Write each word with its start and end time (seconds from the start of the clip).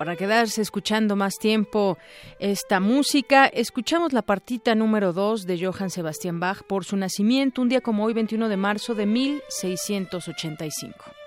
Para 0.00 0.16
quedarse 0.16 0.62
escuchando 0.62 1.14
más 1.14 1.36
tiempo 1.36 1.98
esta 2.38 2.80
música. 2.80 3.48
Escuchamos 3.48 4.14
la 4.14 4.22
partita 4.22 4.74
número 4.74 5.12
2 5.12 5.44
de 5.44 5.62
Johann 5.62 5.90
Sebastian 5.90 6.40
Bach 6.40 6.62
por 6.62 6.86
su 6.86 6.96
nacimiento 6.96 7.60
un 7.60 7.68
día 7.68 7.82
como 7.82 8.06
hoy, 8.06 8.14
21 8.14 8.48
de 8.48 8.56
marzo 8.56 8.94
de 8.94 9.04
1685. 9.04 11.19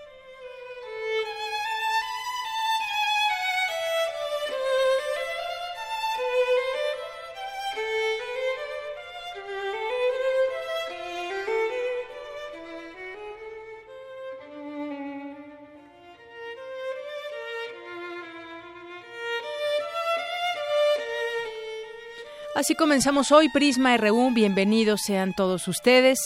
Así 22.64 22.75
comenzamos 22.75 23.33
hoy 23.33 23.50
Prisma 23.50 23.97
RU. 23.97 24.31
Bienvenidos 24.33 25.02
sean 25.02 25.33
todos 25.33 25.67
ustedes. 25.67 26.17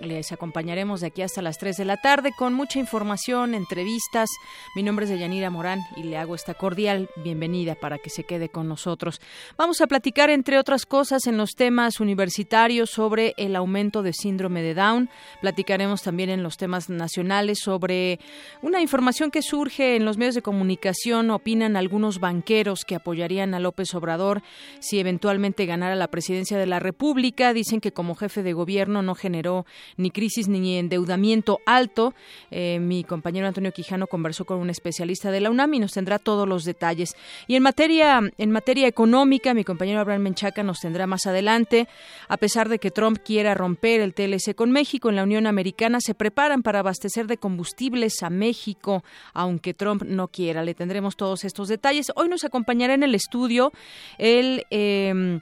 Les 0.00 0.30
acompañaremos 0.30 1.00
de 1.00 1.08
aquí 1.08 1.22
hasta 1.22 1.42
las 1.42 1.58
3 1.58 1.78
de 1.78 1.84
la 1.84 1.96
tarde 1.96 2.30
con 2.38 2.54
mucha 2.54 2.78
información, 2.78 3.56
entrevistas. 3.56 4.30
Mi 4.76 4.84
nombre 4.84 5.06
es 5.06 5.10
Deyanira 5.10 5.50
Morán 5.50 5.80
y 5.96 6.04
le 6.04 6.16
hago 6.16 6.36
esta 6.36 6.54
cordial 6.54 7.10
bienvenida 7.16 7.74
para 7.74 7.98
que 7.98 8.08
se 8.08 8.22
quede 8.22 8.50
con 8.50 8.68
nosotros. 8.68 9.20
Vamos 9.58 9.80
a 9.80 9.88
platicar, 9.88 10.30
entre 10.30 10.60
otras 10.60 10.86
cosas, 10.86 11.26
en 11.26 11.36
los 11.36 11.56
temas 11.56 11.98
universitarios 11.98 12.90
sobre 12.90 13.34
el 13.36 13.56
aumento 13.56 14.04
de 14.04 14.12
síndrome 14.12 14.62
de 14.62 14.74
Down. 14.74 15.10
Platicaremos 15.40 16.02
también 16.02 16.30
en 16.30 16.44
los 16.44 16.56
temas 16.56 16.88
nacionales 16.88 17.58
sobre 17.58 18.20
una 18.62 18.80
información 18.80 19.32
que 19.32 19.42
surge 19.42 19.96
en 19.96 20.04
los 20.04 20.18
medios 20.18 20.36
de 20.36 20.42
comunicación. 20.42 21.32
Opinan 21.32 21.76
algunos 21.76 22.20
banqueros 22.20 22.84
que 22.84 22.94
apoyarían 22.94 23.54
a 23.54 23.58
López 23.58 23.92
Obrador 23.96 24.44
si 24.78 25.00
eventualmente 25.00 25.66
ganara 25.66 25.79
a 25.82 25.94
la 25.94 26.08
presidencia 26.08 26.58
de 26.58 26.66
la 26.66 26.78
República. 26.78 27.52
Dicen 27.52 27.80
que 27.80 27.92
como 27.92 28.14
jefe 28.14 28.42
de 28.42 28.52
gobierno 28.52 29.02
no 29.02 29.14
generó 29.14 29.66
ni 29.96 30.10
crisis 30.10 30.48
ni 30.48 30.76
endeudamiento 30.78 31.60
alto. 31.66 32.14
Eh, 32.50 32.78
mi 32.80 33.04
compañero 33.04 33.46
Antonio 33.46 33.72
Quijano 33.72 34.06
conversó 34.06 34.44
con 34.44 34.58
un 34.58 34.70
especialista 34.70 35.30
de 35.30 35.40
la 35.40 35.50
UNAM 35.50 35.74
y 35.74 35.78
nos 35.78 35.92
tendrá 35.92 36.18
todos 36.18 36.48
los 36.48 36.64
detalles. 36.64 37.14
Y 37.46 37.56
en 37.56 37.62
materia, 37.62 38.20
en 38.38 38.50
materia 38.50 38.86
económica, 38.86 39.54
mi 39.54 39.64
compañero 39.64 40.00
Abraham 40.00 40.22
Menchaca 40.22 40.62
nos 40.62 40.80
tendrá 40.80 41.06
más 41.06 41.26
adelante. 41.26 41.88
A 42.28 42.36
pesar 42.36 42.68
de 42.68 42.78
que 42.78 42.90
Trump 42.90 43.18
quiera 43.24 43.54
romper 43.54 44.00
el 44.00 44.14
TLC 44.14 44.54
con 44.54 44.70
México, 44.70 45.08
en 45.08 45.16
la 45.16 45.22
Unión 45.22 45.46
Americana 45.46 45.98
se 46.00 46.14
preparan 46.14 46.62
para 46.62 46.80
abastecer 46.80 47.26
de 47.26 47.36
combustibles 47.36 48.22
a 48.22 48.30
México, 48.30 49.04
aunque 49.32 49.74
Trump 49.74 50.02
no 50.02 50.28
quiera. 50.28 50.62
Le 50.62 50.74
tendremos 50.74 51.16
todos 51.16 51.44
estos 51.44 51.68
detalles. 51.68 52.12
Hoy 52.16 52.28
nos 52.28 52.44
acompañará 52.44 52.94
en 52.94 53.02
el 53.02 53.14
estudio 53.14 53.72
el 54.18 54.66
eh, 54.70 55.40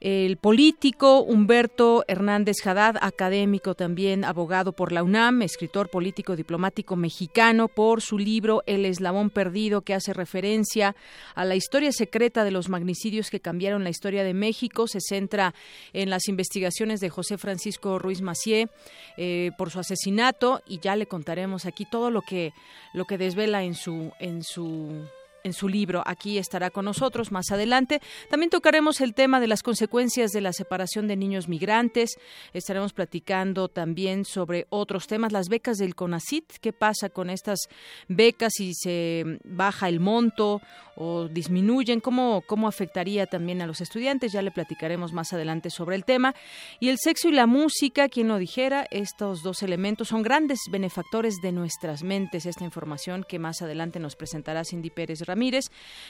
el 0.00 0.36
político 0.36 1.22
Humberto 1.22 2.04
Hernández 2.06 2.64
Haddad, 2.64 2.96
académico 3.00 3.74
también, 3.74 4.24
abogado 4.24 4.72
por 4.72 4.92
la 4.92 5.02
UNAM, 5.02 5.42
escritor 5.42 5.90
político 5.90 6.36
diplomático 6.36 6.94
mexicano, 6.94 7.66
por 7.66 8.00
su 8.00 8.16
libro 8.16 8.62
El 8.66 8.84
eslabón 8.84 9.30
perdido, 9.30 9.82
que 9.82 9.94
hace 9.94 10.12
referencia 10.12 10.94
a 11.34 11.44
la 11.44 11.56
historia 11.56 11.90
secreta 11.90 12.44
de 12.44 12.52
los 12.52 12.68
magnicidios 12.68 13.30
que 13.30 13.40
cambiaron 13.40 13.82
la 13.82 13.90
historia 13.90 14.22
de 14.22 14.34
México. 14.34 14.86
Se 14.86 15.00
centra 15.00 15.52
en 15.92 16.10
las 16.10 16.28
investigaciones 16.28 17.00
de 17.00 17.10
José 17.10 17.36
Francisco 17.36 17.98
Ruiz 17.98 18.22
Macié 18.22 18.68
eh, 19.16 19.50
por 19.58 19.70
su 19.70 19.80
asesinato 19.80 20.62
y 20.66 20.78
ya 20.78 20.94
le 20.94 21.06
contaremos 21.06 21.66
aquí 21.66 21.84
todo 21.90 22.10
lo 22.10 22.22
que 22.22 22.52
lo 22.92 23.04
que 23.04 23.18
desvela 23.18 23.64
en 23.64 23.74
su 23.74 24.12
en 24.20 24.42
su 24.42 25.08
en 25.48 25.52
su 25.54 25.68
libro. 25.68 26.02
Aquí 26.06 26.38
estará 26.38 26.70
con 26.70 26.84
nosotros 26.84 27.32
más 27.32 27.50
adelante. 27.50 28.00
También 28.30 28.50
tocaremos 28.50 29.00
el 29.00 29.14
tema 29.14 29.40
de 29.40 29.48
las 29.48 29.62
consecuencias 29.62 30.30
de 30.30 30.40
la 30.40 30.52
separación 30.52 31.08
de 31.08 31.16
niños 31.16 31.48
migrantes. 31.48 32.10
Estaremos 32.52 32.92
platicando 32.92 33.68
también 33.68 34.24
sobre 34.24 34.66
otros 34.70 35.06
temas, 35.06 35.32
las 35.32 35.48
becas 35.48 35.78
del 35.78 35.94
CONACIT, 35.94 36.58
qué 36.60 36.72
pasa 36.72 37.08
con 37.08 37.30
estas 37.30 37.68
becas 38.06 38.52
si 38.54 38.74
se 38.74 39.38
baja 39.44 39.88
el 39.88 40.00
monto 40.00 40.60
o 41.00 41.28
disminuyen, 41.28 42.00
cómo, 42.00 42.42
cómo 42.46 42.66
afectaría 42.66 43.26
también 43.26 43.62
a 43.62 43.66
los 43.66 43.80
estudiantes. 43.80 44.32
Ya 44.32 44.42
le 44.42 44.50
platicaremos 44.50 45.12
más 45.12 45.32
adelante 45.32 45.70
sobre 45.70 45.96
el 45.96 46.04
tema. 46.04 46.34
Y 46.80 46.88
el 46.88 46.98
sexo 46.98 47.28
y 47.28 47.32
la 47.32 47.46
música, 47.46 48.08
quien 48.08 48.28
lo 48.28 48.36
dijera, 48.36 48.86
estos 48.90 49.42
dos 49.42 49.62
elementos 49.62 50.08
son 50.08 50.22
grandes 50.22 50.58
benefactores 50.70 51.36
de 51.40 51.52
nuestras 51.52 52.02
mentes. 52.02 52.46
Esta 52.46 52.64
información 52.64 53.24
que 53.28 53.38
más 53.38 53.62
adelante 53.62 54.00
nos 54.00 54.16
presentará 54.16 54.64
Cindy 54.64 54.90
Pérez 54.90 55.20
Ramírez. 55.20 55.37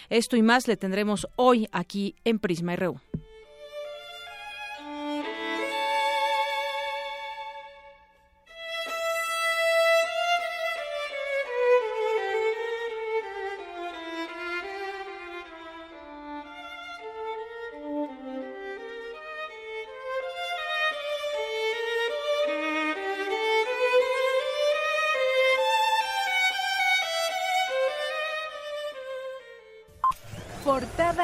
Esto 0.08 0.36
y 0.36 0.42
más 0.42 0.66
le 0.68 0.76
tendremos 0.76 1.28
hoy 1.36 1.68
aquí 1.72 2.14
en 2.24 2.38
Prisma 2.38 2.76
RU. 2.76 3.00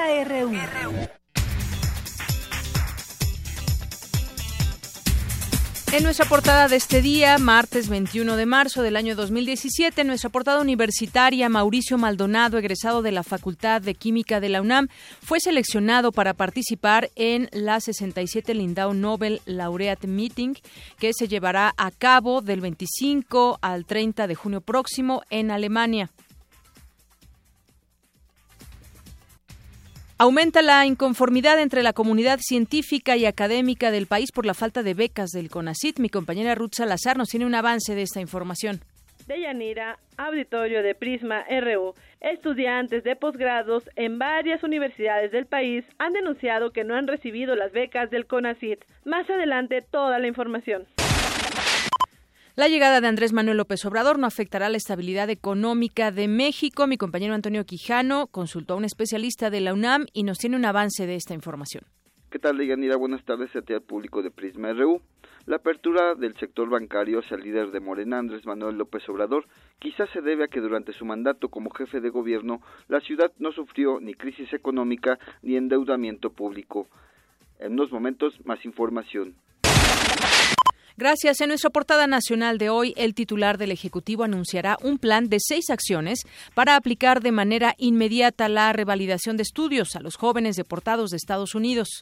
RU. 0.05 0.53
En 5.93 6.03
nuestra 6.03 6.27
portada 6.27 6.69
de 6.69 6.77
este 6.77 7.01
día, 7.01 7.39
martes 7.39 7.89
21 7.89 8.37
de 8.37 8.45
marzo 8.45 8.83
del 8.83 8.97
año 8.97 9.17
2017, 9.17 10.03
en 10.03 10.09
nuestra 10.09 10.29
portada 10.29 10.61
universitaria, 10.61 11.49
Mauricio 11.49 11.97
Maldonado, 11.97 12.59
egresado 12.59 13.01
de 13.01 13.12
la 13.12 13.23
Facultad 13.23 13.81
de 13.81 13.95
Química 13.95 14.41
de 14.41 14.51
la 14.51 14.61
UNAM, 14.61 14.89
fue 15.23 15.41
seleccionado 15.41 16.12
para 16.12 16.35
participar 16.35 17.11
en 17.17 17.49
la 17.53 17.81
67 17.81 18.53
Lindau 18.53 18.93
Nobel 18.93 19.41
Laureate 19.47 20.07
Meeting, 20.07 20.55
que 20.99 21.12
se 21.15 21.29
llevará 21.29 21.73
a 21.79 21.91
cabo 21.91 22.43
del 22.43 22.61
25 22.61 23.59
al 23.62 23.87
30 23.87 24.27
de 24.27 24.35
junio 24.35 24.61
próximo 24.61 25.23
en 25.31 25.50
Alemania. 25.50 26.11
Aumenta 30.25 30.62
la 30.62 30.87
inconformidad 30.87 31.61
entre 31.61 31.82
la 31.82 31.93
comunidad 31.93 32.38
científica 32.41 33.15
y 33.15 33.26
académica 33.26 33.91
del 33.91 34.06
país 34.06 34.32
por 34.32 34.47
la 34.47 34.55
falta 34.55 34.82
de 34.82 34.94
becas 34.94 35.32
del 35.32 35.50
CONACIT. 35.50 35.99
Mi 35.99 36.09
compañera 36.09 36.55
Ruth 36.55 36.76
Salazar 36.79 37.19
nos 37.19 37.29
tiene 37.29 37.44
un 37.44 37.55
avance 37.55 37.94
de 37.94 38.00
esta 38.00 38.23
información. 38.23 38.81
Deyanira, 39.26 39.99
auditorio 40.17 40.82
de 40.82 40.94
Prisma 40.94 41.44
RU, 41.61 41.93
estudiantes 42.23 43.05
de 43.05 43.17
posgrados 43.17 43.82
en 43.97 44.19
varias 44.19 44.62
universidades 44.62 45.31
del 45.31 45.44
país 45.44 45.85
han 45.99 46.15
denunciado 46.15 46.71
que 46.71 46.85
no 46.85 46.94
han 46.94 47.06
recibido 47.06 47.55
las 47.55 47.73
becas 47.73 48.11
del 48.11 48.25
CONACIT. 48.25 48.82
Más 49.05 49.29
adelante 49.29 49.82
toda 49.82 50.19
la 50.19 50.26
información. 50.26 50.87
La 52.56 52.69
llegada 52.69 53.01
de 53.01 53.09
Andrés 53.09 53.33
Manuel 53.33 53.56
López 53.56 53.85
Obrador 53.85 54.17
no 54.21 54.29
afectará 54.29 54.69
la 54.69 54.77
estabilidad 54.77 55.29
económica 55.29 56.12
de 56.12 56.29
México. 56.29 56.87
Mi 56.87 56.97
compañero 56.97 57.35
Antonio 57.35 57.67
Quijano 57.67 58.29
consultó 58.29 58.75
a 58.75 58.77
un 58.77 58.85
especialista 58.85 59.51
de 59.51 59.61
la 59.61 59.75
UNAM 59.75 60.06
y 60.12 60.23
nos 60.23 60.39
tiene 60.39 60.55
un 60.55 60.65
avance 60.65 61.05
de 61.05 61.17
esta 61.17 61.35
información. 61.35 61.83
¿Qué 62.31 62.39
tal, 62.39 62.56
Deyanira? 62.56 62.95
Buenas 62.95 63.25
tardes 63.25 63.51
a 63.56 63.62
ti 63.62 63.73
al 63.73 63.83
público 63.83 64.23
de 64.23 64.31
Prisma 64.31 64.73
RU. 64.73 65.01
La 65.47 65.56
apertura 65.56 66.15
del 66.15 66.37
sector 66.37 66.71
bancario 66.71 67.19
hacia 67.19 67.37
el 67.37 67.43
líder 67.43 67.73
de 67.73 67.81
Morena, 67.81 68.21
Andrés 68.21 68.47
Manuel 68.47 68.79
López 68.79 69.03
Obrador, 69.09 69.47
quizás 69.81 70.09
se 70.11 70.21
debe 70.21 70.45
a 70.45 70.49
que 70.49 70.61
durante 70.61 70.93
su 70.93 71.05
mandato 71.05 71.49
como 71.49 71.71
jefe 71.71 72.00
de 72.00 72.11
gobierno, 72.11 72.61
la 72.87 73.00
ciudad 73.00 73.33
no 73.41 73.50
sufrió 73.50 73.99
ni 73.99 74.15
crisis 74.15 74.53
económica 74.53 75.19
ni 75.43 75.57
endeudamiento 75.57 76.31
público. 76.31 76.87
En 77.59 77.73
unos 77.73 77.91
momentos, 77.91 78.33
más 78.45 78.65
información. 78.65 79.35
Gracias. 80.96 81.41
En 81.41 81.49
nuestra 81.49 81.70
portada 81.70 82.06
nacional 82.06 82.56
de 82.58 82.70
hoy, 82.70 82.94
el 82.96 83.14
titular 83.14 83.58
del 83.58 83.73
Ejecutivo 83.73 84.23
anunciará 84.23 84.79
un 84.82 84.99
plan 84.99 85.29
de 85.29 85.38
seis 85.41 85.69
acciones 85.70 86.20
para 86.55 86.76
aplicar 86.76 87.20
de 87.20 87.32
manera 87.32 87.75
inmediata 87.79 88.49
la 88.49 88.73
revalidación 88.73 89.37
de 89.37 89.43
estudios 89.43 89.96
a 89.96 90.00
los 90.00 90.17
jóvenes 90.17 90.55
deportados 90.55 91.11
de 91.11 91.17
Estados 91.17 91.56
Unidos. 91.56 92.00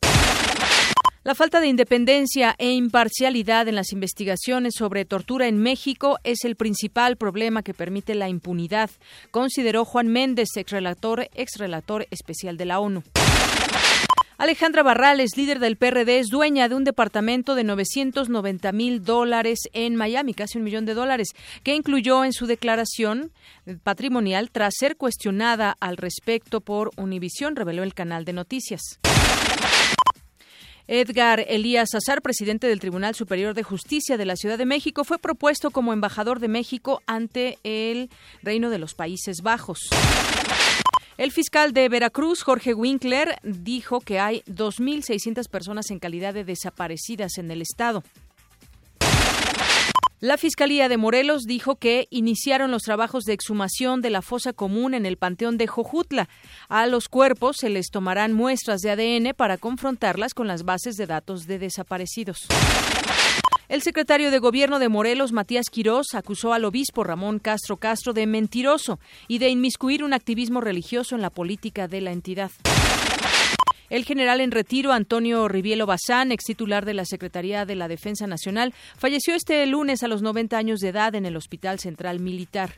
La 1.25 1.37
falta 1.37 1.61
de 1.61 1.69
independencia 1.69 2.57
e 2.59 2.73
imparcialidad 2.73 3.69
en 3.69 3.77
las 3.77 3.93
investigaciones 3.93 4.75
sobre 4.77 5.05
tortura 5.05 5.47
en 5.47 5.57
México 5.57 6.19
es 6.25 6.45
el 6.45 6.57
principal 6.57 7.17
problema 7.17 7.63
que 7.63 7.75
permite 7.75 8.17
la 8.17 8.29
impunidad, 8.29 8.91
consideró 9.31 9.85
Juan 9.85 10.09
Méndez, 10.09 10.49
exrelator, 10.57 11.31
exrelator 11.35 12.09
especial 12.11 12.57
de 12.57 12.65
la 12.65 12.81
ONU. 12.81 13.05
Alejandra 14.39 14.83
Barrales, 14.83 15.37
líder 15.37 15.59
del 15.59 15.77
PRD, 15.77 16.19
es 16.19 16.29
dueña 16.29 16.69
de 16.69 16.75
un 16.75 16.85
departamento 16.85 17.55
de 17.55 17.65
990 17.65 18.73
mil 18.73 19.05
dólares 19.05 19.61
en 19.73 19.95
Miami, 19.97 20.35
casi 20.35 20.59
un 20.59 20.65
millón 20.65 20.85
de 20.85 20.95
dólares, 20.95 21.29
que 21.63 21.75
incluyó 21.75 22.25
en 22.25 22.33
su 22.33 22.47
declaración 22.47 23.31
patrimonial 23.83 24.51
tras 24.51 24.75
ser 24.79 24.97
cuestionada 24.97 25.77
al 25.81 25.97
respecto 25.97 26.61
por 26.61 26.91
Univisión, 26.97 27.57
reveló 27.57 27.83
el 27.83 27.95
canal 27.95 28.25
de 28.25 28.33
noticias. 28.33 28.99
Edgar 30.89 31.45
Elías 31.49 31.95
Azar, 31.95 32.23
presidente 32.23 32.67
del 32.67 32.81
Tribunal 32.81 33.15
Superior 33.15 33.55
de 33.55 33.63
Justicia 33.63 34.17
de 34.17 34.27
la 34.27 34.37
Ciudad 34.37 34.59
de 34.59 34.67
México, 34.67 35.05
fue 35.05 35.19
propuesto 35.19 35.71
como 35.71 35.93
embajador 35.93 36.41
de 36.41 36.49
México 36.49 37.03
ante 37.07 37.59
el 37.63 38.11
Reino 38.43 38.69
de 38.69 38.79
los 38.79 38.95
Países 38.95 39.43
Bajos. 39.43 39.89
El 41.23 41.31
fiscal 41.31 41.73
de 41.73 41.89
Veracruz, 41.89 42.43
Jorge 42.43 42.75
Winkler, 42.75 43.39
dijo 43.45 44.01
que 44.01 44.19
hay 44.19 44.41
2.600 44.49 45.49
personas 45.49 45.89
en 45.93 46.01
calidad 46.01 46.35
de 46.35 46.43
desaparecidas 46.43 47.39
en 47.39 47.49
el 47.53 47.63
estado. 47.63 48.03
La 50.19 50.37
Fiscalía 50.37 50.89
de 50.89 50.97
Morelos 50.97 51.45
dijo 51.45 51.77
que 51.77 52.09
iniciaron 52.11 52.73
los 52.73 52.83
trabajos 52.83 53.23
de 53.23 53.35
exhumación 53.35 54.01
de 54.01 54.11
la 54.11 54.21
fosa 54.21 54.53
común 54.53 54.95
en 54.95 55.07
el 55.07 55.17
Panteón 55.17 55.59
de 55.59 55.69
Jojutla. 55.69 56.29
A 56.69 56.89
los 56.89 57.09
cuerpos 57.09 57.59
se 57.61 57.71
les 57.71 57.91
tomarán 57.91 58.33
muestras 58.33 58.81
de 58.81 58.91
ADN 58.91 59.33
para 59.37 59.59
confrontarlas 59.59 60.35
con 60.35 60.49
las 60.49 60.65
bases 60.65 60.97
de 60.97 61.07
datos 61.07 61.47
de 61.47 61.61
desaparecidos. 61.61 62.49
El 63.73 63.81
secretario 63.81 64.31
de 64.31 64.39
Gobierno 64.39 64.79
de 64.79 64.91
Morelos, 64.91 65.33
Matías 65.33 65.71
Quirós, 65.71 66.09
acusó 66.13 66.53
al 66.53 66.67
obispo 66.67 67.05
Ramón 67.05 67.39
Castro 67.39 67.79
Castro 67.79 68.13
de 68.13 68.27
mentiroso 68.27 69.01
y 69.29 69.39
de 69.39 69.49
inmiscuir 69.49 70.05
un 70.05 70.13
activismo 70.13 70.61
religioso 70.61 71.15
en 71.15 71.23
la 71.23 71.31
política 71.31 71.89
de 71.89 72.03
la 72.03 72.13
entidad. 72.13 72.51
El 73.89 74.05
general 74.05 74.43
en 74.43 74.51
retiro, 74.51 74.93
Antonio 74.93 75.49
Rivielo 75.49 75.87
Bazán, 75.87 76.33
ex 76.33 76.45
titular 76.45 76.85
de 76.85 76.93
la 76.93 77.07
Secretaría 77.07 77.65
de 77.65 77.75
la 77.75 77.89
Defensa 77.89 78.27
Nacional, 78.27 78.75
falleció 78.99 79.35
este 79.35 79.65
lunes 79.65 80.03
a 80.03 80.09
los 80.09 80.21
90 80.21 80.55
años 80.59 80.81
de 80.81 80.89
edad 80.89 81.15
en 81.15 81.25
el 81.25 81.35
Hospital 81.35 81.79
Central 81.79 82.21
Militar. 82.21 82.75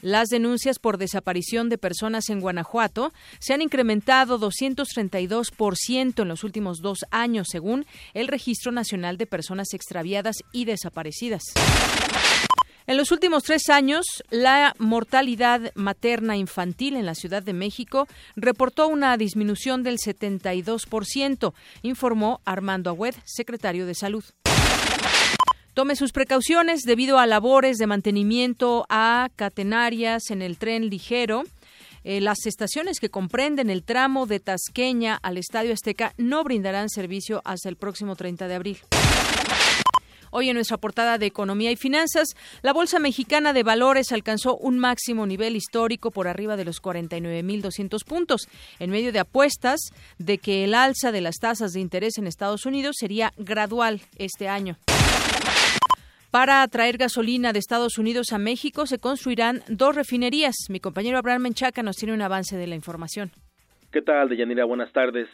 Las 0.00 0.28
denuncias 0.28 0.78
por 0.78 0.96
desaparición 0.96 1.68
de 1.68 1.76
personas 1.76 2.28
en 2.28 2.40
Guanajuato 2.40 3.12
se 3.40 3.52
han 3.52 3.62
incrementado 3.62 4.38
232% 4.38 6.22
en 6.22 6.28
los 6.28 6.44
últimos 6.44 6.80
dos 6.80 7.00
años, 7.10 7.48
según 7.50 7.84
el 8.14 8.28
Registro 8.28 8.70
Nacional 8.70 9.16
de 9.16 9.26
Personas 9.26 9.74
Extraviadas 9.74 10.36
y 10.52 10.66
Desaparecidas. 10.66 11.42
En 12.86 12.96
los 12.96 13.12
últimos 13.12 13.42
tres 13.42 13.68
años, 13.68 14.06
la 14.30 14.74
mortalidad 14.78 15.72
materna 15.74 16.38
infantil 16.38 16.96
en 16.96 17.04
la 17.04 17.14
Ciudad 17.14 17.42
de 17.42 17.52
México 17.52 18.06
reportó 18.34 18.88
una 18.88 19.16
disminución 19.18 19.82
del 19.82 19.98
72%, 19.98 21.52
informó 21.82 22.40
Armando 22.46 22.88
Agüed, 22.88 23.14
secretario 23.26 23.84
de 23.84 23.94
Salud. 23.94 24.24
Tome 25.78 25.94
sus 25.94 26.10
precauciones 26.10 26.80
debido 26.80 27.20
a 27.20 27.26
labores 27.28 27.76
de 27.76 27.86
mantenimiento 27.86 28.84
a 28.88 29.28
catenarias 29.36 30.32
en 30.32 30.42
el 30.42 30.58
tren 30.58 30.90
ligero. 30.90 31.44
Eh, 32.02 32.20
las 32.20 32.46
estaciones 32.46 32.98
que 32.98 33.10
comprenden 33.10 33.70
el 33.70 33.84
tramo 33.84 34.26
de 34.26 34.40
Tasqueña 34.40 35.20
al 35.22 35.36
Estadio 35.36 35.72
Azteca 35.72 36.14
no 36.16 36.42
brindarán 36.42 36.88
servicio 36.88 37.42
hasta 37.44 37.68
el 37.68 37.76
próximo 37.76 38.16
30 38.16 38.48
de 38.48 38.54
abril. 38.56 38.78
Hoy 40.32 40.48
en 40.48 40.56
nuestra 40.56 40.78
portada 40.78 41.16
de 41.16 41.26
Economía 41.26 41.70
y 41.70 41.76
Finanzas, 41.76 42.30
la 42.62 42.72
Bolsa 42.72 42.98
Mexicana 42.98 43.52
de 43.52 43.62
Valores 43.62 44.10
alcanzó 44.10 44.56
un 44.56 44.80
máximo 44.80 45.28
nivel 45.28 45.54
histórico 45.54 46.10
por 46.10 46.26
arriba 46.26 46.56
de 46.56 46.64
los 46.64 46.82
49.200 46.82 48.04
puntos, 48.04 48.48
en 48.80 48.90
medio 48.90 49.12
de 49.12 49.20
apuestas 49.20 49.78
de 50.18 50.38
que 50.38 50.64
el 50.64 50.74
alza 50.74 51.12
de 51.12 51.20
las 51.20 51.36
tasas 51.36 51.72
de 51.72 51.78
interés 51.78 52.18
en 52.18 52.26
Estados 52.26 52.66
Unidos 52.66 52.96
sería 52.98 53.32
gradual 53.36 54.02
este 54.16 54.48
año. 54.48 54.76
Para 56.30 56.68
traer 56.68 56.98
gasolina 56.98 57.54
de 57.54 57.58
Estados 57.58 57.96
Unidos 57.96 58.34
a 58.34 58.38
México 58.38 58.84
se 58.84 58.98
construirán 58.98 59.60
dos 59.70 59.96
refinerías. 59.96 60.54
Mi 60.68 60.78
compañero 60.78 61.16
Abraham 61.16 61.42
Menchaca 61.42 61.82
nos 61.82 61.96
tiene 61.96 62.12
un 62.12 62.20
avance 62.20 62.58
de 62.58 62.66
la 62.66 62.74
información. 62.74 63.30
¿Qué 63.90 64.02
tal, 64.02 64.28
Deyanira? 64.28 64.66
Buenas 64.66 64.92
tardes. 64.92 65.26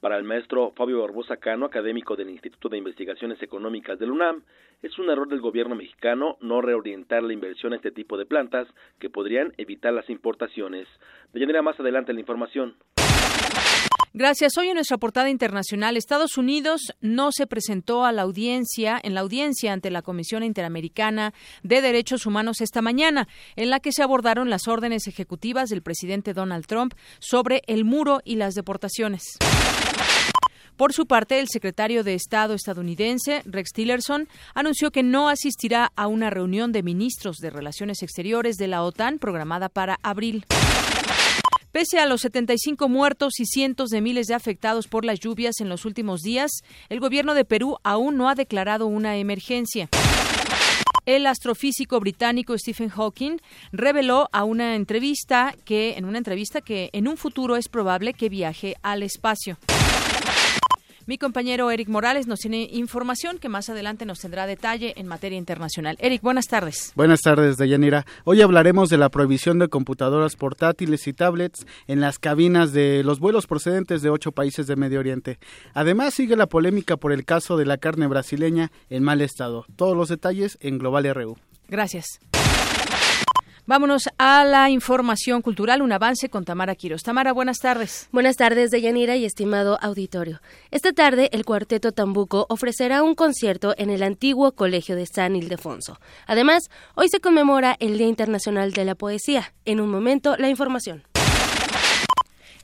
Para 0.00 0.18
el 0.18 0.24
maestro 0.24 0.74
Fabio 0.76 1.00
Barbosa 1.00 1.38
Cano, 1.38 1.64
académico 1.64 2.16
del 2.16 2.28
Instituto 2.28 2.68
de 2.68 2.76
Investigaciones 2.76 3.42
Económicas 3.42 3.98
del 3.98 4.10
UNAM, 4.10 4.42
es 4.82 4.98
un 4.98 5.08
error 5.08 5.26
del 5.26 5.40
gobierno 5.40 5.74
mexicano 5.74 6.36
no 6.42 6.60
reorientar 6.60 7.22
la 7.22 7.32
inversión 7.32 7.72
a 7.72 7.76
este 7.76 7.90
tipo 7.90 8.18
de 8.18 8.26
plantas 8.26 8.68
que 8.98 9.08
podrían 9.08 9.54
evitar 9.56 9.94
las 9.94 10.10
importaciones. 10.10 10.86
Deyanira, 11.32 11.62
más 11.62 11.80
adelante 11.80 12.12
la 12.12 12.20
información. 12.20 12.74
Gracias. 14.12 14.56
Hoy 14.56 14.68
en 14.68 14.74
nuestra 14.74 14.98
portada 14.98 15.30
internacional, 15.30 15.96
Estados 15.96 16.38
Unidos 16.38 16.92
no 17.00 17.32
se 17.32 17.46
presentó 17.46 18.04
a 18.04 18.12
la 18.12 18.22
audiencia, 18.22 18.98
en 19.02 19.14
la 19.14 19.20
audiencia 19.20 19.72
ante 19.72 19.90
la 19.90 20.02
Comisión 20.02 20.42
Interamericana 20.42 21.34
de 21.62 21.80
Derechos 21.80 22.26
Humanos 22.26 22.60
esta 22.60 22.82
mañana, 22.82 23.28
en 23.56 23.70
la 23.70 23.80
que 23.80 23.92
se 23.92 24.02
abordaron 24.02 24.50
las 24.50 24.68
órdenes 24.68 25.06
ejecutivas 25.06 25.68
del 25.68 25.82
presidente 25.82 26.32
Donald 26.32 26.66
Trump 26.66 26.94
sobre 27.18 27.62
el 27.66 27.84
muro 27.84 28.20
y 28.24 28.36
las 28.36 28.54
deportaciones. 28.54 29.22
Por 30.76 30.92
su 30.92 31.06
parte, 31.06 31.40
el 31.40 31.48
secretario 31.48 32.04
de 32.04 32.14
Estado 32.14 32.52
estadounidense, 32.52 33.40
Rex 33.46 33.72
Tillerson, 33.72 34.28
anunció 34.54 34.90
que 34.90 35.02
no 35.02 35.30
asistirá 35.30 35.90
a 35.96 36.06
una 36.06 36.28
reunión 36.28 36.70
de 36.70 36.82
ministros 36.82 37.38
de 37.38 37.48
Relaciones 37.48 38.02
Exteriores 38.02 38.56
de 38.56 38.68
la 38.68 38.82
OTAN 38.82 39.18
programada 39.18 39.70
para 39.70 39.98
abril. 40.02 40.44
Pese 41.76 41.98
a 41.98 42.06
los 42.06 42.22
75 42.22 42.88
muertos 42.88 43.38
y 43.38 43.44
cientos 43.44 43.90
de 43.90 44.00
miles 44.00 44.28
de 44.28 44.34
afectados 44.34 44.88
por 44.88 45.04
las 45.04 45.20
lluvias 45.20 45.60
en 45.60 45.68
los 45.68 45.84
últimos 45.84 46.22
días, 46.22 46.50
el 46.88 47.00
gobierno 47.00 47.34
de 47.34 47.44
Perú 47.44 47.76
aún 47.84 48.16
no 48.16 48.30
ha 48.30 48.34
declarado 48.34 48.86
una 48.86 49.18
emergencia. 49.18 49.90
El 51.04 51.26
astrofísico 51.26 52.00
británico 52.00 52.56
Stephen 52.56 52.88
Hawking 52.88 53.36
reveló 53.72 54.30
a 54.32 54.44
una 54.44 54.74
entrevista 54.74 55.54
que 55.66 55.98
en 55.98 56.06
una 56.06 56.16
entrevista 56.16 56.62
que 56.62 56.88
en 56.94 57.08
un 57.08 57.18
futuro 57.18 57.56
es 57.56 57.68
probable 57.68 58.14
que 58.14 58.30
viaje 58.30 58.76
al 58.80 59.02
espacio. 59.02 59.58
Mi 61.08 61.18
compañero 61.18 61.70
Eric 61.70 61.88
Morales 61.88 62.26
nos 62.26 62.40
tiene 62.40 62.68
información 62.72 63.38
que 63.38 63.48
más 63.48 63.70
adelante 63.70 64.04
nos 64.06 64.18
tendrá 64.18 64.44
detalle 64.44 64.92
en 64.96 65.06
materia 65.06 65.38
internacional. 65.38 65.96
Eric, 66.00 66.20
buenas 66.20 66.46
tardes. 66.46 66.90
Buenas 66.96 67.20
tardes, 67.20 67.56
Deyanira. 67.56 68.04
Hoy 68.24 68.42
hablaremos 68.42 68.88
de 68.88 68.98
la 68.98 69.08
prohibición 69.08 69.60
de 69.60 69.68
computadoras 69.68 70.34
portátiles 70.34 71.06
y 71.06 71.12
tablets 71.12 71.64
en 71.86 72.00
las 72.00 72.18
cabinas 72.18 72.72
de 72.72 73.04
los 73.04 73.20
vuelos 73.20 73.46
procedentes 73.46 74.02
de 74.02 74.10
ocho 74.10 74.32
países 74.32 74.66
de 74.66 74.74
Medio 74.74 74.98
Oriente. 74.98 75.38
Además, 75.74 76.12
sigue 76.12 76.34
la 76.34 76.48
polémica 76.48 76.96
por 76.96 77.12
el 77.12 77.24
caso 77.24 77.56
de 77.56 77.66
la 77.66 77.78
carne 77.78 78.08
brasileña 78.08 78.72
en 78.90 79.04
mal 79.04 79.20
estado. 79.20 79.64
Todos 79.76 79.96
los 79.96 80.08
detalles 80.08 80.58
en 80.60 80.78
Global 80.78 81.08
RU. 81.14 81.36
Gracias. 81.68 82.18
Vámonos 83.68 84.04
a 84.16 84.44
la 84.44 84.70
información 84.70 85.42
cultural, 85.42 85.82
un 85.82 85.90
avance 85.90 86.28
con 86.28 86.44
Tamara 86.44 86.76
Quiros. 86.76 87.02
Tamara, 87.02 87.32
buenas 87.32 87.58
tardes. 87.58 88.08
Buenas 88.12 88.36
tardes, 88.36 88.70
Deyanira 88.70 89.16
y 89.16 89.24
estimado 89.24 89.76
auditorio. 89.82 90.40
Esta 90.70 90.92
tarde, 90.92 91.30
el 91.32 91.44
Cuarteto 91.44 91.90
Tambuco 91.90 92.46
ofrecerá 92.48 93.02
un 93.02 93.16
concierto 93.16 93.74
en 93.76 93.90
el 93.90 94.04
antiguo 94.04 94.52
Colegio 94.52 94.94
de 94.94 95.06
San 95.06 95.34
Ildefonso. 95.34 95.98
Además, 96.28 96.70
hoy 96.94 97.08
se 97.08 97.18
conmemora 97.18 97.74
el 97.80 97.98
Día 97.98 98.06
Internacional 98.06 98.70
de 98.70 98.84
la 98.84 98.94
Poesía. 98.94 99.52
En 99.64 99.80
un 99.80 99.90
momento, 99.90 100.36
la 100.36 100.48
información. 100.48 101.02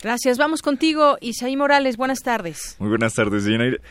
Gracias. 0.02 0.36
Vamos 0.36 0.62
contigo, 0.62 1.16
Isaí 1.20 1.56
Morales. 1.56 1.96
Buenas 1.96 2.20
tardes. 2.20 2.76
Muy 2.78 2.88
buenas 2.88 3.14
tardes, 3.14 3.44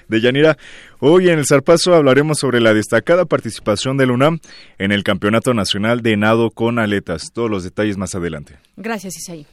Deyanira. 0.07 0.57
Hoy 0.99 1.29
en 1.29 1.39
el 1.39 1.45
Zarpazo 1.45 1.95
hablaremos 1.95 2.39
sobre 2.39 2.59
la 2.59 2.73
destacada 2.73 3.25
participación 3.25 3.97
del 3.97 4.11
UNAM 4.11 4.39
en 4.77 4.91
el 4.91 5.03
Campeonato 5.03 5.53
Nacional 5.53 6.01
de 6.01 6.17
Nado 6.17 6.51
con 6.51 6.79
Aletas. 6.79 7.31
Todos 7.33 7.49
los 7.49 7.63
detalles 7.63 7.97
más 7.97 8.13
adelante. 8.13 8.57
Gracias, 8.75 9.15
Isaí. 9.17 9.45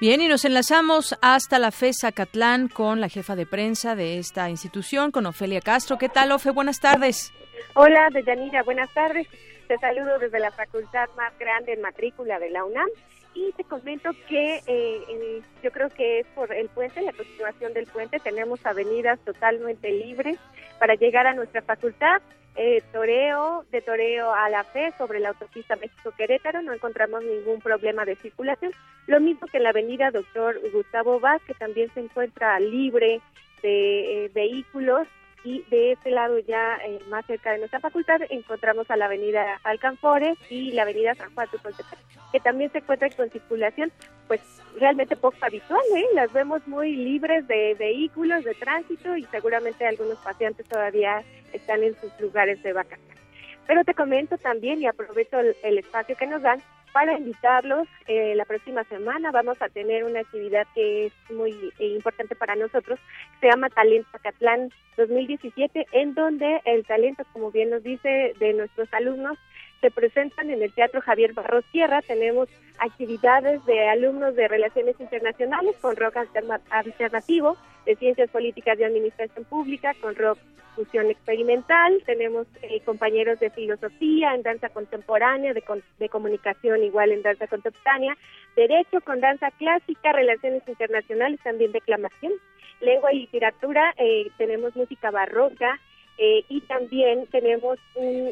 Bien, 0.00 0.22
y 0.22 0.28
nos 0.28 0.46
enlazamos 0.46 1.14
hasta 1.20 1.58
la 1.58 1.70
FESA 1.70 2.10
Catlán 2.12 2.68
con 2.68 3.02
la 3.02 3.10
jefa 3.10 3.36
de 3.36 3.44
prensa 3.44 3.94
de 3.94 4.16
esta 4.16 4.48
institución, 4.48 5.10
con 5.10 5.26
Ofelia 5.26 5.60
Castro. 5.60 5.98
¿Qué 5.98 6.08
tal, 6.08 6.32
Ofe? 6.32 6.52
Buenas 6.52 6.80
tardes. 6.80 7.34
Hola, 7.74 8.08
Deyanira, 8.10 8.62
buenas 8.62 8.90
tardes. 8.94 9.28
Te 9.68 9.76
saludo 9.76 10.18
desde 10.18 10.40
la 10.40 10.52
facultad 10.52 11.10
más 11.18 11.38
grande 11.38 11.74
en 11.74 11.82
matrícula 11.82 12.38
de 12.38 12.48
la 12.48 12.64
UNAM 12.64 12.88
y 13.34 13.52
te 13.52 13.64
comento 13.64 14.12
que 14.26 14.62
eh, 14.66 15.42
yo 15.62 15.70
creo 15.70 15.90
que 15.90 16.20
es 16.20 16.26
por 16.28 16.50
el 16.50 16.70
puente, 16.70 17.02
la 17.02 17.12
continuación 17.12 17.74
del 17.74 17.86
puente, 17.86 18.20
tenemos 18.20 18.64
avenidas 18.64 19.20
totalmente 19.20 19.92
libres 19.92 20.38
para 20.80 20.94
llegar 20.94 21.26
a 21.26 21.34
nuestra 21.34 21.60
facultad 21.60 22.22
eh, 22.56 22.82
toreo, 22.90 23.64
de 23.70 23.82
toreo 23.82 24.32
a 24.32 24.48
la 24.48 24.64
fe 24.64 24.92
sobre 24.98 25.20
la 25.20 25.28
autopista 25.28 25.76
México-Querétaro, 25.76 26.62
no 26.62 26.72
encontramos 26.72 27.22
ningún 27.22 27.60
problema 27.60 28.04
de 28.06 28.16
circulación. 28.16 28.72
Lo 29.06 29.20
mismo 29.20 29.46
que 29.46 29.58
en 29.58 29.64
la 29.64 29.70
avenida 29.70 30.10
Doctor 30.10 30.58
Gustavo 30.72 31.20
Vaz, 31.20 31.42
que 31.46 31.54
también 31.54 31.92
se 31.92 32.00
encuentra 32.00 32.58
libre 32.58 33.20
de 33.62 34.24
eh, 34.24 34.30
vehículos 34.34 35.06
y 35.44 35.62
de 35.70 35.92
este 35.92 36.10
lado 36.10 36.38
ya 36.40 36.76
eh, 36.84 37.00
más 37.08 37.24
cerca 37.26 37.52
de 37.52 37.58
nuestra 37.58 37.80
facultad 37.80 38.20
encontramos 38.30 38.90
a 38.90 38.96
la 38.96 39.06
avenida 39.06 39.58
Alcanfores 39.64 40.38
y 40.50 40.72
la 40.72 40.82
avenida 40.82 41.14
San 41.14 41.34
Juan 41.34 41.48
que 42.32 42.40
también 42.40 42.70
se 42.72 42.78
encuentran 42.78 43.10
con 43.12 43.30
circulación 43.30 43.90
pues 44.28 44.40
realmente 44.78 45.16
poco 45.16 45.36
habitual, 45.40 45.80
¿eh? 45.96 46.04
las 46.14 46.32
vemos 46.32 46.66
muy 46.68 46.94
libres 46.94 47.46
de 47.48 47.74
vehículos, 47.78 48.44
de 48.44 48.54
tránsito 48.54 49.16
y 49.16 49.24
seguramente 49.24 49.86
algunos 49.86 50.18
pacientes 50.18 50.66
todavía 50.68 51.24
están 51.52 51.82
en 51.82 51.98
sus 52.00 52.12
lugares 52.20 52.62
de 52.62 52.72
vacaciones. 52.72 53.18
Pero 53.66 53.84
te 53.84 53.94
comento 53.94 54.38
también 54.38 54.80
y 54.80 54.86
aprovecho 54.86 55.38
el 55.40 55.78
espacio 55.78 56.16
que 56.16 56.26
nos 56.26 56.42
dan 56.42 56.62
para 56.92 57.16
invitarlos. 57.16 57.88
Eh, 58.06 58.34
la 58.34 58.44
próxima 58.44 58.84
semana 58.84 59.30
vamos 59.30 59.60
a 59.60 59.68
tener 59.68 60.04
una 60.04 60.20
actividad 60.20 60.66
que 60.74 61.06
es 61.06 61.12
muy 61.30 61.52
eh, 61.78 61.86
importante 61.88 62.34
para 62.34 62.56
nosotros, 62.56 62.98
se 63.40 63.48
llama 63.48 63.68
Talento 63.70 64.08
Acatlán 64.12 64.70
2017, 64.96 65.86
en 65.92 66.14
donde 66.14 66.60
el 66.64 66.84
talento, 66.84 67.24
como 67.32 67.50
bien 67.50 67.70
nos 67.70 67.82
dice, 67.82 68.34
de 68.38 68.52
nuestros 68.52 68.92
alumnos 68.92 69.38
se 69.80 69.90
presentan 69.90 70.50
en 70.50 70.62
el 70.62 70.72
Teatro 70.72 71.00
Javier 71.00 71.32
Barros 71.32 71.64
Sierra. 71.72 72.02
Tenemos 72.02 72.48
actividades 72.78 73.64
de 73.66 73.88
alumnos 73.88 74.34
de 74.36 74.48
Relaciones 74.48 74.98
Internacionales 75.00 75.74
con 75.80 75.96
rock 75.96 76.16
alternativo, 76.70 77.56
de 77.86 77.96
Ciencias 77.96 78.30
Políticas 78.30 78.78
de 78.78 78.84
Administración 78.84 79.44
Pública 79.44 79.94
con 80.00 80.14
rock 80.14 80.38
fusión 80.74 81.10
experimental. 81.10 82.02
Tenemos 82.06 82.46
eh, 82.62 82.80
compañeros 82.84 83.40
de 83.40 83.50
filosofía 83.50 84.34
en 84.34 84.42
danza 84.42 84.68
contemporánea, 84.68 85.52
de, 85.52 85.62
de 85.98 86.08
comunicación 86.08 86.82
igual 86.82 87.12
en 87.12 87.22
danza 87.22 87.46
contemporánea, 87.46 88.16
derecho 88.56 89.00
con 89.00 89.20
danza 89.20 89.50
clásica, 89.52 90.12
relaciones 90.12 90.62
internacionales, 90.66 91.40
también 91.42 91.72
declamación, 91.72 92.32
lengua 92.80 93.12
y 93.12 93.20
literatura. 93.20 93.94
Eh, 93.96 94.30
tenemos 94.36 94.76
música 94.76 95.10
barroca. 95.10 95.80
Eh, 96.22 96.44
y 96.50 96.60
también 96.60 97.26
tenemos 97.28 97.78
un, 97.94 98.30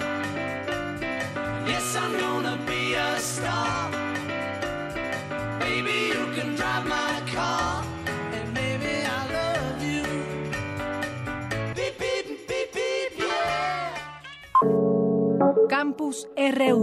Yes, 1.65 1.95
I'm 1.95 2.13
gonna 2.19 2.57
be 2.67 2.93
a 2.93 3.19
star. 3.19 3.89
Baby, 5.59 6.13
you 6.13 6.23
can 6.35 6.55
drive 6.55 6.85
my 6.85 7.21
car. 7.33 7.83
And 8.31 8.53
maybe 8.53 8.93
I 9.17 9.21
love 9.37 9.81
you. 9.81 10.05
Beep, 11.73 11.97
beep, 11.97 12.47
beep, 12.47 12.73
beep, 12.73 13.11
yeah. 13.17 13.97
Campus 15.67 16.25
RU. 16.37 16.79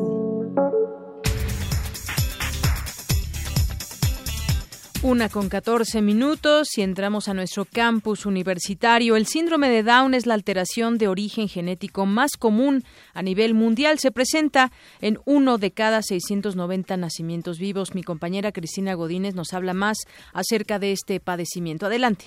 Una 5.03 5.31
con 5.31 5.49
14 5.49 6.03
minutos 6.03 6.77
y 6.77 6.83
entramos 6.83 7.29
a 7.29 7.33
nuestro 7.33 7.65
campus 7.65 8.27
universitario. 8.27 9.17
El 9.17 9.25
síndrome 9.25 9.71
de 9.71 9.83
Down 9.83 10.13
es 10.13 10.27
la 10.27 10.35
alteración 10.35 10.99
de 10.99 11.09
origen 11.09 11.49
genético 11.49 12.05
más 12.05 12.37
común 12.37 12.83
a 13.15 13.23
nivel 13.23 13.55
mundial. 13.55 13.99
Se 13.99 14.13
presenta 14.13 14.71
en 15.01 15.17
uno 15.25 15.57
de 15.57 15.71
cada 15.71 16.03
690 16.03 16.99
nacimientos 16.99 17.59
vivos. 17.59 17.95
Mi 17.95 18.03
compañera 18.03 18.53
Cristina 18.53 18.93
Godínez 18.93 19.35
nos 19.35 19.55
habla 19.55 19.73
más 19.73 19.97
acerca 20.35 20.79
de 20.79 20.93
este 20.93 21.19
padecimiento. 21.19 21.87
Adelante. 21.87 22.27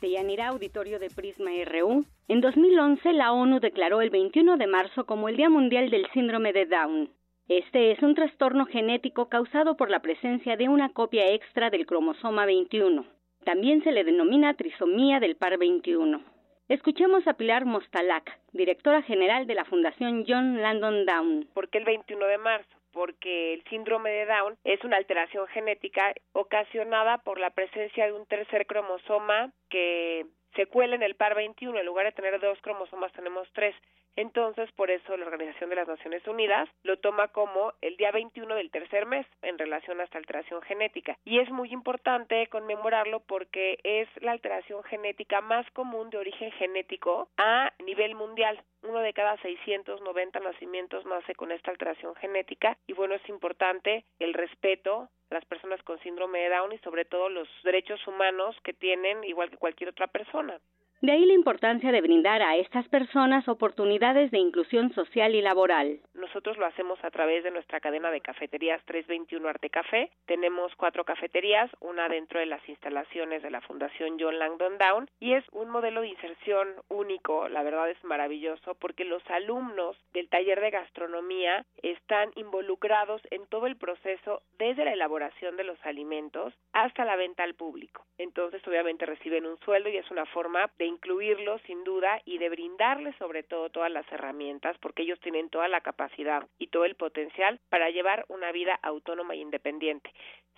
Yanira 0.00 0.48
Auditorio 0.48 1.00
de 1.00 1.10
Prisma 1.10 1.50
RU. 1.66 2.04
En 2.28 2.40
2011 2.40 3.14
la 3.14 3.32
ONU 3.32 3.58
declaró 3.58 4.00
el 4.00 4.10
21 4.10 4.58
de 4.58 4.68
marzo 4.68 5.06
como 5.06 5.28
el 5.28 5.36
Día 5.36 5.50
Mundial 5.50 5.90
del 5.90 6.06
Síndrome 6.14 6.52
de 6.52 6.66
Down. 6.66 7.10
Este 7.48 7.90
es 7.92 8.02
un 8.02 8.14
trastorno 8.14 8.66
genético 8.66 9.28
causado 9.28 9.76
por 9.76 9.90
la 9.90 10.00
presencia 10.00 10.56
de 10.56 10.68
una 10.68 10.92
copia 10.92 11.32
extra 11.32 11.70
del 11.70 11.86
cromosoma 11.86 12.46
21. 12.46 13.04
También 13.44 13.82
se 13.82 13.92
le 13.92 14.04
denomina 14.04 14.54
trisomía 14.54 15.18
del 15.20 15.36
par 15.36 15.58
21. 15.58 16.22
Escuchemos 16.68 17.26
a 17.26 17.34
Pilar 17.34 17.64
Mostalak, 17.64 18.38
directora 18.52 19.02
general 19.02 19.46
de 19.46 19.54
la 19.54 19.64
Fundación 19.64 20.24
John 20.26 20.62
Landon 20.62 21.04
Down. 21.04 21.48
¿Por 21.52 21.68
qué 21.68 21.78
el 21.78 21.84
21 21.84 22.26
de 22.26 22.38
marzo? 22.38 22.82
porque 22.92 23.54
el 23.54 23.64
síndrome 23.64 24.10
de 24.10 24.26
Down 24.26 24.56
es 24.64 24.84
una 24.84 24.98
alteración 24.98 25.46
genética 25.48 26.14
ocasionada 26.32 27.18
por 27.18 27.40
la 27.40 27.50
presencia 27.50 28.06
de 28.06 28.12
un 28.12 28.26
tercer 28.26 28.66
cromosoma 28.66 29.50
que 29.70 30.26
se 30.54 30.66
cuela 30.66 30.94
en 30.94 31.02
el 31.02 31.14
par 31.14 31.34
21. 31.34 31.78
En 31.78 31.86
lugar 31.86 32.06
de 32.06 32.12
tener 32.12 32.38
dos 32.38 32.60
cromosomas, 32.60 33.12
tenemos 33.12 33.48
tres. 33.54 33.74
Entonces, 34.16 34.70
por 34.72 34.90
eso 34.90 35.16
la 35.16 35.26
Organización 35.26 35.70
de 35.70 35.76
las 35.76 35.88
Naciones 35.88 36.26
Unidas 36.26 36.68
lo 36.82 36.98
toma 36.98 37.28
como 37.28 37.72
el 37.80 37.96
día 37.96 38.10
21 38.10 38.54
del 38.54 38.70
tercer 38.70 39.06
mes 39.06 39.26
en 39.42 39.58
relación 39.58 40.00
a 40.00 40.04
esta 40.04 40.18
alteración 40.18 40.60
genética. 40.62 41.16
Y 41.24 41.38
es 41.38 41.50
muy 41.50 41.72
importante 41.72 42.46
conmemorarlo 42.48 43.20
porque 43.20 43.78
es 43.84 44.08
la 44.20 44.32
alteración 44.32 44.82
genética 44.84 45.40
más 45.40 45.70
común 45.72 46.10
de 46.10 46.18
origen 46.18 46.52
genético 46.52 47.28
a 47.36 47.72
nivel 47.84 48.14
mundial. 48.14 48.62
Uno 48.82 48.98
de 48.98 49.12
cada 49.12 49.36
690 49.38 50.40
nacimientos 50.40 51.06
nace 51.06 51.34
con 51.34 51.52
esta 51.52 51.70
alteración 51.70 52.14
genética 52.16 52.76
y 52.86 52.92
bueno, 52.94 53.14
es 53.14 53.28
importante 53.28 54.04
el 54.18 54.34
respeto 54.34 55.08
a 55.30 55.34
las 55.34 55.44
personas 55.46 55.82
con 55.84 55.98
síndrome 56.00 56.40
de 56.40 56.48
Down 56.50 56.72
y 56.72 56.78
sobre 56.78 57.04
todo 57.04 57.28
los 57.28 57.48
derechos 57.62 58.04
humanos 58.06 58.56
que 58.64 58.72
tienen 58.72 59.24
igual 59.24 59.50
que 59.50 59.56
cualquier 59.56 59.90
otra 59.90 60.08
persona. 60.08 60.58
De 61.02 61.10
ahí 61.10 61.26
la 61.26 61.34
importancia 61.34 61.90
de 61.90 62.00
brindar 62.00 62.42
a 62.42 62.54
estas 62.54 62.86
personas 62.86 63.48
oportunidades 63.48 64.30
de 64.30 64.38
inclusión 64.38 64.94
social 64.94 65.34
y 65.34 65.42
laboral. 65.42 65.98
Nosotros 66.14 66.56
lo 66.58 66.66
hacemos 66.66 67.02
a 67.02 67.10
través 67.10 67.42
de 67.42 67.50
nuestra 67.50 67.80
cadena 67.80 68.12
de 68.12 68.20
cafeterías 68.20 68.80
321 68.84 69.48
Arte 69.48 69.68
Café. 69.68 70.12
Tenemos 70.26 70.72
cuatro 70.76 71.02
cafeterías, 71.04 71.68
una 71.80 72.08
dentro 72.08 72.38
de 72.38 72.46
las 72.46 72.66
instalaciones 72.68 73.42
de 73.42 73.50
la 73.50 73.60
Fundación 73.62 74.16
John 74.20 74.38
Langdon 74.38 74.78
Down 74.78 75.10
y 75.18 75.32
es 75.32 75.44
un 75.50 75.70
modelo 75.70 76.02
de 76.02 76.08
inserción 76.10 76.68
único, 76.88 77.48
la 77.48 77.64
verdad 77.64 77.90
es 77.90 78.04
maravilloso 78.04 78.76
porque 78.76 79.04
los 79.04 79.28
alumnos 79.28 79.96
del 80.12 80.28
taller 80.28 80.60
de 80.60 80.70
gastronomía 80.70 81.66
están 81.82 82.30
involucrados 82.36 83.20
en 83.32 83.44
todo 83.48 83.66
el 83.66 83.74
proceso 83.74 84.42
desde 84.56 84.84
la 84.84 84.92
elaboración 84.92 85.56
de 85.56 85.64
los 85.64 85.84
alimentos 85.84 86.54
hasta 86.72 87.04
la 87.04 87.16
venta 87.16 87.42
al 87.42 87.54
público. 87.54 88.06
Entonces 88.18 88.62
obviamente 88.68 89.04
reciben 89.04 89.46
un 89.46 89.58
sueldo 89.64 89.88
y 89.88 89.96
es 89.96 90.08
una 90.12 90.26
forma 90.26 90.70
de 90.78 90.91
incluirlos 90.92 91.60
sin 91.62 91.84
duda 91.84 92.20
y 92.24 92.38
de 92.38 92.48
brindarles 92.48 93.16
sobre 93.16 93.42
todo 93.42 93.70
todas 93.70 93.90
las 93.90 94.10
herramientas 94.12 94.76
porque 94.78 95.02
ellos 95.02 95.20
tienen 95.20 95.50
toda 95.50 95.68
la 95.68 95.80
capacidad 95.80 96.46
y 96.58 96.68
todo 96.68 96.84
el 96.84 96.94
potencial 96.94 97.58
para 97.68 97.90
llevar 97.90 98.24
una 98.28 98.52
vida 98.52 98.78
autónoma 98.82 99.34
e 99.34 99.38
independiente. 99.38 100.10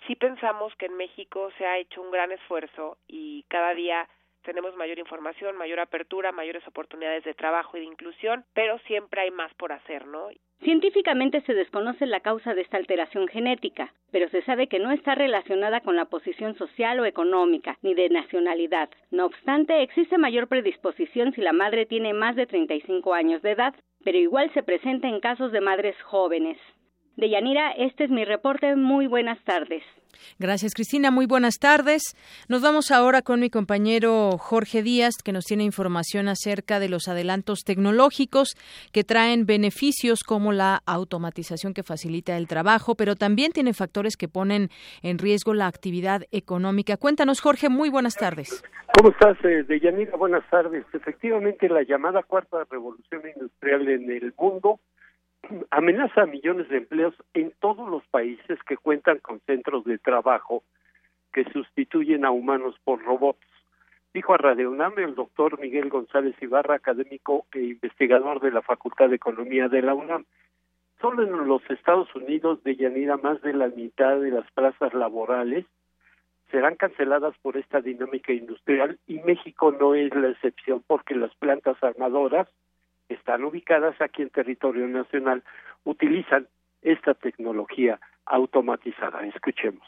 Sí 0.07 0.15
pensamos 0.15 0.75
que 0.75 0.87
en 0.87 0.97
México 0.97 1.51
se 1.57 1.65
ha 1.65 1.77
hecho 1.77 2.01
un 2.01 2.11
gran 2.11 2.31
esfuerzo 2.31 2.97
y 3.07 3.43
cada 3.47 3.73
día 3.73 4.07
tenemos 4.45 4.75
mayor 4.75 4.99
información, 4.99 5.57
mayor 5.57 5.79
apertura, 5.81 6.31
mayores 6.31 6.65
oportunidades 6.67 7.23
de 7.25 7.33
trabajo 7.33 7.75
y 7.75 7.81
de 7.81 7.87
inclusión, 7.87 8.45
pero 8.53 8.79
siempre 8.87 9.21
hay 9.21 9.31
más 9.31 9.53
por 9.55 9.73
hacer, 9.73 10.07
¿no? 10.07 10.29
Científicamente 10.63 11.41
se 11.41 11.53
desconoce 11.53 12.05
la 12.05 12.21
causa 12.21 12.53
de 12.53 12.61
esta 12.61 12.77
alteración 12.77 13.27
genética, 13.27 13.93
pero 14.11 14.29
se 14.29 14.41
sabe 14.43 14.67
que 14.67 14.79
no 14.79 14.91
está 14.91 15.13
relacionada 15.13 15.81
con 15.81 15.95
la 15.95 16.05
posición 16.05 16.55
social 16.55 16.99
o 16.99 17.05
económica, 17.05 17.77
ni 17.81 17.93
de 17.93 18.09
nacionalidad. 18.09 18.89
No 19.11 19.25
obstante, 19.25 19.81
existe 19.81 20.17
mayor 20.17 20.47
predisposición 20.47 21.33
si 21.33 21.41
la 21.41 21.51
madre 21.51 21.85
tiene 21.85 22.13
más 22.13 22.35
de 22.35 22.45
35 22.45 23.13
años 23.13 23.41
de 23.41 23.51
edad, 23.51 23.75
pero 24.03 24.17
igual 24.17 24.49
se 24.53 24.63
presenta 24.63 25.09
en 25.09 25.19
casos 25.19 25.51
de 25.51 25.61
madres 25.61 26.01
jóvenes. 26.03 26.57
Deyanira, 27.17 27.71
este 27.71 28.05
es 28.05 28.09
mi 28.09 28.25
reporte. 28.25 28.75
Muy 28.75 29.07
buenas 29.07 29.41
tardes. 29.43 29.83
Gracias, 30.39 30.73
Cristina. 30.73 31.11
Muy 31.11 31.25
buenas 31.25 31.59
tardes. 31.59 32.15
Nos 32.47 32.61
vamos 32.61 32.91
ahora 32.91 33.21
con 33.21 33.39
mi 33.39 33.49
compañero 33.49 34.37
Jorge 34.37 34.83
Díaz, 34.83 35.15
que 35.23 35.31
nos 35.31 35.45
tiene 35.45 35.63
información 35.63 36.27
acerca 36.27 36.79
de 36.79 36.89
los 36.89 37.07
adelantos 37.07 37.63
tecnológicos 37.63 38.55
que 38.91 39.03
traen 39.03 39.45
beneficios 39.45 40.23
como 40.23 40.51
la 40.51 40.81
automatización 40.85 41.73
que 41.73 41.83
facilita 41.83 42.37
el 42.37 42.47
trabajo, 42.47 42.95
pero 42.95 43.15
también 43.15 43.51
tiene 43.51 43.73
factores 43.73 44.17
que 44.17 44.27
ponen 44.27 44.69
en 45.01 45.17
riesgo 45.17 45.53
la 45.53 45.67
actividad 45.67 46.23
económica. 46.31 46.97
Cuéntanos, 46.97 47.41
Jorge. 47.41 47.69
Muy 47.69 47.89
buenas 47.89 48.15
tardes. 48.15 48.63
¿Cómo 48.97 49.09
estás, 49.09 49.37
eh, 49.43 49.63
Deyanira? 49.67 50.15
Buenas 50.15 50.49
tardes. 50.49 50.85
Efectivamente, 50.93 51.67
la 51.67 51.83
llamada 51.83 52.23
cuarta 52.23 52.65
revolución 52.69 53.23
industrial 53.35 53.87
en 53.89 54.09
el 54.09 54.33
mundo 54.37 54.79
amenaza 55.71 56.23
a 56.23 56.25
millones 56.25 56.69
de 56.69 56.77
empleos 56.77 57.13
en 57.33 57.51
todos 57.59 57.89
los 57.89 58.05
países 58.07 58.59
que 58.67 58.77
cuentan 58.77 59.19
con 59.19 59.39
centros 59.41 59.83
de 59.85 59.97
trabajo 59.97 60.63
que 61.33 61.43
sustituyen 61.51 62.25
a 62.25 62.31
humanos 62.31 62.75
por 62.83 63.03
robots. 63.03 63.45
Dijo 64.13 64.33
a 64.33 64.37
Radio 64.37 64.71
UNAM 64.71 64.97
el 64.99 65.15
doctor 65.15 65.59
Miguel 65.59 65.89
González 65.89 66.35
Ibarra, 66.41 66.75
académico 66.75 67.45
e 67.53 67.59
investigador 67.59 68.39
de 68.39 68.51
la 68.51 68.61
Facultad 68.61 69.09
de 69.09 69.17
Economía 69.17 69.67
de 69.67 69.81
la 69.81 69.93
UNAM. 69.93 70.25
Solo 71.01 71.23
en 71.23 71.47
los 71.47 71.61
Estados 71.69 72.13
Unidos, 72.15 72.63
de 72.63 72.77
Yanira, 72.77 73.17
más 73.17 73.41
de 73.41 73.53
la 73.53 73.67
mitad 73.67 74.17
de 74.19 74.31
las 74.31 74.49
plazas 74.51 74.93
laborales 74.93 75.65
serán 76.51 76.75
canceladas 76.75 77.35
por 77.41 77.57
esta 77.57 77.81
dinámica 77.81 78.31
industrial 78.31 78.97
y 79.07 79.19
México 79.19 79.71
no 79.71 79.95
es 79.95 80.15
la 80.15 80.29
excepción 80.29 80.81
porque 80.87 81.15
las 81.15 81.35
plantas 81.35 81.75
armadoras 81.83 82.47
están 83.09 83.43
ubicadas 83.43 83.99
aquí 84.01 84.21
en 84.21 84.29
territorio 84.29 84.87
nacional 84.87 85.43
utilizan 85.83 86.47
esta 86.81 87.13
tecnología 87.13 87.99
automatizada. 88.25 89.25
Escuchemos. 89.25 89.87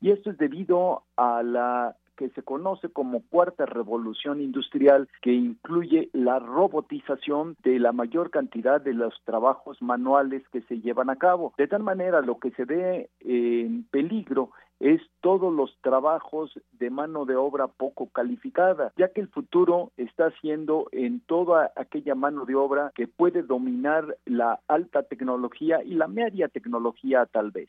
Y 0.00 0.10
esto 0.10 0.30
es 0.30 0.38
debido 0.38 1.04
a 1.16 1.42
la 1.42 1.96
que 2.16 2.28
se 2.30 2.42
conoce 2.42 2.88
como 2.88 3.22
cuarta 3.28 3.66
revolución 3.66 4.40
industrial, 4.40 5.08
que 5.22 5.32
incluye 5.32 6.10
la 6.12 6.38
robotización 6.38 7.56
de 7.62 7.78
la 7.78 7.92
mayor 7.92 8.30
cantidad 8.30 8.80
de 8.80 8.94
los 8.94 9.14
trabajos 9.24 9.80
manuales 9.80 10.42
que 10.52 10.60
se 10.62 10.80
llevan 10.80 11.10
a 11.10 11.16
cabo. 11.16 11.54
De 11.56 11.66
tal 11.66 11.82
manera, 11.82 12.20
lo 12.20 12.38
que 12.38 12.50
se 12.52 12.64
ve 12.64 13.10
en 13.20 13.84
peligro 13.84 14.50
es 14.82 15.00
todos 15.20 15.54
los 15.54 15.78
trabajos 15.80 16.60
de 16.72 16.90
mano 16.90 17.24
de 17.24 17.36
obra 17.36 17.68
poco 17.68 18.08
calificada, 18.08 18.92
ya 18.96 19.12
que 19.12 19.20
el 19.20 19.28
futuro 19.28 19.92
está 19.96 20.32
siendo 20.40 20.88
en 20.90 21.20
toda 21.20 21.70
aquella 21.76 22.16
mano 22.16 22.44
de 22.46 22.56
obra 22.56 22.90
que 22.96 23.06
puede 23.06 23.42
dominar 23.42 24.16
la 24.24 24.58
alta 24.66 25.04
tecnología 25.04 25.84
y 25.84 25.94
la 25.94 26.08
media 26.08 26.48
tecnología 26.48 27.26
tal 27.26 27.52
vez. 27.52 27.68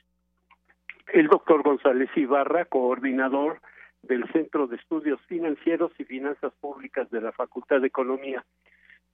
El 1.14 1.28
doctor 1.28 1.62
González 1.62 2.10
Ibarra, 2.16 2.66
coordinador 2.66 3.62
del 4.02 4.28
Centro 4.32 4.66
de 4.66 4.78
Estudios 4.78 5.22
Financieros 5.28 5.92
y 6.00 6.06
Finanzas 6.06 6.52
Públicas 6.60 7.12
de 7.12 7.22
la 7.22 7.32
Facultad 7.32 7.82
de 7.82 7.88
Economía, 7.88 8.44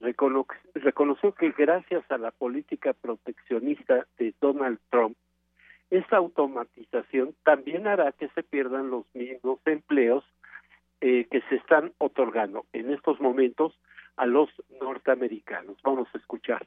reconoció 0.00 1.34
que 1.34 1.50
gracias 1.50 2.10
a 2.10 2.16
la 2.16 2.30
política 2.30 2.94
proteccionista 2.94 4.06
de 4.16 4.32
Donald 4.40 4.78
Trump, 4.88 5.18
esta 5.90 6.16
automatización 6.16 7.34
también 7.44 7.86
hará 7.86 8.12
que 8.12 8.28
se 8.28 8.42
pierdan 8.42 8.90
los 8.90 9.04
mismos 9.14 9.58
empleos 9.66 10.24
eh, 11.00 11.26
que 11.30 11.40
se 11.48 11.56
están 11.56 11.92
otorgando 11.98 12.66
en 12.72 12.92
estos 12.92 13.20
momentos 13.20 13.72
a 14.16 14.26
los 14.26 14.48
norteamericanos. 14.80 15.76
Vamos 15.82 16.08
a 16.14 16.18
escuchar. 16.18 16.66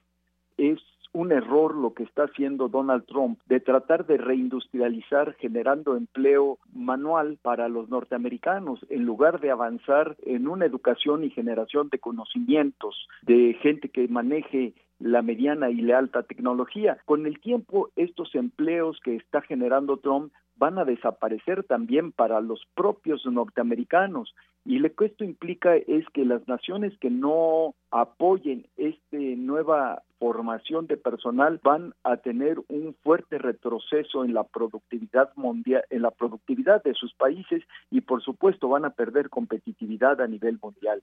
Es 0.58 0.80
un 1.14 1.32
error 1.32 1.76
lo 1.76 1.94
que 1.94 2.04
está 2.04 2.24
haciendo 2.24 2.68
Donald 2.68 3.06
Trump 3.06 3.40
de 3.46 3.60
tratar 3.60 4.06
de 4.08 4.18
reindustrializar 4.18 5.36
generando 5.36 5.96
empleo 5.96 6.58
manual 6.74 7.38
para 7.42 7.70
los 7.70 7.88
norteamericanos 7.90 8.84
en 8.90 9.06
lugar 9.06 9.40
de 9.40 9.52
avanzar 9.52 10.18
en 10.24 10.48
una 10.48 10.66
educación 10.66 11.24
y 11.24 11.30
generación 11.30 11.90
de 11.90 12.00
conocimientos 12.00 13.08
de 13.22 13.56
gente 13.62 13.90
que 13.90 14.08
maneje 14.08 14.74
la 15.00 15.22
mediana 15.22 15.70
y 15.70 15.82
la 15.82 15.98
alta 15.98 16.24
tecnología. 16.24 16.98
Con 17.06 17.26
el 17.26 17.40
tiempo, 17.40 17.90
estos 17.96 18.34
empleos 18.36 19.00
que 19.04 19.16
está 19.16 19.42
generando 19.42 19.98
Trump 19.98 20.32
van 20.56 20.78
a 20.78 20.86
desaparecer 20.86 21.64
también 21.64 22.12
para 22.12 22.40
los 22.40 22.62
propios 22.76 23.26
norteamericanos. 23.26 24.36
Y 24.66 24.80
lo 24.80 24.94
que 24.94 25.06
esto 25.06 25.24
implica 25.24 25.76
es 25.76 26.06
que 26.14 26.26
las 26.26 26.48
naciones 26.48 26.98
que 27.00 27.10
no 27.10 27.76
apoyen 27.92 28.68
esta 28.78 29.18
nueva 29.18 30.04
formación 30.20 30.88
de 30.88 30.96
personal 30.96 31.60
van 31.64 31.94
a 32.04 32.18
tener 32.18 32.60
un 32.70 32.96
fuerte 33.04 33.38
retroceso 33.40 34.24
en 34.24 34.34
la 34.34 34.44
productividad 34.44 35.32
mundial, 35.36 35.84
en 35.90 36.02
la 36.02 36.12
productividad 36.12 36.82
de 36.84 36.94
sus 36.94 37.14
países 37.14 37.62
y 37.92 38.02
por 38.02 38.24
supuesto 38.24 38.70
van 38.70 38.86
a 38.86 38.92
perder 38.92 39.30
competitividad 39.30 40.22
a 40.22 40.28
nivel 40.28 40.60
mundial. 40.62 41.02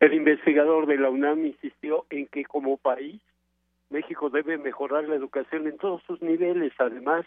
El 0.00 0.14
investigador 0.14 0.86
de 0.86 0.98
la 0.98 1.10
UNAM 1.10 1.46
insistió 1.46 2.06
en 2.10 2.26
que 2.26 2.44
como 2.44 2.76
país 2.76 3.20
México 3.90 4.30
debe 4.30 4.58
mejorar 4.58 5.04
la 5.04 5.14
educación 5.14 5.66
en 5.66 5.76
todos 5.76 6.02
sus 6.04 6.20
niveles, 6.22 6.72
además 6.78 7.26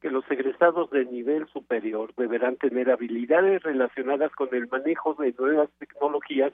que 0.00 0.10
los 0.10 0.30
egresados 0.30 0.90
de 0.90 1.06
nivel 1.06 1.46
superior 1.48 2.12
deberán 2.16 2.56
tener 2.56 2.90
habilidades 2.90 3.62
relacionadas 3.62 4.30
con 4.32 4.54
el 4.54 4.68
manejo 4.68 5.14
de 5.14 5.34
nuevas 5.38 5.70
tecnologías 5.78 6.52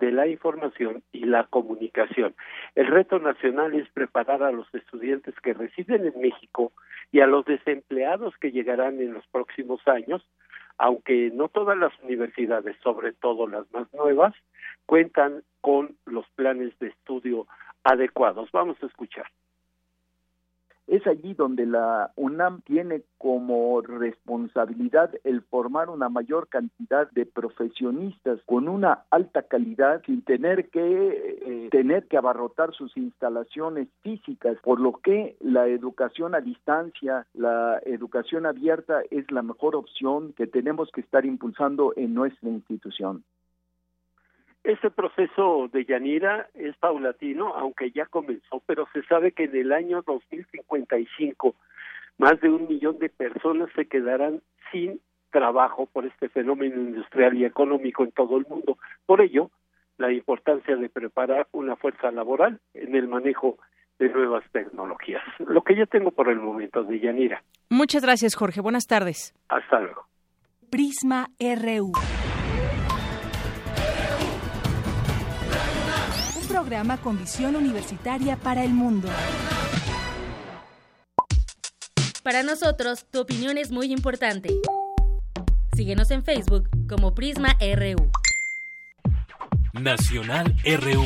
de 0.00 0.10
la 0.10 0.26
información 0.26 1.02
y 1.12 1.24
la 1.24 1.44
comunicación. 1.44 2.34
El 2.74 2.88
reto 2.88 3.18
nacional 3.18 3.74
es 3.74 3.88
preparar 3.90 4.42
a 4.42 4.52
los 4.52 4.72
estudiantes 4.74 5.34
que 5.42 5.54
residen 5.54 6.06
en 6.06 6.20
México 6.20 6.72
y 7.12 7.20
a 7.20 7.26
los 7.26 7.44
desempleados 7.44 8.36
que 8.38 8.50
llegarán 8.50 9.00
en 9.00 9.14
los 9.14 9.26
próximos 9.28 9.80
años, 9.86 10.28
aunque 10.76 11.30
no 11.32 11.48
todas 11.48 11.78
las 11.78 11.92
universidades, 12.02 12.76
sobre 12.82 13.12
todo 13.12 13.46
las 13.46 13.70
más 13.72 13.92
nuevas, 13.94 14.34
cuentan 14.88 15.42
con 15.60 15.96
los 16.06 16.24
planes 16.34 16.72
de 16.78 16.88
estudio 16.88 17.46
adecuados. 17.84 18.50
Vamos 18.52 18.82
a 18.82 18.86
escuchar. 18.86 19.26
Es 20.86 21.06
allí 21.06 21.34
donde 21.34 21.66
la 21.66 22.12
UNAM 22.16 22.62
tiene 22.62 23.02
como 23.18 23.82
responsabilidad 23.82 25.10
el 25.24 25.42
formar 25.42 25.90
una 25.90 26.08
mayor 26.08 26.48
cantidad 26.48 27.10
de 27.10 27.26
profesionistas 27.26 28.40
con 28.46 28.66
una 28.66 29.04
alta 29.10 29.42
calidad 29.42 30.02
sin 30.06 30.22
tener 30.22 30.70
que 30.70 30.80
eh, 30.80 31.68
tener 31.70 32.06
que 32.06 32.16
abarrotar 32.16 32.72
sus 32.72 32.96
instalaciones 32.96 33.88
físicas, 34.00 34.56
por 34.62 34.80
lo 34.80 34.92
que 34.94 35.36
la 35.40 35.66
educación 35.66 36.34
a 36.34 36.40
distancia, 36.40 37.26
la 37.34 37.78
educación 37.84 38.46
abierta 38.46 39.02
es 39.10 39.30
la 39.30 39.42
mejor 39.42 39.76
opción 39.76 40.32
que 40.32 40.46
tenemos 40.46 40.90
que 40.90 41.02
estar 41.02 41.26
impulsando 41.26 41.92
en 41.96 42.14
nuestra 42.14 42.48
institución. 42.48 43.22
Este 44.68 44.90
proceso 44.90 45.70
de 45.72 45.86
Yanira 45.86 46.46
es 46.52 46.76
paulatino, 46.76 47.54
aunque 47.54 47.90
ya 47.90 48.04
comenzó, 48.04 48.62
pero 48.66 48.86
se 48.92 49.02
sabe 49.04 49.32
que 49.32 49.44
en 49.44 49.56
el 49.56 49.72
año 49.72 50.02
2055 50.02 51.54
más 52.18 52.38
de 52.42 52.50
un 52.50 52.68
millón 52.68 52.98
de 52.98 53.08
personas 53.08 53.70
se 53.74 53.86
quedarán 53.86 54.42
sin 54.70 55.00
trabajo 55.30 55.86
por 55.86 56.04
este 56.04 56.28
fenómeno 56.28 56.82
industrial 56.82 57.34
y 57.38 57.46
económico 57.46 58.04
en 58.04 58.12
todo 58.12 58.36
el 58.36 58.44
mundo. 58.46 58.76
Por 59.06 59.22
ello, 59.22 59.50
la 59.96 60.12
importancia 60.12 60.76
de 60.76 60.90
preparar 60.90 61.46
una 61.52 61.74
fuerza 61.76 62.10
laboral 62.10 62.60
en 62.74 62.94
el 62.94 63.08
manejo 63.08 63.56
de 63.98 64.10
nuevas 64.10 64.44
tecnologías. 64.52 65.22
Lo 65.38 65.62
que 65.62 65.76
yo 65.76 65.86
tengo 65.86 66.10
por 66.10 66.28
el 66.28 66.40
momento 66.40 66.84
de 66.84 67.00
Yanira. 67.00 67.42
Muchas 67.70 68.02
gracias, 68.02 68.34
Jorge. 68.34 68.60
Buenas 68.60 68.86
tardes. 68.86 69.34
Hasta 69.48 69.80
luego. 69.80 70.04
Prisma 70.68 71.28
RU. 71.40 71.92
Programa 76.58 76.96
con 76.96 77.16
visión 77.16 77.54
universitaria 77.54 78.36
para 78.36 78.64
el 78.64 78.72
mundo. 78.72 79.08
Para 82.24 82.42
nosotros, 82.42 83.06
tu 83.12 83.20
opinión 83.20 83.58
es 83.58 83.70
muy 83.70 83.92
importante. 83.92 84.50
Síguenos 85.76 86.10
en 86.10 86.24
Facebook 86.24 86.68
como 86.88 87.14
Prisma 87.14 87.56
RU. 87.60 88.10
Nacional 89.72 90.52
RU. 90.64 91.04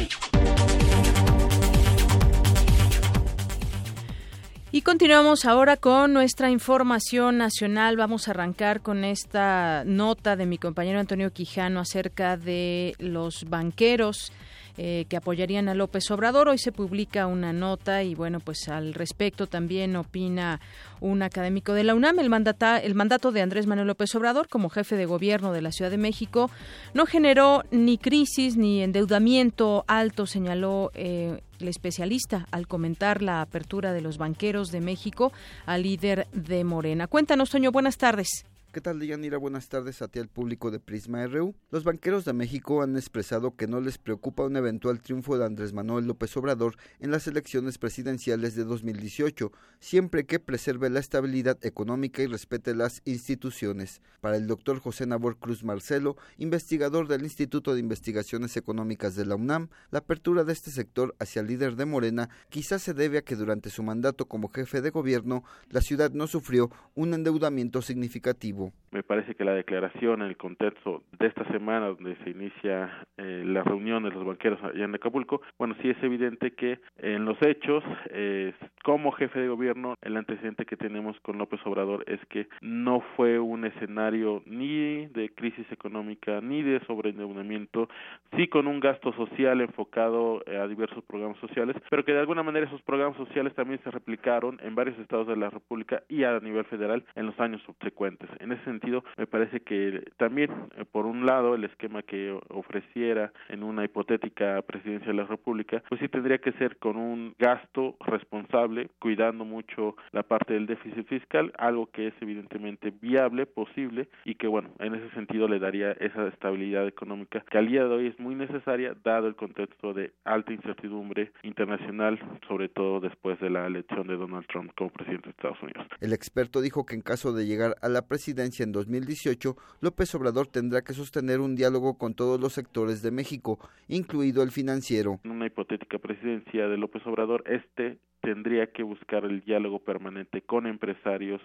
Y 4.70 4.80
continuamos 4.80 5.44
ahora 5.44 5.76
con 5.76 6.14
nuestra 6.14 6.48
información 6.48 7.36
nacional. 7.36 7.98
Vamos 7.98 8.26
a 8.26 8.30
arrancar 8.30 8.80
con 8.80 9.04
esta 9.04 9.82
nota 9.84 10.34
de 10.34 10.46
mi 10.46 10.56
compañero 10.56 10.98
Antonio 10.98 11.30
Quijano 11.30 11.80
acerca 11.80 12.38
de 12.38 12.94
los 12.98 13.44
banqueros 13.44 14.32
eh, 14.78 15.04
que 15.08 15.16
apoyarían 15.16 15.68
a 15.68 15.74
López 15.74 16.10
Obrador. 16.10 16.48
Hoy 16.48 16.58
se 16.58 16.72
publica 16.72 17.26
una 17.26 17.52
nota 17.52 18.02
y 18.02 18.14
bueno, 18.14 18.40
pues 18.40 18.68
al 18.68 18.94
respecto 18.94 19.46
también 19.46 19.96
opina 19.96 20.60
un 21.00 21.22
académico 21.22 21.74
de 21.74 21.84
la 21.84 21.94
UNAM. 21.94 22.18
El, 22.18 22.30
mandata, 22.30 22.78
el 22.78 22.94
mandato 22.94 23.32
de 23.32 23.42
Andrés 23.42 23.66
Manuel 23.66 23.88
López 23.88 24.14
Obrador 24.14 24.48
como 24.48 24.70
jefe 24.70 24.96
de 24.96 25.04
gobierno 25.04 25.52
de 25.52 25.62
la 25.62 25.72
Ciudad 25.72 25.90
de 25.90 25.98
México 25.98 26.50
no 26.94 27.06
generó 27.06 27.64
ni 27.70 27.98
crisis 27.98 28.56
ni 28.56 28.82
endeudamiento 28.82 29.84
alto, 29.88 30.26
señaló 30.26 30.90
eh, 30.94 31.42
el 31.60 31.68
especialista 31.68 32.46
al 32.50 32.66
comentar 32.66 33.22
la 33.22 33.40
apertura 33.40 33.92
de 33.92 34.00
los 34.00 34.18
banqueros 34.18 34.70
de 34.70 34.80
México 34.80 35.32
al 35.66 35.82
líder 35.82 36.28
de 36.32 36.64
Morena. 36.64 37.06
Cuéntanos, 37.06 37.50
Toño, 37.50 37.72
buenas 37.72 37.98
tardes. 37.98 38.46
¿Qué 38.72 38.80
tal, 38.80 38.98
Deyanira? 38.98 39.36
Buenas 39.36 39.68
tardes 39.68 40.00
a 40.00 40.08
ti 40.08 40.18
al 40.18 40.28
público 40.28 40.70
de 40.70 40.80
Prisma 40.80 41.26
RU. 41.26 41.54
Los 41.70 41.84
banqueros 41.84 42.24
de 42.24 42.32
México 42.32 42.82
han 42.82 42.96
expresado 42.96 43.54
que 43.54 43.66
no 43.66 43.82
les 43.82 43.98
preocupa 43.98 44.46
un 44.46 44.56
eventual 44.56 45.02
triunfo 45.02 45.36
de 45.36 45.44
Andrés 45.44 45.74
Manuel 45.74 46.06
López 46.06 46.34
Obrador 46.38 46.76
en 46.98 47.10
las 47.10 47.26
elecciones 47.26 47.76
presidenciales 47.76 48.54
de 48.54 48.64
2018, 48.64 49.52
siempre 49.78 50.24
que 50.24 50.40
preserve 50.40 50.88
la 50.88 51.00
estabilidad 51.00 51.58
económica 51.66 52.22
y 52.22 52.28
respete 52.28 52.74
las 52.74 53.02
instituciones. 53.04 54.00
Para 54.22 54.38
el 54.38 54.46
doctor 54.46 54.78
José 54.80 55.04
Nabor 55.04 55.36
Cruz 55.36 55.64
Marcelo, 55.64 56.16
investigador 56.38 57.08
del 57.08 57.24
Instituto 57.24 57.74
de 57.74 57.80
Investigaciones 57.80 58.56
Económicas 58.56 59.14
de 59.16 59.26
la 59.26 59.34
UNAM, 59.34 59.68
la 59.90 59.98
apertura 59.98 60.44
de 60.44 60.54
este 60.54 60.70
sector 60.70 61.14
hacia 61.18 61.40
el 61.40 61.48
líder 61.48 61.76
de 61.76 61.84
Morena 61.84 62.30
quizás 62.48 62.80
se 62.80 62.94
debe 62.94 63.18
a 63.18 63.22
que 63.22 63.36
durante 63.36 63.68
su 63.68 63.82
mandato 63.82 64.28
como 64.28 64.48
jefe 64.48 64.80
de 64.80 64.88
gobierno, 64.88 65.44
la 65.68 65.82
ciudad 65.82 66.10
no 66.12 66.26
sufrió 66.26 66.70
un 66.94 67.12
endeudamiento 67.12 67.82
significativo. 67.82 68.61
Me 68.92 69.02
parece 69.02 69.34
que 69.34 69.44
la 69.44 69.54
declaración 69.54 70.20
en 70.20 70.28
el 70.28 70.36
contexto 70.36 71.02
de 71.18 71.26
esta 71.26 71.50
semana 71.50 71.86
donde 71.86 72.14
se 72.16 72.30
inicia 72.30 73.06
eh, 73.16 73.42
la 73.46 73.62
reunión 73.62 74.02
de 74.02 74.10
los 74.10 74.22
banqueros 74.22 74.62
allá 74.62 74.84
en 74.84 74.94
Acapulco, 74.94 75.40
bueno, 75.58 75.74
sí 75.80 75.88
es 75.88 76.02
evidente 76.02 76.52
que 76.52 76.78
en 76.98 77.24
los 77.24 77.40
hechos, 77.40 77.82
eh, 78.10 78.52
como 78.84 79.12
jefe 79.12 79.40
de 79.40 79.48
gobierno, 79.48 79.94
el 80.02 80.16
antecedente 80.18 80.66
que 80.66 80.76
tenemos 80.76 81.18
con 81.20 81.38
López 81.38 81.60
Obrador 81.64 82.04
es 82.06 82.20
que 82.26 82.48
no 82.60 83.00
fue 83.16 83.38
un 83.38 83.64
escenario 83.64 84.42
ni 84.44 85.06
de 85.06 85.30
crisis 85.34 85.70
económica 85.72 86.42
ni 86.42 86.62
de 86.62 86.80
sobreendeudamiento, 86.86 87.88
sí 88.36 88.48
con 88.48 88.66
un 88.66 88.80
gasto 88.80 89.14
social 89.14 89.62
enfocado 89.62 90.42
a 90.46 90.66
diversos 90.66 91.02
programas 91.04 91.38
sociales, 91.38 91.76
pero 91.88 92.04
que 92.04 92.12
de 92.12 92.20
alguna 92.20 92.42
manera 92.42 92.66
esos 92.66 92.82
programas 92.82 93.16
sociales 93.16 93.54
también 93.54 93.80
se 93.82 93.90
replicaron 93.90 94.60
en 94.62 94.74
varios 94.74 94.98
estados 94.98 95.26
de 95.26 95.36
la 95.36 95.48
República 95.48 96.02
y 96.10 96.24
a 96.24 96.38
nivel 96.40 96.64
federal 96.66 97.04
en 97.14 97.26
los 97.26 97.40
años 97.40 97.62
subsecuentes. 97.62 98.28
En 98.40 98.51
ese 98.52 98.64
sentido, 98.64 99.04
me 99.16 99.26
parece 99.26 99.60
que 99.60 100.04
también, 100.16 100.50
eh, 100.76 100.84
por 100.90 101.06
un 101.06 101.26
lado, 101.26 101.54
el 101.54 101.64
esquema 101.64 102.02
que 102.02 102.38
ofreciera 102.48 103.32
en 103.48 103.62
una 103.62 103.84
hipotética 103.84 104.60
presidencia 104.62 105.08
de 105.08 105.14
la 105.14 105.24
República, 105.24 105.82
pues 105.88 106.00
sí 106.00 106.08
tendría 106.08 106.38
que 106.38 106.52
ser 106.52 106.76
con 106.78 106.96
un 106.96 107.34
gasto 107.38 107.96
responsable, 108.00 108.90
cuidando 108.98 109.44
mucho 109.44 109.96
la 110.12 110.22
parte 110.22 110.54
del 110.54 110.66
déficit 110.66 111.06
fiscal, 111.06 111.52
algo 111.58 111.86
que 111.86 112.08
es 112.08 112.14
evidentemente 112.20 112.92
viable, 113.00 113.46
posible 113.46 114.08
y 114.24 114.34
que, 114.34 114.46
bueno, 114.46 114.70
en 114.78 114.94
ese 114.94 115.10
sentido 115.10 115.48
le 115.48 115.58
daría 115.58 115.92
esa 115.92 116.26
estabilidad 116.28 116.86
económica 116.86 117.44
que 117.50 117.58
al 117.58 117.68
día 117.68 117.84
de 117.84 117.94
hoy 117.94 118.06
es 118.08 118.18
muy 118.18 118.34
necesaria, 118.34 118.94
dado 119.04 119.26
el 119.26 119.36
contexto 119.36 119.92
de 119.92 120.12
alta 120.24 120.52
incertidumbre 120.52 121.32
internacional, 121.42 122.18
sobre 122.48 122.68
todo 122.68 123.00
después 123.00 123.38
de 123.40 123.50
la 123.50 123.66
elección 123.66 124.06
de 124.06 124.16
Donald 124.16 124.46
Trump 124.46 124.72
como 124.76 124.90
presidente 124.90 125.26
de 125.26 125.30
Estados 125.30 125.62
Unidos. 125.62 125.86
El 126.00 126.12
experto 126.12 126.60
dijo 126.60 126.86
que 126.86 126.94
en 126.94 127.02
caso 127.02 127.32
de 127.32 127.46
llegar 127.46 127.76
a 127.82 127.88
la 127.88 128.02
presidencia, 128.02 128.41
en 128.42 128.72
2018, 128.72 129.56
López 129.80 130.14
Obrador 130.14 130.48
tendrá 130.48 130.82
que 130.82 130.92
sostener 130.92 131.40
un 131.40 131.54
diálogo 131.54 131.96
con 131.96 132.14
todos 132.14 132.40
los 132.40 132.52
sectores 132.52 133.00
de 133.02 133.10
México, 133.10 133.58
incluido 133.88 134.42
el 134.42 134.50
financiero. 134.50 135.20
En 135.24 135.30
una 135.30 135.46
hipotética 135.46 135.98
presidencia 135.98 136.66
de 136.66 136.76
López 136.76 137.06
Obrador, 137.06 137.44
este 137.46 137.98
tendría 138.20 138.68
que 138.68 138.82
buscar 138.84 139.24
el 139.24 139.40
diálogo 139.40 139.80
permanente 139.80 140.42
con 140.42 140.66
empresarios 140.66 141.40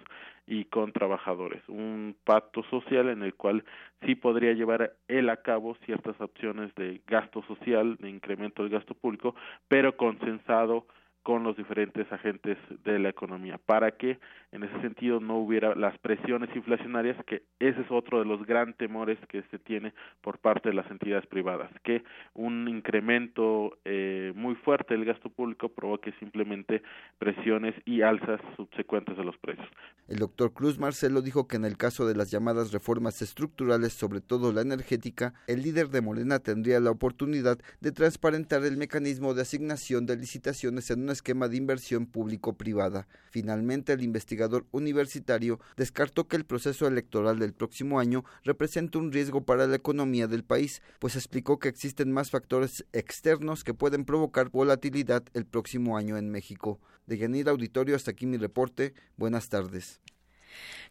y 0.46 0.66
con 0.66 0.94
trabajadores, 0.94 1.62
un 1.68 2.16
pacto 2.24 2.64
social 2.70 3.10
en 3.10 3.24
el 3.24 3.34
cual 3.34 3.64
sí 4.06 4.16
podría 4.16 4.54
llevar 4.54 4.94
él 5.08 5.30
a 5.30 5.38
cabo 5.38 5.76
ciertas 5.86 6.20
opciones 6.22 6.74
de 6.76 7.02
gasto 7.08 7.44
social, 7.44 7.98
de 7.98 8.10
incremento 8.10 8.62
del 8.62 8.72
gasto 8.72 8.94
público, 8.94 9.36
pero 9.68 9.98
consensado 9.98 10.86
con 11.28 11.44
los 11.44 11.58
diferentes 11.58 12.10
agentes 12.10 12.58
de 12.86 13.00
la 13.00 13.10
economía 13.10 13.58
para 13.58 13.92
que 13.92 14.18
en 14.54 14.64
ese 14.64 14.80
sentido 14.80 15.20
no 15.20 15.36
hubiera 15.36 15.76
las 15.76 15.98
presiones 15.98 16.50
inflacionarias 16.56 17.18
que 17.26 17.44
ese 17.60 17.82
es 17.82 17.92
otro 17.92 18.20
de 18.20 18.26
los 18.26 18.46
gran 18.46 18.74
temores 18.76 19.20
que 19.28 19.44
se 19.52 19.60
tiene 19.60 19.94
por 20.22 20.38
parte 20.38 20.70
de 20.70 20.76
las 20.76 20.90
entidades 20.90 21.28
privadas 21.28 21.70
que 21.84 22.06
un 22.34 22.70
incremento 22.70 23.78
eh, 23.84 24.32
muy 24.38 24.56
fuerte 24.56 24.94
del 24.94 25.04
gasto 25.04 25.30
público 25.30 25.68
provoque 25.68 26.14
simplemente 26.18 26.82
presiones 27.20 27.76
y 27.84 28.04
alzas 28.04 28.40
subsecuentes 28.56 29.18
de 29.18 29.26
los 29.26 29.38
precios. 29.38 29.68
El 30.08 30.20
doctor 30.20 30.54
Cruz 30.54 30.80
Marcelo 30.80 31.22
dijo 31.22 31.50
que 31.50 31.58
en 31.58 31.66
el 31.66 31.76
caso 31.76 32.08
de 32.08 32.16
las 32.16 32.32
llamadas 32.32 32.72
reformas 32.72 33.22
estructurales, 33.22 33.92
sobre 33.92 34.22
todo 34.22 34.54
la 34.54 34.62
energética, 34.62 35.34
el 35.48 35.62
líder 35.62 35.90
de 35.90 36.00
Morena 36.00 36.40
tendría 36.40 36.80
la 36.80 36.92
oportunidad 36.92 37.58
de 37.82 37.92
transparentar 37.92 38.64
el 38.64 38.78
mecanismo 38.78 39.34
de 39.34 39.42
asignación 39.42 40.06
de 40.06 40.16
licitaciones 40.16 40.90
en 40.90 41.02
una 41.04 41.17
esquema 41.18 41.48
de 41.48 41.58
inversión 41.58 42.06
público-privada. 42.06 43.08
Finalmente, 43.30 43.94
el 43.94 44.02
investigador 44.02 44.66
universitario 44.72 45.60
descartó 45.76 46.28
que 46.28 46.38
el 46.38 46.46
proceso 46.46 46.88
electoral 46.88 47.40
del 47.40 47.54
próximo 47.54 48.00
año 48.00 48.24
representa 48.44 49.00
un 49.00 49.12
riesgo 49.12 49.42
para 49.44 49.68
la 49.68 49.76
economía 49.76 50.28
del 50.28 50.44
país, 50.44 50.82
pues 51.00 51.16
explicó 51.16 51.60
que 51.60 51.70
existen 51.70 52.12
más 52.12 52.32
factores 52.32 52.86
externos 52.94 53.64
que 53.64 53.74
pueden 53.74 54.06
provocar 54.06 54.50
volatilidad 54.50 55.24
el 55.34 55.46
próximo 55.46 55.98
año 55.98 56.18
en 56.18 56.30
México. 56.30 56.80
De 57.06 57.18
Yanir 57.18 57.50
Auditorio, 57.50 57.96
hasta 57.96 58.12
aquí 58.12 58.26
mi 58.26 58.38
reporte. 58.38 58.94
Buenas 59.18 59.50
tardes. 59.50 60.00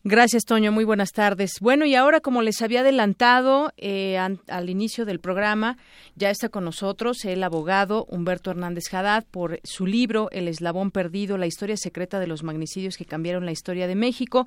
Gracias, 0.09 0.45
Toño. 0.45 0.71
Muy 0.71 0.85
buenas 0.85 1.11
tardes. 1.11 1.55
Bueno, 1.61 1.85
y 1.85 1.97
ahora, 1.97 2.21
como 2.21 2.40
les 2.40 2.62
había 2.62 2.83
adelantado 2.83 3.73
eh, 3.77 4.16
al 4.16 4.71
inicio 4.71 5.05
del 5.05 5.19
programa, 5.19 5.79
ya 6.14 6.31
está 6.31 6.49
con 6.49 6.64
nosotros 6.64 7.25
el 7.25 7.42
abogado 7.42 8.05
Humberto 8.09 8.53
Hernández 8.53 8.85
Haddad 8.95 9.25
por 9.29 9.59
su 9.64 9.85
libro 9.85 10.29
El 10.31 10.47
eslabón 10.47 10.92
perdido, 10.92 11.38
la 11.38 11.49
historia 11.49 11.77
secreta 11.77 12.21
de 12.21 12.29
los 12.29 12.45
magnicidios 12.45 12.97
que 12.97 13.05
cambiaron 13.05 13.47
la 13.47 13.51
historia 13.51 13.88
de 13.88 13.97
México. 13.97 14.47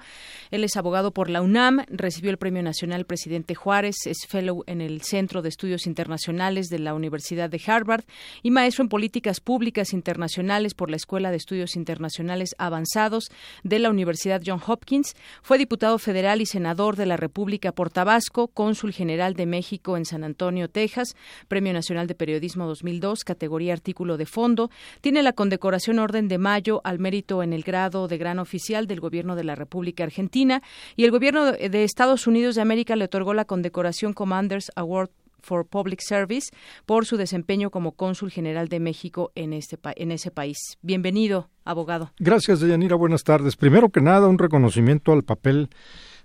Él 0.50 0.63
es 0.63 0.78
abogado 0.78 1.12
por 1.12 1.30
la 1.30 1.41
UNAM, 1.41 1.84
recibió 1.89 2.32
el 2.32 2.38
Premio 2.38 2.63
Nacional 2.63 3.04
Presidente 3.04 3.54
Juárez, 3.54 3.98
es 4.06 4.19
fellow 4.30 4.63
en 4.65 4.80
el 4.80 5.02
Centro 5.02 5.41
de 5.41 5.50
Estudios 5.50 5.88
Internacionales 5.88 6.67
de 6.67 6.80
la 6.80 6.93
Universidad 6.93 7.50
de 7.50 7.62
Harvard 7.67 8.06
y 8.43 8.52
maestro 8.52 8.84
en 8.84 8.88
políticas 8.88 9.41
públicas 9.41 9.91
internacionales 9.91 10.74
por 10.74 10.89
la 10.89 10.95
Escuela 10.95 11.32
de 11.32 11.38
Estudios 11.38 11.76
Internacionales 11.76 12.56
Avanzados 12.58 13.30
de 13.65 13.80
la 13.80 13.89
Universidad 13.89 14.41
John 14.45 14.62
Hopkins. 14.65 15.15
Fue 15.50 15.58
diputado 15.58 15.98
federal 15.98 16.42
y 16.42 16.46
senador 16.46 16.96
de 16.96 17.08
la 17.08 17.18
República 17.18 17.72
por 17.72 17.90
Tabasco, 17.90 18.50
cónsul 18.50 18.94
general 18.94 19.34
de 19.34 19.48
México 19.48 19.98
en 19.98 20.06
San 20.06 20.24
Antonio, 20.24 20.70
Texas, 20.70 21.16
Premio 21.48 21.74
Nacional 21.74 22.06
de 22.06 22.14
Periodismo 22.14 22.68
2002, 22.68 23.24
categoría 23.24 23.74
artículo 23.74 24.18
de 24.18 24.28
fondo. 24.28 24.70
Tiene 25.02 25.24
la 25.24 25.34
condecoración 25.34 25.98
Orden 25.98 26.28
de 26.28 26.38
Mayo 26.38 26.82
al 26.84 27.00
mérito 27.00 27.42
en 27.42 27.54
el 27.54 27.64
grado 27.64 28.08
de 28.08 28.20
gran 28.20 28.38
oficial 28.38 28.86
del 28.86 29.00
Gobierno 29.00 29.36
de 29.36 29.44
la 29.44 29.56
República 29.56 30.04
Argentina 30.04 30.62
y 30.96 31.06
el 31.06 31.10
Gobierno 31.10 31.54
de 31.54 31.84
Estados 31.84 32.28
Unidos 32.28 32.54
de 32.54 32.62
América 32.62 32.96
le 32.96 33.06
otorgó 33.06 33.34
la 33.34 33.46
condecoración 33.46 34.14
Commanders 34.14 34.72
Award 34.76 35.10
for 35.50 35.66
Public 35.66 36.00
Service 36.02 36.52
por 36.86 37.08
su 37.08 37.18
desempeño 37.18 37.72
como 37.72 37.94
cónsul 37.94 38.30
general 38.30 38.68
de 38.68 38.80
México 38.80 39.32
en, 39.34 39.52
este 39.54 39.80
en 39.96 40.12
ese 40.12 40.30
país. 40.30 40.78
Bienvenido, 40.84 41.50
abogado. 41.66 42.12
Gracias, 42.20 42.60
Deyanira. 42.60 42.96
Buenas 42.96 43.24
tardes. 43.24 43.56
Primero 43.56 43.90
que 43.90 44.00
nada, 44.00 44.28
un 44.28 44.38
reconocimiento 44.38 45.12
al 45.12 45.24
papel 45.24 45.70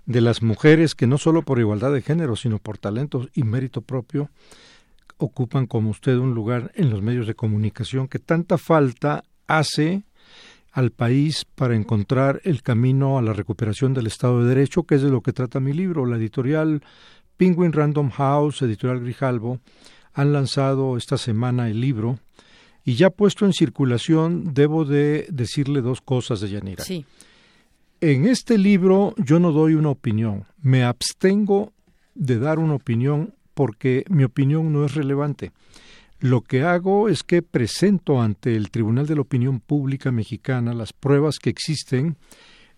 de 0.05 0.21
las 0.21 0.43
mujeres 0.43 0.93
que 0.93 1.07
no 1.07 1.17
solo 1.17 1.41
por 1.41 1.57
igualdad 1.57 1.91
de 1.91 2.03
género, 2.03 2.35
sino 2.35 2.59
por 2.59 2.77
talento 2.77 3.27
y 3.33 3.41
mérito 3.41 3.81
propio, 3.81 4.29
ocupan 5.17 5.65
como 5.65 5.89
usted 5.89 6.17
un 6.17 6.35
lugar 6.35 6.71
en 6.75 6.91
los 6.91 7.01
medios 7.01 7.25
de 7.25 7.33
comunicación 7.33 8.07
que 8.07 8.19
tanta 8.19 8.59
falta 8.59 9.23
hace 9.47 10.03
al 10.71 10.91
país 10.91 11.45
para 11.55 11.75
encontrar 11.75 12.41
el 12.43 12.61
camino 12.61 13.17
a 13.17 13.21
la 13.23 13.33
recuperación 13.33 13.95
del 13.95 14.07
Estado 14.07 14.43
de 14.43 14.49
Derecho, 14.49 14.83
que 14.83 14.95
es 14.95 15.01
de 15.01 15.09
lo 15.09 15.21
que 15.21 15.31
trata 15.31 15.61
mi 15.61 15.71
libro. 15.71 16.05
La 16.05 16.17
editorial 16.17 16.83
Penguin 17.37 17.73
Random 17.73 18.09
House, 18.11 18.61
Editorial 18.61 19.01
Grijalbo, 19.01 19.59
han 20.13 20.33
lanzado 20.33 20.97
esta 20.97 21.17
semana 21.17 21.69
el 21.69 21.81
libro 21.81 22.19
y 22.83 22.95
ya 22.95 23.09
puesto 23.09 23.45
en 23.45 23.53
circulación 23.53 24.53
debo 24.53 24.85
de 24.85 25.27
decirle 25.29 25.81
dos 25.81 26.01
cosas 26.01 26.39
de 26.39 26.49
Yanira. 26.49 26.83
Sí. 26.83 27.05
En 27.99 28.25
este 28.25 28.57
libro 28.57 29.13
yo 29.17 29.39
no 29.39 29.51
doy 29.51 29.73
una 29.73 29.89
opinión, 29.89 30.45
me 30.61 30.83
abstengo 30.83 31.73
de 32.13 32.39
dar 32.39 32.59
una 32.59 32.75
opinión 32.75 33.33
porque 33.53 34.05
mi 34.09 34.23
opinión 34.23 34.71
no 34.71 34.85
es 34.85 34.93
relevante. 34.93 35.51
Lo 36.19 36.41
que 36.41 36.63
hago 36.63 37.09
es 37.09 37.23
que 37.23 37.41
presento 37.41 38.21
ante 38.21 38.55
el 38.55 38.69
Tribunal 38.71 39.05
de 39.05 39.15
la 39.15 39.21
Opinión 39.21 39.59
Pública 39.59 40.11
Mexicana 40.11 40.73
las 40.73 40.93
pruebas 40.93 41.39
que 41.39 41.49
existen 41.49 42.17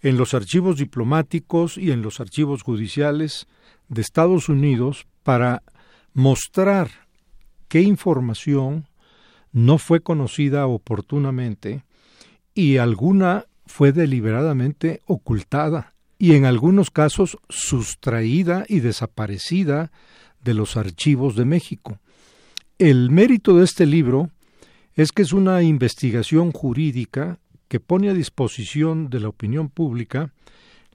en 0.01 0.17
los 0.17 0.33
archivos 0.33 0.77
diplomáticos 0.77 1.77
y 1.77 1.91
en 1.91 2.01
los 2.01 2.19
archivos 2.19 2.63
judiciales 2.63 3.47
de 3.89 4.01
Estados 4.01 4.49
Unidos 4.49 5.07
para 5.23 5.63
mostrar 6.13 6.89
qué 7.67 7.81
información 7.81 8.87
no 9.51 9.77
fue 9.77 10.01
conocida 10.01 10.67
oportunamente 10.67 11.83
y 12.53 12.77
alguna 12.77 13.45
fue 13.65 13.91
deliberadamente 13.91 15.01
ocultada 15.05 15.93
y 16.17 16.33
en 16.33 16.45
algunos 16.45 16.89
casos 16.89 17.37
sustraída 17.49 18.65
y 18.67 18.79
desaparecida 18.79 19.91
de 20.43 20.53
los 20.53 20.77
archivos 20.77 21.35
de 21.35 21.45
México. 21.45 21.99
El 22.79 23.09
mérito 23.11 23.57
de 23.57 23.65
este 23.65 23.85
libro 23.85 24.29
es 24.95 25.11
que 25.11 25.21
es 25.21 25.33
una 25.33 25.61
investigación 25.61 26.51
jurídica 26.51 27.39
que 27.67 27.79
pone 27.79 28.09
a 28.09 28.13
disposición 28.13 29.09
de 29.09 29.19
la 29.19 29.29
opinión 29.29 29.69
pública 29.69 30.31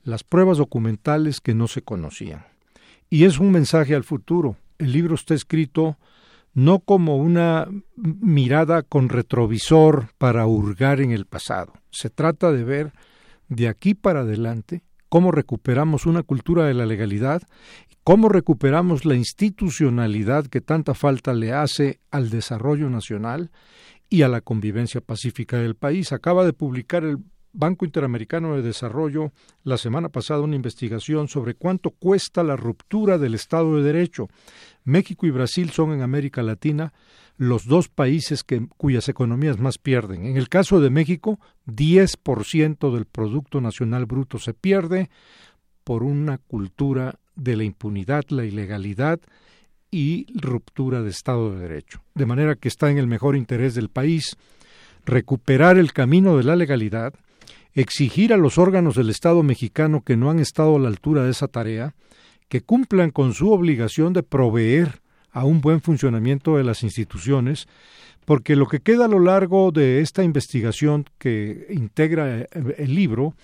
las 0.02 0.24
pruebas 0.24 0.58
documentales 0.58 1.40
que 1.40 1.54
no 1.54 1.68
se 1.68 1.82
conocían. 1.82 2.51
Y 3.12 3.26
es 3.26 3.38
un 3.38 3.50
mensaje 3.50 3.94
al 3.94 4.04
futuro. 4.04 4.56
El 4.78 4.92
libro 4.92 5.16
está 5.16 5.34
escrito 5.34 5.98
no 6.54 6.78
como 6.78 7.18
una 7.18 7.68
mirada 7.94 8.80
con 8.82 9.10
retrovisor 9.10 10.08
para 10.16 10.46
hurgar 10.46 10.98
en 11.02 11.10
el 11.10 11.26
pasado. 11.26 11.74
Se 11.90 12.08
trata 12.08 12.52
de 12.52 12.64
ver 12.64 12.94
de 13.48 13.68
aquí 13.68 13.92
para 13.92 14.20
adelante 14.20 14.82
cómo 15.10 15.30
recuperamos 15.30 16.06
una 16.06 16.22
cultura 16.22 16.64
de 16.64 16.72
la 16.72 16.86
legalidad, 16.86 17.42
cómo 18.02 18.30
recuperamos 18.30 19.04
la 19.04 19.14
institucionalidad 19.14 20.46
que 20.46 20.62
tanta 20.62 20.94
falta 20.94 21.34
le 21.34 21.52
hace 21.52 22.00
al 22.10 22.30
desarrollo 22.30 22.88
nacional 22.88 23.50
y 24.08 24.22
a 24.22 24.28
la 24.28 24.40
convivencia 24.40 25.02
pacífica 25.02 25.58
del 25.58 25.74
país. 25.74 26.12
Acaba 26.12 26.46
de 26.46 26.54
publicar 26.54 27.04
el 27.04 27.18
Banco 27.52 27.84
Interamericano 27.84 28.56
de 28.56 28.62
Desarrollo 28.62 29.32
la 29.64 29.76
semana 29.76 30.08
pasada 30.08 30.40
una 30.40 30.56
investigación 30.56 31.28
sobre 31.28 31.54
cuánto 31.54 31.90
cuesta 31.90 32.42
la 32.42 32.56
ruptura 32.56 33.18
del 33.18 33.34
Estado 33.34 33.76
de 33.76 33.82
Derecho. 33.82 34.28
México 34.84 35.26
y 35.26 35.30
Brasil 35.30 35.70
son 35.70 35.92
en 35.92 36.02
América 36.02 36.42
Latina 36.42 36.92
los 37.36 37.66
dos 37.66 37.88
países 37.88 38.44
que, 38.44 38.66
cuyas 38.76 39.08
economías 39.08 39.58
más 39.58 39.78
pierden. 39.78 40.26
En 40.26 40.36
el 40.36 40.48
caso 40.48 40.80
de 40.80 40.90
México, 40.90 41.38
10% 41.66 42.92
del 42.92 43.04
Producto 43.04 43.60
Nacional 43.60 44.06
Bruto 44.06 44.38
se 44.38 44.54
pierde 44.54 45.10
por 45.84 46.02
una 46.02 46.38
cultura 46.38 47.18
de 47.34 47.56
la 47.56 47.64
impunidad, 47.64 48.24
la 48.28 48.44
ilegalidad 48.44 49.20
y 49.90 50.26
ruptura 50.38 51.02
de 51.02 51.10
Estado 51.10 51.54
de 51.54 51.60
Derecho. 51.60 52.02
De 52.14 52.26
manera 52.26 52.54
que 52.54 52.68
está 52.68 52.90
en 52.90 52.98
el 52.98 53.06
mejor 53.06 53.36
interés 53.36 53.74
del 53.74 53.88
país 53.88 54.36
recuperar 55.04 55.78
el 55.78 55.92
camino 55.92 56.36
de 56.36 56.44
la 56.44 56.56
legalidad, 56.56 57.14
exigir 57.74 58.32
a 58.32 58.36
los 58.36 58.58
órganos 58.58 58.96
del 58.96 59.10
Estado 59.10 59.42
mexicano 59.42 60.02
que 60.02 60.16
no 60.16 60.30
han 60.30 60.38
estado 60.38 60.76
a 60.76 60.78
la 60.78 60.88
altura 60.88 61.24
de 61.24 61.30
esa 61.30 61.48
tarea, 61.48 61.94
que 62.48 62.60
cumplan 62.60 63.10
con 63.10 63.32
su 63.32 63.50
obligación 63.50 64.12
de 64.12 64.22
proveer 64.22 65.00
a 65.30 65.44
un 65.44 65.60
buen 65.60 65.80
funcionamiento 65.80 66.56
de 66.56 66.64
las 66.64 66.82
instituciones, 66.82 67.66
porque 68.24 68.56
lo 68.56 68.66
que 68.66 68.80
queda 68.80 69.06
a 69.06 69.08
lo 69.08 69.20
largo 69.20 69.72
de 69.72 70.00
esta 70.00 70.22
investigación 70.22 71.06
que 71.18 71.66
integra 71.70 72.46
el 72.52 72.94
libro 72.94 73.34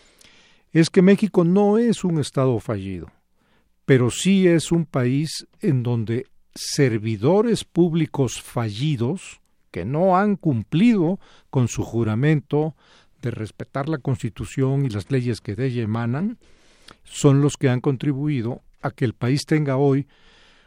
es 0.73 0.91
que 0.91 1.03
México 1.03 1.45
no 1.45 1.79
es 1.79 2.05
un 2.05 2.21
Estado 2.21 2.59
fallido, 2.61 3.11
pero 3.87 4.11
sí 4.11 4.47
es 4.47 4.71
un 4.71 4.85
país 4.85 5.47
en 5.61 5.83
donde 5.83 6.27
servidores 6.55 7.65
públicos 7.65 8.43
fallidos, 8.43 9.41
que 9.71 9.85
no 9.85 10.17
han 10.17 10.37
cumplido 10.37 11.19
con 11.51 11.69
su 11.69 11.83
juramento 11.83 12.75
de 13.23 13.31
respetar 13.31 13.89
la 13.89 13.99
Constitución 13.99 14.85
y 14.85 14.89
las 14.89 15.11
leyes 15.11 15.41
que 15.41 15.55
de 15.55 15.67
ella 15.67 15.83
emanan, 15.83 16.39
son 17.05 17.41
los 17.41 17.57
que 17.57 17.69
han 17.69 17.81
contribuido 17.81 18.63
a 18.81 18.91
que 18.91 19.05
el 19.05 19.15
país 19.15 19.45
tenga 19.47 19.77
hoy 19.77 20.07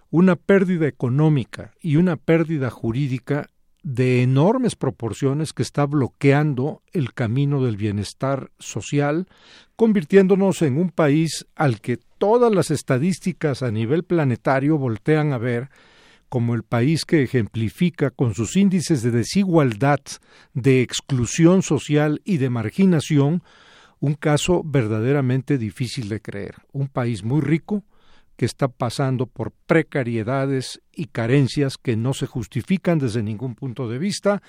una 0.09 0.35
pérdida 0.35 0.87
económica 0.87 1.73
y 1.81 1.95
una 1.95 2.17
pérdida 2.17 2.69
jurídica 2.69 3.47
de 3.83 4.21
enormes 4.21 4.75
proporciones 4.75 5.53
que 5.53 5.63
está 5.63 5.85
bloqueando 5.85 6.83
el 6.93 7.13
camino 7.13 7.63
del 7.63 7.77
bienestar 7.77 8.51
social, 8.59 9.27
convirtiéndonos 9.75 10.61
en 10.61 10.77
un 10.77 10.91
país 10.91 11.47
al 11.55 11.81
que 11.81 11.97
todas 11.97 12.53
las 12.53 12.69
estadísticas 12.69 13.63
a 13.63 13.71
nivel 13.71 14.03
planetario 14.03 14.77
voltean 14.77 15.33
a 15.33 15.39
ver 15.39 15.69
como 16.31 16.55
el 16.55 16.63
país 16.63 17.03
que 17.03 17.23
ejemplifica 17.23 18.09
con 18.09 18.33
sus 18.35 18.55
índices 18.55 19.03
de 19.03 19.11
desigualdad, 19.11 19.99
de 20.53 20.81
exclusión 20.81 21.61
social 21.61 22.21
y 22.23 22.37
de 22.37 22.49
marginación 22.49 23.43
un 23.99 24.13
caso 24.13 24.61
verdaderamente 24.63 25.57
difícil 25.57 26.07
de 26.07 26.21
creer. 26.21 26.55
Un 26.71 26.87
país 26.87 27.25
muy 27.25 27.41
rico 27.41 27.83
que 28.37 28.45
está 28.45 28.69
pasando 28.69 29.25
por 29.25 29.51
precariedades 29.51 30.81
y 30.95 31.07
carencias 31.07 31.77
que 31.77 31.97
no 31.97 32.13
se 32.13 32.27
justifican 32.27 32.97
desde 32.97 33.23
ningún 33.23 33.53
punto 33.53 33.89
de 33.89 33.99
vista 33.99 34.41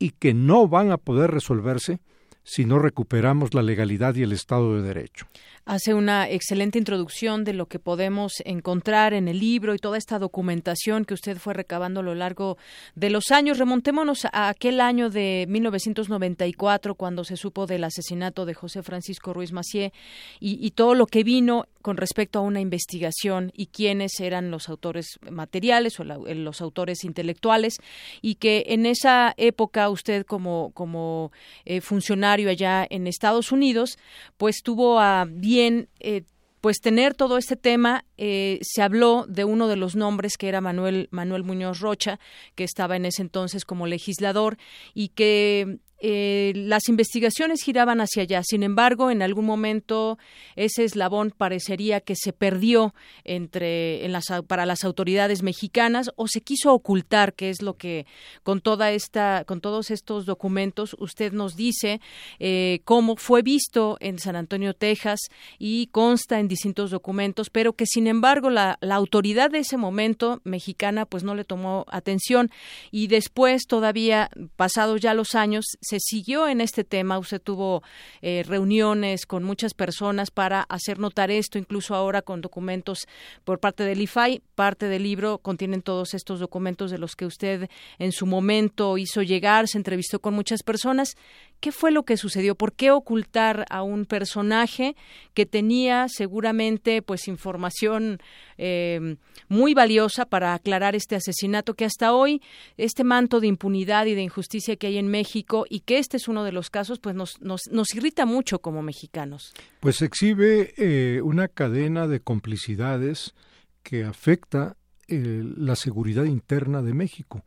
y 0.00 0.10
que 0.10 0.34
no 0.34 0.66
van 0.66 0.90
a 0.90 0.96
poder 0.96 1.30
resolverse 1.30 2.00
si 2.44 2.64
no 2.64 2.78
recuperamos 2.78 3.54
la 3.54 3.62
legalidad 3.62 4.14
y 4.14 4.22
el 4.22 4.32
Estado 4.32 4.76
de 4.76 4.82
Derecho 4.82 5.26
hace 5.64 5.94
una 5.94 6.28
excelente 6.28 6.78
introducción 6.78 7.44
de 7.44 7.52
lo 7.52 7.66
que 7.66 7.78
podemos 7.78 8.42
encontrar 8.44 9.14
en 9.14 9.28
el 9.28 9.38
libro 9.38 9.74
y 9.74 9.78
toda 9.78 9.96
esta 9.96 10.18
documentación 10.18 11.04
que 11.04 11.14
usted 11.14 11.38
fue 11.38 11.54
recabando 11.54 12.00
a 12.00 12.02
lo 12.02 12.14
largo 12.14 12.58
de 12.94 13.10
los 13.10 13.30
años. 13.30 13.58
Remontémonos 13.58 14.24
a 14.24 14.48
aquel 14.48 14.80
año 14.80 15.08
de 15.08 15.46
1994 15.48 16.94
cuando 16.94 17.24
se 17.24 17.36
supo 17.36 17.66
del 17.66 17.84
asesinato 17.84 18.44
de 18.44 18.54
José 18.54 18.82
Francisco 18.82 19.32
Ruiz 19.32 19.52
Macié 19.52 19.92
y, 20.40 20.64
y 20.64 20.72
todo 20.72 20.94
lo 20.94 21.06
que 21.06 21.22
vino 21.22 21.66
con 21.82 21.96
respecto 21.96 22.38
a 22.38 22.42
una 22.42 22.60
investigación 22.60 23.52
y 23.54 23.66
quiénes 23.66 24.18
eran 24.20 24.50
los 24.50 24.68
autores 24.68 25.18
materiales 25.30 26.00
o 26.00 26.04
los 26.04 26.60
autores 26.60 27.04
intelectuales 27.04 27.78
y 28.20 28.36
que 28.36 28.64
en 28.68 28.86
esa 28.86 29.34
época 29.36 29.88
usted 29.90 30.24
como 30.24 30.70
como 30.72 31.32
eh, 31.64 31.80
funcionario 31.80 32.48
allá 32.48 32.86
en 32.88 33.06
Estados 33.06 33.52
Unidos 33.52 33.98
pues 34.36 34.62
tuvo 34.62 35.00
a 35.00 35.26
bien 35.28 35.88
eh, 36.00 36.22
pues 36.62 36.80
tener 36.80 37.14
todo 37.14 37.38
este 37.38 37.56
tema, 37.56 38.04
eh, 38.16 38.60
se 38.62 38.82
habló 38.82 39.26
de 39.26 39.44
uno 39.44 39.66
de 39.66 39.74
los 39.74 39.96
nombres 39.96 40.36
que 40.36 40.48
era 40.48 40.60
Manuel, 40.60 41.08
Manuel 41.10 41.42
Muñoz 41.42 41.80
Rocha, 41.80 42.20
que 42.54 42.62
estaba 42.62 42.94
en 42.94 43.04
ese 43.04 43.20
entonces 43.20 43.64
como 43.64 43.88
legislador 43.88 44.58
y 44.94 45.08
que 45.08 45.80
eh, 46.04 46.52
las 46.56 46.88
investigaciones 46.88 47.62
giraban 47.62 48.00
hacia 48.00 48.24
allá. 48.24 48.42
Sin 48.42 48.64
embargo, 48.64 49.12
en 49.12 49.22
algún 49.22 49.44
momento 49.46 50.18
ese 50.56 50.82
eslabón 50.82 51.30
parecería 51.30 52.00
que 52.00 52.16
se 52.16 52.32
perdió 52.32 52.92
entre 53.22 54.04
en 54.04 54.10
las, 54.10 54.24
para 54.48 54.66
las 54.66 54.82
autoridades 54.82 55.44
mexicanas 55.44 56.10
o 56.16 56.26
se 56.26 56.40
quiso 56.40 56.74
ocultar, 56.74 57.34
que 57.34 57.50
es 57.50 57.62
lo 57.62 57.76
que 57.76 58.06
con 58.42 58.60
toda 58.60 58.90
esta, 58.90 59.44
con 59.44 59.60
todos 59.60 59.92
estos 59.92 60.26
documentos 60.26 60.96
usted 60.98 61.32
nos 61.32 61.54
dice 61.54 62.00
eh, 62.40 62.80
cómo 62.84 63.14
fue 63.14 63.42
visto 63.42 63.96
en 64.00 64.18
San 64.18 64.34
Antonio, 64.34 64.74
Texas 64.74 65.20
y 65.60 65.86
consta 65.92 66.40
en 66.40 66.48
distintos 66.48 66.90
documentos, 66.90 67.48
pero 67.48 67.74
que 67.74 67.86
sin 67.86 68.08
embargo 68.08 68.50
la, 68.50 68.76
la 68.80 68.96
autoridad 68.96 69.52
de 69.52 69.60
ese 69.60 69.76
momento 69.76 70.40
mexicana 70.42 71.06
pues 71.06 71.22
no 71.22 71.36
le 71.36 71.44
tomó 71.44 71.84
atención 71.86 72.50
y 72.90 73.06
después 73.06 73.68
todavía 73.68 74.30
pasados 74.56 75.00
ya 75.00 75.14
los 75.14 75.36
años 75.36 75.64
se 75.92 76.00
siguió 76.00 76.48
en 76.48 76.62
este 76.62 76.84
tema. 76.84 77.18
Usted 77.18 77.38
tuvo 77.38 77.82
eh, 78.22 78.44
reuniones 78.46 79.26
con 79.26 79.44
muchas 79.44 79.74
personas 79.74 80.30
para 80.30 80.62
hacer 80.62 80.98
notar 80.98 81.30
esto, 81.30 81.58
incluso 81.58 81.94
ahora 81.94 82.22
con 82.22 82.40
documentos 82.40 83.06
por 83.44 83.60
parte 83.60 83.84
del 83.84 84.00
IFAI. 84.00 84.40
Parte 84.54 84.86
del 84.86 85.02
libro 85.02 85.36
contienen 85.36 85.82
todos 85.82 86.14
estos 86.14 86.40
documentos 86.40 86.90
de 86.90 86.96
los 86.96 87.14
que 87.14 87.26
usted 87.26 87.68
en 87.98 88.12
su 88.12 88.24
momento 88.24 88.96
hizo 88.96 89.20
llegar, 89.20 89.68
se 89.68 89.76
entrevistó 89.76 90.18
con 90.20 90.32
muchas 90.32 90.62
personas. 90.62 91.14
¿Qué 91.60 91.72
fue 91.72 91.92
lo 91.92 92.04
que 92.04 92.16
sucedió? 92.16 92.54
¿Por 92.54 92.72
qué 92.72 92.90
ocultar 92.90 93.66
a 93.68 93.82
un 93.82 94.06
personaje 94.06 94.96
que 95.34 95.44
tenía 95.44 96.06
seguramente 96.08 97.02
pues 97.02 97.28
información 97.28 98.18
eh, 98.56 99.16
muy 99.48 99.74
valiosa 99.74 100.24
para 100.24 100.54
aclarar 100.54 100.96
este 100.96 101.16
asesinato 101.16 101.74
que 101.74 101.84
hasta 101.84 102.14
hoy 102.14 102.40
este 102.78 103.04
manto 103.04 103.40
de 103.40 103.46
impunidad 103.46 104.06
y 104.06 104.14
de 104.14 104.22
injusticia 104.22 104.76
que 104.76 104.86
hay 104.88 104.98
en 104.98 105.08
México 105.08 105.66
y 105.68 105.80
que 105.82 105.98
este 105.98 106.16
es 106.16 106.28
uno 106.28 106.44
de 106.44 106.52
los 106.52 106.70
casos 106.70 106.98
pues 106.98 107.14
nos, 107.14 107.40
nos, 107.40 107.62
nos 107.70 107.94
irrita 107.94 108.26
mucho 108.26 108.60
como 108.60 108.82
mexicanos? 108.82 109.52
Pues 109.80 110.02
exhibe 110.02 110.74
eh, 110.76 111.20
una 111.22 111.48
cadena 111.48 112.06
de 112.06 112.20
complicidades 112.20 113.34
que 113.82 114.04
afecta 114.04 114.76
eh, 115.08 115.42
la 115.56 115.76
seguridad 115.76 116.24
interna 116.24 116.82
de 116.82 116.94
México. 116.94 117.44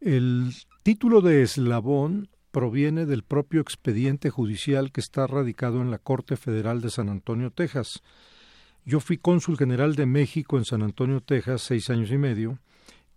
El 0.00 0.52
título 0.82 1.20
de 1.20 1.42
eslabón 1.42 2.28
proviene 2.50 3.06
del 3.06 3.22
propio 3.22 3.60
expediente 3.60 4.30
judicial 4.30 4.92
que 4.92 5.00
está 5.00 5.26
radicado 5.26 5.80
en 5.80 5.90
la 5.90 5.98
Corte 5.98 6.36
Federal 6.36 6.80
de 6.80 6.90
San 6.90 7.08
Antonio, 7.08 7.50
Texas. 7.50 8.02
Yo 8.84 9.00
fui 9.00 9.16
cónsul 9.16 9.56
general 9.56 9.94
de 9.96 10.06
México 10.06 10.58
en 10.58 10.64
San 10.64 10.82
Antonio, 10.82 11.20
Texas, 11.20 11.62
seis 11.62 11.88
años 11.88 12.10
y 12.10 12.18
medio, 12.18 12.58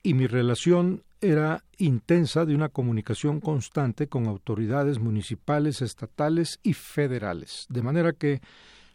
y 0.03 0.13
mi 0.13 0.27
relación 0.27 1.03
era 1.29 1.63
intensa 1.77 2.45
de 2.45 2.55
una 2.55 2.69
comunicación 2.69 3.39
constante 3.39 4.07
con 4.07 4.27
autoridades 4.27 4.99
municipales, 4.99 5.81
estatales 5.81 6.59
y 6.63 6.73
federales, 6.73 7.65
de 7.69 7.81
manera 7.81 8.13
que 8.13 8.41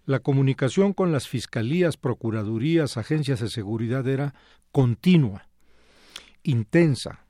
la 0.06 0.20
comunicación 0.20 0.92
con 0.92 1.12
las 1.12 1.28
fiscalías, 1.28 1.96
procuradurías, 1.96 2.96
agencias 2.96 3.40
de 3.40 3.48
seguridad 3.48 4.06
era 4.08 4.34
continua 4.72 5.46
intensa. 6.42 7.26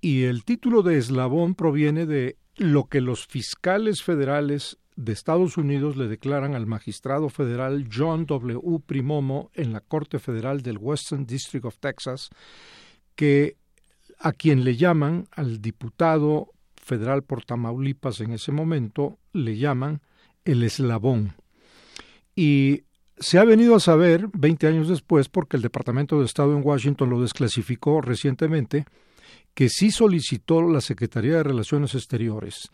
Y 0.00 0.24
el 0.24 0.44
título 0.44 0.82
de 0.82 0.98
eslabón 0.98 1.54
proviene 1.54 2.06
de 2.06 2.36
lo 2.56 2.84
que 2.84 3.00
los 3.00 3.26
fiscales 3.26 4.02
federales 4.02 4.78
de 4.96 5.12
Estados 5.12 5.56
Unidos 5.56 5.96
le 5.96 6.08
declaran 6.08 6.54
al 6.54 6.66
magistrado 6.66 7.28
federal 7.28 7.88
John 7.92 8.26
W. 8.26 8.80
Primomo 8.84 9.50
en 9.54 9.72
la 9.72 9.80
Corte 9.80 10.18
Federal 10.18 10.62
del 10.62 10.78
Western 10.78 11.24
District 11.24 11.64
of 11.64 11.78
Texas, 11.78 12.30
que 13.14 13.56
a 14.18 14.32
quien 14.32 14.64
le 14.64 14.76
llaman, 14.76 15.26
al 15.32 15.60
diputado 15.60 16.52
federal 16.76 17.22
por 17.22 17.44
Tamaulipas 17.44 18.20
en 18.20 18.32
ese 18.32 18.52
momento, 18.52 19.18
le 19.32 19.56
llaman 19.56 20.00
el 20.44 20.62
eslabón. 20.62 21.34
Y 22.34 22.82
se 23.18 23.38
ha 23.38 23.44
venido 23.44 23.74
a 23.74 23.80
saber 23.80 24.28
20 24.32 24.66
años 24.66 24.88
después, 24.88 25.28
porque 25.28 25.56
el 25.56 25.62
Departamento 25.62 26.18
de 26.18 26.24
Estado 26.24 26.56
en 26.56 26.64
Washington 26.64 27.10
lo 27.10 27.20
desclasificó 27.20 28.00
recientemente, 28.00 28.86
que 29.54 29.68
sí 29.68 29.90
solicitó 29.90 30.62
la 30.62 30.80
Secretaría 30.80 31.36
de 31.36 31.42
Relaciones 31.42 31.94
Exteriores 31.94 32.70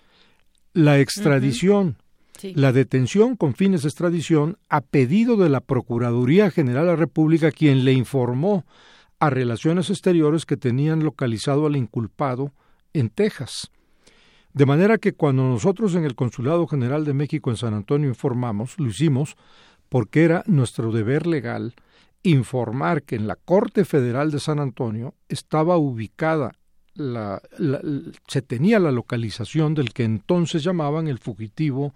la 0.74 0.98
extradición 0.98 1.96
la 2.42 2.72
detención 2.72 3.36
con 3.36 3.54
fines 3.54 3.82
de 3.82 3.88
extradición 3.88 4.58
a 4.68 4.80
pedido 4.80 5.36
de 5.36 5.48
la 5.48 5.60
Procuraduría 5.60 6.50
General 6.50 6.84
de 6.84 6.90
la 6.90 6.96
República, 6.96 7.52
quien 7.52 7.84
le 7.84 7.92
informó 7.92 8.66
a 9.26 9.30
Relaciones 9.30 9.88
Exteriores 9.88 10.44
que 10.44 10.58
tenían 10.58 11.02
localizado 11.02 11.66
al 11.66 11.76
inculpado 11.76 12.52
en 12.92 13.08
Texas. 13.08 13.70
De 14.52 14.66
manera 14.66 14.98
que 14.98 15.14
cuando 15.14 15.44
nosotros 15.44 15.94
en 15.94 16.04
el 16.04 16.14
Consulado 16.14 16.66
General 16.66 17.04
de 17.04 17.14
México 17.14 17.50
en 17.50 17.56
San 17.56 17.72
Antonio 17.72 18.08
informamos, 18.08 18.78
lo 18.78 18.88
hicimos 18.88 19.36
porque 19.88 20.24
era 20.24 20.44
nuestro 20.46 20.92
deber 20.92 21.26
legal 21.26 21.74
informar 22.22 23.02
que 23.02 23.16
en 23.16 23.26
la 23.26 23.36
Corte 23.36 23.84
Federal 23.84 24.30
de 24.30 24.40
San 24.40 24.58
Antonio 24.58 25.14
estaba 25.28 25.76
ubicada 25.78 26.52
la, 26.94 27.42
se 28.28 28.42
tenía 28.42 28.78
la 28.78 28.92
localización 28.92 29.74
del 29.74 29.92
que 29.92 30.04
entonces 30.04 30.62
llamaban 30.62 31.08
el 31.08 31.18
fugitivo 31.18 31.92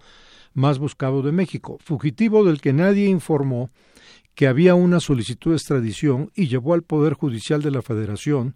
más 0.53 0.79
buscado 0.79 1.21
de 1.21 1.31
México, 1.31 1.77
fugitivo 1.79 2.43
del 2.43 2.59
que 2.59 2.73
nadie 2.73 3.07
informó 3.07 3.69
que 4.39 4.47
había 4.47 4.73
una 4.73 5.01
solicitud 5.01 5.51
de 5.51 5.57
extradición 5.57 6.31
y 6.33 6.47
llevó 6.47 6.73
al 6.73 6.83
Poder 6.83 7.13
Judicial 7.13 7.61
de 7.61 7.71
la 7.71 7.81
Federación 7.81 8.55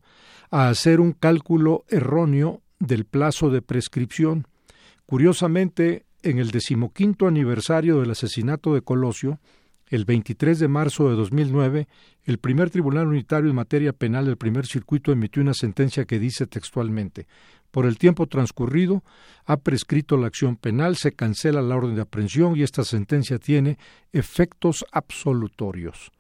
a 0.50 0.70
hacer 0.70 1.02
un 1.02 1.12
cálculo 1.12 1.84
erróneo 1.90 2.62
del 2.80 3.04
plazo 3.04 3.50
de 3.50 3.62
prescripción. 3.62 4.48
Curiosamente, 5.06 6.06
en 6.22 6.40
el 6.40 6.52
decimoquinto 6.52 7.28
aniversario 7.28 8.00
del 8.00 8.12
asesinato 8.12 8.74
de 8.74 8.82
Colosio, 8.82 9.42
el 9.88 10.06
23 10.06 10.58
de 10.58 10.70
marzo 10.70 11.10
de 11.10 11.18
2009, 11.18 11.90
el 12.24 12.38
primer 12.38 12.70
Tribunal 12.70 13.08
Unitario 13.08 13.50
en 13.50 13.58
materia 13.58 13.92
penal 13.92 14.26
del 14.26 14.38
primer 14.38 14.66
circuito 14.66 15.12
emitió 15.12 15.42
una 15.42 15.54
sentencia 15.54 16.06
que 16.06 16.18
dice 16.18 16.48
textualmente 16.48 17.28
por 17.74 17.88
el 17.88 17.98
tiempo 17.98 18.28
transcurrido, 18.28 19.04
ha 19.46 19.58
prescrito 19.58 20.16
la 20.16 20.28
acción 20.28 20.58
penal, 20.58 20.96
se 20.96 21.14
cancela 21.14 21.60
la 21.64 21.76
orden 21.76 21.96
de 21.96 22.04
aprehensión 22.04 22.56
y 22.56 22.62
esta 22.62 22.84
sentencia 22.84 23.40
tiene 23.40 23.80
efectos 24.12 24.86
absolutorios. 24.92 26.12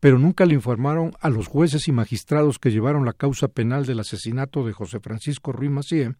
Pero 0.00 0.18
nunca 0.18 0.44
le 0.44 0.52
informaron 0.52 1.14
a 1.20 1.30
los 1.30 1.46
jueces 1.46 1.88
y 1.88 1.92
magistrados 1.92 2.58
que 2.58 2.70
llevaron 2.70 3.06
la 3.06 3.14
causa 3.14 3.48
penal 3.48 3.86
del 3.86 4.00
asesinato 4.00 4.66
de 4.66 4.74
José 4.74 5.00
Francisco 5.00 5.50
Ruiz 5.50 5.70
Macié 5.70 6.14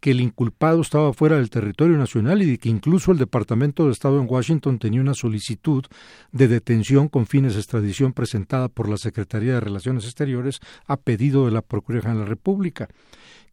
que 0.00 0.12
el 0.12 0.20
inculpado 0.20 0.80
estaba 0.80 1.12
fuera 1.12 1.36
del 1.36 1.50
territorio 1.50 1.96
nacional 1.96 2.42
y 2.42 2.58
que 2.58 2.68
incluso 2.68 3.10
el 3.12 3.18
Departamento 3.18 3.86
de 3.86 3.92
Estado 3.92 4.20
en 4.20 4.28
Washington 4.30 4.78
tenía 4.78 5.00
una 5.00 5.14
solicitud 5.14 5.84
de 6.30 6.48
detención 6.48 7.08
con 7.08 7.26
fines 7.26 7.54
de 7.54 7.60
extradición 7.60 8.12
presentada 8.12 8.68
por 8.68 8.88
la 8.88 8.96
Secretaría 8.96 9.54
de 9.54 9.60
Relaciones 9.60 10.04
Exteriores 10.04 10.60
a 10.86 10.96
pedido 10.96 11.46
de 11.46 11.52
la 11.52 11.62
Procuraduría 11.62 12.14
de 12.14 12.20
la 12.20 12.26
República. 12.26 12.88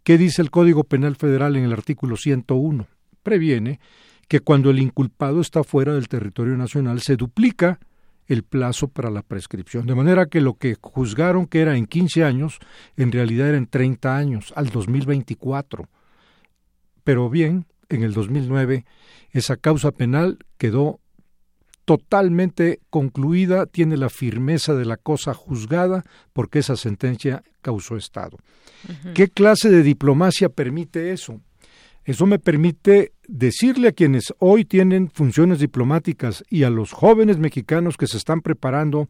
¿Qué 0.06 0.20
dice 0.20 0.44
el 0.44 0.52
Código 0.52 0.84
Penal 0.84 1.16
Federal 1.16 1.56
en 1.56 1.64
el 1.64 1.74
artículo 1.74 2.16
101? 2.16 2.86
Previene 3.24 3.80
que 4.28 4.40
cuando 4.40 4.70
el 4.70 4.78
inculpado 4.78 5.42
está 5.42 5.64
fuera 5.64 5.96
del 5.96 6.10
territorio 6.10 6.56
nacional 6.56 7.02
se 7.02 7.16
duplica 7.16 7.80
el 8.28 8.44
plazo 8.44 8.88
para 8.88 9.10
la 9.10 9.24
prescripción. 9.24 9.88
De 9.88 9.96
manera 9.96 10.28
que 10.28 10.42
lo 10.42 10.60
que 10.60 10.78
juzgaron 10.80 11.48
que 11.48 11.62
era 11.62 11.76
en 11.76 11.88
15 11.88 12.24
años, 12.24 12.60
en 12.98 13.12
realidad 13.12 13.50
era 13.50 13.58
en 13.58 13.66
30 13.66 14.16
años, 14.16 14.54
al 14.56 14.70
2024. 14.70 15.90
Pero 17.04 17.28
bien, 17.32 17.66
en 17.90 18.04
el 18.04 18.14
2009, 18.14 18.86
esa 19.32 19.58
causa 19.58 19.90
penal 19.90 20.38
quedó 20.60 21.00
totalmente 21.86 22.80
concluida, 22.90 23.68
tiene 23.68 23.96
la 23.96 24.10
firmeza 24.10 24.74
de 24.74 24.86
la 24.86 24.98
cosa 24.98 25.34
juzgada, 25.34 26.04
porque 26.34 26.60
esa 26.60 26.76
sentencia 26.76 27.44
causó 27.62 27.96
Estado. 27.96 28.38
¿Qué 29.14 29.30
clase 29.30 29.70
de 29.70 29.84
diplomacia 29.84 30.50
permite 30.50 31.12
eso? 31.12 31.40
Eso 32.04 32.28
me 32.28 32.38
permite 32.38 33.14
decirle 33.28 33.88
a 33.88 33.92
quienes 33.92 34.34
hoy 34.40 34.66
tienen 34.66 35.10
funciones 35.10 35.60
diplomáticas 35.60 36.44
y 36.50 36.64
a 36.64 36.70
los 36.70 36.92
jóvenes 36.92 37.38
mexicanos 37.38 37.98
que 37.98 38.08
se 38.08 38.18
están 38.18 38.42
preparando 38.42 39.10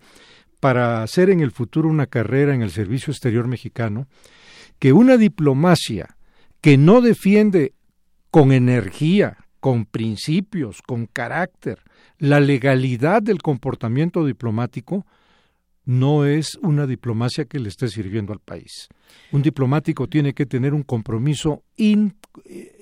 para 0.62 1.04
hacer 1.04 1.30
en 1.30 1.42
el 1.42 1.52
futuro 1.52 1.90
una 1.90 2.08
carrera 2.08 2.56
en 2.56 2.62
el 2.62 2.72
servicio 2.72 3.12
exterior 3.12 3.48
mexicano, 3.48 4.08
que 4.80 4.94
una 4.94 5.18
diplomacia 5.18 6.16
que 6.62 6.78
no 6.78 7.02
defiende 7.02 7.74
con 8.32 8.52
energía, 8.52 9.38
con 9.60 9.86
principios, 9.86 10.82
con 10.82 11.06
carácter, 11.06 11.80
la 12.18 12.40
legalidad 12.40 13.22
del 13.22 13.42
comportamiento 13.42 14.26
diplomático, 14.26 15.06
no 15.86 16.26
es 16.26 16.56
una 16.62 16.88
diplomacia 16.88 17.46
que 17.46 17.60
le 17.60 17.70
esté 17.70 17.88
sirviendo 17.88 18.34
al 18.34 18.40
país. 18.40 18.90
Un 19.32 19.42
diplomático 19.42 20.08
tiene 20.08 20.34
que 20.34 20.46
tener 20.46 20.74
un 20.74 20.84
compromiso 20.84 21.64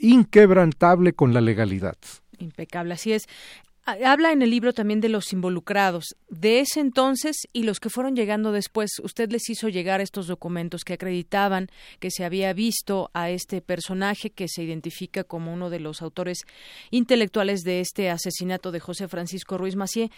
inquebrantable 0.02 1.13
con 1.13 1.34
la 1.34 1.41
legalidad. 1.41 1.98
Impecable, 2.39 2.93
así 2.93 3.13
es. 3.13 3.28
Habla 3.86 4.32
en 4.32 4.41
el 4.41 4.50
libro 4.50 4.72
también 4.72 5.02
de 5.02 5.10
los 5.10 5.34
involucrados, 5.34 6.15
de 6.30 6.62
ese 6.62 6.80
entonces 6.80 7.36
y 7.52 7.63
los 7.63 7.82
que 7.82 7.89
fueron 7.89 8.15
llegando 8.15 8.54
después. 8.54 8.91
Usted 9.04 9.30
les 9.30 9.50
hizo 9.50 9.67
llegar 9.67 10.00
estos 10.00 10.28
documentos 10.28 10.86
que 10.86 10.93
acreditaban 10.93 11.67
que 12.00 12.10
se 12.10 12.24
había 12.24 12.54
visto 12.54 13.12
a 13.13 13.30
este 13.30 13.62
personaje 13.62 14.30
que 14.30 14.48
se 14.48 14.63
identifica 14.63 15.26
como 15.26 15.54
uno 15.54 15.69
de 15.69 15.82
los 15.82 16.02
autores 16.02 16.43
intelectuales 16.91 17.63
de 17.63 17.82
este 17.82 18.10
asesinato 18.10 18.72
de 18.72 18.80
José 18.80 19.10
Francisco 19.10 19.58
Ruiz 19.58 19.76
Macié. 19.76 20.12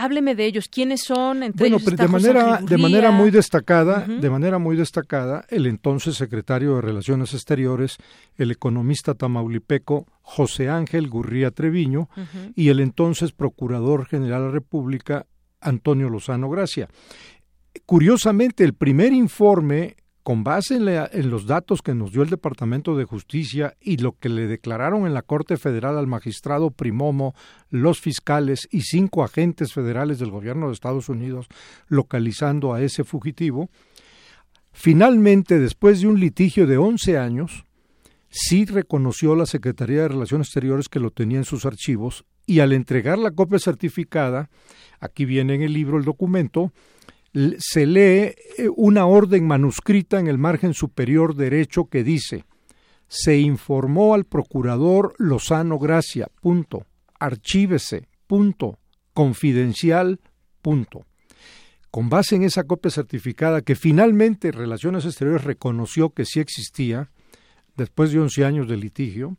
Hábleme 0.00 0.36
de 0.36 0.46
ellos, 0.46 0.68
¿quiénes 0.68 1.02
son? 1.02 1.40
bueno, 1.54 1.78
de 1.78 2.06
manera 2.06 2.60
de 2.62 2.78
manera 2.78 3.10
muy 3.10 3.32
destacada, 3.32 4.06
de 4.06 4.30
manera 4.30 4.58
muy 4.58 4.76
destacada, 4.76 5.44
el 5.48 5.66
entonces 5.66 6.14
secretario 6.14 6.76
de 6.76 6.82
Relaciones 6.82 7.34
Exteriores, 7.34 7.96
el 8.36 8.52
economista 8.52 9.16
tamaulipeco 9.16 10.06
José 10.22 10.68
Ángel 10.68 11.08
Gurría 11.08 11.50
Treviño 11.50 12.08
y 12.54 12.68
el 12.68 12.78
entonces 12.78 13.32
procurador 13.32 14.06
general 14.06 14.42
de 14.42 14.46
la 14.46 14.52
República 14.52 15.26
Antonio 15.60 16.08
Lozano 16.08 16.48
Gracia. 16.48 16.88
Curiosamente, 17.84 18.62
el 18.62 18.74
primer 18.74 19.12
informe 19.12 19.96
con 20.28 20.44
base 20.44 20.76
en, 20.76 21.30
los 21.30 21.46
datos 21.46 21.80
que 21.80 21.94
nos 21.94 22.12
dio 22.12 22.20
el 22.20 22.28
Departamento 22.28 22.94
de 22.94 23.06
Justicia 23.06 23.78
y 23.80 23.96
lo 23.96 24.12
que 24.12 24.28
le 24.28 24.46
declararon 24.46 25.06
en 25.06 25.14
la 25.14 25.22
Corte 25.22 25.56
Federal 25.56 25.96
al 25.96 26.06
magistrado 26.06 26.70
Primomo, 26.70 27.34
los 27.70 27.98
fiscales 27.98 28.68
y 28.70 28.82
cinco 28.82 29.24
agentes 29.24 29.72
federales 29.72 30.18
del 30.18 30.30
gobierno 30.30 30.66
de 30.66 30.74
Estados 30.74 31.08
Unidos 31.08 31.46
localizando 31.86 32.74
a 32.74 32.82
ese 32.82 33.04
fugitivo, 33.04 33.70
finalmente, 34.70 35.58
después 35.58 36.02
de 36.02 36.08
un 36.08 36.20
litigio 36.20 36.66
de 36.66 36.76
11 36.76 37.16
años, 37.16 37.64
sí 38.28 38.66
reconoció 38.66 39.34
la 39.34 39.46
Secretaría 39.46 40.02
de 40.02 40.08
Relaciones 40.08 40.48
Exteriores 40.48 40.90
que 40.90 41.00
lo 41.00 41.10
tenía 41.10 41.38
en 41.38 41.46
sus 41.46 41.64
archivos 41.64 42.26
y 42.44 42.60
al 42.60 42.74
entregar 42.74 43.16
la 43.16 43.30
copia 43.30 43.58
certificada, 43.58 44.50
aquí 45.00 45.24
viene 45.24 45.54
en 45.54 45.62
el 45.62 45.72
libro 45.72 45.96
el 45.96 46.04
documento, 46.04 46.70
se 47.58 47.86
lee 47.86 48.34
eh, 48.58 48.68
una 48.76 49.06
orden 49.06 49.46
manuscrita 49.46 50.18
en 50.18 50.28
el 50.28 50.38
margen 50.38 50.74
superior 50.74 51.34
derecho 51.34 51.86
que 51.86 52.04
dice 52.04 52.44
se 53.08 53.38
informó 53.38 54.14
al 54.14 54.24
procurador 54.24 55.14
Lozano 55.18 55.78
Gracia, 55.78 56.28
punto, 56.42 56.86
archívese, 57.18 58.08
punto, 58.26 58.78
confidencial, 59.14 60.20
punto. 60.60 61.06
Con 61.90 62.10
base 62.10 62.36
en 62.36 62.42
esa 62.42 62.64
copia 62.64 62.90
certificada 62.90 63.62
que 63.62 63.74
finalmente 63.74 64.52
Relaciones 64.52 65.06
Exteriores 65.06 65.44
reconoció 65.44 66.10
que 66.10 66.26
sí 66.26 66.38
existía, 66.40 67.10
después 67.76 68.12
de 68.12 68.20
11 68.20 68.44
años 68.44 68.68
de 68.68 68.76
litigio, 68.76 69.38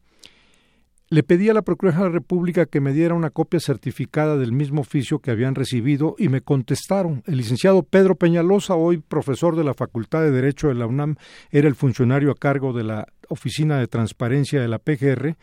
le 1.11 1.23
pedí 1.23 1.49
a 1.49 1.55
la 1.55 1.63
Procuraduría 1.63 2.03
de 2.03 2.09
la 2.09 2.19
República 2.19 2.65
que 2.67 2.81
me 2.81 2.93
diera 2.93 3.15
una 3.15 3.31
copia 3.31 3.59
certificada 3.59 4.37
del 4.37 4.51
mismo 4.51 4.81
oficio 4.81 5.19
que 5.19 5.31
habían 5.31 5.55
recibido 5.55 6.15
y 6.19 6.29
me 6.29 6.41
contestaron. 6.41 7.23
El 7.25 7.37
licenciado 7.37 7.81
Pedro 7.81 8.15
Peñalosa, 8.15 8.75
hoy 8.75 8.99
profesor 8.99 9.55
de 9.55 9.63
la 9.63 9.73
Facultad 9.73 10.21
de 10.21 10.29
Derecho 10.29 10.67
de 10.67 10.75
la 10.75 10.85
UNAM, 10.85 11.15
era 11.49 11.67
el 11.67 11.73
funcionario 11.73 12.29
a 12.31 12.35
cargo 12.35 12.73
de 12.73 12.83
la 12.83 13.07
Oficina 13.27 13.79
de 13.79 13.87
Transparencia 13.87 14.61
de 14.61 14.67
la 14.67 14.77
PGR. 14.77 15.35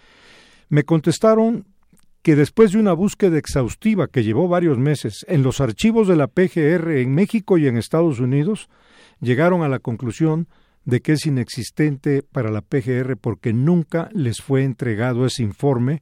Me 0.69 0.85
contestaron 0.85 1.67
que 2.23 2.37
después 2.37 2.73
de 2.73 2.79
una 2.79 2.93
búsqueda 2.93 3.37
exhaustiva 3.37 4.07
que 4.07 4.23
llevó 4.23 4.47
varios 4.47 4.79
meses 4.79 5.25
en 5.29 5.43
los 5.43 5.61
archivos 5.61 6.07
de 6.07 6.17
la 6.17 6.29
PGR 6.29 6.99
en 6.99 7.13
México 7.13 7.59
y 7.59 7.67
en 7.67 7.77
Estados 7.77 8.21
Unidos, 8.21 8.69
llegaron 9.21 9.63
a 9.63 9.69
la 9.69 9.81
conclusión 9.81 10.47
de 10.87 11.01
que 11.01 11.13
es 11.13 11.27
inexistente 11.27 12.23
para 12.23 12.51
la 12.51 12.63
PGR 12.63 13.17
porque 13.17 13.53
nunca 13.53 14.09
les 14.13 14.41
fue 14.41 14.63
entregado 14.63 15.27
ese 15.27 15.43
informe 15.43 16.01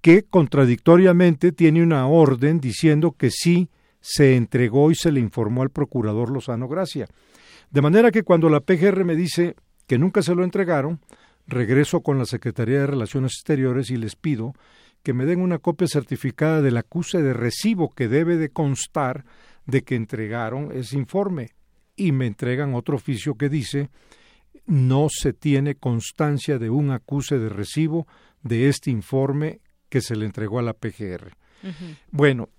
que 0.00 0.22
contradictoriamente 0.22 1.50
tiene 1.50 1.82
una 1.82 2.06
orden 2.06 2.60
diciendo 2.60 3.12
que 3.18 3.30
sí 3.30 3.68
se 4.00 4.36
entregó 4.36 4.92
y 4.92 4.94
se 4.94 5.10
le 5.10 5.18
informó 5.18 5.62
al 5.62 5.70
procurador 5.70 6.30
Lozano 6.30 6.68
Gracia. 6.68 7.08
De 7.70 7.82
manera 7.82 8.12
que 8.12 8.22
cuando 8.22 8.48
la 8.48 8.60
PGR 8.60 9.04
me 9.04 9.16
dice 9.16 9.56
que 9.88 9.98
nunca 9.98 10.22
se 10.22 10.36
lo 10.36 10.44
entregaron, 10.44 11.00
regreso 11.48 12.00
con 12.00 12.18
la 12.18 12.24
Secretaría 12.24 12.78
de 12.78 12.86
Relaciones 12.86 13.32
Exteriores 13.32 13.90
y 13.90 13.96
les 13.96 14.14
pido 14.14 14.54
que 15.02 15.12
me 15.12 15.24
den 15.26 15.40
una 15.40 15.58
copia 15.58 15.88
certificada 15.88 16.62
del 16.62 16.76
acuse 16.76 17.20
de 17.20 17.32
recibo 17.32 17.90
que 17.90 18.06
debe 18.06 18.36
de 18.36 18.50
constar 18.50 19.24
de 19.66 19.82
que 19.82 19.96
entregaron 19.96 20.70
ese 20.72 20.96
informe 20.96 21.57
y 21.98 22.12
me 22.12 22.26
entregan 22.26 22.74
otro 22.74 22.96
oficio 22.96 23.34
que 23.34 23.48
dice 23.48 23.90
no 24.68 25.08
se 25.10 25.32
tiene 25.32 25.74
constancia 25.74 26.58
de 26.58 26.70
un 26.70 26.90
acuse 26.90 27.38
de 27.38 27.48
recibo 27.48 28.06
de 28.42 28.68
este 28.68 28.90
informe 28.90 29.60
que 29.88 30.00
se 30.00 30.14
le 30.14 30.26
entregó 30.26 30.58
a 30.58 30.62
la 30.62 30.74
PGR. 30.74 31.32
Bueno, 32.10 32.50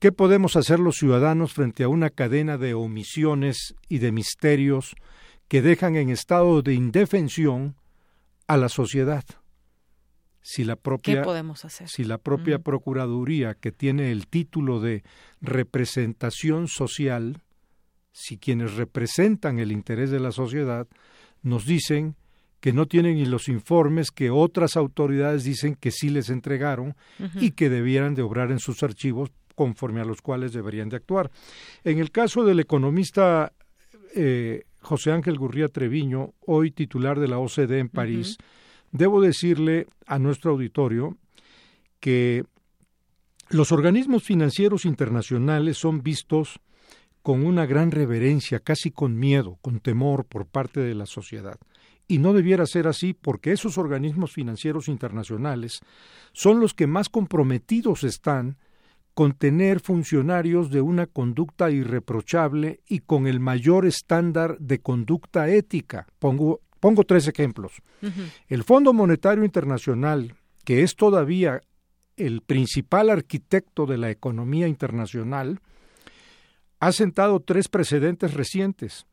¿qué 0.00 0.12
podemos 0.12 0.56
hacer 0.56 0.80
los 0.80 0.96
ciudadanos 0.96 1.52
frente 1.54 1.84
a 1.84 1.88
una 1.88 2.10
cadena 2.10 2.58
de 2.58 2.74
omisiones 2.74 3.74
y 3.88 3.98
de 3.98 4.12
misterios 4.12 4.94
que 5.48 5.62
dejan 5.62 5.96
en 5.96 6.10
estado 6.10 6.62
de 6.62 6.74
indefensión 6.74 7.76
a 8.48 8.56
la 8.56 8.68
sociedad? 8.68 9.24
Si 10.42 10.64
la 10.64 10.74
propia, 10.74 11.14
¿Qué 11.14 11.22
podemos 11.22 11.64
hacer? 11.64 11.88
Si 11.88 12.02
la 12.02 12.18
propia 12.18 12.58
Procuraduría, 12.58 13.54
que 13.54 13.70
tiene 13.70 14.10
el 14.10 14.26
título 14.26 14.80
de 14.80 15.04
representación 15.40 16.66
social, 16.66 17.40
si 18.12 18.38
quienes 18.38 18.74
representan 18.74 19.58
el 19.58 19.72
interés 19.72 20.10
de 20.10 20.20
la 20.20 20.32
sociedad 20.32 20.86
nos 21.42 21.64
dicen 21.66 22.14
que 22.60 22.72
no 22.72 22.86
tienen 22.86 23.16
ni 23.16 23.26
los 23.26 23.48
informes 23.48 24.10
que 24.10 24.30
otras 24.30 24.76
autoridades 24.76 25.42
dicen 25.42 25.74
que 25.74 25.90
sí 25.90 26.10
les 26.10 26.30
entregaron 26.30 26.94
y 27.40 27.50
que 27.50 27.68
debieran 27.68 28.14
de 28.14 28.22
obrar 28.22 28.52
en 28.52 28.60
sus 28.60 28.84
archivos 28.84 29.30
conforme 29.56 30.00
a 30.00 30.04
los 30.04 30.22
cuales 30.22 30.52
deberían 30.52 30.88
de 30.88 30.96
actuar. 30.96 31.30
En 31.82 31.98
el 31.98 32.12
caso 32.12 32.44
del 32.44 32.60
economista 32.60 33.52
eh, 34.14 34.62
José 34.80 35.10
Ángel 35.10 35.38
Gurría 35.38 35.68
Treviño, 35.68 36.34
hoy 36.46 36.70
titular 36.70 37.18
de 37.18 37.28
la 37.28 37.38
OCDE 37.38 37.80
en 37.80 37.88
París, 37.88 38.38
debo 38.92 39.20
decirle 39.20 39.86
a 40.06 40.18
nuestro 40.18 40.52
auditorio 40.52 41.16
que 41.98 42.44
los 43.48 43.72
organismos 43.72 44.22
financieros 44.22 44.84
internacionales 44.84 45.78
son 45.78 46.02
vistos 46.02 46.60
con 47.22 47.46
una 47.46 47.66
gran 47.66 47.90
reverencia, 47.90 48.60
casi 48.60 48.90
con 48.90 49.18
miedo, 49.18 49.58
con 49.62 49.80
temor 49.80 50.24
por 50.24 50.46
parte 50.46 50.80
de 50.80 50.94
la 50.94 51.06
sociedad. 51.06 51.56
Y 52.08 52.18
no 52.18 52.32
debiera 52.32 52.66
ser 52.66 52.88
así 52.88 53.14
porque 53.14 53.52
esos 53.52 53.78
organismos 53.78 54.32
financieros 54.32 54.88
internacionales 54.88 55.80
son 56.32 56.60
los 56.60 56.74
que 56.74 56.86
más 56.86 57.08
comprometidos 57.08 58.04
están 58.04 58.58
con 59.14 59.34
tener 59.34 59.80
funcionarios 59.80 60.70
de 60.70 60.80
una 60.80 61.06
conducta 61.06 61.70
irreprochable 61.70 62.80
y 62.88 63.00
con 63.00 63.26
el 63.26 63.40
mayor 63.40 63.86
estándar 63.86 64.58
de 64.58 64.80
conducta 64.80 65.48
ética. 65.48 66.06
Pongo, 66.18 66.60
pongo 66.80 67.04
tres 67.04 67.28
ejemplos. 67.28 67.82
El 68.48 68.64
Fondo 68.64 68.92
Monetario 68.92 69.44
Internacional, 69.44 70.34
que 70.64 70.82
es 70.82 70.96
todavía 70.96 71.60
el 72.16 72.40
principal 72.40 73.10
arquitecto 73.10 73.86
de 73.86 73.98
la 73.98 74.10
economía 74.10 74.66
internacional, 74.66 75.60
ha 76.82 76.90
sentado 76.90 77.38
tres 77.38 77.68
precedentes 77.68 78.34
recientes. 78.34 79.06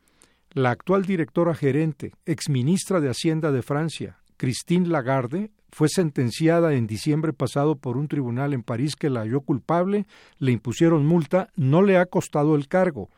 La 0.53 0.71
actual 0.71 1.05
directora 1.05 1.53
gerente, 1.53 2.13
exministra 2.25 2.99
de 2.99 3.11
Hacienda 3.11 3.51
de 3.51 3.61
Francia, 3.61 4.17
Christine 4.37 4.87
Lagarde, 4.87 5.51
fue 5.71 5.87
sentenciada 5.87 6.73
en 6.73 6.87
diciembre 6.87 7.31
pasado 7.31 7.75
por 7.75 7.95
un 7.95 8.07
tribunal 8.07 8.55
en 8.55 8.63
París 8.63 8.95
que 8.95 9.11
la 9.11 9.19
halló 9.19 9.41
culpable, 9.41 10.07
le 10.39 10.51
impusieron 10.51 11.05
multa, 11.05 11.49
no 11.55 11.83
le 11.83 11.97
ha 11.97 12.07
costado 12.07 12.55
el 12.55 12.67
cargo, 12.67 13.11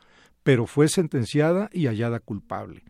pero 0.44 0.68
fue 0.68 0.90
sentenciada 0.90 1.70
y 1.72 1.88
hallada 1.88 2.20
culpable. 2.20 2.84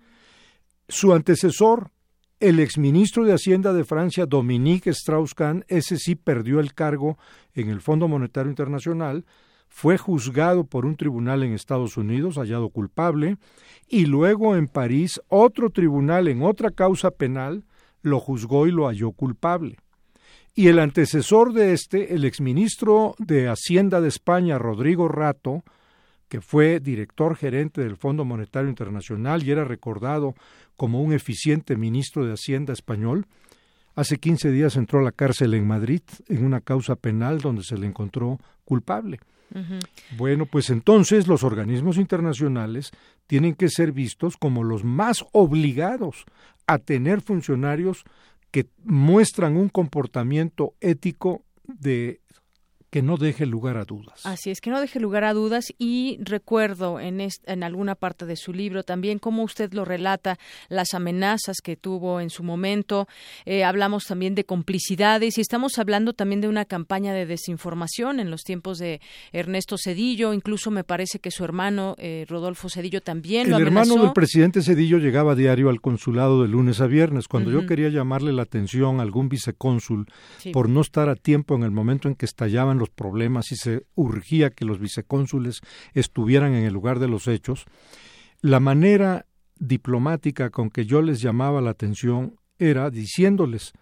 Su 0.89 1.13
antecesor, 1.13 1.91
el 2.39 2.59
exministro 2.59 3.23
de 3.23 3.33
Hacienda 3.33 3.71
de 3.71 3.83
Francia, 3.83 4.25
Dominique 4.25 4.89
Strauss-Kahn, 4.89 5.65
ese 5.67 5.97
sí 5.97 6.15
perdió 6.15 6.59
el 6.59 6.73
cargo 6.73 7.19
en 7.53 7.69
el 7.69 7.81
Fondo 7.81 8.07
Monetario 8.07 8.49
Internacional, 8.49 9.25
fue 9.71 9.97
juzgado 9.97 10.65
por 10.65 10.85
un 10.85 10.97
tribunal 10.97 11.43
en 11.43 11.53
Estados 11.53 11.95
Unidos, 11.95 12.35
hallado 12.35 12.69
culpable, 12.69 13.37
y 13.87 14.05
luego 14.05 14.57
en 14.57 14.67
París 14.67 15.21
otro 15.29 15.69
tribunal 15.69 16.27
en 16.27 16.43
otra 16.43 16.71
causa 16.71 17.09
penal 17.09 17.63
lo 18.01 18.19
juzgó 18.19 18.67
y 18.67 18.71
lo 18.71 18.87
halló 18.87 19.13
culpable. 19.13 19.77
Y 20.53 20.67
el 20.67 20.77
antecesor 20.77 21.53
de 21.53 21.71
este, 21.71 22.13
el 22.13 22.25
exministro 22.25 23.15
de 23.17 23.47
Hacienda 23.47 24.01
de 24.01 24.09
España, 24.09 24.59
Rodrigo 24.59 25.07
Rato, 25.07 25.63
que 26.27 26.41
fue 26.41 26.81
director 26.81 27.37
gerente 27.37 27.81
del 27.81 27.95
Fondo 27.95 28.25
Monetario 28.25 28.69
Internacional 28.69 29.41
y 29.41 29.51
era 29.51 29.63
recordado 29.63 30.35
como 30.75 31.01
un 31.01 31.13
eficiente 31.13 31.77
ministro 31.77 32.25
de 32.25 32.33
Hacienda 32.33 32.73
español, 32.73 33.25
hace 33.95 34.17
15 34.17 34.51
días 34.51 34.75
entró 34.75 34.99
a 34.99 35.03
la 35.03 35.13
cárcel 35.13 35.53
en 35.53 35.65
Madrid 35.65 36.01
en 36.27 36.43
una 36.43 36.59
causa 36.59 36.97
penal 36.97 37.39
donde 37.39 37.63
se 37.63 37.77
le 37.77 37.87
encontró 37.87 38.37
culpable. 38.65 39.19
Bueno, 40.17 40.45
pues 40.45 40.69
entonces 40.69 41.27
los 41.27 41.43
organismos 41.43 41.97
internacionales 41.97 42.91
tienen 43.27 43.55
que 43.55 43.69
ser 43.69 43.91
vistos 43.91 44.37
como 44.37 44.63
los 44.63 44.83
más 44.83 45.25
obligados 45.33 46.25
a 46.67 46.77
tener 46.77 47.21
funcionarios 47.21 48.03
que 48.51 48.67
muestran 48.83 49.57
un 49.57 49.69
comportamiento 49.69 50.73
ético 50.79 51.43
de 51.65 52.21
que 52.91 53.01
no 53.01 53.15
deje 53.15 53.45
lugar 53.45 53.77
a 53.77 53.85
dudas. 53.85 54.25
Así 54.25 54.51
es, 54.51 54.59
que 54.59 54.69
no 54.69 54.81
deje 54.81 54.99
lugar 54.99 55.23
a 55.23 55.33
dudas 55.33 55.73
y 55.79 56.19
recuerdo 56.21 56.99
en, 56.99 57.21
en 57.21 57.63
alguna 57.63 57.95
parte 57.95 58.25
de 58.25 58.35
su 58.35 58.51
libro 58.51 58.83
también 58.83 59.17
cómo 59.17 59.43
usted 59.43 59.71
lo 59.73 59.85
relata, 59.85 60.37
las 60.67 60.93
amenazas 60.93 61.57
que 61.63 61.77
tuvo 61.77 62.19
en 62.19 62.29
su 62.29 62.43
momento, 62.43 63.07
eh, 63.45 63.63
hablamos 63.63 64.05
también 64.05 64.35
de 64.35 64.43
complicidades 64.43 65.37
y 65.37 65.41
estamos 65.41 65.79
hablando 65.79 66.11
también 66.11 66.41
de 66.41 66.49
una 66.49 66.65
campaña 66.65 67.13
de 67.13 67.25
desinformación 67.25 68.19
en 68.19 68.29
los 68.29 68.41
tiempos 68.41 68.77
de 68.77 68.99
Ernesto 69.31 69.77
Cedillo, 69.77 70.33
incluso 70.33 70.69
me 70.69 70.83
parece 70.83 71.19
que 71.19 71.31
su 71.31 71.45
hermano 71.45 71.95
eh, 71.97 72.25
Rodolfo 72.27 72.67
Cedillo 72.69 73.01
también 73.01 73.45
El 73.45 73.51
lo 73.51 73.55
amenazó. 73.55 73.93
hermano 73.93 74.03
del 74.03 74.13
presidente 74.13 74.61
Cedillo 74.61 74.97
llegaba 74.97 75.31
a 75.31 75.35
diario 75.35 75.69
al 75.69 75.79
consulado 75.79 76.41
de 76.41 76.49
lunes 76.49 76.81
a 76.81 76.87
viernes, 76.87 77.29
cuando 77.29 77.51
yo 77.51 77.65
quería 77.65 77.87
llamarle 77.87 78.33
la 78.33 78.41
atención 78.41 78.99
a 78.99 79.03
algún 79.03 79.29
vicecónsul 79.29 80.07
por 80.51 80.67
no 80.67 80.81
estar 80.81 81.07
a 81.07 81.15
tiempo 81.15 81.55
en 81.55 81.63
el 81.63 81.71
momento 81.71 82.09
en 82.09 82.15
que 82.15 82.25
estallaban 82.25 82.80
los 82.81 82.89
problemas 82.89 83.51
y 83.53 83.55
se 83.55 83.85
urgía 83.95 84.49
que 84.49 84.65
los 84.65 84.79
vicecónsules 84.79 85.61
estuvieran 85.93 86.53
en 86.53 86.65
el 86.65 86.73
lugar 86.73 86.99
de 86.99 87.07
los 87.07 87.27
hechos, 87.27 87.65
la 88.41 88.59
manera 88.59 89.25
diplomática 89.57 90.49
con 90.49 90.69
que 90.69 90.85
yo 90.85 91.01
les 91.01 91.21
llamaba 91.21 91.61
la 91.61 91.69
atención 91.69 92.35
era 92.57 92.89
diciéndoles 92.89 93.73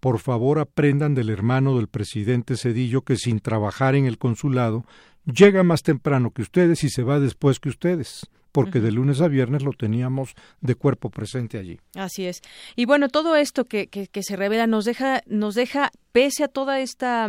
por 0.00 0.18
favor 0.18 0.58
aprendan 0.58 1.14
del 1.14 1.30
hermano 1.30 1.76
del 1.76 1.86
presidente 1.86 2.56
Cedillo 2.56 3.02
que 3.02 3.14
sin 3.14 3.38
trabajar 3.38 3.94
en 3.94 4.06
el 4.06 4.18
consulado 4.18 4.84
llega 5.24 5.62
más 5.62 5.84
temprano 5.84 6.32
que 6.32 6.42
ustedes 6.42 6.82
y 6.82 6.90
se 6.90 7.04
va 7.04 7.20
después 7.20 7.60
que 7.60 7.68
ustedes 7.68 8.28
porque 8.50 8.80
de 8.80 8.92
lunes 8.92 9.20
a 9.20 9.28
viernes 9.28 9.62
lo 9.62 9.72
teníamos 9.72 10.34
de 10.60 10.74
cuerpo 10.74 11.08
presente 11.08 11.58
allí. 11.58 11.80
Así 11.94 12.26
es. 12.26 12.42
Y 12.76 12.84
bueno, 12.84 13.08
todo 13.08 13.34
esto 13.34 13.64
que, 13.64 13.86
que, 13.86 14.08
que 14.08 14.22
se 14.22 14.36
revela 14.36 14.66
nos 14.66 14.84
deja, 14.84 15.22
nos 15.26 15.54
deja 15.54 15.90
pese 16.12 16.44
a 16.44 16.48
toda 16.48 16.80
esta 16.80 17.28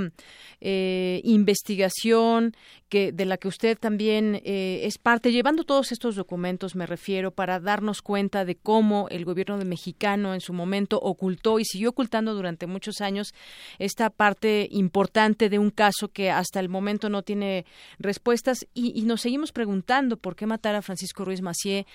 eh, 0.62 1.22
investigación 1.24 2.56
que 2.90 3.12
de 3.12 3.26
la 3.26 3.38
que 3.38 3.48
usted 3.48 3.78
también 3.78 4.40
eh, 4.44 4.82
es 4.84 5.00
parte, 5.00 5.32
llevando 5.32 5.64
todos 5.64 5.92
estos 5.92 6.16
documentos, 6.16 6.76
me 6.76 6.86
refiero, 6.86 7.32
para 7.32 7.60
darnos 7.60 8.04
cuenta 8.04 8.46
de 8.46 8.56
cómo 8.56 9.08
el 9.10 9.26
gobierno 9.26 9.58
de 9.58 9.66
mexicano 9.66 10.36
en 10.36 10.42
su 10.42 10.54
momento 10.54 11.00
ocultó 11.00 11.58
y 11.58 11.66
siguió 11.66 11.90
ocultando 11.90 12.36
durante 12.36 12.68
muchos 12.68 13.02
años 13.02 13.34
esta 13.80 14.12
parte 14.12 14.68
importante 14.70 15.50
de 15.50 15.58
un 15.58 15.72
caso 15.72 16.10
que 16.10 16.30
hasta 16.30 16.60
el 16.60 16.70
momento 16.70 17.10
no 17.10 17.24
tiene 17.24 17.66
respuestas. 17.98 18.68
Y, 18.76 18.92
y 19.00 19.06
nos 19.06 19.22
seguimos 19.22 19.52
preguntando 19.52 20.18
por 20.18 20.36
qué 20.36 20.46
matar 20.46 20.76
a 20.76 20.84
Francisco 20.84 21.26
Ruiz 21.26 21.42
Macié, 21.42 21.88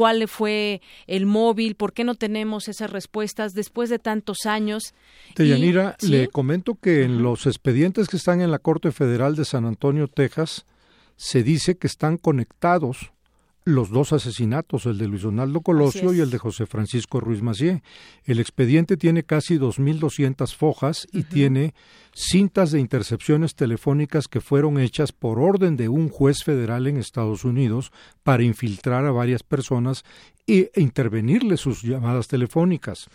cuál 0.00 0.26
fue 0.28 0.80
el 1.06 1.26
móvil, 1.26 1.74
por 1.74 1.92
qué 1.92 2.04
no 2.04 2.14
tenemos 2.14 2.68
esas 2.68 2.90
respuestas 2.90 3.52
después 3.52 3.90
de 3.90 3.98
tantos 3.98 4.46
años. 4.46 4.94
Deyanira, 5.36 5.94
le 6.00 6.28
comento 6.28 6.78
que 6.80 7.02
en 7.02 7.22
los 7.22 7.46
expedientes 7.46 8.08
que 8.08 8.16
están 8.16 8.40
en 8.40 8.50
la 8.50 8.60
Corte 8.60 8.92
Federal 8.92 9.36
de 9.36 9.44
San 9.44 9.66
Antonio, 9.66 10.08
Texas, 10.08 10.64
se 11.16 11.42
dice 11.42 11.76
que 11.76 11.86
están 11.86 12.16
conectados 12.16 13.12
los 13.74 13.90
dos 13.90 14.12
asesinatos, 14.12 14.86
el 14.86 14.98
de 14.98 15.08
Luis 15.08 15.22
Donaldo 15.22 15.60
Colosio 15.60 16.12
y 16.12 16.20
el 16.20 16.30
de 16.30 16.38
José 16.38 16.66
Francisco 16.66 17.20
Ruiz 17.20 17.42
Macié. 17.42 17.82
El 18.24 18.40
expediente 18.40 18.96
tiene 18.96 19.22
casi 19.22 19.58
2.200 19.58 20.54
fojas 20.54 21.06
y 21.12 21.22
tiene 21.22 21.74
cintas 22.12 22.70
de 22.72 22.80
intercepciones 22.80 23.54
telefónicas 23.54 24.28
que 24.28 24.40
fueron 24.40 24.78
hechas 24.78 25.12
por 25.12 25.38
orden 25.38 25.76
de 25.76 25.88
un 25.88 26.08
juez 26.08 26.44
federal 26.44 26.86
en 26.86 26.96
Estados 26.96 27.44
Unidos 27.44 27.92
para 28.22 28.42
infiltrar 28.42 29.06
a 29.06 29.12
varias 29.12 29.42
personas 29.42 30.04
e 30.46 30.70
intervenirle 30.76 31.56
sus 31.56 31.82
llamadas 31.82 32.28
telefónicas. 32.28 33.08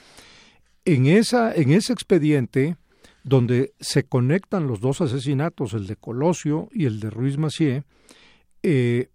En, 0.86 1.08
esa, 1.08 1.54
en 1.54 1.72
ese 1.72 1.94
expediente, 1.94 2.78
donde 3.24 3.74
se 3.80 4.04
conectan 4.04 4.68
los 4.68 4.80
dos 4.80 5.02
asesinatos, 5.02 5.74
el 5.74 5.88
de 5.88 5.96
Colosio 5.96 6.70
y 6.72 6.86
el 6.86 7.00
de 7.00 7.10
Ruiz 7.10 7.38
Macié, 7.38 7.84
eh, 8.62 9.10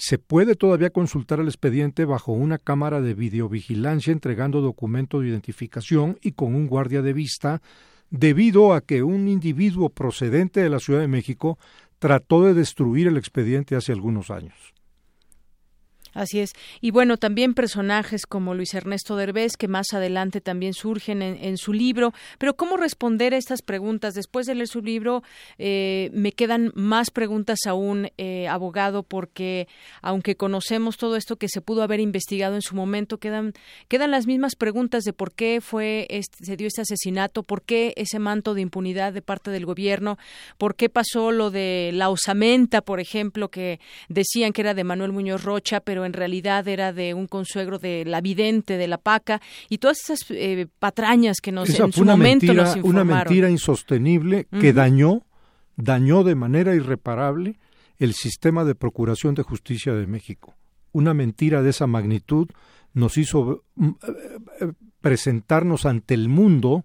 se 0.00 0.16
puede 0.16 0.54
todavía 0.54 0.88
consultar 0.88 1.40
el 1.40 1.48
expediente 1.48 2.06
bajo 2.06 2.32
una 2.32 2.56
cámara 2.56 3.02
de 3.02 3.12
videovigilancia 3.12 4.12
entregando 4.12 4.62
documento 4.62 5.20
de 5.20 5.28
identificación 5.28 6.18
y 6.22 6.32
con 6.32 6.54
un 6.54 6.68
guardia 6.68 7.02
de 7.02 7.12
vista 7.12 7.60
debido 8.08 8.72
a 8.72 8.80
que 8.80 9.02
un 9.02 9.28
individuo 9.28 9.90
procedente 9.90 10.60
de 10.60 10.70
la 10.70 10.80
Ciudad 10.80 11.00
de 11.00 11.08
México 11.08 11.58
trató 11.98 12.42
de 12.42 12.54
destruir 12.54 13.08
el 13.08 13.18
expediente 13.18 13.76
hace 13.76 13.92
algunos 13.92 14.30
años. 14.30 14.54
Así 16.12 16.40
es. 16.40 16.52
Y 16.80 16.90
bueno, 16.90 17.16
también 17.16 17.54
personajes 17.54 18.26
como 18.26 18.54
Luis 18.54 18.74
Ernesto 18.74 19.16
Derbez, 19.16 19.56
que 19.56 19.68
más 19.68 19.92
adelante 19.92 20.40
también 20.40 20.74
surgen 20.74 21.22
en, 21.22 21.56
su 21.56 21.72
libro. 21.72 22.12
Pero 22.38 22.56
¿cómo 22.56 22.76
responder 22.76 23.34
a 23.34 23.36
estas 23.36 23.62
preguntas? 23.62 24.14
Después 24.14 24.46
de 24.46 24.54
leer 24.54 24.68
su 24.68 24.82
libro, 24.82 25.22
eh, 25.58 26.10
me 26.12 26.32
quedan 26.32 26.72
más 26.74 27.10
preguntas 27.10 27.60
aún, 27.66 28.08
eh, 28.18 28.48
abogado, 28.48 29.02
porque 29.02 29.68
aunque 30.02 30.36
conocemos 30.36 30.96
todo 30.96 31.16
esto 31.16 31.36
que 31.36 31.48
se 31.48 31.60
pudo 31.60 31.82
haber 31.82 32.00
investigado 32.00 32.54
en 32.54 32.62
su 32.62 32.74
momento, 32.74 33.18
quedan, 33.18 33.52
quedan 33.88 34.10
las 34.10 34.26
mismas 34.26 34.56
preguntas 34.56 35.04
de 35.04 35.12
por 35.12 35.32
qué 35.32 35.60
fue 35.60 36.06
este, 36.10 36.44
se 36.44 36.56
dio 36.56 36.66
este 36.66 36.82
asesinato, 36.82 37.42
por 37.42 37.62
qué 37.62 37.92
ese 37.96 38.18
manto 38.18 38.54
de 38.54 38.62
impunidad 38.62 39.12
de 39.12 39.22
parte 39.22 39.50
del 39.50 39.66
gobierno, 39.66 40.18
por 40.58 40.74
qué 40.74 40.88
pasó 40.88 41.30
lo 41.32 41.50
de 41.50 41.90
la 41.92 42.10
osamenta, 42.10 42.80
por 42.82 43.00
ejemplo, 43.00 43.50
que 43.50 43.80
decían 44.08 44.52
que 44.52 44.62
era 44.62 44.74
de 44.74 44.84
Manuel 44.84 45.12
Muñoz 45.12 45.44
Rocha, 45.44 45.80
pero 45.80 45.99
en 46.04 46.12
realidad 46.12 46.66
era 46.68 46.92
de 46.92 47.14
un 47.14 47.26
consuegro 47.26 47.78
de 47.78 48.04
la 48.04 48.20
vidente, 48.20 48.76
de 48.76 48.88
la 48.88 48.98
paca, 48.98 49.40
y 49.68 49.78
todas 49.78 49.98
esas 50.00 50.30
eh, 50.30 50.66
patrañas 50.78 51.38
que 51.40 51.52
nos 51.52 51.68
en 51.70 51.92
su 51.92 52.04
momento 52.04 52.46
mentira, 52.46 52.54
nos 52.64 52.76
informaron. 52.76 53.08
Una 53.08 53.24
mentira 53.24 53.50
insostenible 53.50 54.46
que 54.60 54.72
dañó, 54.72 55.22
dañó 55.76 56.24
de 56.24 56.34
manera 56.34 56.74
irreparable 56.74 57.58
el 57.98 58.14
sistema 58.14 58.64
de 58.64 58.74
procuración 58.74 59.34
de 59.34 59.42
justicia 59.42 59.94
de 59.94 60.06
México. 60.06 60.54
Una 60.92 61.14
mentira 61.14 61.62
de 61.62 61.70
esa 61.70 61.86
magnitud 61.86 62.48
nos 62.94 63.18
hizo 63.18 63.64
mm, 63.76 63.88
eh, 64.60 64.72
presentarnos 65.00 65.86
ante 65.86 66.14
el 66.14 66.28
mundo 66.28 66.84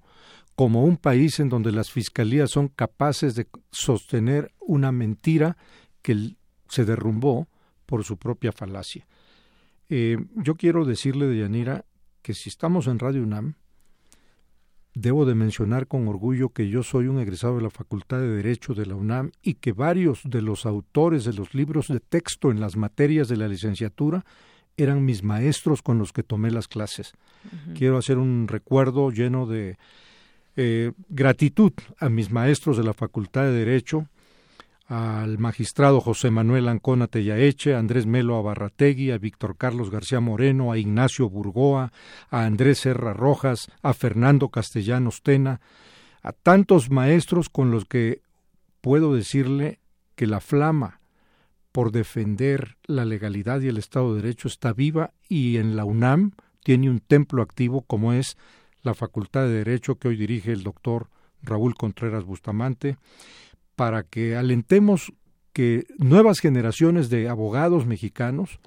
como 0.55 0.86
un 0.86 0.97
país 0.97 1.39
en 1.39 1.49
donde 1.49 1.72
las 1.72 1.91
fiscalías 1.91 2.51
son 2.51 2.70
capaces 2.70 3.36
de 3.36 3.47
sostener 3.72 4.53
una 4.59 4.91
mentira 4.91 5.57
que 6.01 6.36
se 6.70 6.86
derrumbó 6.86 7.47
por 7.86 8.03
su 8.03 8.17
propia 8.17 8.51
falacia. 8.51 9.07
Eh, 9.89 10.17
yo 10.36 10.55
quiero 10.55 10.86
decirle, 10.86 11.27
de 11.27 11.39
Yanira, 11.39 11.86
que 12.21 12.33
si 12.33 12.49
estamos 12.49 12.88
en 12.88 12.99
Radio 12.99 13.23
UNAM, 13.23 13.55
debo 14.95 15.25
de 15.25 15.36
mencionar 15.36 15.88
con 15.88 16.07
orgullo 16.07 16.49
que 16.49 16.69
yo 16.69 16.81
soy 16.81 17.07
un 17.07 17.19
egresado 17.19 17.57
de 17.57 17.63
la 17.63 17.69
Facultad 17.69 18.19
de 18.19 18.29
Derecho 18.29 18.73
de 18.73 18.86
la 18.86 18.95
UNAM 18.95 19.31
y 19.43 19.55
que 19.55 19.73
varios 19.73 20.21
de 20.23 20.41
los 20.41 20.65
autores 20.65 21.25
de 21.25 21.33
los 21.33 21.53
libros 21.53 21.89
de 21.89 21.99
texto 21.99 22.49
en 22.49 22.61
las 22.61 22.77
materias 22.77 23.27
de 23.27 23.38
la 23.38 23.47
licenciatura 23.47 24.25
eran 24.77 25.05
mis 25.05 25.23
maestros 25.23 25.81
con 25.81 25.97
los 25.97 26.13
que 26.13 26.23
tomé 26.23 26.51
las 26.51 26.67
clases. 26.67 27.13
Quiero 27.75 27.97
hacer 27.97 28.17
un 28.17 28.47
recuerdo 28.47 29.11
lleno 29.11 29.45
de 29.45 29.77
eh, 30.55 30.91
gratitud 31.09 31.73
a 31.99 32.09
mis 32.09 32.31
maestros 32.31 32.77
de 32.77 32.83
la 32.83 32.93
Facultad 32.93 33.43
de 33.43 33.51
Derecho, 33.51 34.07
al 34.88 35.39
magistrado 35.39 35.99
José 35.99 36.29
Manuel 36.29 36.67
Ancona 36.67 37.07
Tellaeche, 37.07 37.73
a 37.73 37.79
Andrés 37.79 38.05
Melo 38.05 38.38
Abarrategui, 38.38 39.11
a 39.11 39.17
Víctor 39.17 39.57
Carlos 39.57 39.89
García 39.89 40.19
Moreno, 40.19 40.71
a 40.71 40.77
Ignacio 40.77 41.29
Burgoa, 41.29 41.91
a 42.29 42.45
Andrés 42.45 42.79
Serra 42.79 43.13
Rojas, 43.13 43.71
a 43.81 43.93
Fernando 43.93 44.49
Castellanos 44.49 45.23
Tena, 45.23 45.59
a 46.21 46.31
tantos 46.33 46.89
maestros 46.91 47.49
con 47.49 47.71
los 47.71 47.86
que 47.86 48.21
puedo 48.81 49.15
decirle 49.15 49.79
que 50.15 50.27
la 50.27 50.39
flama 50.39 51.01
por 51.71 51.91
defender 51.91 52.77
la 52.86 53.05
legalidad 53.05 53.61
y 53.61 53.67
el 53.67 53.77
Estado 53.77 54.15
de 54.15 54.21
Derecho 54.21 54.47
está 54.47 54.71
viva 54.71 55.13
y 55.27 55.57
en 55.57 55.75
la 55.75 55.83
UNAM 55.83 56.31
tiene 56.63 56.89
un 56.89 56.99
templo 56.99 57.41
activo 57.41 57.81
como 57.81 58.13
es 58.13 58.38
la 58.81 58.93
Facultad 58.93 59.41
de 59.43 59.63
Derecho 59.63 59.95
que 59.95 60.07
hoy 60.07 60.15
dirige 60.15 60.51
el 60.51 60.63
doctor 60.63 61.09
Raúl 61.41 61.75
Contreras 61.75 62.23
Bustamante 62.23 62.97
para 63.76 64.03
que 64.03 64.36
alentemos 64.36 65.13
que 65.53 65.86
nuevas 65.97 66.39
generaciones 66.39 67.09
de 67.09 67.30
abogados 67.30 67.86
mexicanos 67.86 68.59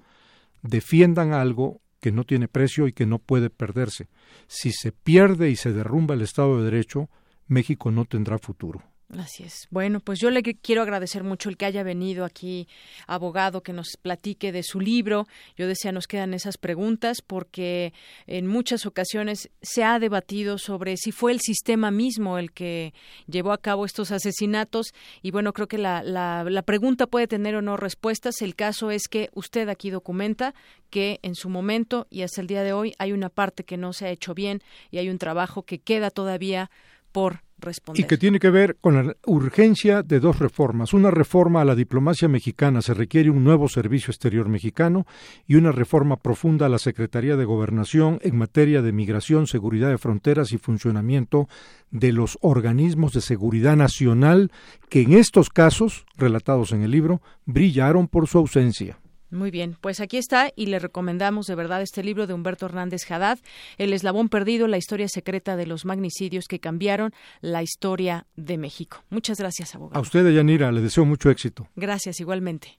defiendan 0.62 1.32
algo 1.32 1.80
que 2.00 2.12
no 2.12 2.24
tiene 2.24 2.48
precio 2.48 2.86
y 2.86 2.92
que 2.92 3.06
no 3.06 3.18
puede 3.18 3.50
perderse. 3.50 4.08
Si 4.46 4.72
se 4.72 4.92
pierde 4.92 5.50
y 5.50 5.56
se 5.56 5.72
derrumba 5.72 6.14
el 6.14 6.22
Estado 6.22 6.58
de 6.58 6.64
Derecho, 6.64 7.10
México 7.46 7.90
no 7.90 8.04
tendrá 8.04 8.38
futuro. 8.38 8.82
Así 9.16 9.42
es. 9.42 9.68
Bueno, 9.70 10.00
pues 10.00 10.20
yo 10.20 10.28
le 10.28 10.42
quiero 10.42 10.82
agradecer 10.82 11.24
mucho 11.24 11.48
el 11.48 11.56
que 11.56 11.64
haya 11.64 11.82
venido 11.82 12.26
aquí, 12.26 12.68
abogado, 13.06 13.62
que 13.62 13.72
nos 13.72 13.96
platique 13.96 14.52
de 14.52 14.62
su 14.62 14.80
libro. 14.80 15.26
Yo 15.56 15.66
decía, 15.66 15.92
nos 15.92 16.06
quedan 16.06 16.34
esas 16.34 16.58
preguntas 16.58 17.22
porque 17.26 17.94
en 18.26 18.46
muchas 18.46 18.84
ocasiones 18.84 19.48
se 19.62 19.82
ha 19.82 19.98
debatido 19.98 20.58
sobre 20.58 20.98
si 20.98 21.10
fue 21.10 21.32
el 21.32 21.40
sistema 21.40 21.90
mismo 21.90 22.36
el 22.36 22.52
que 22.52 22.92
llevó 23.26 23.52
a 23.52 23.58
cabo 23.58 23.86
estos 23.86 24.10
asesinatos. 24.10 24.92
Y 25.22 25.30
bueno, 25.30 25.54
creo 25.54 25.68
que 25.68 25.78
la, 25.78 26.02
la, 26.02 26.44
la 26.44 26.62
pregunta 26.62 27.06
puede 27.06 27.26
tener 27.26 27.54
o 27.54 27.62
no 27.62 27.78
respuestas. 27.78 28.42
El 28.42 28.56
caso 28.56 28.90
es 28.90 29.08
que 29.08 29.30
usted 29.32 29.70
aquí 29.70 29.88
documenta 29.88 30.54
que 30.90 31.18
en 31.22 31.34
su 31.34 31.48
momento 31.48 32.06
y 32.10 32.22
hasta 32.22 32.42
el 32.42 32.46
día 32.46 32.62
de 32.62 32.74
hoy 32.74 32.92
hay 32.98 33.12
una 33.12 33.30
parte 33.30 33.64
que 33.64 33.78
no 33.78 33.94
se 33.94 34.04
ha 34.04 34.10
hecho 34.10 34.34
bien 34.34 34.60
y 34.90 34.98
hay 34.98 35.08
un 35.08 35.16
trabajo 35.16 35.62
que 35.62 35.78
queda 35.78 36.10
todavía 36.10 36.70
por 37.10 37.47
Y 37.94 38.04
que 38.04 38.16
tiene 38.16 38.38
que 38.38 38.50
ver 38.50 38.76
con 38.80 38.94
la 38.94 39.16
urgencia 39.26 40.02
de 40.02 40.20
dos 40.20 40.38
reformas. 40.38 40.92
Una 40.92 41.10
reforma 41.10 41.60
a 41.60 41.64
la 41.64 41.74
diplomacia 41.74 42.28
mexicana, 42.28 42.82
se 42.82 42.94
requiere 42.94 43.30
un 43.30 43.44
nuevo 43.44 43.68
servicio 43.68 44.10
exterior 44.10 44.48
mexicano 44.48 45.06
y 45.46 45.56
una 45.56 45.72
reforma 45.72 46.16
profunda 46.16 46.66
a 46.66 46.68
la 46.68 46.78
Secretaría 46.78 47.36
de 47.36 47.44
Gobernación 47.44 48.20
en 48.22 48.36
materia 48.36 48.82
de 48.82 48.92
migración, 48.92 49.46
seguridad 49.46 49.90
de 49.90 49.98
fronteras 49.98 50.52
y 50.52 50.58
funcionamiento 50.58 51.48
de 51.90 52.12
los 52.12 52.38
organismos 52.40 53.12
de 53.12 53.20
seguridad 53.20 53.76
nacional 53.76 54.52
que 54.88 55.02
en 55.02 55.14
estos 55.14 55.48
casos, 55.48 56.06
relatados 56.16 56.72
en 56.72 56.82
el 56.82 56.90
libro, 56.90 57.20
brillaron 57.44 58.08
por 58.08 58.28
su 58.28 58.38
ausencia. 58.38 58.98
Muy 59.30 59.50
bien, 59.50 59.76
pues 59.80 60.00
aquí 60.00 60.16
está 60.16 60.50
y 60.56 60.66
le 60.66 60.78
recomendamos 60.78 61.46
de 61.46 61.54
verdad 61.54 61.82
este 61.82 62.02
libro 62.02 62.26
de 62.26 62.34
Humberto 62.34 62.66
Hernández 62.66 63.10
Haddad, 63.10 63.38
El 63.76 63.92
eslabón 63.92 64.28
perdido, 64.28 64.68
la 64.68 64.78
historia 64.78 65.08
secreta 65.08 65.56
de 65.56 65.66
los 65.66 65.84
magnicidios 65.84 66.46
que 66.48 66.60
cambiaron 66.60 67.12
la 67.40 67.62
historia 67.62 68.26
de 68.36 68.56
México. 68.56 69.04
Muchas 69.10 69.38
gracias, 69.38 69.74
abogado. 69.74 69.98
A 69.98 70.02
usted, 70.02 70.30
Yanira, 70.30 70.72
le 70.72 70.80
deseo 70.80 71.04
mucho 71.04 71.30
éxito. 71.30 71.68
Gracias, 71.76 72.20
igualmente. 72.20 72.78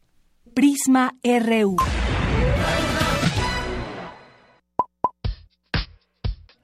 Prisma 0.53 1.13
RU. 1.23 1.75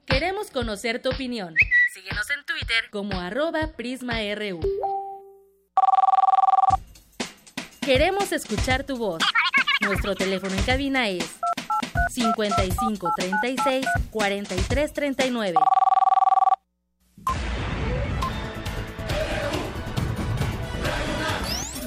Queremos 0.06 0.50
conocer 0.50 1.02
tu 1.02 1.10
opinión. 1.10 1.54
Síguenos 1.92 2.28
en 2.30 2.44
Twitter 2.44 2.90
como 2.90 3.20
arroba 3.20 3.72
PrismaRU. 3.76 4.60
Queremos 7.80 8.32
escuchar 8.32 8.84
tu 8.84 8.96
voz. 8.96 9.22
Nuestro 9.80 10.14
teléfono 10.14 10.54
en 10.54 10.62
cabina 10.62 11.08
es 11.08 11.38
55 12.10 13.12
36 13.16 13.86
43 14.10 14.92
39. 14.92 15.54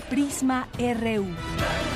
Prisma 0.10 0.68
RU. 0.78 1.89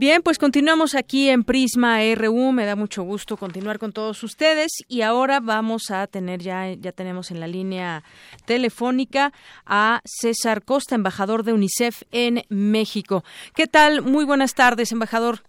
Bien, 0.00 0.22
pues 0.22 0.38
continuamos 0.38 0.94
aquí 0.94 1.28
en 1.28 1.44
Prisma 1.44 1.98
RU. 2.14 2.52
Me 2.52 2.64
da 2.64 2.74
mucho 2.74 3.02
gusto 3.02 3.36
continuar 3.36 3.78
con 3.78 3.92
todos 3.92 4.22
ustedes 4.22 4.72
y 4.88 5.02
ahora 5.02 5.40
vamos 5.40 5.90
a 5.90 6.06
tener 6.06 6.40
ya 6.40 6.72
ya 6.72 6.92
tenemos 6.92 7.30
en 7.30 7.38
la 7.38 7.46
línea 7.46 8.02
telefónica 8.46 9.34
a 9.66 10.00
César 10.06 10.64
Costa, 10.64 10.94
embajador 10.94 11.42
de 11.42 11.52
UNICEF 11.52 12.04
en 12.12 12.44
México. 12.48 13.24
¿Qué 13.54 13.66
tal? 13.66 14.00
Muy 14.00 14.24
buenas 14.24 14.54
tardes, 14.54 14.90
embajador. 14.90 15.40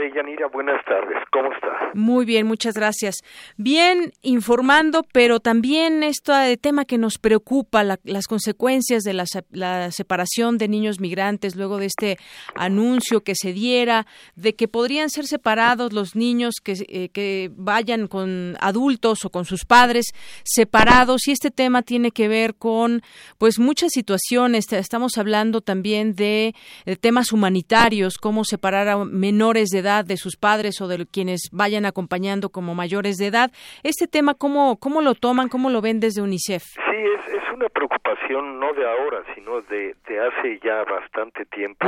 Deyanira, 0.00 0.46
buenas 0.48 0.82
tardes. 0.86 1.18
¿Cómo 1.30 1.52
está? 1.52 1.90
Muy 1.92 2.24
bien, 2.24 2.46
muchas 2.46 2.72
gracias. 2.74 3.16
Bien 3.58 4.12
informando, 4.22 5.04
pero 5.12 5.40
también 5.40 6.02
este 6.02 6.56
tema 6.56 6.86
que 6.86 6.96
nos 6.96 7.18
preocupa, 7.18 7.84
las 7.84 8.26
consecuencias 8.26 9.02
de 9.02 9.12
la, 9.12 9.90
separación 9.90 10.56
de 10.56 10.68
niños 10.68 11.00
migrantes 11.00 11.54
luego 11.54 11.76
de 11.76 11.86
este 11.86 12.16
anuncio 12.54 13.20
que 13.20 13.34
se 13.34 13.52
diera 13.52 14.06
de 14.36 14.54
que 14.54 14.68
podrían 14.68 15.10
ser 15.10 15.26
separados 15.26 15.92
los 15.92 16.16
niños 16.16 16.54
que, 16.64 16.74
eh, 16.88 17.50
vayan 17.52 18.08
con 18.08 18.56
adultos 18.60 19.26
o 19.26 19.30
con 19.30 19.44
sus 19.44 19.66
padres 19.66 20.06
separados 20.44 21.28
y 21.28 21.32
este 21.32 21.50
tema 21.50 21.82
tiene 21.82 22.10
que 22.10 22.26
ver 22.26 22.54
con 22.54 23.02
pues 23.36 23.58
muchas 23.58 23.90
situaciones. 23.92 24.72
Estamos 24.72 25.18
hablando 25.18 25.60
también 25.60 26.14
de, 26.14 26.54
de 26.86 26.96
temas 26.96 27.32
humanitarios, 27.32 28.16
cómo 28.16 28.44
separar 28.44 28.88
a 28.88 29.04
menores 29.04 29.68
de 29.68 29.80
edad 29.80 29.89
de 29.90 30.16
sus 30.16 30.36
padres 30.36 30.80
o 30.80 30.88
de 30.88 31.06
quienes 31.06 31.50
vayan 31.52 31.84
acompañando 31.84 32.48
como 32.50 32.74
mayores 32.74 33.16
de 33.16 33.26
edad. 33.26 33.50
Este 33.82 34.06
tema, 34.06 34.34
¿cómo, 34.34 34.78
cómo 34.78 35.02
lo 35.02 35.14
toman, 35.14 35.48
cómo 35.48 35.68
lo 35.70 35.80
ven 35.80 36.00
desde 36.00 36.22
UNICEF? 36.22 36.62
Sí, 36.62 36.96
es, 36.96 37.34
es 37.34 37.42
una 37.52 37.68
preocupación 37.68 38.60
no 38.60 38.72
de 38.72 38.88
ahora, 38.88 39.22
sino 39.34 39.60
de, 39.62 39.96
de 40.06 40.20
hace 40.20 40.60
ya 40.62 40.84
bastante 40.84 41.44
tiempo, 41.46 41.86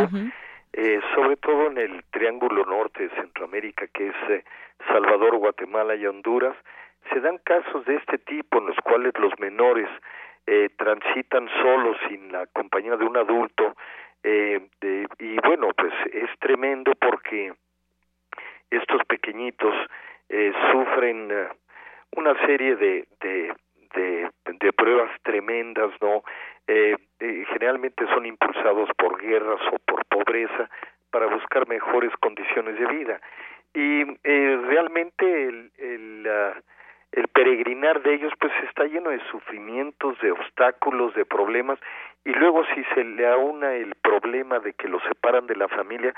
eh, 0.72 1.00
sobre 1.14 1.36
todo 1.36 1.68
en 1.68 1.78
el 1.78 2.04
Triángulo 2.10 2.64
Norte 2.64 3.08
de 3.08 3.14
Centroamérica, 3.14 3.86
que 3.86 4.08
es 4.08 4.30
eh, 4.30 4.44
Salvador, 4.88 5.36
Guatemala 5.38 5.94
y 5.94 6.06
Honduras. 6.06 6.56
Se 7.12 7.20
dan 7.20 7.38
casos 7.44 7.84
de 7.86 7.96
este 7.96 8.18
tipo 8.18 8.58
en 8.58 8.66
los 8.66 8.76
cuales 8.84 9.12
los 9.18 9.32
menores 9.38 9.88
eh, 10.46 10.70
transitan 10.76 11.48
solos 11.62 11.96
sin 12.08 12.32
la 12.32 12.46
compañía 12.46 12.96
de 12.96 13.04
un 13.04 13.16
adulto 13.16 13.76
eh, 14.24 14.60
y 15.18 15.36
bueno 15.44 15.68
pues 15.76 15.92
es 16.12 16.30
tremendo 16.38 16.92
porque 17.00 17.52
estos 18.76 19.04
pequeñitos 19.06 19.74
eh, 20.28 20.52
sufren 20.70 21.28
eh, 21.30 21.48
una 22.16 22.34
serie 22.46 22.76
de, 22.76 23.06
de, 23.20 23.52
de, 23.94 24.72
pruebas 24.72 25.10
tremendas, 25.22 25.90
¿no? 26.00 26.22
Eh, 26.66 26.96
generalmente 27.52 28.06
son 28.06 28.26
impulsados 28.26 28.88
por 28.96 29.20
guerras 29.20 29.60
o 29.72 29.78
por 29.80 30.04
pobreza 30.06 30.70
para 31.10 31.26
buscar 31.26 31.68
mejores 31.68 32.10
condiciones 32.20 32.78
de 32.78 32.86
vida. 32.86 33.20
Y 33.74 34.04
realmente 34.24 35.44
el, 35.44 35.70
el, 35.78 36.28
el 37.12 37.28
peregrinar 37.28 38.02
de 38.02 38.14
ellos 38.14 38.32
pues 38.38 38.52
está 38.68 38.84
lleno 38.84 39.10
de 39.10 39.20
sufrimientos, 39.30 40.18
de 40.20 40.32
obstáculos, 40.32 41.14
de 41.14 41.24
problemas 41.24 41.78
y 42.24 42.30
luego 42.30 42.64
si 42.74 42.82
se 42.94 43.04
le 43.04 43.26
aúna 43.26 43.74
el 43.74 43.94
problema 43.96 44.60
de 44.60 44.72
que 44.72 44.88
los 44.88 45.02
separan 45.04 45.46
de 45.46 45.56
la 45.56 45.68
familia, 45.68 46.14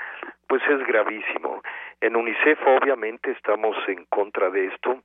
pues 0.47 0.61
es 0.69 0.85
gravísimo. 0.87 1.61
En 1.99 2.15
UNICEF 2.15 2.59
obviamente 2.67 3.31
estamos 3.31 3.75
en 3.87 4.05
contra 4.05 4.49
de 4.49 4.67
esto 4.67 5.01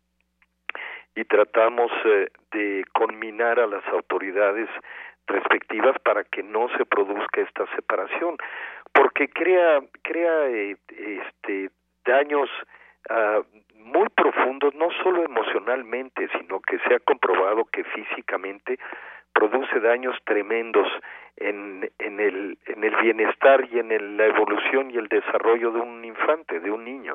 y 1.16 1.24
tratamos 1.24 1.90
eh, 2.04 2.28
de 2.52 2.84
conminar 2.92 3.58
a 3.58 3.66
las 3.66 3.86
autoridades 3.88 4.68
respectivas 5.26 5.96
para 6.00 6.24
que 6.24 6.42
no 6.42 6.68
se 6.76 6.84
produzca 6.84 7.40
esta 7.40 7.66
separación, 7.74 8.36
porque 8.92 9.28
crea 9.28 9.80
crea 10.02 10.48
eh, 10.48 10.76
este 10.88 11.70
daños 12.04 12.48
muy 13.84 14.08
profundos, 14.10 14.74
no 14.74 14.90
solo 15.02 15.24
emocionalmente, 15.24 16.28
sino 16.38 16.60
que 16.60 16.78
se 16.80 16.94
ha 16.94 17.00
comprobado 17.00 17.64
que 17.66 17.84
físicamente 17.84 18.78
produce 19.32 19.80
daños 19.80 20.16
tremendos 20.24 20.86
en, 21.36 21.90
en, 21.98 22.20
el, 22.20 22.58
en 22.66 22.84
el 22.84 22.96
bienestar 22.96 23.66
y 23.72 23.78
en 23.78 24.16
la 24.16 24.26
evolución 24.26 24.90
y 24.90 24.96
el 24.96 25.08
desarrollo 25.08 25.72
de 25.72 25.80
un 25.80 26.04
infante, 26.04 26.60
de 26.60 26.70
un 26.70 26.84
niño. 26.84 27.14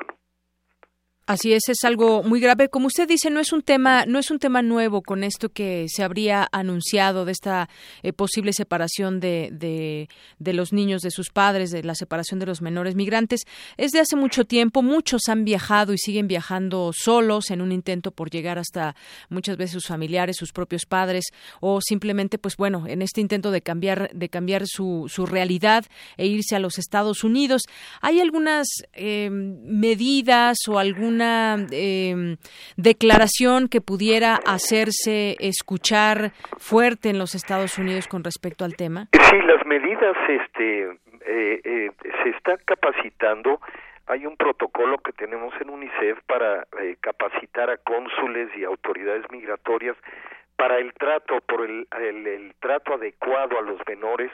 Así 1.28 1.52
es, 1.52 1.68
es 1.68 1.82
algo 1.82 2.22
muy 2.22 2.38
grave. 2.38 2.68
Como 2.68 2.86
usted 2.86 3.08
dice, 3.08 3.30
no 3.30 3.40
es 3.40 3.52
un 3.52 3.62
tema, 3.62 4.06
no 4.06 4.20
es 4.20 4.30
un 4.30 4.38
tema 4.38 4.62
nuevo 4.62 5.02
con 5.02 5.24
esto 5.24 5.48
que 5.48 5.86
se 5.88 6.04
habría 6.04 6.48
anunciado 6.52 7.24
de 7.24 7.32
esta 7.32 7.68
eh, 8.04 8.12
posible 8.12 8.52
separación 8.52 9.18
de, 9.18 9.48
de, 9.50 10.08
de, 10.38 10.52
los 10.52 10.72
niños 10.72 11.02
de 11.02 11.10
sus 11.10 11.30
padres, 11.30 11.72
de 11.72 11.82
la 11.82 11.96
separación 11.96 12.38
de 12.38 12.46
los 12.46 12.62
menores 12.62 12.94
migrantes. 12.94 13.40
Es 13.76 13.90
de 13.90 13.98
hace 13.98 14.14
mucho 14.14 14.44
tiempo. 14.44 14.82
Muchos 14.82 15.22
han 15.26 15.44
viajado 15.44 15.92
y 15.92 15.98
siguen 15.98 16.28
viajando 16.28 16.92
solos 16.94 17.50
en 17.50 17.60
un 17.60 17.72
intento 17.72 18.12
por 18.12 18.30
llegar 18.30 18.60
hasta 18.60 18.94
muchas 19.28 19.56
veces 19.56 19.72
sus 19.72 19.86
familiares, 19.86 20.36
sus 20.36 20.52
propios 20.52 20.86
padres, 20.86 21.24
o 21.60 21.80
simplemente, 21.80 22.38
pues 22.38 22.56
bueno, 22.56 22.84
en 22.86 23.02
este 23.02 23.20
intento 23.20 23.50
de 23.50 23.62
cambiar, 23.62 24.10
de 24.14 24.28
cambiar 24.28 24.68
su, 24.68 25.06
su 25.08 25.26
realidad 25.26 25.86
e 26.18 26.28
irse 26.28 26.54
a 26.54 26.60
los 26.60 26.78
Estados 26.78 27.24
Unidos. 27.24 27.62
Hay 28.00 28.20
algunas 28.20 28.68
eh, 28.92 29.28
medidas 29.28 30.58
o 30.68 30.78
algún 30.78 31.15
una 31.16 31.56
em, 31.72 32.36
declaración 32.76 33.68
que 33.68 33.80
pudiera 33.80 34.36
hacerse 34.46 35.36
escuchar 35.40 36.32
fuerte 36.58 37.08
en 37.08 37.18
los 37.18 37.34
Estados 37.34 37.78
Unidos 37.78 38.06
con 38.06 38.22
respecto 38.22 38.64
al 38.64 38.76
tema? 38.76 39.08
Sí, 39.12 39.36
las 39.42 39.64
medidas 39.66 40.16
este, 40.28 40.90
eh, 41.26 41.60
eh, 41.64 41.90
se 42.22 42.28
está 42.30 42.58
capacitando. 42.58 43.60
Hay 44.06 44.26
un 44.26 44.36
protocolo 44.36 44.98
que 44.98 45.12
tenemos 45.12 45.54
en 45.60 45.70
UNICEF 45.70 46.20
para 46.26 46.66
eh, 46.80 46.96
capacitar 47.00 47.70
a 47.70 47.78
cónsules 47.78 48.50
y 48.56 48.64
autoridades 48.64 49.24
migratorias 49.30 49.96
para 50.56 50.78
el 50.78 50.92
trato, 50.94 51.40
por 51.40 51.68
el 51.68 52.54
trato 52.60 52.94
adecuado 52.94 53.58
a 53.58 53.62
los 53.62 53.78
menores, 53.86 54.30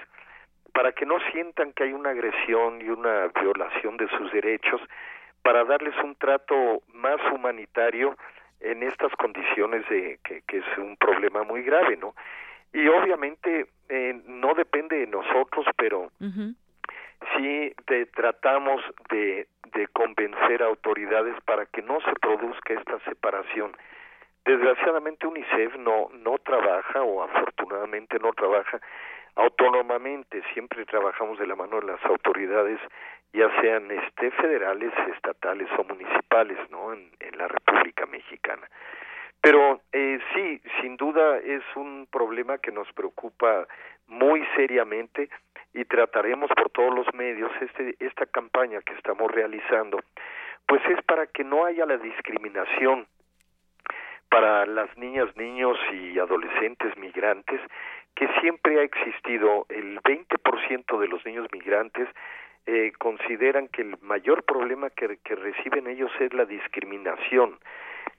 para 0.73 0.93
que 0.93 1.07
no 1.07 1.19
sientan 1.33 1.73
que 1.73 1.85
hay 1.85 1.93
una 1.93 2.11
agresión 2.11 2.81
y 2.81 2.89
una 2.89 3.29
violación 3.41 3.97
de 3.97 4.09
sus 4.17 4.31
derechos 4.33 4.81
para 5.43 5.65
darles 5.65 5.95
un 6.03 6.15
trato 6.17 6.83
más 6.93 7.21
humanitario 7.33 8.17
en 8.61 8.83
estas 8.83 9.13
condiciones 9.17 9.89
de 9.89 10.19
que, 10.25 10.43
que 10.43 10.59
es 10.59 10.79
un 10.79 10.97
problema 10.97 11.43
muy 11.43 11.63
grave, 11.63 11.97
¿no? 11.97 12.15
Y 12.73 12.89
obviamente 12.89 13.67
eh, 13.89 14.21
no 14.27 14.55
depende 14.55 14.99
de 14.99 15.07
nosotros, 15.07 15.67
pero 15.77 16.11
sí 17.37 17.75
de, 17.87 18.07
tratamos 18.07 18.83
de, 19.11 19.47
de 19.75 19.89
convencer 19.89 20.63
a 20.63 20.67
autoridades 20.67 21.35
para 21.45 21.67
que 21.67 21.83
no 21.83 22.01
se 22.01 22.13
produzca 22.15 22.75
esta 22.75 22.99
separación. 23.01 23.77
Desgraciadamente 24.45 25.27
UNICEF 25.27 25.77
no 25.77 26.09
no 26.15 26.39
trabaja 26.39 27.03
o 27.03 27.23
afortunadamente 27.23 28.19
no 28.19 28.33
trabaja 28.33 28.81
autónomamente, 29.35 30.43
siempre 30.53 30.85
trabajamos 30.85 31.39
de 31.39 31.47
la 31.47 31.57
mano 31.57 31.81
de 31.81 31.87
las 31.87 32.05
autoridades 32.05 32.79
ya 33.33 33.49
sean 33.61 33.91
este 33.91 34.31
federales, 34.33 34.93
estatales 35.15 35.69
o 35.79 35.85
municipales, 35.85 36.59
¿no? 36.71 36.93
En, 36.93 37.11
la 37.39 37.49
República 37.49 38.07
Mexicana. 38.07 38.69
Pero 39.41 39.81
eh, 39.91 40.21
sí, 40.35 40.61
sin 40.81 40.97
duda 40.97 41.39
es 41.39 41.63
un 41.75 42.07
problema 42.13 42.59
que 42.59 42.71
nos 42.71 42.93
preocupa 42.93 43.67
muy 44.07 44.47
seriamente 44.55 45.31
y 45.73 45.85
trataremos 45.87 46.51
por 46.51 46.71
todos 46.71 46.95
los 46.95 47.13
medios 47.15 47.51
este, 47.61 47.97
esta 47.99 48.27
campaña 48.27 48.81
que 48.83 48.93
estamos 48.93 49.31
realizando, 49.33 49.99
pues 50.67 50.83
es 50.87 51.03
para 51.05 51.27
que 51.27 51.43
no 51.43 51.65
haya 51.65 51.87
la 51.87 51.97
discriminación 51.97 53.07
para 54.29 54.65
las 54.67 54.97
niñas, 54.97 55.35
niños 55.37 55.79
y 55.93 56.19
adolescentes 56.19 56.97
migrantes, 56.97 57.61
que 58.15 58.29
siempre 58.41 58.79
ha 58.79 58.83
existido 58.83 59.67
el 59.69 60.01
20% 60.01 60.99
de 60.99 61.09
los 61.09 61.25
niños 61.25 61.47
migrantes 61.53 62.09
eh, 62.67 62.93
consideran 62.99 63.69
que 63.69 63.83
el 63.83 63.97
mayor 64.03 64.45
problema 64.45 64.91
que, 64.91 65.19
reciben 65.35 65.89
ellos 65.89 66.13
es 66.21 66.33
la 66.33 66.45
discriminación. 66.45 67.59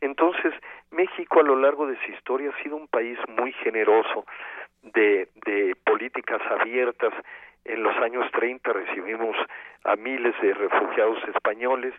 Entonces, 0.02 0.54
México 0.91 1.39
a 1.39 1.44
lo 1.44 1.56
largo 1.56 1.88
de 1.88 1.98
su 2.04 2.12
historia 2.12 2.50
ha 2.50 2.64
sido 2.64 2.76
un 2.76 2.88
país 2.88 3.18
muy 3.30 3.54
generoso 3.54 4.26
de, 4.82 5.30
de 5.46 5.76
políticas 5.86 6.41
abiertas. 6.50 7.14
En 7.64 7.84
los 7.84 7.96
años 7.98 8.30
30 8.34 8.74
recibimos 8.74 9.38
a 9.86 9.96
miles 9.96 10.36
de 10.41 10.54
refugiados 10.54 11.24
españoles 11.34 11.94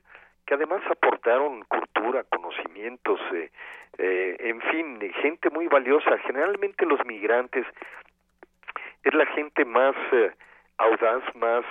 que 0.46 0.54
además 0.54 0.82
aportaron 0.90 1.64
cultura, 1.64 2.24
conocimientos, 2.24 3.20
eh, 3.32 3.50
eh, 3.98 4.36
en 4.40 4.60
fin, 4.60 5.00
gente 5.22 5.50
muy 5.50 5.66
valiosa. 5.68 6.18
Generalmente 6.18 6.86
los 6.86 7.04
migrantes 7.06 7.66
es 9.04 9.14
la 9.14 9.26
gente 9.26 9.64
más 9.64 9.94
eh, 10.12 10.32
audaz, 10.78 11.22
más 11.36 11.64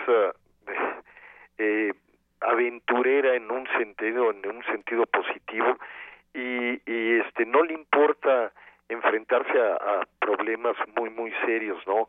eh, 1.57 1.93
aventurera 2.41 3.35
en 3.35 3.49
un 3.51 3.67
sentido 3.77 4.31
en 4.31 4.45
un 4.45 4.63
sentido 4.65 5.05
positivo 5.05 5.77
y, 6.33 6.81
y 6.91 7.19
este 7.19 7.45
no 7.45 7.63
le 7.63 7.73
importa 7.73 8.51
enfrentarse 8.89 9.59
a, 9.61 10.05
problemas 10.19 10.75
muy 10.97 11.09
muy 11.09 11.31
serios 11.45 11.85
no 11.87 12.07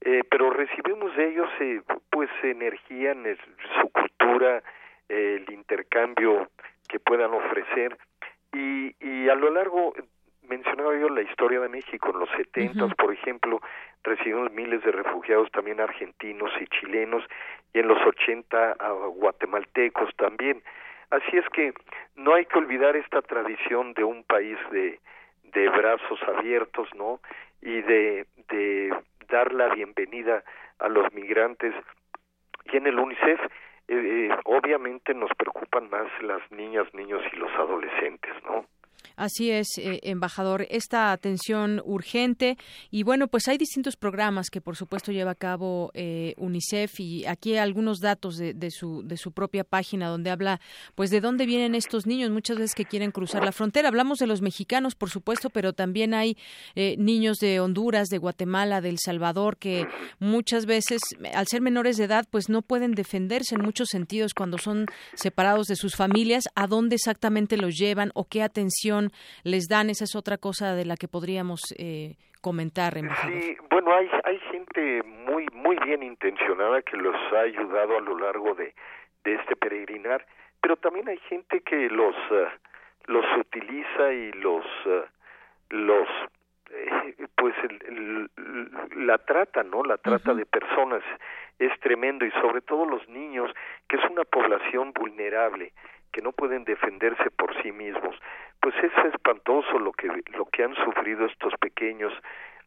eh, 0.00 0.22
pero 0.30 0.50
recibimos 0.50 1.14
de 1.16 1.28
ellos 1.28 1.50
eh, 1.60 1.82
pues 2.10 2.30
energía 2.42 3.12
en 3.12 3.36
su 3.80 3.90
cultura 3.90 4.62
el 5.08 5.50
intercambio 5.50 6.48
que 6.88 6.98
puedan 6.98 7.32
ofrecer 7.32 7.96
y, 8.52 8.94
y 9.00 9.28
a 9.28 9.34
lo 9.34 9.50
largo 9.50 9.94
mencionaba 10.48 10.94
yo 10.98 11.08
la 11.08 11.22
historia 11.22 11.60
de 11.60 11.68
México 11.68 12.10
en 12.10 12.20
los 12.20 12.28
setentas, 12.36 12.94
por 12.96 13.12
ejemplo, 13.12 13.60
recibimos 14.02 14.52
miles 14.52 14.84
de 14.84 14.92
refugiados 14.92 15.50
también 15.50 15.80
argentinos 15.80 16.50
y 16.60 16.66
chilenos 16.66 17.24
y 17.72 17.78
en 17.78 17.88
los 17.88 17.98
ochenta 18.06 18.72
a 18.72 18.90
guatemaltecos 18.90 20.14
también. 20.16 20.62
Así 21.10 21.36
es 21.36 21.48
que 21.50 21.72
no 22.16 22.34
hay 22.34 22.44
que 22.44 22.58
olvidar 22.58 22.96
esta 22.96 23.22
tradición 23.22 23.94
de 23.94 24.04
un 24.04 24.22
país 24.24 24.58
de, 24.70 25.00
de 25.44 25.68
brazos 25.70 26.22
abiertos, 26.24 26.88
¿no? 26.94 27.20
Y 27.62 27.80
de, 27.80 28.26
de 28.50 28.94
dar 29.28 29.52
la 29.52 29.74
bienvenida 29.74 30.44
a 30.78 30.88
los 30.88 31.12
migrantes. 31.14 31.74
Y 32.66 32.76
en 32.76 32.86
el 32.86 32.98
UNICEF, 32.98 33.40
eh, 33.94 34.26
eh, 34.26 34.36
obviamente 34.44 35.14
nos 35.14 35.30
preocupan 35.36 35.88
más 35.90 36.06
las 36.22 36.40
niñas, 36.50 36.86
niños 36.94 37.22
y 37.32 37.36
los 37.36 37.52
adolescentes, 37.52 38.32
¿no? 38.44 38.66
Así 39.16 39.50
es, 39.50 39.68
eh, 39.78 40.00
embajador, 40.02 40.66
esta 40.70 41.12
atención 41.12 41.80
urgente 41.84 42.58
y 42.90 43.04
bueno, 43.04 43.28
pues 43.28 43.46
hay 43.46 43.58
distintos 43.58 43.96
programas 43.96 44.50
que 44.50 44.60
por 44.60 44.74
supuesto 44.76 45.12
lleva 45.12 45.32
a 45.32 45.36
cabo 45.36 45.92
eh, 45.94 46.34
UNICEF 46.36 46.98
y 46.98 47.24
aquí 47.26 47.56
algunos 47.56 48.00
datos 48.00 48.36
de, 48.36 48.54
de, 48.54 48.72
su 48.72 49.02
de 49.04 49.16
su 49.16 49.30
propia 49.30 49.62
página 49.62 50.08
donde 50.08 50.30
habla 50.30 50.60
pues 50.96 51.10
de 51.10 51.20
dónde 51.20 51.46
vienen 51.46 51.76
estos 51.76 52.06
niños 52.06 52.30
muchas 52.30 52.58
veces 52.58 52.74
que 52.74 52.84
quieren 52.84 53.12
cruzar 53.12 53.44
la 53.44 53.52
frontera. 53.52 53.88
Hablamos 53.88 54.18
de 54.18 54.26
los 54.26 54.42
mexicanos, 54.42 54.96
por 54.96 55.10
supuesto, 55.10 55.48
pero 55.48 55.72
también 55.72 56.12
hay 56.12 56.36
eh, 56.74 56.96
niños 56.98 57.38
de 57.38 57.60
Honduras, 57.60 58.08
de 58.08 58.18
Guatemala, 58.18 58.80
de 58.80 58.88
El 58.88 58.98
Salvador 58.98 59.58
que 59.58 59.86
muchas 60.18 60.66
veces 60.66 61.00
al 61.34 61.46
ser 61.46 61.60
menores 61.60 61.96
de 61.98 62.04
edad 62.04 62.26
pues 62.28 62.48
no 62.48 62.62
pueden 62.62 62.92
defenderse 62.92 63.54
en 63.54 63.62
muchos 63.62 63.90
sentidos 63.90 64.34
cuando 64.34 64.58
son 64.58 64.86
separados 65.14 65.68
de 65.68 65.76
sus 65.76 65.94
familias. 65.94 66.44
¿A 66.56 66.66
dónde 66.66 66.96
exactamente 66.96 67.56
los 67.56 67.76
llevan 67.76 68.10
o 68.14 68.24
qué 68.24 68.42
atención 68.42 69.03
les 69.44 69.68
dan? 69.68 69.90
Esa 69.90 70.04
es 70.04 70.14
otra 70.16 70.38
cosa 70.38 70.74
de 70.74 70.84
la 70.84 70.96
que 70.96 71.08
podríamos 71.08 71.60
eh, 71.78 72.16
comentar, 72.40 72.96
embajador. 72.98 73.40
Sí, 73.40 73.56
bueno, 73.70 73.94
hay, 73.94 74.08
hay 74.24 74.38
gente 74.52 75.02
muy, 75.02 75.46
muy 75.52 75.76
bien 75.84 76.02
intencionada 76.02 76.82
que 76.82 76.96
los 76.96 77.16
ha 77.32 77.40
ayudado 77.40 77.98
a 77.98 78.00
lo 78.00 78.18
largo 78.18 78.54
de, 78.54 78.74
de 79.24 79.34
este 79.34 79.56
peregrinar, 79.56 80.26
pero 80.60 80.76
también 80.76 81.08
hay 81.08 81.18
gente 81.28 81.60
que 81.60 81.88
los, 81.88 82.14
uh, 82.30 82.46
los 83.06 83.24
utiliza 83.38 84.12
y 84.12 84.32
los, 84.32 84.64
uh, 84.86 85.04
los 85.70 86.08
eh, 86.70 87.26
pues 87.36 87.54
el, 87.64 88.28
el, 88.36 89.06
la 89.06 89.18
trata, 89.18 89.62
¿no? 89.62 89.82
La 89.82 89.96
trata 89.98 90.32
uh 90.32 90.34
-huh. 90.34 90.38
de 90.38 90.46
personas 90.46 91.02
es 91.58 91.72
tremendo 91.80 92.24
y 92.24 92.30
sobre 92.42 92.60
todo 92.60 92.84
los 92.84 93.06
niños, 93.08 93.50
que 93.88 93.96
es 93.96 94.10
una 94.10 94.24
población 94.24 94.92
vulnerable 94.92 95.72
que 96.14 96.22
no 96.22 96.30
pueden 96.30 96.62
defenderse 96.64 97.28
por 97.32 97.50
sí 97.60 97.72
mismos. 97.72 98.16
Pues 98.60 98.74
es 98.76 98.92
espantoso 99.12 99.80
lo 99.80 99.92
que 99.92 100.06
lo 100.38 100.44
que 100.46 100.62
han 100.62 100.74
sufrido 100.76 101.26
estos 101.26 101.52
pequeños 101.58 102.12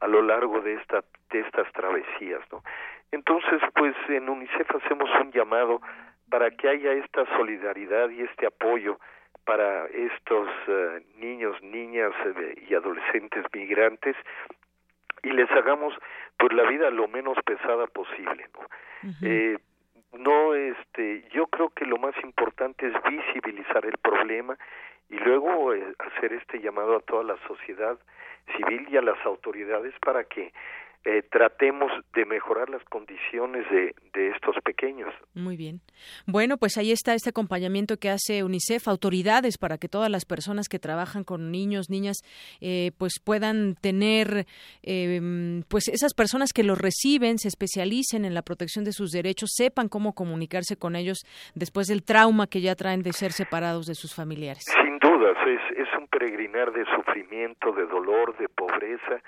a 0.01 0.07
lo 0.07 0.21
largo 0.21 0.59
de 0.59 0.73
esta 0.73 1.03
de 1.31 1.39
estas 1.39 1.71
travesías, 1.71 2.41
¿no? 2.51 2.61
Entonces, 3.11 3.61
pues 3.73 3.95
en 4.09 4.27
UNICEF 4.29 4.69
hacemos 4.75 5.09
un 5.21 5.31
llamado 5.31 5.81
para 6.29 6.51
que 6.51 6.67
haya 6.67 6.91
esta 6.91 7.25
solidaridad 7.37 8.09
y 8.09 8.21
este 8.21 8.45
apoyo 8.47 8.99
para 9.45 9.85
estos 9.85 10.49
uh, 10.67 10.99
niños, 11.17 11.55
niñas 11.63 12.11
uh, 12.25 12.69
y 12.69 12.75
adolescentes 12.75 13.45
migrantes 13.53 14.17
y 15.23 15.29
les 15.29 15.49
hagamos 15.51 15.93
pues 16.37 16.51
la 16.51 16.63
vida 16.63 16.89
lo 16.89 17.07
menos 17.07 17.37
pesada 17.45 17.87
posible, 17.87 18.45
¿no? 18.53 18.59
Uh 18.59 19.13
-huh. 19.13 19.23
eh, 19.23 19.57
no 20.13 20.53
este 20.53 21.27
yo 21.31 21.47
creo 21.47 21.69
que 21.69 21.85
lo 21.85 21.97
más 21.97 22.15
importante 22.23 22.87
es 22.87 22.93
visibilizar 23.03 23.85
el 23.85 23.97
problema 23.97 24.57
y 25.09 25.15
luego 25.15 25.73
eh, 25.73 25.95
hacer 25.99 26.33
este 26.33 26.59
llamado 26.59 26.97
a 26.97 26.99
toda 27.01 27.23
la 27.23 27.37
sociedad 27.47 27.97
civil 28.55 28.87
y 28.89 28.97
a 28.97 29.01
las 29.01 29.23
autoridades 29.25 29.93
para 29.99 30.23
que 30.23 30.53
eh, 31.07 31.23
tratemos 31.31 31.89
de 32.13 32.25
mejorar 32.25 32.69
las 32.69 32.83
condiciones 32.83 33.65
de, 33.71 33.95
de, 34.13 34.27
estos 34.31 34.57
pequeños. 34.61 35.07
Muy 35.33 35.55
bien. 35.55 35.79
Bueno, 36.25 36.57
pues 36.57 36.77
ahí 36.77 36.91
está 36.91 37.13
este 37.13 37.29
acompañamiento 37.29 37.95
que 37.95 38.09
hace 38.09 38.43
UNICEF, 38.43 38.89
autoridades, 38.89 39.57
para 39.57 39.77
que 39.77 39.87
todas 39.87 40.11
las 40.11 40.25
personas 40.25 40.67
que 40.67 40.79
trabajan 40.79 41.23
con 41.23 41.49
niños, 41.49 41.89
niñas, 41.89 42.17
eh, 42.59 42.91
pues 42.97 43.21
puedan 43.23 43.75
tener, 43.75 44.47
eh, 44.83 45.61
pues 45.69 45.87
esas 45.87 46.13
personas 46.13 46.51
que 46.51 46.63
los 46.63 46.77
reciben, 46.77 47.37
se 47.37 47.47
especialicen 47.47 48.25
en 48.25 48.33
la 48.33 48.41
protección 48.41 48.83
de 48.83 48.91
sus 48.91 49.11
derechos, 49.11 49.51
sepan 49.55 49.87
cómo 49.87 50.13
comunicarse 50.13 50.75
con 50.75 50.97
ellos 50.97 51.19
después 51.55 51.87
del 51.87 52.03
trauma 52.03 52.47
que 52.47 52.59
ya 52.59 52.75
traen 52.75 53.01
de 53.01 53.13
ser 53.13 53.31
separados 53.31 53.85
de 53.85 53.95
sus 53.95 54.13
familiares. 54.13 54.65
Sin 54.83 54.99
dudas, 54.99 55.37
es, 55.47 55.77
es 55.77 55.87
un 55.97 56.07
peregrinar 56.07 56.73
de 56.73 56.83
sufrimiento, 56.93 57.71
de 57.71 57.85
dolor, 57.85 58.37
de 58.37 58.49
pobreza 58.49 59.21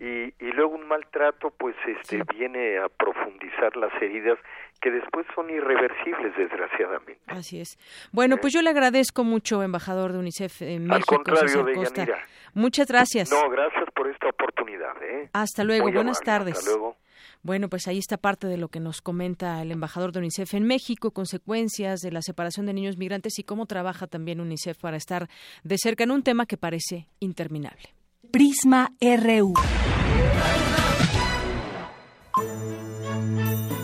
y, 0.00 0.32
y 0.42 0.52
luego 0.54 0.74
un 0.76 0.88
maltrato 0.88 1.50
pues 1.50 1.76
este 1.86 2.16
sí. 2.16 2.22
viene 2.34 2.78
a 2.78 2.88
profundizar 2.88 3.76
las 3.76 3.92
heridas 4.00 4.38
que 4.80 4.90
después 4.90 5.26
son 5.34 5.50
irreversibles 5.50 6.34
desgraciadamente. 6.36 7.20
Así 7.26 7.60
es. 7.60 7.78
Bueno, 8.10 8.38
pues 8.38 8.54
yo 8.54 8.62
le 8.62 8.70
agradezco 8.70 9.24
mucho, 9.24 9.62
embajador 9.62 10.12
de 10.12 10.18
UNICEF 10.18 10.62
en 10.62 10.86
México, 10.86 10.94
Al 10.94 11.16
contrario, 11.18 11.48
César 11.48 11.64
de 11.66 11.72
Costa. 11.74 12.04
Yanira. 12.06 12.24
Muchas 12.54 12.88
gracias. 12.88 13.30
No, 13.30 13.50
gracias 13.50 13.84
por 13.94 14.08
esta 14.08 14.28
oportunidad. 14.30 14.94
¿eh? 15.02 15.28
Hasta 15.34 15.64
luego, 15.64 15.84
Muy 15.84 15.92
buenas 15.92 16.22
amable. 16.22 16.44
tardes. 16.54 16.58
Hasta 16.58 16.70
luego. 16.70 16.96
Bueno, 17.42 17.68
pues 17.68 17.86
ahí 17.86 17.98
está 17.98 18.16
parte 18.16 18.46
de 18.46 18.56
lo 18.56 18.68
que 18.68 18.80
nos 18.80 19.02
comenta 19.02 19.60
el 19.60 19.70
embajador 19.70 20.12
de 20.12 20.20
UNICEF 20.20 20.54
en 20.54 20.64
México, 20.66 21.10
consecuencias 21.10 22.00
de 22.00 22.10
la 22.12 22.22
separación 22.22 22.64
de 22.66 22.72
niños 22.72 22.96
migrantes 22.96 23.38
y 23.38 23.44
cómo 23.44 23.66
trabaja 23.66 24.06
también 24.06 24.40
UNICEF 24.40 24.78
para 24.78 24.96
estar 24.96 25.28
de 25.62 25.76
cerca 25.78 26.04
en 26.04 26.10
un 26.10 26.22
tema 26.22 26.46
que 26.46 26.56
parece 26.56 27.06
interminable. 27.18 27.99
Prisma 28.32 28.92
RU. 29.00 29.54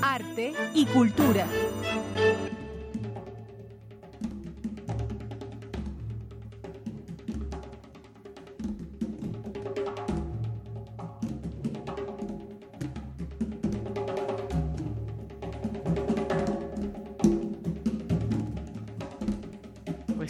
Arte 0.03 0.55
y 0.73 0.87
cultura. 0.87 1.47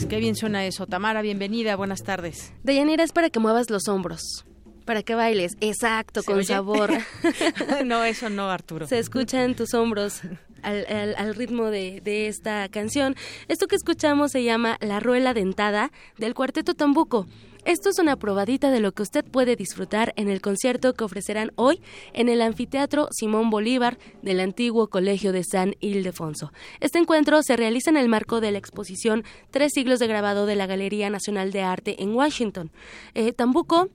Pues 0.07 0.15
qué 0.15 0.21
bien 0.21 0.37
suena 0.37 0.65
eso. 0.65 0.87
Tamara, 0.87 1.21
bienvenida, 1.21 1.75
buenas 1.75 2.05
tardes. 2.05 2.53
Deyanira 2.63 3.03
es 3.03 3.11
para 3.11 3.29
que 3.29 3.41
muevas 3.41 3.71
los 3.71 3.89
hombros. 3.89 4.45
Para 4.85 5.03
que 5.03 5.17
bailes, 5.17 5.57
exacto, 5.61 6.21
¿Se 6.21 6.27
con 6.27 6.37
oye? 6.37 6.47
sabor. 6.47 6.93
no, 7.85 8.05
eso 8.05 8.31
no, 8.31 8.49
Arturo. 8.49 8.87
Se 8.87 9.01
escucha 9.01 9.43
en 9.43 9.57
tus 9.57 9.75
hombros 9.75 10.21
al, 10.63 10.87
al, 10.87 11.17
al 11.17 11.35
ritmo 11.35 11.71
de, 11.71 12.01
de, 12.05 12.29
esta 12.29 12.69
canción. 12.69 13.17
Esto 13.49 13.67
que 13.67 13.75
escuchamos 13.75 14.31
se 14.31 14.45
llama 14.45 14.77
La 14.81 15.01
Ruela 15.01 15.35
Dentada 15.35 15.91
del 16.19 16.35
Cuarteto 16.35 16.75
Tambuco. 16.75 17.27
Esto 17.67 17.91
es 17.91 17.99
una 17.99 18.14
probadita 18.14 18.71
de 18.71 18.79
lo 18.79 18.93
que 18.93 19.03
usted 19.03 19.25
puede 19.25 19.57
disfrutar 19.57 20.12
en 20.14 20.29
el 20.29 20.41
concierto 20.41 20.95
que 20.95 21.03
ofrecerán 21.03 21.51
hoy 21.57 21.81
en 22.12 22.29
el 22.29 22.41
Anfiteatro 22.41 23.09
Simón 23.11 23.51
Bolívar 23.51 23.99
del 24.23 24.39
antiguo 24.39 24.87
Colegio 24.87 25.33
de 25.33 25.43
San 25.43 25.75
Ildefonso. 25.81 26.53
Este 26.79 27.01
encuentro 27.01 27.43
se 27.43 27.57
realiza 27.57 27.91
en 27.91 27.97
el 27.97 28.09
marco 28.09 28.41
de 28.41 28.53
la 28.53 28.59
exposición 28.59 29.25
Tres 29.51 29.73
siglos 29.75 29.99
de 29.99 30.07
grabado 30.07 30.47
de 30.47 30.55
la 30.55 30.67
Galería 30.67 31.11
Nacional 31.11 31.51
de 31.51 31.62
Arte 31.62 32.01
en 32.05 32.14
Washington. 32.14 32.71
Eh, 33.14 33.33
Tambuco 33.33 33.89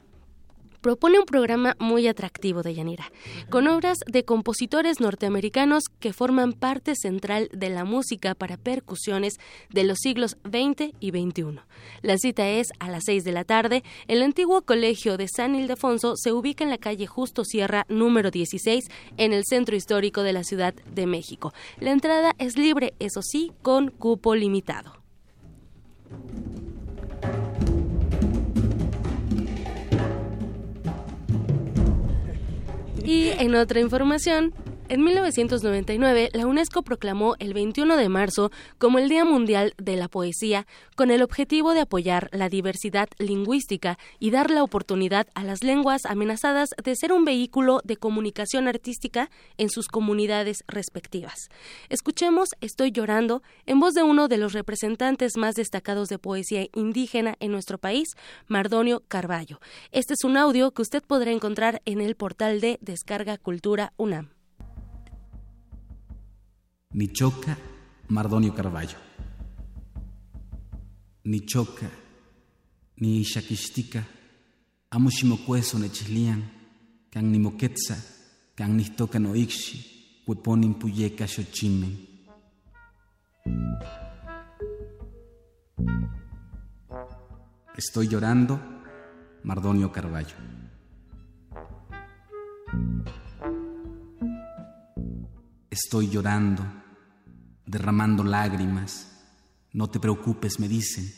propone 0.82 1.20
un 1.20 1.26
programa 1.26 1.76
muy 1.80 2.08
atractivo 2.08 2.64
de 2.64 2.74
Yanira, 2.74 3.12
con 3.50 3.68
obras 3.68 4.00
de 4.08 4.26
compositores 4.26 5.00
norteamericanos 5.00 5.84
que 6.00 6.14
forman 6.14 6.54
parte 6.54 6.96
central 6.96 7.50
de 7.54 7.70
la 7.70 7.86
música 7.86 8.36
para 8.36 8.58
percusiones 8.58 9.36
de 9.70 9.84
los 9.84 10.00
siglos 10.00 10.38
XX 10.44 10.94
y 11.00 11.12
XXI. 11.12 11.60
La 12.02 12.18
cita 12.18 12.50
es 12.50 12.68
a 12.80 12.90
las 12.90 13.04
6 13.06 13.24
de 13.24 13.32
la 13.32 13.44
tarde. 13.44 13.84
El 14.08 14.22
antiguo 14.24 14.64
colegio 14.64 15.18
de 15.18 15.28
San 15.28 15.56
Ildefonso 15.56 16.16
se 16.16 16.32
ubica 16.32 16.64
en 16.64 16.70
la 16.70 16.78
calle 16.78 17.08
Justo 17.08 17.46
Sierra 17.46 17.86
número 17.90 18.32
16 18.32 18.86
en 19.18 19.34
el 19.34 19.44
centro 19.46 19.76
histórico 19.76 20.24
de 20.24 20.34
la 20.34 20.44
Ciudad 20.44 20.74
de 20.74 21.06
México. 21.06 21.54
La 21.80 21.92
entrada 21.92 22.34
es 22.38 22.58
libre, 22.58 22.94
eso 23.00 23.22
sí, 23.22 23.52
con 23.62 23.90
cupo 23.90 24.36
limitado. 24.36 25.02
Y 33.06 33.30
en 33.40 33.56
otra 33.56 33.80
información, 33.80 34.54
en 34.92 35.06
1999, 35.06 36.32
la 36.34 36.46
UNESCO 36.46 36.82
proclamó 36.82 37.36
el 37.40 37.54
21 37.54 37.96
de 37.96 38.10
marzo 38.10 38.52
como 38.78 39.00
el 39.00 39.08
Día 39.08 39.24
Mundial 39.24 39.74
de 39.78 39.96
la 39.96 40.10
Poesía 40.10 40.68
con 40.98 41.12
el 41.12 41.22
objetivo 41.22 41.74
de 41.74 41.80
apoyar 41.80 42.28
la 42.34 42.50
diversidad 42.50 43.08
lingüística 43.18 43.98
y 44.20 44.32
dar 44.32 44.52
la 44.52 44.64
oportunidad 44.64 45.28
a 45.34 45.46
las 45.46 45.64
lenguas 45.64 46.02
amenazadas 46.06 46.72
de 46.84 46.94
ser 46.98 47.14
un 47.14 47.24
vehículo 47.24 47.80
de 47.86 47.96
comunicación 47.96 48.68
artística 48.68 49.32
en 49.58 49.70
sus 49.70 49.88
comunidades 49.88 50.58
respectivas. 50.68 51.48
Escuchemos 51.88 52.50
Estoy 52.60 52.92
llorando 52.92 53.44
en 53.66 53.80
voz 53.80 53.94
de 53.94 54.04
uno 54.04 54.28
de 54.28 54.40
los 54.40 54.52
representantes 54.52 55.38
más 55.38 55.56
destacados 55.56 56.10
de 56.10 56.20
poesía 56.20 56.68
indígena 56.76 57.36
en 57.40 57.54
nuestro 57.54 57.78
país, 57.78 58.10
Mardonio 58.48 59.04
Carballo. 59.08 59.62
Este 59.94 60.16
es 60.16 60.26
un 60.26 60.36
audio 60.36 60.72
que 60.72 60.82
usted 60.82 61.02
podrá 61.02 61.32
encontrar 61.32 61.82
en 61.86 62.02
el 62.02 62.16
portal 62.16 62.60
de 62.60 62.78
Descarga 62.82 63.38
Cultura 63.38 63.94
UNAM. 63.96 64.41
Michoca 66.94 67.58
Mardonio 68.08 68.54
Carballo. 68.54 69.12
ni 71.24 71.46
choca, 71.46 71.90
ni 72.98 73.24
xaquixtica, 73.24 74.04
amo 74.90 75.10
ximocueso 75.10 75.78
nechilian, 75.78 76.42
can 77.10 77.30
nimoquetza, 77.32 77.96
can 78.56 78.76
nihtoca 78.76 79.20
noixi, 79.20 80.24
hueponin 80.26 80.74
puyeca 80.74 81.28
xochimen. 81.28 82.10
Estoy 87.78 88.08
llorando, 88.08 88.60
Mardonio 89.44 89.92
Carballo. 89.92 90.36
Estoy 95.72 96.10
llorando, 96.10 96.66
derramando 97.66 98.26
lágrimas. 98.26 99.08
No 99.72 99.90
te 99.90 100.02
preocupes, 100.02 100.60
me 100.60 100.68
dicen. 100.68 101.10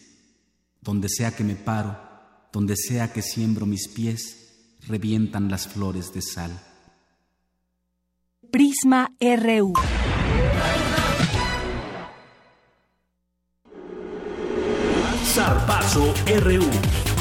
Donde 0.80 1.10
sea 1.10 1.36
que 1.36 1.44
me 1.44 1.56
paro, 1.56 1.98
donde 2.52 2.76
sea 2.78 3.12
que 3.12 3.24
siembro 3.24 3.66
mis 3.66 3.88
pies, 3.88 4.78
revientan 4.88 5.50
las 5.50 5.68
flores 5.68 6.14
de 6.14 6.22
sal. 6.22 6.52
Prisma 8.52 9.12
RU. 9.20 9.74
Zarpazo 15.34 16.14
RU. 16.44 17.13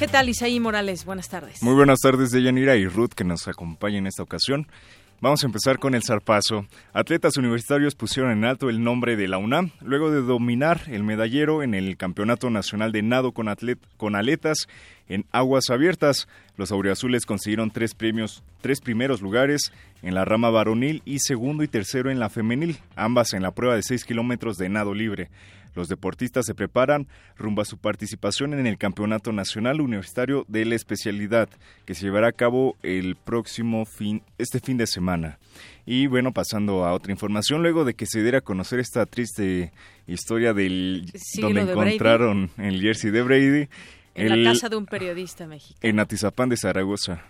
¿Qué 0.00 0.08
tal, 0.08 0.30
Isaí 0.30 0.60
Morales? 0.60 1.04
Buenas 1.04 1.28
tardes. 1.28 1.62
Muy 1.62 1.74
buenas 1.74 1.98
tardes, 2.00 2.30
Deyanira 2.30 2.74
y 2.74 2.86
Ruth, 2.86 3.10
que 3.14 3.22
nos 3.22 3.46
acompaña 3.48 3.98
en 3.98 4.06
esta 4.06 4.22
ocasión. 4.22 4.66
Vamos 5.20 5.42
a 5.42 5.46
empezar 5.46 5.78
con 5.78 5.94
el 5.94 6.02
zarpazo. 6.02 6.64
Atletas 6.94 7.36
universitarios 7.36 7.94
pusieron 7.94 8.32
en 8.32 8.46
alto 8.46 8.70
el 8.70 8.82
nombre 8.82 9.16
de 9.16 9.28
la 9.28 9.36
UNAM 9.36 9.72
luego 9.82 10.10
de 10.10 10.22
dominar 10.22 10.84
el 10.86 11.04
medallero 11.04 11.62
en 11.62 11.74
el 11.74 11.98
Campeonato 11.98 12.48
Nacional 12.48 12.92
de 12.92 13.02
Nado 13.02 13.32
con, 13.32 13.54
con 13.98 14.16
aletas 14.16 14.68
en 15.10 15.26
aguas 15.32 15.68
abiertas. 15.68 16.28
Los 16.56 16.72
auriazules 16.72 17.26
consiguieron 17.26 17.70
tres 17.70 17.94
premios, 17.94 18.42
tres 18.62 18.80
primeros 18.80 19.20
lugares 19.20 19.70
en 20.00 20.14
la 20.14 20.24
rama 20.24 20.48
varonil 20.48 21.02
y 21.04 21.18
segundo 21.18 21.62
y 21.62 21.68
tercero 21.68 22.10
en 22.10 22.20
la 22.20 22.30
femenil, 22.30 22.78
ambas 22.96 23.34
en 23.34 23.42
la 23.42 23.50
prueba 23.50 23.76
de 23.76 23.82
seis 23.82 24.06
kilómetros 24.06 24.56
de 24.56 24.70
nado 24.70 24.94
libre. 24.94 25.28
Los 25.74 25.88
deportistas 25.88 26.46
se 26.46 26.54
preparan 26.54 27.06
rumbo 27.36 27.62
a 27.62 27.64
su 27.64 27.78
participación 27.78 28.54
en 28.54 28.66
el 28.66 28.78
Campeonato 28.78 29.32
Nacional 29.32 29.80
Universitario 29.80 30.44
de 30.48 30.64
la 30.64 30.74
Especialidad, 30.74 31.48
que 31.84 31.94
se 31.94 32.02
llevará 32.02 32.28
a 32.28 32.32
cabo 32.32 32.76
el 32.82 33.16
próximo 33.16 33.84
fin, 33.84 34.22
este 34.38 34.60
fin 34.60 34.76
de 34.76 34.86
semana. 34.86 35.38
Y 35.86 36.06
bueno, 36.06 36.32
pasando 36.32 36.84
a 36.84 36.92
otra 36.92 37.12
información, 37.12 37.62
luego 37.62 37.84
de 37.84 37.94
que 37.94 38.06
se 38.06 38.22
diera 38.22 38.38
a 38.38 38.42
conocer 38.42 38.80
esta 38.80 39.06
triste 39.06 39.72
historia 40.06 40.54
del 40.54 41.10
donde 41.40 41.62
encontraron 41.62 42.50
el 42.58 42.80
jersey 42.80 43.10
de 43.10 43.22
Brady. 43.22 43.68
En 44.14 44.44
la 44.44 44.52
casa 44.52 44.68
de 44.68 44.76
un 44.76 44.86
periodista 44.86 45.46
mexicano. 45.46 45.78
En 45.82 46.00
Atizapán 46.00 46.48
de 46.48 46.56
Zaragoza, 46.56 47.22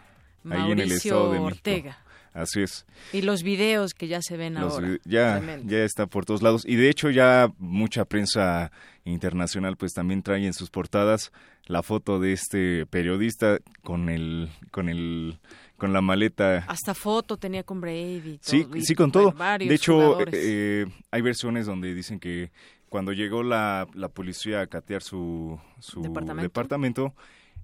ahí 0.48 0.72
en 0.72 0.80
el 0.80 0.92
estado 0.92 1.32
de 1.32 1.38
Ortega. 1.38 1.98
Así 2.32 2.62
es. 2.62 2.86
Y 3.12 3.22
los 3.22 3.42
videos 3.42 3.92
que 3.92 4.06
ya 4.06 4.22
se 4.22 4.36
ven 4.36 4.56
ahora. 4.56 4.98
Ya, 5.04 5.42
ya 5.64 5.84
está 5.84 6.06
por 6.06 6.24
todos 6.24 6.42
lados. 6.42 6.64
Y 6.64 6.76
de 6.76 6.88
hecho 6.88 7.10
ya 7.10 7.52
mucha 7.58 8.04
prensa 8.04 8.70
internacional 9.04 9.76
pues 9.76 9.92
también 9.92 10.22
trae 10.22 10.46
en 10.46 10.52
sus 10.52 10.70
portadas 10.70 11.32
la 11.66 11.82
foto 11.82 12.20
de 12.20 12.32
este 12.32 12.86
periodista 12.86 13.58
con 13.82 14.08
el, 14.08 14.48
con 14.70 14.88
el, 14.88 15.38
con 15.76 15.92
la 15.92 16.00
maleta. 16.00 16.64
Hasta 16.68 16.94
foto 16.94 17.36
tenía 17.36 17.62
con 17.62 17.80
Brady. 17.80 18.38
sí, 18.42 18.66
sí, 18.82 18.94
con 18.94 19.10
todo. 19.10 19.34
De 19.58 19.74
hecho, 19.74 20.18
eh, 20.32 20.86
hay 21.10 21.22
versiones 21.22 21.66
donde 21.66 21.94
dicen 21.94 22.20
que 22.20 22.50
cuando 22.88 23.12
llegó 23.12 23.42
la, 23.42 23.86
la 23.94 24.08
policía 24.08 24.60
a 24.60 24.66
catear 24.66 25.02
su, 25.02 25.58
su 25.78 26.02
departamento 26.02 27.14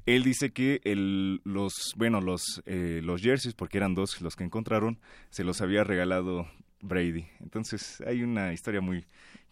él 0.06 0.22
dice 0.22 0.50
que 0.50 0.80
el, 0.84 1.40
los, 1.44 1.92
bueno, 1.96 2.20
los, 2.20 2.62
eh, 2.64 3.00
los 3.02 3.20
jerseys, 3.20 3.54
porque 3.54 3.78
eran 3.78 3.94
dos 3.94 4.20
los 4.20 4.36
que 4.36 4.44
encontraron, 4.44 4.98
se 5.30 5.44
los 5.44 5.60
había 5.60 5.84
regalado 5.84 6.48
Brady. 6.80 7.26
Entonces 7.40 8.00
hay 8.06 8.22
una 8.22 8.52
historia 8.52 8.80
muy 8.80 9.04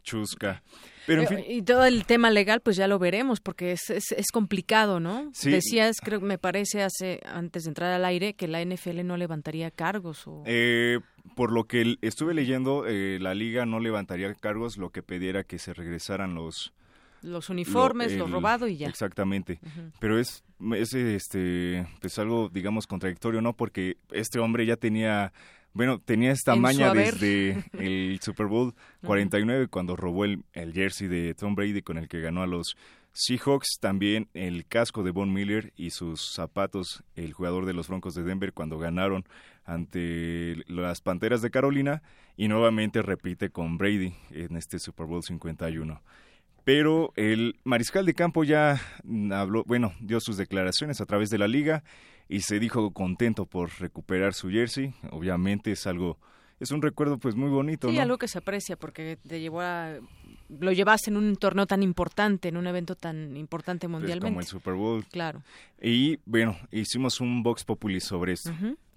chusca. 0.05 0.63
Pero, 1.07 1.23
en 1.23 1.29
fin. 1.29 1.39
Y 1.49 1.63
todo 1.63 1.85
el 1.85 2.05
tema 2.05 2.31
legal, 2.31 2.61
pues 2.61 2.77
ya 2.77 2.87
lo 2.87 2.99
veremos, 2.99 3.41
porque 3.41 3.73
es, 3.73 3.91
es, 3.91 4.31
complicado, 4.33 5.01
¿no? 5.01 5.31
Sí. 5.35 5.51
Decías, 5.51 5.97
creo 6.01 6.21
me 6.21 6.39
parece, 6.39 6.83
hace 6.83 7.21
antes 7.25 7.65
de 7.65 7.71
entrar 7.71 7.93
al 7.93 8.05
aire, 8.05 8.35
que 8.35 8.47
la 8.47 8.65
NFL 8.65 9.05
no 9.05 9.17
levantaría 9.17 9.71
cargos. 9.71 10.27
O... 10.27 10.45
Eh, 10.47 11.01
por 11.35 11.53
lo 11.53 11.65
que 11.65 11.97
estuve 12.03 12.35
leyendo, 12.35 12.87
eh, 12.87 13.19
la 13.21 13.35
liga 13.35 13.67
no 13.67 13.81
levantaría 13.81 14.33
cargos, 14.35 14.77
lo 14.77 14.91
que 14.91 15.03
pidiera 15.03 15.43
que 15.43 15.59
se 15.59 15.75
regresaran 15.75 16.35
los 16.35 16.73
los 17.25 17.49
uniformes, 17.49 18.17
lo, 18.17 18.27
robado 18.27 18.69
y 18.69 18.77
ya. 18.77 18.89
Exactamente. 18.89 19.59
Pero 19.99 20.19
es, 20.19 20.45
es 20.77 20.95
este, 20.95 21.87
pues 22.01 22.19
algo, 22.19 22.49
digamos, 22.49 22.87
contradictorio, 22.87 23.41
¿no? 23.41 23.55
Porque 23.55 23.97
este 24.13 24.39
hombre 24.39 24.67
ya 24.67 24.77
tenía, 24.77 25.33
bueno, 25.73 25.99
tenía 25.99 26.33
esta 26.33 26.55
maña 26.55 26.93
desde 26.93 27.65
el 27.73 28.19
Super 28.23 28.47
Bowl 28.47 28.75
49 29.05 29.69
cuando 29.69 29.97
robó 29.97 30.25
el, 30.25 30.45
el 30.53 30.73
jersey 30.73 31.09
de 31.09 31.35
Tom 31.35 31.55
Brady 31.55 31.83
con 31.83 31.99
el 31.99 32.09
que 32.09 32.21
ganó 32.21 32.43
a 32.43 32.47
los 32.47 32.77
Seahawks, 33.13 33.79
también 33.81 34.29
el 34.35 34.67
casco 34.67 35.05
de 35.05 35.13
Von 35.13 35.33
Miller 35.33 35.73
y 35.77 35.91
sus 35.91 36.33
zapatos, 36.33 37.05
el 37.15 37.33
jugador 37.33 37.65
de 37.65 37.73
los 37.73 37.89
Broncos 37.89 38.15
de 38.15 38.25
Denver 38.25 38.53
cuando 38.53 38.79
ganaron 38.79 39.25
ante 39.65 40.57
las 40.67 41.01
Panteras 41.01 41.41
de 41.41 41.51
Carolina 41.51 42.03
y 42.37 42.49
nuevamente 42.49 43.03
repite 43.03 43.51
con 43.51 43.79
Brady 43.79 44.15
en 44.31 44.57
este 44.57 44.81
Super 44.81 45.07
Bowl 45.07 45.23
51 45.23 46.03
pero 46.65 47.13
el 47.17 47.61
mariscal 47.65 48.07
de 48.07 48.15
campo 48.15 48.43
ya 48.43 48.81
habló, 49.33 49.65
bueno, 49.65 49.93
dio 50.01 50.19
sus 50.21 50.37
declaraciones 50.37 51.01
a 51.01 51.07
través 51.07 51.31
de 51.31 51.39
la 51.39 51.47
liga 51.47 51.85
y 52.29 52.41
se 52.41 52.59
dijo 52.59 52.91
contento 52.93 53.47
por 53.47 53.71
recuperar 53.81 54.35
su 54.35 54.49
jersey. 54.51 54.95
Obviamente 55.11 55.73
es 55.73 55.87
algo, 55.87 56.19
es 56.59 56.71
un 56.71 56.81
recuerdo 56.81 57.19
pues 57.19 57.35
muy 57.35 57.51
bonito. 57.51 57.91
Sí, 57.91 57.99
algo 57.99 58.19
que 58.19 58.29
se 58.29 58.39
aprecia 58.39 58.77
porque 58.77 59.19
te 59.29 59.41
llevó 59.41 59.61
a, 59.61 59.99
lo 60.49 60.73
llevaste 60.73 61.11
en 61.11 61.17
un 61.17 61.37
torneo 61.37 61.67
tan 61.67 61.83
importante, 61.83 62.49
en 62.49 62.57
un 62.57 62.67
evento 62.67 62.95
tan 62.95 63.37
importante 63.37 63.87
pues, 63.87 64.01
mundialmente. 64.01 64.31
como 64.31 64.41
el 64.41 64.47
Super 64.47 64.75
Bowl. 64.75 65.05
Claro. 65.07 65.43
Y 65.83 66.19
bueno, 66.25 66.57
hicimos 66.71 67.21
un 67.21 67.43
Vox 67.43 67.65
Populi 67.65 68.01
sobre 68.01 68.33
esto. 68.33 68.53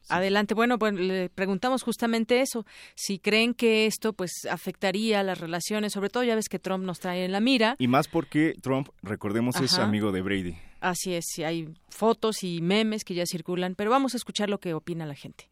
Adelante. 0.09 0.53
Bueno, 0.53 0.77
pues 0.79 0.93
le 0.93 1.29
preguntamos 1.29 1.83
justamente 1.83 2.41
eso, 2.41 2.65
si 2.95 3.19
creen 3.19 3.53
que 3.53 3.85
esto 3.85 4.13
pues 4.13 4.31
afectaría 4.49 5.23
las 5.23 5.39
relaciones, 5.39 5.93
sobre 5.93 6.09
todo 6.09 6.23
ya 6.23 6.35
ves 6.35 6.49
que 6.49 6.59
Trump 6.59 6.83
nos 6.83 6.99
trae 6.99 7.25
en 7.25 7.31
la 7.31 7.39
mira. 7.39 7.75
Y 7.79 7.87
más 7.87 8.07
porque 8.07 8.55
Trump, 8.61 8.89
recordemos, 9.01 9.59
es 9.61 9.77
amigo 9.77 10.11
de 10.11 10.21
Brady. 10.21 10.55
Así 10.79 11.13
es, 11.13 11.25
hay 11.43 11.69
fotos 11.89 12.43
y 12.43 12.61
memes 12.61 13.03
que 13.03 13.15
ya 13.15 13.25
circulan, 13.25 13.75
pero 13.75 13.89
vamos 13.89 14.13
a 14.13 14.17
escuchar 14.17 14.49
lo 14.49 14.59
que 14.59 14.73
opina 14.73 15.05
la 15.05 15.15
gente. 15.15 15.49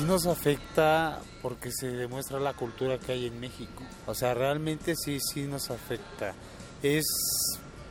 Sí 0.00 0.06
nos 0.06 0.26
afecta 0.26 1.20
porque 1.42 1.70
se 1.72 1.88
demuestra 1.88 2.40
la 2.40 2.54
cultura 2.54 2.98
que 2.98 3.12
hay 3.12 3.26
en 3.26 3.38
México. 3.38 3.82
O 4.06 4.14
sea, 4.14 4.34
realmente 4.34 4.94
sí, 4.96 5.18
sí 5.20 5.42
nos 5.42 5.70
afecta. 5.70 6.34
Es 6.82 7.04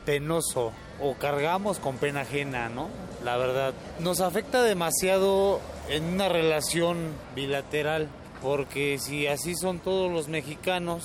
penoso 0.04 0.72
o 1.00 1.14
cargamos 1.14 1.78
con 1.78 1.98
pena 1.98 2.22
ajena, 2.22 2.68
¿no? 2.68 2.88
La 3.24 3.36
verdad, 3.36 3.74
nos 4.00 4.20
afecta 4.20 4.62
demasiado 4.62 5.60
en 5.88 6.04
una 6.04 6.28
relación 6.28 7.12
bilateral, 7.34 8.08
porque 8.42 8.98
si 8.98 9.26
así 9.26 9.54
son 9.54 9.78
todos 9.78 10.10
los 10.10 10.28
mexicanos 10.28 11.04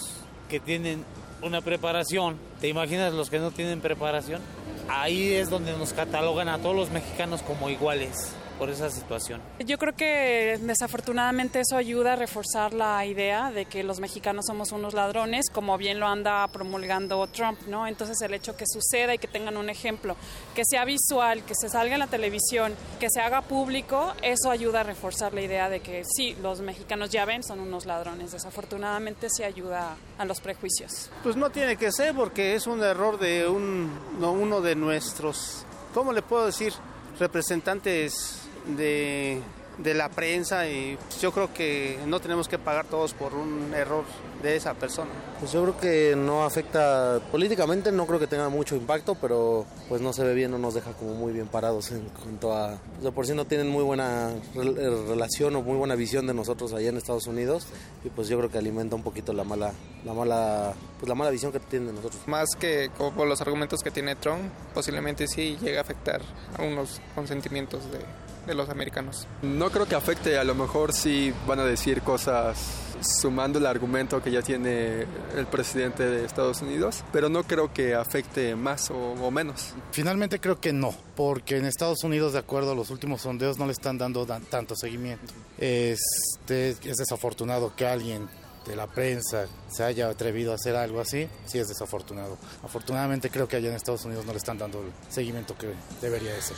que 0.49 0.59
tienen 0.59 1.03
una 1.41 1.61
preparación, 1.61 2.37
¿te 2.61 2.67
imaginas 2.67 3.13
los 3.13 3.29
que 3.29 3.39
no 3.39 3.51
tienen 3.51 3.81
preparación? 3.81 4.41
Ahí 4.89 5.33
es 5.33 5.49
donde 5.49 5.77
nos 5.77 5.93
catalogan 5.93 6.49
a 6.49 6.59
todos 6.59 6.75
los 6.75 6.89
mexicanos 6.89 7.41
como 7.41 7.69
iguales 7.69 8.35
por 8.57 8.69
esa 8.69 8.89
situación. 8.89 9.41
Yo 9.65 9.77
creo 9.77 9.95
que 9.95 10.59
desafortunadamente 10.61 11.59
eso 11.59 11.77
ayuda 11.77 12.13
a 12.13 12.15
reforzar 12.15 12.73
la 12.73 13.05
idea 13.05 13.51
de 13.51 13.65
que 13.65 13.83
los 13.83 13.99
mexicanos 13.99 14.45
somos 14.47 14.71
unos 14.71 14.93
ladrones, 14.93 15.49
como 15.51 15.77
bien 15.77 15.99
lo 15.99 16.07
anda 16.07 16.47
promulgando 16.47 17.25
Trump, 17.27 17.59
¿no? 17.67 17.87
Entonces 17.87 18.21
el 18.21 18.33
hecho 18.33 18.55
que 18.55 18.65
suceda 18.67 19.13
y 19.13 19.17
que 19.17 19.27
tengan 19.27 19.57
un 19.57 19.69
ejemplo, 19.69 20.15
que 20.53 20.63
sea 20.65 20.85
visual, 20.85 21.43
que 21.43 21.53
se 21.55 21.69
salga 21.69 21.93
en 21.93 21.99
la 21.99 22.07
televisión, 22.07 22.73
que 22.99 23.09
se 23.09 23.21
haga 23.21 23.41
público, 23.41 24.13
eso 24.21 24.49
ayuda 24.49 24.81
a 24.81 24.83
reforzar 24.83 25.33
la 25.33 25.41
idea 25.41 25.69
de 25.69 25.81
que 25.81 26.03
sí, 26.05 26.35
los 26.41 26.61
mexicanos 26.61 27.09
ya 27.09 27.25
ven, 27.25 27.43
son 27.43 27.59
unos 27.59 27.85
ladrones. 27.85 28.31
Desafortunadamente 28.31 29.27
sí 29.29 29.43
ayuda 29.43 29.95
a 30.17 30.25
los 30.25 30.39
prejuicios. 30.39 31.09
Pues 31.23 31.35
no 31.35 31.49
tiene 31.49 31.75
que 31.77 31.91
ser 31.91 32.15
porque 32.15 32.55
es 32.55 32.67
un 32.67 32.83
error 32.83 33.19
de 33.19 33.47
un, 33.47 33.91
uno 34.19 34.61
de 34.61 34.75
nuestros, 34.75 35.65
¿cómo 35.93 36.13
le 36.13 36.21
puedo 36.21 36.45
decir? 36.45 36.73
Representantes 37.19 38.41
de 38.77 39.41
de 39.77 39.93
la 39.93 40.09
prensa 40.09 40.67
y 40.67 40.97
yo 41.21 41.31
creo 41.31 41.53
que 41.53 41.99
no 42.05 42.19
tenemos 42.19 42.47
que 42.47 42.57
pagar 42.57 42.85
todos 42.85 43.13
por 43.13 43.33
un 43.33 43.73
error 43.73 44.05
de 44.41 44.55
esa 44.55 44.73
persona. 44.73 45.09
Pues 45.39 45.51
yo 45.51 45.63
creo 45.63 45.77
que 45.77 46.15
no 46.15 46.43
afecta 46.43 47.19
políticamente, 47.31 47.91
no 47.91 48.05
creo 48.05 48.19
que 48.19 48.27
tenga 48.27 48.49
mucho 48.49 48.75
impacto, 48.75 49.15
pero 49.15 49.65
pues 49.89 50.01
no 50.01 50.13
se 50.13 50.23
ve 50.23 50.33
bien, 50.33 50.51
no 50.51 50.57
nos 50.57 50.73
deja 50.73 50.93
como 50.93 51.15
muy 51.15 51.33
bien 51.33 51.47
parados 51.47 51.91
en 51.91 52.01
cuanto 52.21 52.53
a, 52.53 52.77
de 53.01 53.11
por 53.11 53.25
sí 53.25 53.33
no 53.33 53.45
tienen 53.45 53.69
muy 53.69 53.83
buena 53.83 54.31
relación 54.55 55.55
o 55.55 55.61
muy 55.61 55.77
buena 55.77 55.95
visión 55.95 56.27
de 56.27 56.33
nosotros 56.33 56.73
allá 56.73 56.89
en 56.89 56.97
Estados 56.97 57.27
Unidos 57.27 57.67
y 58.03 58.09
pues 58.09 58.27
yo 58.27 58.37
creo 58.37 58.49
que 58.49 58.57
alimenta 58.57 58.95
un 58.95 59.03
poquito 59.03 59.33
la 59.33 59.43
mala, 59.43 59.73
la 60.05 60.13
mala, 60.13 60.73
pues 60.99 61.09
la 61.09 61.15
mala 61.15 61.31
visión 61.31 61.51
que 61.51 61.59
tienen 61.59 61.87
de 61.89 61.93
nosotros. 61.93 62.21
Más 62.27 62.49
que 62.57 62.89
como 62.97 63.25
los 63.25 63.41
argumentos 63.41 63.81
que 63.81 63.91
tiene 63.91 64.15
Trump, 64.15 64.51
posiblemente 64.73 65.27
sí 65.27 65.57
llega 65.61 65.79
a 65.79 65.81
afectar 65.81 66.21
a 66.57 66.63
unos 66.63 67.01
consentimientos 67.15 67.83
de, 67.91 67.99
de 68.45 68.55
los 68.55 68.69
americanos. 68.69 69.27
No 69.41 69.69
creo 69.71 69.85
que 69.85 69.95
afecte, 69.95 70.37
a 70.37 70.43
lo 70.43 70.55
mejor 70.55 70.93
sí 70.93 71.33
van 71.47 71.59
a 71.59 71.65
decir 71.65 72.01
cosas 72.01 72.85
sumando 73.01 73.59
el 73.59 73.65
argumento 73.65 74.21
que 74.21 74.31
ya 74.31 74.41
tiene 74.41 75.05
el 75.35 75.47
presidente 75.49 76.03
de 76.03 76.25
Estados 76.25 76.61
Unidos, 76.61 77.03
pero 77.11 77.29
no 77.29 77.43
creo 77.43 77.73
que 77.73 77.93
afecte 77.93 78.55
más 78.55 78.89
o, 78.89 78.95
o, 78.95 79.31
menos. 79.31 79.73
Finalmente 79.91 80.39
creo 80.39 80.59
que 80.59 80.73
no, 80.73 80.95
porque 81.15 81.57
en 81.57 81.65
Estados 81.65 82.03
Unidos, 82.03 82.33
de 82.33 82.39
acuerdo 82.39 82.71
a 82.71 82.75
los 82.75 82.89
últimos 82.89 83.21
sondeos, 83.21 83.57
no 83.57 83.65
le 83.65 83.73
están 83.73 83.97
dando 83.97 84.25
tanto 84.25 84.75
seguimiento. 84.75 85.33
Este, 85.57 86.69
es 86.69 86.97
desafortunado 86.97 87.75
que 87.75 87.85
alguien 87.85 88.27
de 88.65 88.75
la 88.75 88.87
prensa 88.87 89.47
se 89.67 89.83
haya 89.83 90.09
atrevido 90.09 90.51
a 90.51 90.55
hacer 90.55 90.75
algo 90.75 90.99
así, 90.99 91.27
sí 91.45 91.59
es 91.59 91.67
desafortunado. 91.67 92.37
Afortunadamente 92.63 93.29
creo 93.29 93.47
que 93.47 93.57
allá 93.57 93.69
en 93.69 93.75
Estados 93.75 94.05
Unidos 94.05 94.25
no 94.25 94.31
le 94.31 94.39
están 94.39 94.57
dando 94.57 94.81
el 94.81 94.91
seguimiento 95.09 95.55
que 95.57 95.73
debería 96.01 96.33
de 96.33 96.41
ser. 96.41 96.57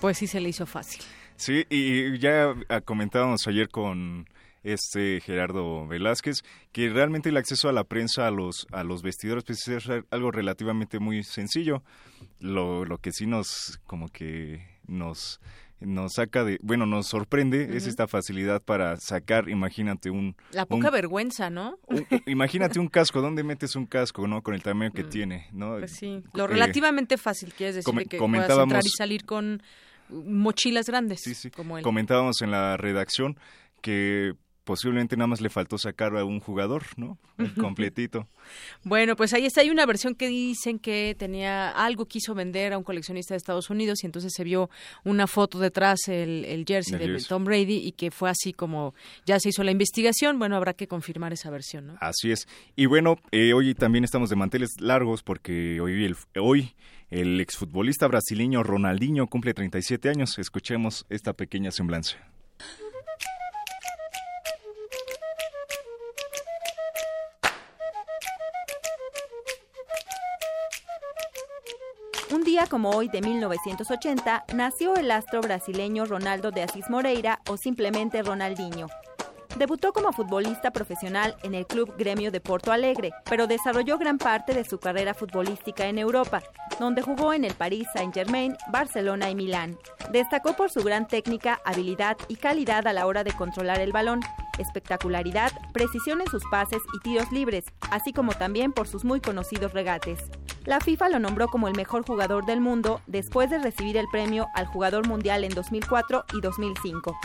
Pues 0.00 0.18
sí 0.18 0.26
se 0.26 0.40
le 0.40 0.48
hizo 0.48 0.66
fácil. 0.66 1.02
Sí, 1.36 1.64
y 1.68 2.18
ya 2.18 2.54
comentábamos 2.84 3.46
ayer 3.46 3.68
con 3.68 4.26
este 4.62 5.20
Gerardo 5.20 5.86
Velázquez 5.86 6.42
que 6.72 6.90
realmente 6.90 7.30
el 7.30 7.36
acceso 7.36 7.68
a 7.68 7.72
la 7.72 7.84
prensa 7.84 8.26
a 8.26 8.30
los 8.30 8.66
a 8.72 8.84
los 8.84 9.02
vestidores 9.02 9.44
pues 9.44 9.66
es 9.68 9.88
algo 10.10 10.30
relativamente 10.30 10.98
muy 10.98 11.22
sencillo. 11.22 11.82
Lo, 12.40 12.84
lo 12.84 12.98
que 12.98 13.12
sí 13.12 13.26
nos 13.26 13.80
como 13.86 14.08
que 14.08 14.66
nos 14.86 15.40
nos 15.80 16.12
saca 16.14 16.44
de, 16.44 16.58
bueno, 16.62 16.86
nos 16.86 17.06
sorprende 17.06 17.64
uh 17.64 17.68
-huh. 17.68 17.76
es 17.76 17.86
esta 17.86 18.06
facilidad 18.06 18.62
para 18.62 18.96
sacar, 18.98 19.48
imagínate 19.48 20.10
un... 20.10 20.36
La 20.52 20.66
poca 20.66 20.88
un, 20.88 20.92
vergüenza, 20.92 21.48
¿no? 21.48 21.78
Un, 21.86 22.06
imagínate 22.26 22.78
un 22.78 22.88
casco, 22.88 23.22
¿dónde 23.22 23.42
metes 23.42 23.76
un 23.76 23.86
casco, 23.86 24.26
no? 24.28 24.42
Con 24.42 24.54
el 24.54 24.62
tamaño 24.62 24.92
que 24.92 25.04
mm. 25.04 25.08
tiene, 25.08 25.48
¿no? 25.52 25.78
Pues 25.78 25.92
sí, 25.92 26.22
lo 26.34 26.46
relativamente 26.46 27.14
eh, 27.14 27.18
fácil, 27.18 27.54
quieres 27.54 27.76
decir, 27.76 28.08
que 28.08 28.18
puedas 28.18 28.58
entrar 28.58 28.82
y 28.84 28.90
salir 28.90 29.24
con 29.24 29.62
mochilas 30.10 30.86
grandes, 30.86 31.20
sí, 31.22 31.34
sí. 31.34 31.50
como 31.50 31.78
él. 31.78 31.84
Comentábamos 31.84 32.40
en 32.42 32.50
la 32.50 32.76
redacción 32.76 33.38
que 33.80 34.34
posiblemente 34.70 35.16
nada 35.16 35.26
más 35.26 35.40
le 35.40 35.50
faltó 35.50 35.78
sacar 35.78 36.16
a 36.16 36.24
un 36.24 36.38
jugador, 36.38 36.84
¿no? 36.96 37.18
El 37.38 37.54
completito. 37.54 38.28
bueno, 38.84 39.16
pues 39.16 39.32
ahí 39.32 39.44
está, 39.44 39.62
hay 39.62 39.70
una 39.70 39.84
versión 39.84 40.14
que 40.14 40.28
dicen 40.28 40.78
que 40.78 41.16
tenía 41.18 41.70
algo 41.70 42.06
quiso 42.06 42.36
vender 42.36 42.72
a 42.72 42.78
un 42.78 42.84
coleccionista 42.84 43.34
de 43.34 43.38
Estados 43.38 43.68
Unidos 43.68 44.04
y 44.04 44.06
entonces 44.06 44.32
se 44.32 44.44
vio 44.44 44.70
una 45.04 45.26
foto 45.26 45.58
detrás 45.58 46.06
el, 46.06 46.44
el 46.44 46.64
jersey 46.64 46.94
el 46.94 47.00
de 47.00 47.06
jersey. 47.06 47.28
Tom 47.28 47.44
Brady 47.44 47.78
y 47.84 47.92
que 47.92 48.12
fue 48.12 48.30
así 48.30 48.52
como 48.52 48.94
ya 49.26 49.40
se 49.40 49.48
hizo 49.48 49.64
la 49.64 49.72
investigación, 49.72 50.38
bueno, 50.38 50.54
habrá 50.54 50.74
que 50.74 50.86
confirmar 50.86 51.32
esa 51.32 51.50
versión, 51.50 51.88
¿no? 51.88 51.98
Así 52.00 52.30
es. 52.30 52.46
Y 52.76 52.86
bueno, 52.86 53.16
eh, 53.32 53.52
hoy 53.54 53.74
también 53.74 54.04
estamos 54.04 54.30
de 54.30 54.36
manteles 54.36 54.70
largos 54.78 55.24
porque 55.24 55.80
hoy 55.80 56.04
el 56.04 56.16
hoy 56.40 56.74
el 57.10 57.40
exfutbolista 57.40 58.06
brasileño 58.06 58.62
Ronaldinho 58.62 59.26
cumple 59.26 59.52
37 59.52 60.08
años. 60.08 60.38
Escuchemos 60.38 61.06
esta 61.08 61.32
pequeña 61.32 61.70
semblanza. 61.70 62.16
Un 72.32 72.44
día 72.44 72.66
como 72.70 72.90
hoy 72.90 73.08
de 73.08 73.20
1980 73.20 74.44
nació 74.54 74.94
el 74.94 75.10
astro 75.10 75.40
brasileño 75.40 76.06
Ronaldo 76.06 76.52
de 76.52 76.62
Asís 76.62 76.88
Moreira 76.88 77.40
o 77.48 77.56
simplemente 77.56 78.22
Ronaldinho. 78.22 78.86
Debutó 79.56 79.92
como 79.92 80.12
futbolista 80.12 80.70
profesional 80.70 81.36
en 81.42 81.54
el 81.54 81.66
club 81.66 81.94
Gremio 81.98 82.30
de 82.30 82.40
Porto 82.40 82.72
Alegre, 82.72 83.12
pero 83.28 83.46
desarrolló 83.46 83.98
gran 83.98 84.16
parte 84.16 84.54
de 84.54 84.64
su 84.64 84.78
carrera 84.78 85.12
futbolística 85.12 85.86
en 85.86 85.98
Europa, 85.98 86.42
donde 86.78 87.02
jugó 87.02 87.32
en 87.32 87.44
el 87.44 87.54
Paris 87.54 87.86
Saint-Germain, 87.92 88.56
Barcelona 88.70 89.28
y 89.28 89.34
Milán. 89.34 89.76
Destacó 90.12 90.54
por 90.54 90.70
su 90.70 90.82
gran 90.82 91.06
técnica, 91.08 91.60
habilidad 91.64 92.16
y 92.28 92.36
calidad 92.36 92.86
a 92.86 92.92
la 92.92 93.06
hora 93.06 93.24
de 93.24 93.32
controlar 93.32 93.80
el 93.80 93.92
balón, 93.92 94.20
espectacularidad, 94.58 95.52
precisión 95.72 96.20
en 96.20 96.28
sus 96.28 96.44
pases 96.50 96.82
y 96.94 97.00
tiros 97.00 97.30
libres, 97.32 97.64
así 97.90 98.12
como 98.12 98.32
también 98.32 98.72
por 98.72 98.86
sus 98.86 99.04
muy 99.04 99.20
conocidos 99.20 99.72
regates. 99.72 100.20
La 100.64 100.80
FIFA 100.80 101.08
lo 101.08 101.18
nombró 101.18 101.48
como 101.48 101.68
el 101.68 101.74
mejor 101.74 102.06
jugador 102.06 102.46
del 102.46 102.60
mundo 102.60 103.00
después 103.06 103.50
de 103.50 103.58
recibir 103.58 103.96
el 103.96 104.06
premio 104.08 104.46
al 104.54 104.66
jugador 104.66 105.08
mundial 105.08 105.44
en 105.44 105.54
2004 105.54 106.24
y 106.34 106.40
2005. 106.40 107.16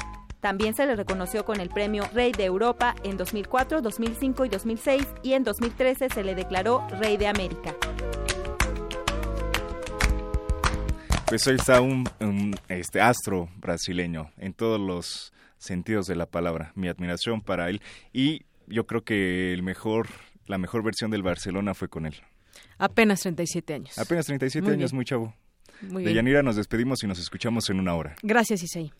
También 0.46 0.76
se 0.76 0.86
le 0.86 0.96
reconoció 0.96 1.44
con 1.44 1.60
el 1.60 1.70
premio 1.70 2.08
Rey 2.14 2.32
de 2.32 2.46
Europa 2.46 2.94
en 3.04 3.18
2004, 3.18 3.82
2005 3.82 4.46
y 4.46 4.50
2006 4.50 5.08
y 5.24 5.34
en 5.34 5.44
2013 5.44 6.08
se 6.10 6.24
le 6.24 6.36
declaró 6.36 6.88
Rey 7.00 7.18
de 7.18 7.26
América. 7.26 7.74
Pues 11.26 11.48
ahí 11.48 11.56
está 11.56 11.82
un, 11.82 12.08
un 12.20 12.56
este 12.70 13.02
astro 13.02 13.50
brasileño 13.58 14.30
en 14.38 14.54
todos 14.54 14.80
los 14.80 15.34
sentidos 15.58 16.06
de 16.06 16.16
la 16.16 16.28
palabra. 16.28 16.74
Mi 16.76 16.90
admiración 16.90 17.42
para 17.42 17.68
él 17.72 17.82
y 18.14 18.44
yo 18.68 18.86
creo 18.86 19.04
que 19.04 19.52
el 19.52 19.64
mejor 19.64 20.10
la 20.46 20.60
mejor 20.60 20.84
versión 20.84 21.10
del 21.10 21.24
Barcelona 21.24 21.74
fue 21.74 21.88
con 21.88 22.06
él. 22.06 22.18
Apenas 22.78 23.22
37 23.22 23.74
años. 23.74 23.98
Apenas 23.98 24.28
37 24.28 24.62
muy 24.64 24.74
años, 24.76 24.92
bien. 24.92 24.96
muy 24.96 25.06
chavo. 25.06 25.34
Muy 25.82 26.04
de 26.04 26.14
bien. 26.14 26.18
Yanira 26.18 26.44
nos 26.44 26.56
despedimos 26.56 27.04
y 27.04 27.08
nos 27.08 27.18
escuchamos 27.18 27.68
en 27.72 27.80
una 27.80 27.96
hora. 27.96 28.16
Gracias, 28.22 28.62
Isaí. 28.62 28.92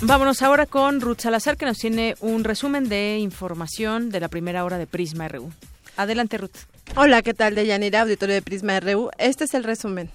Vámonos 0.00 0.42
ahora 0.42 0.66
con 0.66 1.00
Ruth 1.00 1.18
Salazar, 1.18 1.56
que 1.56 1.66
nos 1.66 1.76
tiene 1.76 2.14
un 2.20 2.44
resumen 2.44 2.88
de 2.88 3.18
información 3.18 4.10
de 4.10 4.20
la 4.20 4.28
primera 4.28 4.64
hora 4.64 4.78
de 4.78 4.86
Prisma 4.86 5.26
RU. 5.26 5.50
Adelante, 5.96 6.38
Ruth. 6.38 6.54
Hola, 6.94 7.20
¿qué 7.22 7.34
tal? 7.34 7.56
De 7.56 7.66
Yanira, 7.66 8.02
auditorio 8.02 8.36
de 8.36 8.42
Prisma 8.42 8.78
RU. 8.78 9.10
Este 9.18 9.42
es 9.42 9.54
el 9.54 9.64
resumen. 9.64 10.08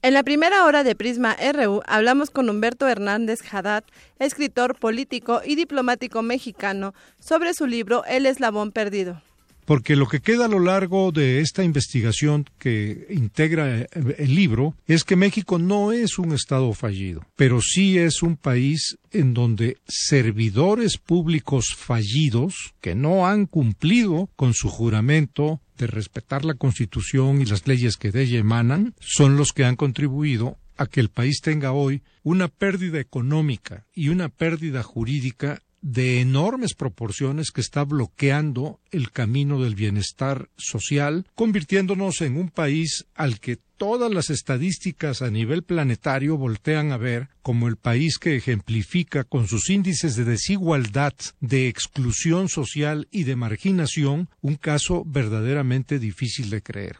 En 0.00 0.14
la 0.14 0.22
primera 0.22 0.64
hora 0.64 0.82
de 0.82 0.94
Prisma 0.94 1.36
RU 1.52 1.82
hablamos 1.86 2.30
con 2.30 2.48
Humberto 2.48 2.88
Hernández 2.88 3.40
Haddad, 3.52 3.84
escritor, 4.18 4.76
político 4.76 5.42
y 5.44 5.54
diplomático 5.54 6.22
mexicano, 6.22 6.94
sobre 7.20 7.52
su 7.52 7.66
libro 7.66 8.02
El 8.06 8.24
eslabón 8.24 8.72
perdido. 8.72 9.20
Porque 9.66 9.96
lo 9.96 10.06
que 10.06 10.20
queda 10.20 10.46
a 10.46 10.48
lo 10.48 10.60
largo 10.60 11.12
de 11.12 11.40
esta 11.40 11.64
investigación 11.64 12.46
que 12.58 13.08
integra 13.10 13.86
el 13.92 14.34
libro 14.34 14.74
es 14.86 15.04
que 15.04 15.16
México 15.16 15.58
no 15.58 15.92
es 15.92 16.18
un 16.18 16.32
Estado 16.32 16.72
fallido, 16.72 17.26
pero 17.36 17.60
sí 17.60 17.98
es 17.98 18.22
un 18.22 18.36
país 18.36 18.96
en 19.10 19.34
donde 19.34 19.78
servidores 19.86 20.98
públicos 20.98 21.74
fallidos 21.76 22.74
que 22.80 22.94
no 22.94 23.26
han 23.26 23.46
cumplido 23.46 24.30
con 24.36 24.54
su 24.54 24.68
juramento 24.68 25.60
de 25.76 25.88
respetar 25.88 26.44
la 26.44 26.54
Constitución 26.54 27.42
y 27.42 27.44
las 27.44 27.66
leyes 27.66 27.96
que 27.96 28.12
de 28.12 28.22
ella 28.22 28.38
emanan, 28.38 28.94
son 29.00 29.36
los 29.36 29.52
que 29.52 29.64
han 29.64 29.76
contribuido 29.76 30.58
a 30.76 30.86
que 30.86 31.00
el 31.00 31.08
país 31.08 31.40
tenga 31.40 31.72
hoy 31.72 32.02
una 32.22 32.48
pérdida 32.48 33.00
económica 33.00 33.86
y 33.94 34.08
una 34.08 34.28
pérdida 34.28 34.82
jurídica 34.82 35.62
de 35.80 36.20
enormes 36.20 36.74
proporciones 36.74 37.50
que 37.50 37.60
está 37.60 37.84
bloqueando 37.84 38.80
el 38.90 39.10
camino 39.10 39.62
del 39.62 39.74
bienestar 39.74 40.48
social, 40.56 41.26
convirtiéndonos 41.34 42.20
en 42.20 42.36
un 42.36 42.50
país 42.50 43.06
al 43.14 43.40
que 43.40 43.58
todas 43.76 44.12
las 44.12 44.30
estadísticas 44.30 45.22
a 45.22 45.30
nivel 45.30 45.62
planetario 45.62 46.36
voltean 46.36 46.92
a 46.92 46.96
ver 46.96 47.28
como 47.42 47.68
el 47.68 47.76
país 47.76 48.18
que 48.18 48.36
ejemplifica 48.36 49.24
con 49.24 49.48
sus 49.48 49.70
índices 49.70 50.16
de 50.16 50.24
desigualdad, 50.24 51.14
de 51.40 51.68
exclusión 51.68 52.48
social 52.48 53.06
y 53.10 53.24
de 53.24 53.36
marginación 53.36 54.28
un 54.40 54.56
caso 54.56 55.04
verdaderamente 55.06 55.98
difícil 55.98 56.50
de 56.50 56.62
creer. 56.62 56.96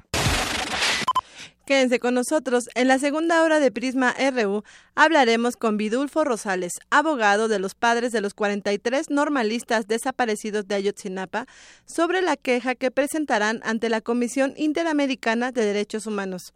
Quédense 1.67 1.99
con 1.99 2.15
nosotros. 2.15 2.69
En 2.77 2.87
la 2.87 3.01
segunda 3.01 3.43
hora 3.43 3.59
de 3.59 3.73
Prisma 3.73 4.15
RU 4.31 4.63
hablaremos 4.95 5.57
con 5.57 5.77
Vidulfo 5.77 6.23
Rosales, 6.23 6.75
abogado 6.91 7.49
de 7.49 7.59
los 7.59 7.75
padres 7.75 8.13
de 8.13 8.21
los 8.21 8.35
43 8.35 9.11
normalistas 9.11 9.89
desaparecidos 9.89 10.69
de 10.69 10.77
Ayotzinapa, 10.77 11.47
sobre 11.85 12.23
la 12.23 12.37
queja 12.37 12.77
que 12.77 12.93
presentarán 12.93 13.61
ante 13.65 13.89
la 13.89 14.01
Comisión 14.01 14.55
Interamericana 14.57 15.51
de 15.51 15.65
Derechos 15.65 16.07
Humanos. 16.07 16.55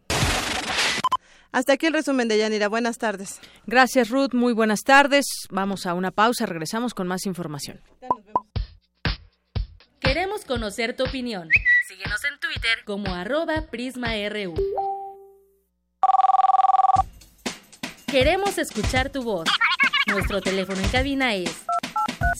Hasta 1.50 1.72
aquí 1.72 1.86
el 1.86 1.92
resumen 1.92 2.28
de 2.28 2.38
Yanira. 2.38 2.68
Buenas 2.68 2.98
tardes. 2.98 3.40
Gracias, 3.66 4.11
Ruth. 4.11 4.32
Muy 4.32 4.52
buenas 4.52 4.82
tardes. 4.82 5.26
Vamos 5.50 5.86
a 5.86 5.94
una 5.94 6.12
pausa. 6.12 6.46
Regresamos 6.46 6.94
con 6.94 7.08
más 7.08 7.26
información. 7.26 7.80
Queremos 9.98 10.44
conocer 10.44 10.94
tu 10.94 11.02
opinión. 11.02 11.48
Síguenos 11.88 12.20
en 12.24 12.38
Twitter 12.38 12.84
como 12.84 13.12
arroba 13.12 13.66
PrismaRU. 13.70 14.54
Queremos 18.07 18.59
escuchar 18.59 19.11
tu 19.11 19.22
voz. 19.22 19.48
Nuestro 20.09 20.40
teléfono 20.40 20.80
en 20.80 20.88
cabina 20.88 21.34
es 21.34 21.55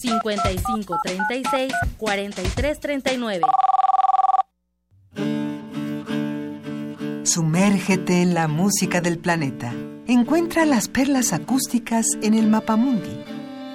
55 0.01 0.97
36 1.03 1.73
43 1.97 2.79
39. 2.79 3.41
Sumérgete 7.23 8.21
en 8.21 8.33
la 8.33 8.49
música 8.49 8.99
del 8.99 9.17
planeta. 9.17 9.73
Encuentra 10.07 10.65
las 10.65 10.89
perlas 10.89 11.31
acústicas 11.31 12.05
en 12.21 12.33
el 12.33 12.47
Mapamundi. 12.47 13.23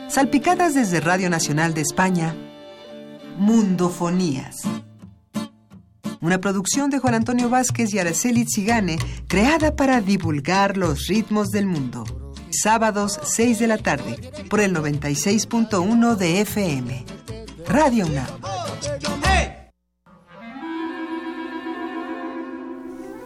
Salpicadas 0.08 0.74
desde 0.74 1.00
Radio 1.00 1.30
Nacional 1.30 1.72
de 1.72 1.80
España, 1.80 2.34
Mundofonías. 3.38 4.56
Una 6.20 6.38
producción 6.38 6.90
de 6.90 6.98
Juan 6.98 7.14
Antonio 7.14 7.48
Vázquez 7.48 7.92
y 7.92 7.98
Araceli 7.98 8.46
Zigane, 8.52 8.98
creada 9.28 9.76
para 9.76 10.00
divulgar 10.00 10.76
los 10.76 11.06
ritmos 11.06 11.50
del 11.50 11.66
mundo. 11.66 12.04
Sábados 12.50 13.20
6 13.22 13.58
de 13.58 13.66
la 13.66 13.78
tarde, 13.78 14.32
por 14.48 14.60
el 14.60 14.74
96.1 14.74 16.16
de 16.16 16.40
FM. 16.40 17.04
Radio 17.68 18.06
UNAM. 18.06 18.26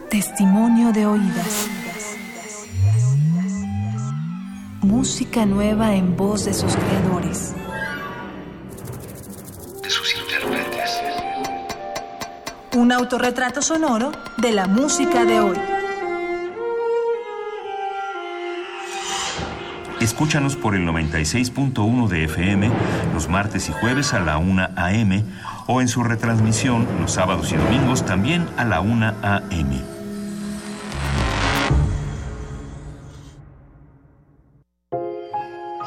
Testimonio 0.09 0.91
de 0.91 1.05
oídas. 1.05 1.69
Música 4.81 5.45
nueva 5.45 5.95
en 5.95 6.17
voz 6.17 6.43
de 6.43 6.53
sus 6.53 6.75
creadores. 6.75 7.53
Un 12.73 12.93
autorretrato 12.93 13.61
sonoro 13.61 14.13
de 14.37 14.53
la 14.53 14.65
música 14.65 15.25
de 15.25 15.41
hoy. 15.41 15.57
Escúchanos 19.99 20.55
por 20.55 20.75
el 20.75 20.87
96.1 20.87 22.07
de 22.07 22.23
FM 22.23 22.71
los 23.13 23.27
martes 23.27 23.67
y 23.67 23.73
jueves 23.73 24.13
a 24.13 24.21
la 24.21 24.37
1 24.37 24.69
a.m. 24.77 25.23
o 25.67 25.81
en 25.81 25.89
su 25.89 26.01
retransmisión 26.03 26.87
los 27.01 27.11
sábados 27.11 27.51
y 27.51 27.57
domingos 27.57 28.05
también 28.05 28.47
a 28.55 28.63
la 28.63 28.79
1 28.79 29.15
a.m. 29.21 29.81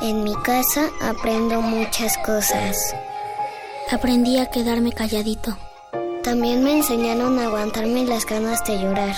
En 0.03 0.22
mi 0.22 0.35
casa 0.43 0.91
aprendo 1.01 1.62
muchas 1.62 2.18
cosas. 2.18 2.95
Aprendí 3.91 4.39
a 4.39 4.51
quedarme 4.51 4.93
calladito. 4.93 5.57
También 6.25 6.64
me 6.64 6.79
enseñaron 6.79 7.39
a 7.39 7.45
aguantarme 7.45 8.07
las 8.07 8.25
ganas 8.25 8.64
de 8.64 8.81
llorar. 8.81 9.14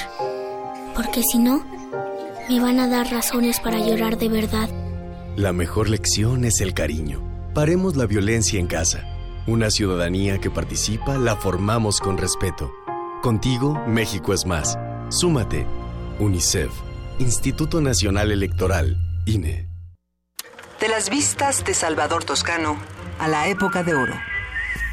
Porque 0.92 1.22
si 1.22 1.38
no, 1.38 1.64
me 2.48 2.58
van 2.58 2.80
a 2.80 2.88
dar 2.88 3.08
razones 3.12 3.60
para 3.60 3.78
llorar 3.78 4.18
de 4.18 4.28
verdad. 4.28 4.68
La 5.36 5.52
mejor 5.52 5.88
lección 5.88 6.44
es 6.44 6.60
el 6.60 6.74
cariño. 6.74 7.22
Paremos 7.54 7.94
la 7.94 8.06
violencia 8.06 8.58
en 8.58 8.66
casa. 8.66 9.04
Una 9.46 9.70
ciudadanía 9.70 10.38
que 10.38 10.50
participa 10.50 11.16
la 11.16 11.36
formamos 11.36 12.00
con 12.00 12.18
respeto. 12.18 12.72
Contigo, 13.22 13.80
México 13.86 14.34
es 14.34 14.44
más. 14.44 14.76
Súmate. 15.08 15.64
UNICEF, 16.18 16.72
Instituto 17.20 17.80
Nacional 17.80 18.32
Electoral, 18.32 18.96
INE. 19.26 19.68
De 20.80 20.88
las 20.88 21.08
vistas 21.08 21.64
de 21.64 21.72
Salvador 21.72 22.24
Toscano 22.24 22.76
a 23.20 23.28
la 23.28 23.48
época 23.48 23.84
de 23.84 23.94
oro. 23.94 24.14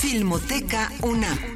Filmoteca 0.00 0.90
UNAM. 1.02 1.55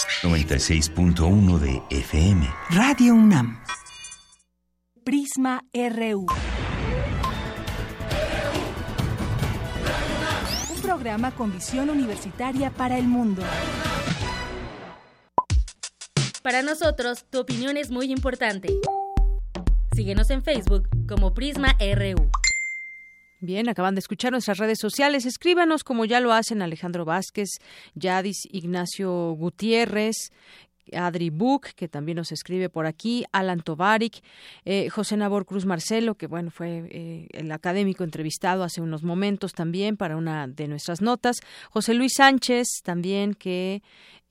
96.1 0.23 1.57
de 1.57 1.81
FM. 1.89 2.47
Radio 2.69 3.15
UNAM. 3.15 3.59
Prisma 5.03 5.63
RU. 5.73 6.27
Un 10.69 10.81
programa 10.83 11.31
con 11.31 11.51
visión 11.51 11.89
universitaria 11.89 12.69
para 12.69 12.99
el 12.99 13.07
mundo. 13.07 13.41
Para 16.43 16.61
nosotros, 16.61 17.25
tu 17.31 17.39
opinión 17.39 17.75
es 17.75 17.89
muy 17.89 18.11
importante. 18.11 18.69
Síguenos 19.95 20.29
en 20.29 20.43
Facebook 20.43 20.87
como 21.07 21.33
Prisma 21.33 21.75
RU. 21.79 22.40
Bien, 23.43 23.67
acaban 23.69 23.95
de 23.95 23.99
escuchar 23.99 24.31
nuestras 24.31 24.59
redes 24.59 24.77
sociales. 24.79 25.25
Escríbanos 25.25 25.83
como 25.83 26.05
ya 26.05 26.19
lo 26.19 26.31
hacen 26.31 26.61
Alejandro 26.61 27.05
Vázquez, 27.05 27.49
Yadis 27.95 28.47
Ignacio 28.51 29.31
Gutiérrez, 29.31 30.29
Adri 30.93 31.31
Buch, 31.31 31.69
que 31.75 31.87
también 31.87 32.17
nos 32.17 32.31
escribe 32.31 32.69
por 32.69 32.85
aquí, 32.85 33.25
Alan 33.31 33.61
Tovarik, 33.61 34.21
eh, 34.63 34.89
José 34.89 35.17
Nabor 35.17 35.47
Cruz 35.47 35.65
Marcelo, 35.65 36.13
que 36.13 36.27
bueno, 36.27 36.51
fue 36.51 36.87
eh, 36.91 37.27
el 37.31 37.51
académico 37.51 38.03
entrevistado 38.03 38.63
hace 38.63 38.79
unos 38.79 39.01
momentos 39.01 39.53
también 39.53 39.97
para 39.97 40.17
una 40.17 40.47
de 40.47 40.67
nuestras 40.67 41.01
notas, 41.01 41.37
José 41.71 41.95
Luis 41.95 42.13
Sánchez 42.17 42.67
también, 42.83 43.33
que 43.33 43.81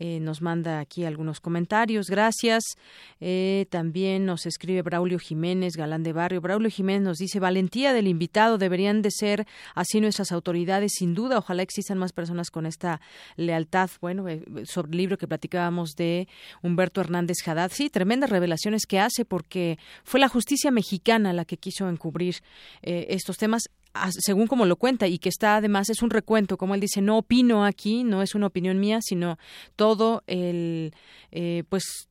eh, 0.02 0.18
nos 0.18 0.40
manda 0.40 0.80
aquí 0.80 1.04
algunos 1.04 1.40
comentarios, 1.40 2.06
gracias. 2.08 2.64
Eh, 3.20 3.66
también 3.68 4.24
nos 4.24 4.46
escribe 4.46 4.80
Braulio 4.80 5.18
Jiménez, 5.18 5.76
galán 5.76 6.02
de 6.02 6.14
barrio. 6.14 6.40
Braulio 6.40 6.70
Jiménez 6.70 7.02
nos 7.02 7.18
dice, 7.18 7.38
valentía 7.38 7.92
del 7.92 8.08
invitado, 8.08 8.56
deberían 8.56 9.02
de 9.02 9.10
ser 9.10 9.46
así 9.74 10.00
nuestras 10.00 10.32
autoridades, 10.32 10.92
sin 10.96 11.14
duda. 11.14 11.36
Ojalá 11.36 11.62
existan 11.62 11.98
más 11.98 12.14
personas 12.14 12.50
con 12.50 12.64
esta 12.64 13.02
lealtad. 13.36 13.90
Bueno, 14.00 14.26
eh, 14.26 14.42
sobre 14.64 14.92
el 14.92 14.96
libro 14.96 15.18
que 15.18 15.28
platicábamos 15.28 15.90
de 15.96 16.28
Humberto 16.62 17.02
Hernández 17.02 17.46
Haddad, 17.46 17.70
sí, 17.70 17.90
tremendas 17.90 18.30
revelaciones 18.30 18.86
que 18.86 19.00
hace 19.00 19.26
porque 19.26 19.78
fue 20.02 20.18
la 20.18 20.28
justicia 20.28 20.70
mexicana 20.70 21.34
la 21.34 21.44
que 21.44 21.58
quiso 21.58 21.90
encubrir 21.90 22.36
estos 22.82 23.36
temas 23.36 23.64
según 24.18 24.46
como 24.46 24.66
lo 24.66 24.76
cuenta 24.76 25.08
y 25.08 25.18
que 25.18 25.28
está 25.28 25.56
además 25.56 25.90
es 25.90 26.02
un 26.02 26.10
recuento 26.10 26.56
como 26.56 26.74
él 26.74 26.80
dice 26.80 27.00
no 27.00 27.18
opino 27.18 27.64
aquí 27.64 28.04
no 28.04 28.22
es 28.22 28.34
una 28.34 28.46
opinión 28.46 28.78
mía 28.78 29.00
sino 29.02 29.38
todo 29.76 30.22
el 30.26 30.94
eh, 31.32 31.64
pues 31.68 32.08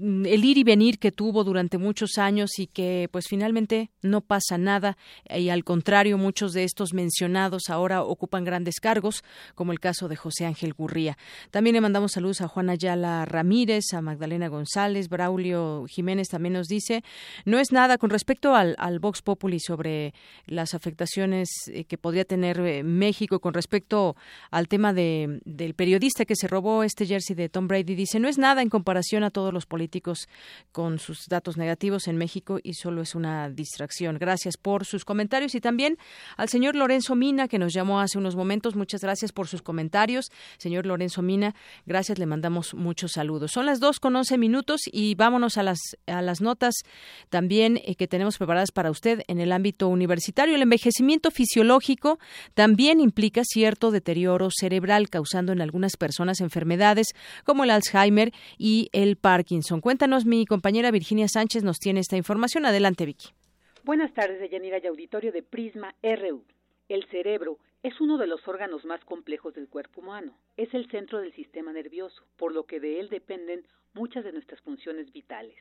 el 0.00 0.44
ir 0.44 0.58
y 0.58 0.64
venir 0.64 0.98
que 0.98 1.12
tuvo 1.12 1.44
durante 1.44 1.78
muchos 1.78 2.18
años 2.18 2.58
y 2.58 2.66
que 2.66 3.08
pues 3.10 3.26
finalmente 3.28 3.90
no 4.02 4.20
pasa 4.20 4.58
nada 4.58 4.96
y 5.28 5.50
al 5.50 5.64
contrario 5.64 6.18
muchos 6.18 6.52
de 6.52 6.64
estos 6.64 6.94
mencionados 6.94 7.68
ahora 7.68 8.02
ocupan 8.02 8.44
grandes 8.44 8.80
cargos 8.80 9.24
como 9.54 9.72
el 9.72 9.80
caso 9.80 10.08
de 10.08 10.16
José 10.16 10.46
Ángel 10.46 10.74
Gurría. 10.74 11.18
También 11.50 11.74
le 11.74 11.80
mandamos 11.80 12.12
saludos 12.12 12.40
a 12.40 12.48
Juana 12.48 12.72
Ayala 12.72 13.24
Ramírez, 13.24 13.92
a 13.92 14.00
Magdalena 14.00 14.48
González, 14.48 15.08
Braulio 15.08 15.84
Jiménez 15.88 16.28
también 16.28 16.54
nos 16.54 16.68
dice, 16.68 17.02
no 17.44 17.58
es 17.58 17.72
nada 17.72 17.98
con 17.98 18.10
respecto 18.10 18.54
al, 18.54 18.74
al 18.78 18.98
Vox 18.98 19.22
Populi 19.22 19.60
sobre 19.60 20.14
las 20.46 20.74
afectaciones 20.74 21.48
eh, 21.68 21.84
que 21.84 21.98
podría 21.98 22.24
tener 22.24 22.60
eh, 22.60 22.82
México 22.82 23.40
con 23.40 23.54
respecto 23.54 24.16
al 24.50 24.68
tema 24.68 24.92
de, 24.92 25.40
del 25.44 25.74
periodista 25.74 26.24
que 26.24 26.36
se 26.36 26.48
robó 26.48 26.82
este 26.82 27.06
jersey 27.06 27.34
de 27.36 27.48
Tom 27.48 27.68
Brady. 27.68 27.94
Dice, 27.94 28.20
no 28.20 28.28
es 28.28 28.38
nada 28.38 28.62
en 28.62 28.68
comparación 28.68 29.24
a 29.24 29.30
todos 29.30 29.52
los 29.52 29.57
políticos 29.66 30.28
con 30.72 30.98
sus 30.98 31.26
datos 31.28 31.56
negativos 31.56 32.08
en 32.08 32.16
México 32.16 32.58
y 32.62 32.74
solo 32.74 33.02
es 33.02 33.14
una 33.14 33.48
distracción. 33.50 34.18
Gracias 34.18 34.56
por 34.56 34.84
sus 34.84 35.04
comentarios 35.04 35.54
y 35.54 35.60
también 35.60 35.98
al 36.36 36.48
señor 36.48 36.76
Lorenzo 36.76 37.14
Mina 37.14 37.48
que 37.48 37.58
nos 37.58 37.72
llamó 37.72 38.00
hace 38.00 38.18
unos 38.18 38.36
momentos. 38.36 38.76
Muchas 38.76 39.00
gracias 39.00 39.32
por 39.32 39.48
sus 39.48 39.62
comentarios. 39.62 40.30
Señor 40.58 40.86
Lorenzo 40.86 41.22
Mina, 41.22 41.54
gracias, 41.86 42.18
le 42.18 42.26
mandamos 42.26 42.74
muchos 42.74 43.12
saludos. 43.12 43.52
Son 43.52 43.66
las 43.66 43.80
dos 43.80 44.00
con 44.00 44.14
once 44.16 44.38
minutos 44.38 44.82
y 44.90 45.14
vámonos 45.14 45.56
a 45.58 45.62
las, 45.62 45.78
a 46.06 46.22
las 46.22 46.40
notas 46.40 46.74
también 47.28 47.80
eh, 47.84 47.94
que 47.94 48.08
tenemos 48.08 48.38
preparadas 48.38 48.70
para 48.72 48.90
usted 48.90 49.22
en 49.28 49.40
el 49.40 49.52
ámbito 49.52 49.88
universitario. 49.88 50.54
El 50.54 50.62
envejecimiento 50.62 51.30
fisiológico 51.30 52.18
también 52.54 53.00
implica 53.00 53.42
cierto 53.44 53.90
deterioro 53.90 54.48
cerebral, 54.50 55.08
causando 55.08 55.52
en 55.52 55.60
algunas 55.60 55.96
personas 55.96 56.40
enfermedades 56.40 57.08
como 57.44 57.64
el 57.64 57.70
Alzheimer 57.70 58.32
y 58.56 58.88
el 58.92 59.16
Parkinson. 59.16 59.47
Cuéntanos, 59.80 60.26
mi 60.26 60.44
compañera 60.44 60.90
Virginia 60.90 61.26
Sánchez 61.26 61.64
nos 61.64 61.80
tiene 61.80 62.00
esta 62.00 62.18
información. 62.18 62.66
Adelante, 62.66 63.06
Vicky. 63.06 63.28
Buenas 63.82 64.12
tardes, 64.12 64.40
Deyanira 64.40 64.78
y 64.78 64.86
auditorio 64.86 65.32
de 65.32 65.42
Prisma 65.42 65.94
RU. 66.02 66.44
El 66.90 67.06
cerebro 67.06 67.58
es 67.82 67.98
uno 67.98 68.18
de 68.18 68.26
los 68.26 68.46
órganos 68.46 68.84
más 68.84 69.02
complejos 69.06 69.54
del 69.54 69.66
cuerpo 69.66 70.02
humano. 70.02 70.34
Es 70.58 70.74
el 70.74 70.90
centro 70.90 71.20
del 71.20 71.32
sistema 71.32 71.72
nervioso, 71.72 72.22
por 72.36 72.52
lo 72.52 72.64
que 72.64 72.78
de 72.78 73.00
él 73.00 73.08
dependen 73.08 73.66
muchas 73.94 74.22
de 74.22 74.32
nuestras 74.32 74.60
funciones 74.60 75.10
vitales. 75.12 75.54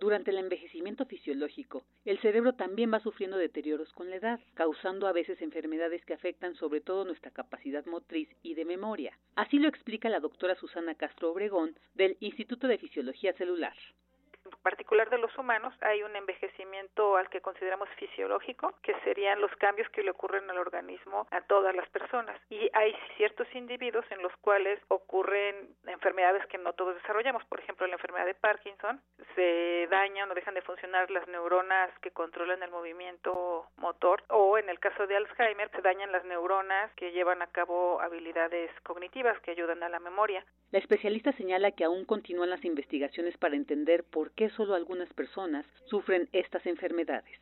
Durante 0.00 0.30
el 0.30 0.38
envejecimiento 0.38 1.04
fisiológico, 1.04 1.84
el 2.06 2.18
cerebro 2.20 2.54
también 2.54 2.90
va 2.90 3.00
sufriendo 3.00 3.36
deterioros 3.36 3.92
con 3.92 4.08
la 4.08 4.16
edad, 4.16 4.40
causando 4.54 5.06
a 5.06 5.12
veces 5.12 5.42
enfermedades 5.42 6.02
que 6.06 6.14
afectan 6.14 6.54
sobre 6.54 6.80
todo 6.80 7.04
nuestra 7.04 7.30
capacidad 7.30 7.84
motriz 7.84 8.26
y 8.42 8.54
de 8.54 8.64
memoria. 8.64 9.18
Así 9.36 9.58
lo 9.58 9.68
explica 9.68 10.08
la 10.08 10.20
doctora 10.20 10.54
Susana 10.54 10.94
Castro 10.94 11.30
Obregón 11.30 11.78
del 11.92 12.16
Instituto 12.20 12.66
de 12.66 12.78
Fisiología 12.78 13.34
Celular 13.34 13.74
particular 14.58 15.10
de 15.10 15.18
los 15.18 15.36
humanos 15.38 15.74
hay 15.80 16.02
un 16.02 16.14
envejecimiento 16.16 17.16
al 17.16 17.28
que 17.28 17.40
consideramos 17.40 17.88
fisiológico, 17.90 18.74
que 18.82 18.94
serían 19.04 19.40
los 19.40 19.54
cambios 19.56 19.88
que 19.90 20.02
le 20.02 20.10
ocurren 20.10 20.48
al 20.50 20.58
organismo 20.58 21.26
a 21.30 21.40
todas 21.42 21.74
las 21.74 21.88
personas. 21.90 22.40
Y 22.50 22.70
hay 22.72 22.94
ciertos 23.16 23.46
individuos 23.54 24.04
en 24.10 24.22
los 24.22 24.32
cuales 24.38 24.80
ocurren 24.88 25.74
enfermedades 25.86 26.46
que 26.46 26.58
no 26.58 26.72
todos 26.72 26.94
desarrollamos. 26.96 27.44
Por 27.44 27.60
ejemplo, 27.60 27.86
la 27.86 27.94
enfermedad 27.94 28.26
de 28.26 28.34
Parkinson 28.34 29.00
se 29.34 29.86
dañan 29.90 30.30
o 30.30 30.34
dejan 30.34 30.54
de 30.54 30.62
funcionar 30.62 31.10
las 31.10 31.26
neuronas 31.28 31.90
que 32.00 32.10
controlan 32.10 32.62
el 32.62 32.70
movimiento 32.70 33.66
motor 33.76 34.22
o 34.28 34.58
en 34.58 34.68
el 34.68 34.78
caso 34.78 35.06
de 35.06 35.16
Alzheimer 35.16 35.70
se 35.70 35.82
dañan 35.82 36.12
las 36.12 36.24
neuronas 36.24 36.92
que 36.94 37.12
llevan 37.12 37.42
a 37.42 37.46
cabo 37.48 38.00
habilidades 38.00 38.70
cognitivas 38.82 39.38
que 39.40 39.50
ayudan 39.50 39.82
a 39.82 39.88
la 39.88 40.00
memoria. 40.00 40.44
La 40.70 40.78
especialista 40.78 41.32
señala 41.32 41.72
que 41.72 41.84
aún 41.84 42.04
continúan 42.04 42.50
las 42.50 42.64
investigaciones 42.64 43.36
para 43.38 43.56
entender 43.56 44.04
por 44.04 44.30
qué 44.32 44.39
solo 44.48 44.74
algunas 44.74 45.12
personas 45.12 45.66
sufren 45.84 46.28
estas 46.32 46.64
enfermedades. 46.64 47.38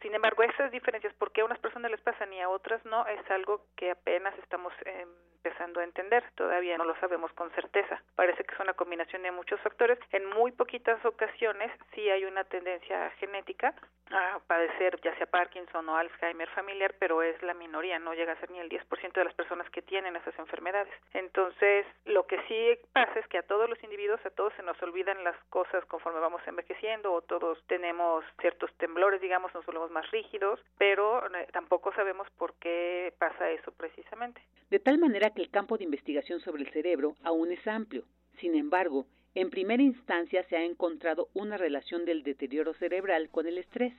Sin 0.00 0.14
embargo, 0.14 0.42
esas 0.44 0.70
diferencias, 0.70 1.12
por 1.14 1.32
qué 1.32 1.40
a 1.40 1.44
unas 1.44 1.58
personas 1.58 1.90
les 1.90 2.00
pasan 2.00 2.32
y 2.32 2.40
a 2.40 2.48
otras 2.48 2.84
no, 2.84 3.06
es 3.06 3.30
algo 3.30 3.66
que 3.76 3.90
apenas 3.90 4.38
estamos 4.38 4.72
eh, 4.84 5.06
empezando 5.46 5.80
a 5.80 5.84
entender. 5.84 6.24
Todavía 6.34 6.76
no 6.76 6.84
lo 6.84 6.96
sabemos 6.96 7.32
con 7.34 7.50
certeza. 7.52 8.02
Parece 8.16 8.42
que 8.42 8.52
es 8.52 8.60
una 8.60 8.74
combinación 8.74 9.22
de 9.22 9.30
muchos 9.30 9.60
factores. 9.60 9.98
En 10.10 10.26
muy 10.30 10.50
poquitas 10.50 11.04
ocasiones 11.04 11.70
sí 11.94 12.10
hay 12.10 12.24
una 12.24 12.44
tendencia 12.44 13.10
genética 13.20 13.74
a 14.10 14.38
padecer 14.46 15.00
ya 15.02 15.16
sea 15.16 15.26
Parkinson 15.26 15.88
o 15.88 15.96
Alzheimer 15.96 16.48
familiar, 16.50 16.94
pero 16.98 17.22
es 17.22 17.40
la 17.42 17.54
minoría, 17.54 17.98
no 17.98 18.14
llega 18.14 18.32
a 18.32 18.40
ser 18.40 18.50
ni 18.50 18.58
el 18.58 18.68
10% 18.68 19.12
de 19.12 19.24
las 19.24 19.34
personas 19.34 19.68
que 19.70 19.82
tienen 19.82 20.14
esas 20.16 20.38
enfermedades. 20.38 20.92
Entonces, 21.12 21.86
lo 22.04 22.26
que 22.26 22.40
sí 22.46 22.78
pasa 22.92 23.18
es 23.18 23.26
que 23.26 23.38
a 23.38 23.42
todos 23.42 23.68
los 23.68 23.82
individuos, 23.82 24.24
a 24.24 24.30
todos 24.30 24.52
se 24.54 24.62
nos 24.62 24.80
olvidan 24.82 25.24
las 25.24 25.36
cosas 25.50 25.84
conforme 25.86 26.20
vamos 26.20 26.40
envejeciendo 26.46 27.12
o 27.12 27.22
todos 27.22 27.58
tenemos 27.66 28.24
ciertos 28.40 28.72
temblores, 28.74 29.20
digamos, 29.20 29.52
nos 29.54 29.66
volvemos 29.66 29.90
más 29.90 30.08
rígidos, 30.10 30.60
pero 30.78 31.26
eh, 31.34 31.48
tampoco 31.52 31.92
sabemos 31.92 32.28
por 32.38 32.54
qué 32.54 33.12
pasa 33.18 33.50
eso 33.50 33.72
precisamente. 33.72 34.40
De 34.70 34.78
tal 34.78 34.98
manera 34.98 35.30
que 35.36 35.42
el 35.42 35.50
campo 35.50 35.78
de 35.78 35.84
investigación 35.84 36.40
sobre 36.40 36.64
el 36.64 36.72
cerebro 36.72 37.14
aún 37.22 37.52
es 37.52 37.64
amplio. 37.68 38.04
Sin 38.40 38.56
embargo, 38.56 39.06
en 39.34 39.50
primera 39.50 39.82
instancia 39.82 40.42
se 40.48 40.56
ha 40.56 40.64
encontrado 40.64 41.28
una 41.34 41.58
relación 41.58 42.04
del 42.04 42.22
deterioro 42.22 42.74
cerebral 42.74 43.28
con 43.28 43.46
el 43.46 43.58
estrés, 43.58 43.92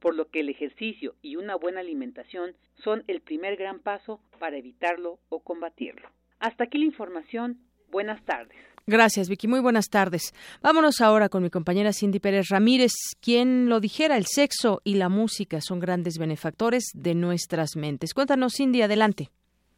por 0.00 0.14
lo 0.14 0.28
que 0.28 0.40
el 0.40 0.48
ejercicio 0.48 1.14
y 1.22 1.36
una 1.36 1.54
buena 1.54 1.80
alimentación 1.80 2.54
son 2.82 3.04
el 3.06 3.20
primer 3.20 3.56
gran 3.56 3.78
paso 3.78 4.20
para 4.38 4.56
evitarlo 4.56 5.18
o 5.28 5.40
combatirlo. 5.40 6.08
Hasta 6.40 6.64
aquí 6.64 6.78
la 6.78 6.86
información. 6.86 7.60
Buenas 7.90 8.24
tardes. 8.24 8.56
Gracias, 8.86 9.28
Vicky. 9.28 9.46
Muy 9.46 9.60
buenas 9.60 9.90
tardes. 9.90 10.32
Vámonos 10.62 11.00
ahora 11.00 11.28
con 11.28 11.42
mi 11.42 11.50
compañera 11.50 11.92
Cindy 11.92 12.18
Pérez 12.18 12.48
Ramírez, 12.48 12.92
quien 13.20 13.68
lo 13.68 13.78
dijera, 13.78 14.16
el 14.16 14.26
sexo 14.26 14.80
y 14.82 14.94
la 14.94 15.08
música 15.08 15.60
son 15.60 15.78
grandes 15.78 16.18
benefactores 16.18 16.90
de 16.94 17.14
nuestras 17.14 17.76
mentes. 17.76 18.14
Cuéntanos, 18.14 18.54
Cindy, 18.56 18.82
adelante. 18.82 19.30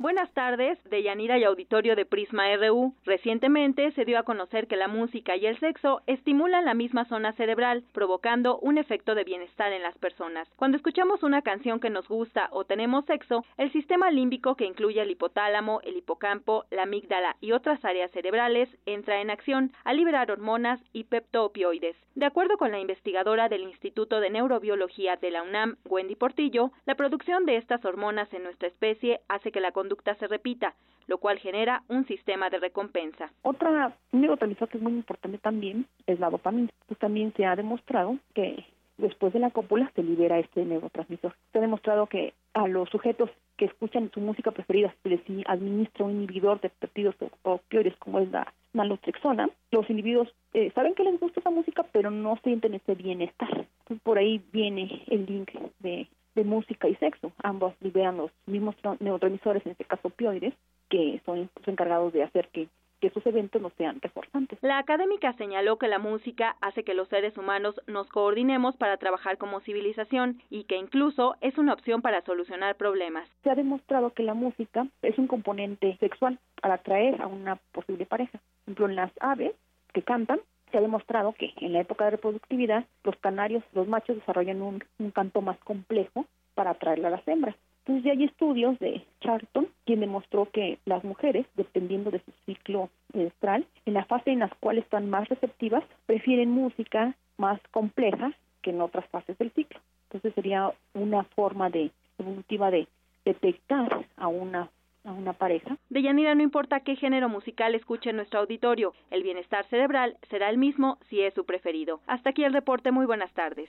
Buenas 0.02 0.32
tardes, 0.32 0.82
de 0.90 1.04
Yanira 1.04 1.38
y 1.38 1.44
auditorio 1.44 1.94
de 1.94 2.04
Prisma 2.04 2.52
RU. 2.56 2.92
Recientemente 3.04 3.92
se 3.92 4.04
dio 4.04 4.18
a 4.18 4.24
conocer 4.24 4.66
que 4.66 4.74
la 4.74 4.88
música 4.88 5.36
y 5.36 5.46
el 5.46 5.60
sexo 5.60 6.02
estimulan 6.08 6.64
la 6.64 6.74
misma 6.74 7.04
zona 7.04 7.32
cerebral, 7.34 7.84
provocando 7.92 8.58
un 8.58 8.78
efecto 8.78 9.14
de 9.14 9.22
bienestar 9.22 9.72
en 9.72 9.84
las 9.84 9.96
personas. 9.98 10.48
Cuando 10.56 10.76
escuchamos 10.76 11.22
una 11.22 11.42
canción 11.42 11.78
que 11.78 11.88
nos 11.88 12.08
gusta 12.08 12.48
o 12.50 12.64
tenemos 12.64 13.04
sexo, 13.04 13.44
el 13.58 13.70
sistema 13.70 14.10
límbico 14.10 14.56
que 14.56 14.64
incluye 14.64 15.00
el 15.00 15.12
hipotálamo, 15.12 15.80
el 15.84 15.96
hipocampo, 15.96 16.64
la 16.72 16.82
amígdala 16.82 17.36
y 17.40 17.52
otras 17.52 17.84
áreas 17.84 18.10
cerebrales 18.10 18.68
entra 18.86 19.20
en 19.20 19.30
acción 19.30 19.70
a 19.84 19.94
liberar 19.94 20.32
hormonas 20.32 20.80
y 20.92 21.04
peptopioides. 21.04 21.94
De 22.16 22.26
acuerdo 22.26 22.58
con 22.58 22.72
la 22.72 22.80
investigadora 22.80 23.48
del 23.48 23.62
Instituto 23.62 24.18
de 24.18 24.30
Neurobiología 24.30 25.14
de 25.14 25.30
la 25.30 25.44
UNAM, 25.44 25.76
Wendy 25.84 26.16
Portillo, 26.16 26.72
la 26.86 26.96
producción 26.96 27.46
de 27.46 27.56
estas 27.56 27.84
hormonas 27.84 28.34
en 28.34 28.42
nuestra 28.42 28.66
especie 28.66 29.20
hace 29.28 29.52
que 29.52 29.60
la 29.60 29.70
conducta 29.70 29.91
se 30.18 30.26
repita, 30.26 30.74
lo 31.06 31.18
cual 31.18 31.38
genera 31.38 31.82
un 31.88 32.06
sistema 32.06 32.50
de 32.50 32.58
recompensa. 32.58 33.30
Otra 33.42 33.94
neurotransmisor 34.12 34.68
que 34.68 34.78
es 34.78 34.82
muy 34.82 34.92
importante 34.92 35.38
también 35.38 35.86
es 36.06 36.20
la 36.20 36.30
dopamina. 36.30 36.70
Pues 36.86 36.98
también 36.98 37.32
se 37.36 37.44
ha 37.44 37.56
demostrado 37.56 38.16
que 38.34 38.64
después 38.98 39.32
de 39.32 39.40
la 39.40 39.50
cópula 39.50 39.90
se 39.94 40.02
libera 40.02 40.38
este 40.38 40.64
neurotransmisor. 40.64 41.34
Se 41.52 41.58
ha 41.58 41.60
demostrado 41.60 42.06
que 42.06 42.34
a 42.54 42.68
los 42.68 42.88
sujetos 42.90 43.30
que 43.56 43.66
escuchan 43.66 44.10
su 44.12 44.20
música 44.20 44.50
preferida 44.50 44.94
se 45.02 45.08
les 45.08 45.20
administra 45.46 46.04
un 46.04 46.12
inhibidor 46.12 46.60
de 46.60 46.70
péptidos 46.70 47.14
opioides 47.42 47.96
como 47.96 48.18
es 48.20 48.30
la 48.30 48.52
naloxona. 48.72 49.50
Los 49.70 49.88
individuos 49.90 50.28
eh, 50.54 50.70
saben 50.74 50.94
que 50.94 51.04
les 51.04 51.18
gusta 51.20 51.40
esa 51.40 51.50
música, 51.50 51.84
pero 51.92 52.10
no 52.10 52.38
sienten 52.42 52.74
ese 52.74 52.94
bienestar. 52.94 53.66
por 54.02 54.18
ahí 54.18 54.42
viene 54.52 55.04
el 55.08 55.26
link 55.26 55.50
de 55.80 56.08
de 56.34 56.44
música 56.44 56.88
y 56.88 56.94
sexo. 56.96 57.32
Ambos 57.42 57.74
liberan 57.80 58.16
los 58.16 58.30
mismos 58.46 58.74
neurotransmisores, 59.00 59.64
en 59.66 59.72
este 59.72 59.84
caso 59.84 60.08
opioides, 60.08 60.54
que 60.88 61.20
son 61.24 61.50
encargados 61.66 62.12
de 62.12 62.22
hacer 62.22 62.48
que, 62.48 62.68
que 63.00 63.08
esos 63.08 63.24
eventos 63.26 63.60
no 63.60 63.70
sean 63.76 64.00
reforzantes. 64.00 64.58
La 64.62 64.78
académica 64.78 65.32
señaló 65.34 65.78
que 65.78 65.88
la 65.88 65.98
música 65.98 66.56
hace 66.60 66.84
que 66.84 66.94
los 66.94 67.08
seres 67.08 67.36
humanos 67.36 67.80
nos 67.86 68.08
coordinemos 68.08 68.76
para 68.76 68.96
trabajar 68.98 69.38
como 69.38 69.60
civilización 69.60 70.42
y 70.50 70.64
que 70.64 70.76
incluso 70.76 71.36
es 71.40 71.56
una 71.58 71.72
opción 71.72 72.02
para 72.02 72.22
solucionar 72.22 72.76
problemas. 72.76 73.28
Se 73.42 73.50
ha 73.50 73.54
demostrado 73.54 74.10
que 74.10 74.22
la 74.22 74.34
música 74.34 74.86
es 75.02 75.18
un 75.18 75.26
componente 75.26 75.96
sexual 75.98 76.38
para 76.60 76.74
atraer 76.74 77.20
a 77.20 77.26
una 77.26 77.56
posible 77.72 78.06
pareja. 78.06 78.38
Por 78.38 78.62
ejemplo, 78.64 78.88
en 78.88 78.96
las 78.96 79.12
aves 79.20 79.54
que 79.92 80.02
cantan, 80.02 80.40
se 80.72 80.78
ha 80.78 80.80
demostrado 80.80 81.34
que 81.34 81.52
en 81.60 81.74
la 81.74 81.80
época 81.80 82.06
de 82.06 82.12
reproductividad 82.12 82.84
los 83.04 83.14
canarios, 83.16 83.62
los 83.74 83.86
machos 83.86 84.16
desarrollan 84.16 84.62
un, 84.62 84.82
canto 85.12 85.42
más 85.42 85.58
complejo 85.58 86.24
para 86.54 86.70
atraer 86.70 87.04
a 87.06 87.10
las 87.10 87.26
hembras. 87.28 87.54
Entonces 87.80 88.04
ya 88.04 88.12
hay 88.12 88.24
estudios 88.24 88.78
de 88.78 89.04
Charlton 89.20 89.68
quien 89.84 90.00
demostró 90.00 90.48
que 90.50 90.78
las 90.86 91.04
mujeres, 91.04 91.46
dependiendo 91.56 92.10
de 92.10 92.20
su 92.20 92.32
ciclo 92.46 92.88
menstrual, 93.12 93.66
en 93.84 93.94
la 93.94 94.04
fase 94.04 94.30
en 94.30 94.38
la 94.38 94.48
cual 94.60 94.78
están 94.78 95.10
más 95.10 95.28
receptivas, 95.28 95.84
prefieren 96.06 96.50
música 96.50 97.14
más 97.36 97.60
compleja 97.70 98.32
que 98.62 98.70
en 98.70 98.80
otras 98.80 99.04
fases 99.06 99.36
del 99.38 99.50
ciclo. 99.52 99.80
Entonces 100.04 100.34
sería 100.34 100.72
una 100.94 101.24
forma 101.24 101.68
de 101.70 101.90
evolutiva 102.18 102.70
de 102.70 102.86
detectar 103.24 104.06
a 104.16 104.28
una 104.28 104.70
a 105.04 105.12
una 105.12 105.32
pareja. 105.32 105.76
De 105.88 106.02
Yanira 106.02 106.34
no 106.34 106.42
importa 106.42 106.80
qué 106.80 106.96
género 106.96 107.28
musical 107.28 107.74
escuche 107.74 108.10
en 108.10 108.16
nuestro 108.16 108.40
auditorio, 108.40 108.94
el 109.10 109.22
bienestar 109.22 109.66
cerebral 109.68 110.16
será 110.30 110.50
el 110.50 110.58
mismo 110.58 110.98
si 111.08 111.20
es 111.20 111.34
su 111.34 111.44
preferido. 111.44 112.00
Hasta 112.06 112.30
aquí 112.30 112.44
el 112.44 112.52
reporte, 112.52 112.92
muy 112.92 113.06
buenas 113.06 113.32
tardes. 113.32 113.68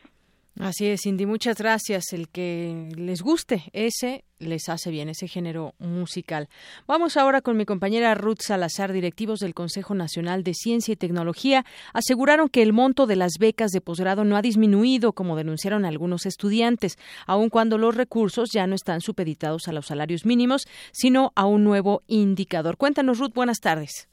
Así 0.59 0.85
es, 0.85 1.01
Cindy, 1.01 1.25
muchas 1.25 1.57
gracias. 1.57 2.13
El 2.13 2.29
que 2.29 2.89
les 2.95 3.21
guste 3.21 3.63
ese 3.73 4.23
les 4.39 4.69
hace 4.69 4.91
bien, 4.91 5.09
ese 5.09 5.27
género 5.27 5.73
musical. 5.79 6.49
Vamos 6.85 7.17
ahora 7.17 7.41
con 7.41 7.57
mi 7.57 7.65
compañera 7.65 8.13
Ruth 8.13 8.41
Salazar, 8.41 8.91
directivos 8.91 9.39
del 9.39 9.53
Consejo 9.53 9.95
Nacional 9.95 10.43
de 10.43 10.53
Ciencia 10.53 10.91
y 10.91 10.97
Tecnología, 10.97 11.65
aseguraron 11.93 12.49
que 12.49 12.61
el 12.61 12.73
monto 12.73 13.07
de 13.07 13.15
las 13.15 13.33
becas 13.39 13.71
de 13.71 13.81
posgrado 13.81 14.25
no 14.25 14.35
ha 14.35 14.41
disminuido, 14.41 15.13
como 15.13 15.35
denunciaron 15.35 15.85
algunos 15.85 16.25
estudiantes, 16.25 16.97
aun 17.25 17.49
cuando 17.49 17.77
los 17.77 17.95
recursos 17.95 18.49
ya 18.51 18.67
no 18.67 18.75
están 18.75 19.01
supeditados 19.01 19.67
a 19.67 19.73
los 19.73 19.87
salarios 19.87 20.25
mínimos, 20.25 20.67
sino 20.91 21.31
a 21.35 21.45
un 21.45 21.63
nuevo 21.63 22.03
indicador. 22.07 22.77
Cuéntanos, 22.77 23.19
Ruth, 23.19 23.33
buenas 23.33 23.59
tardes. 23.59 24.09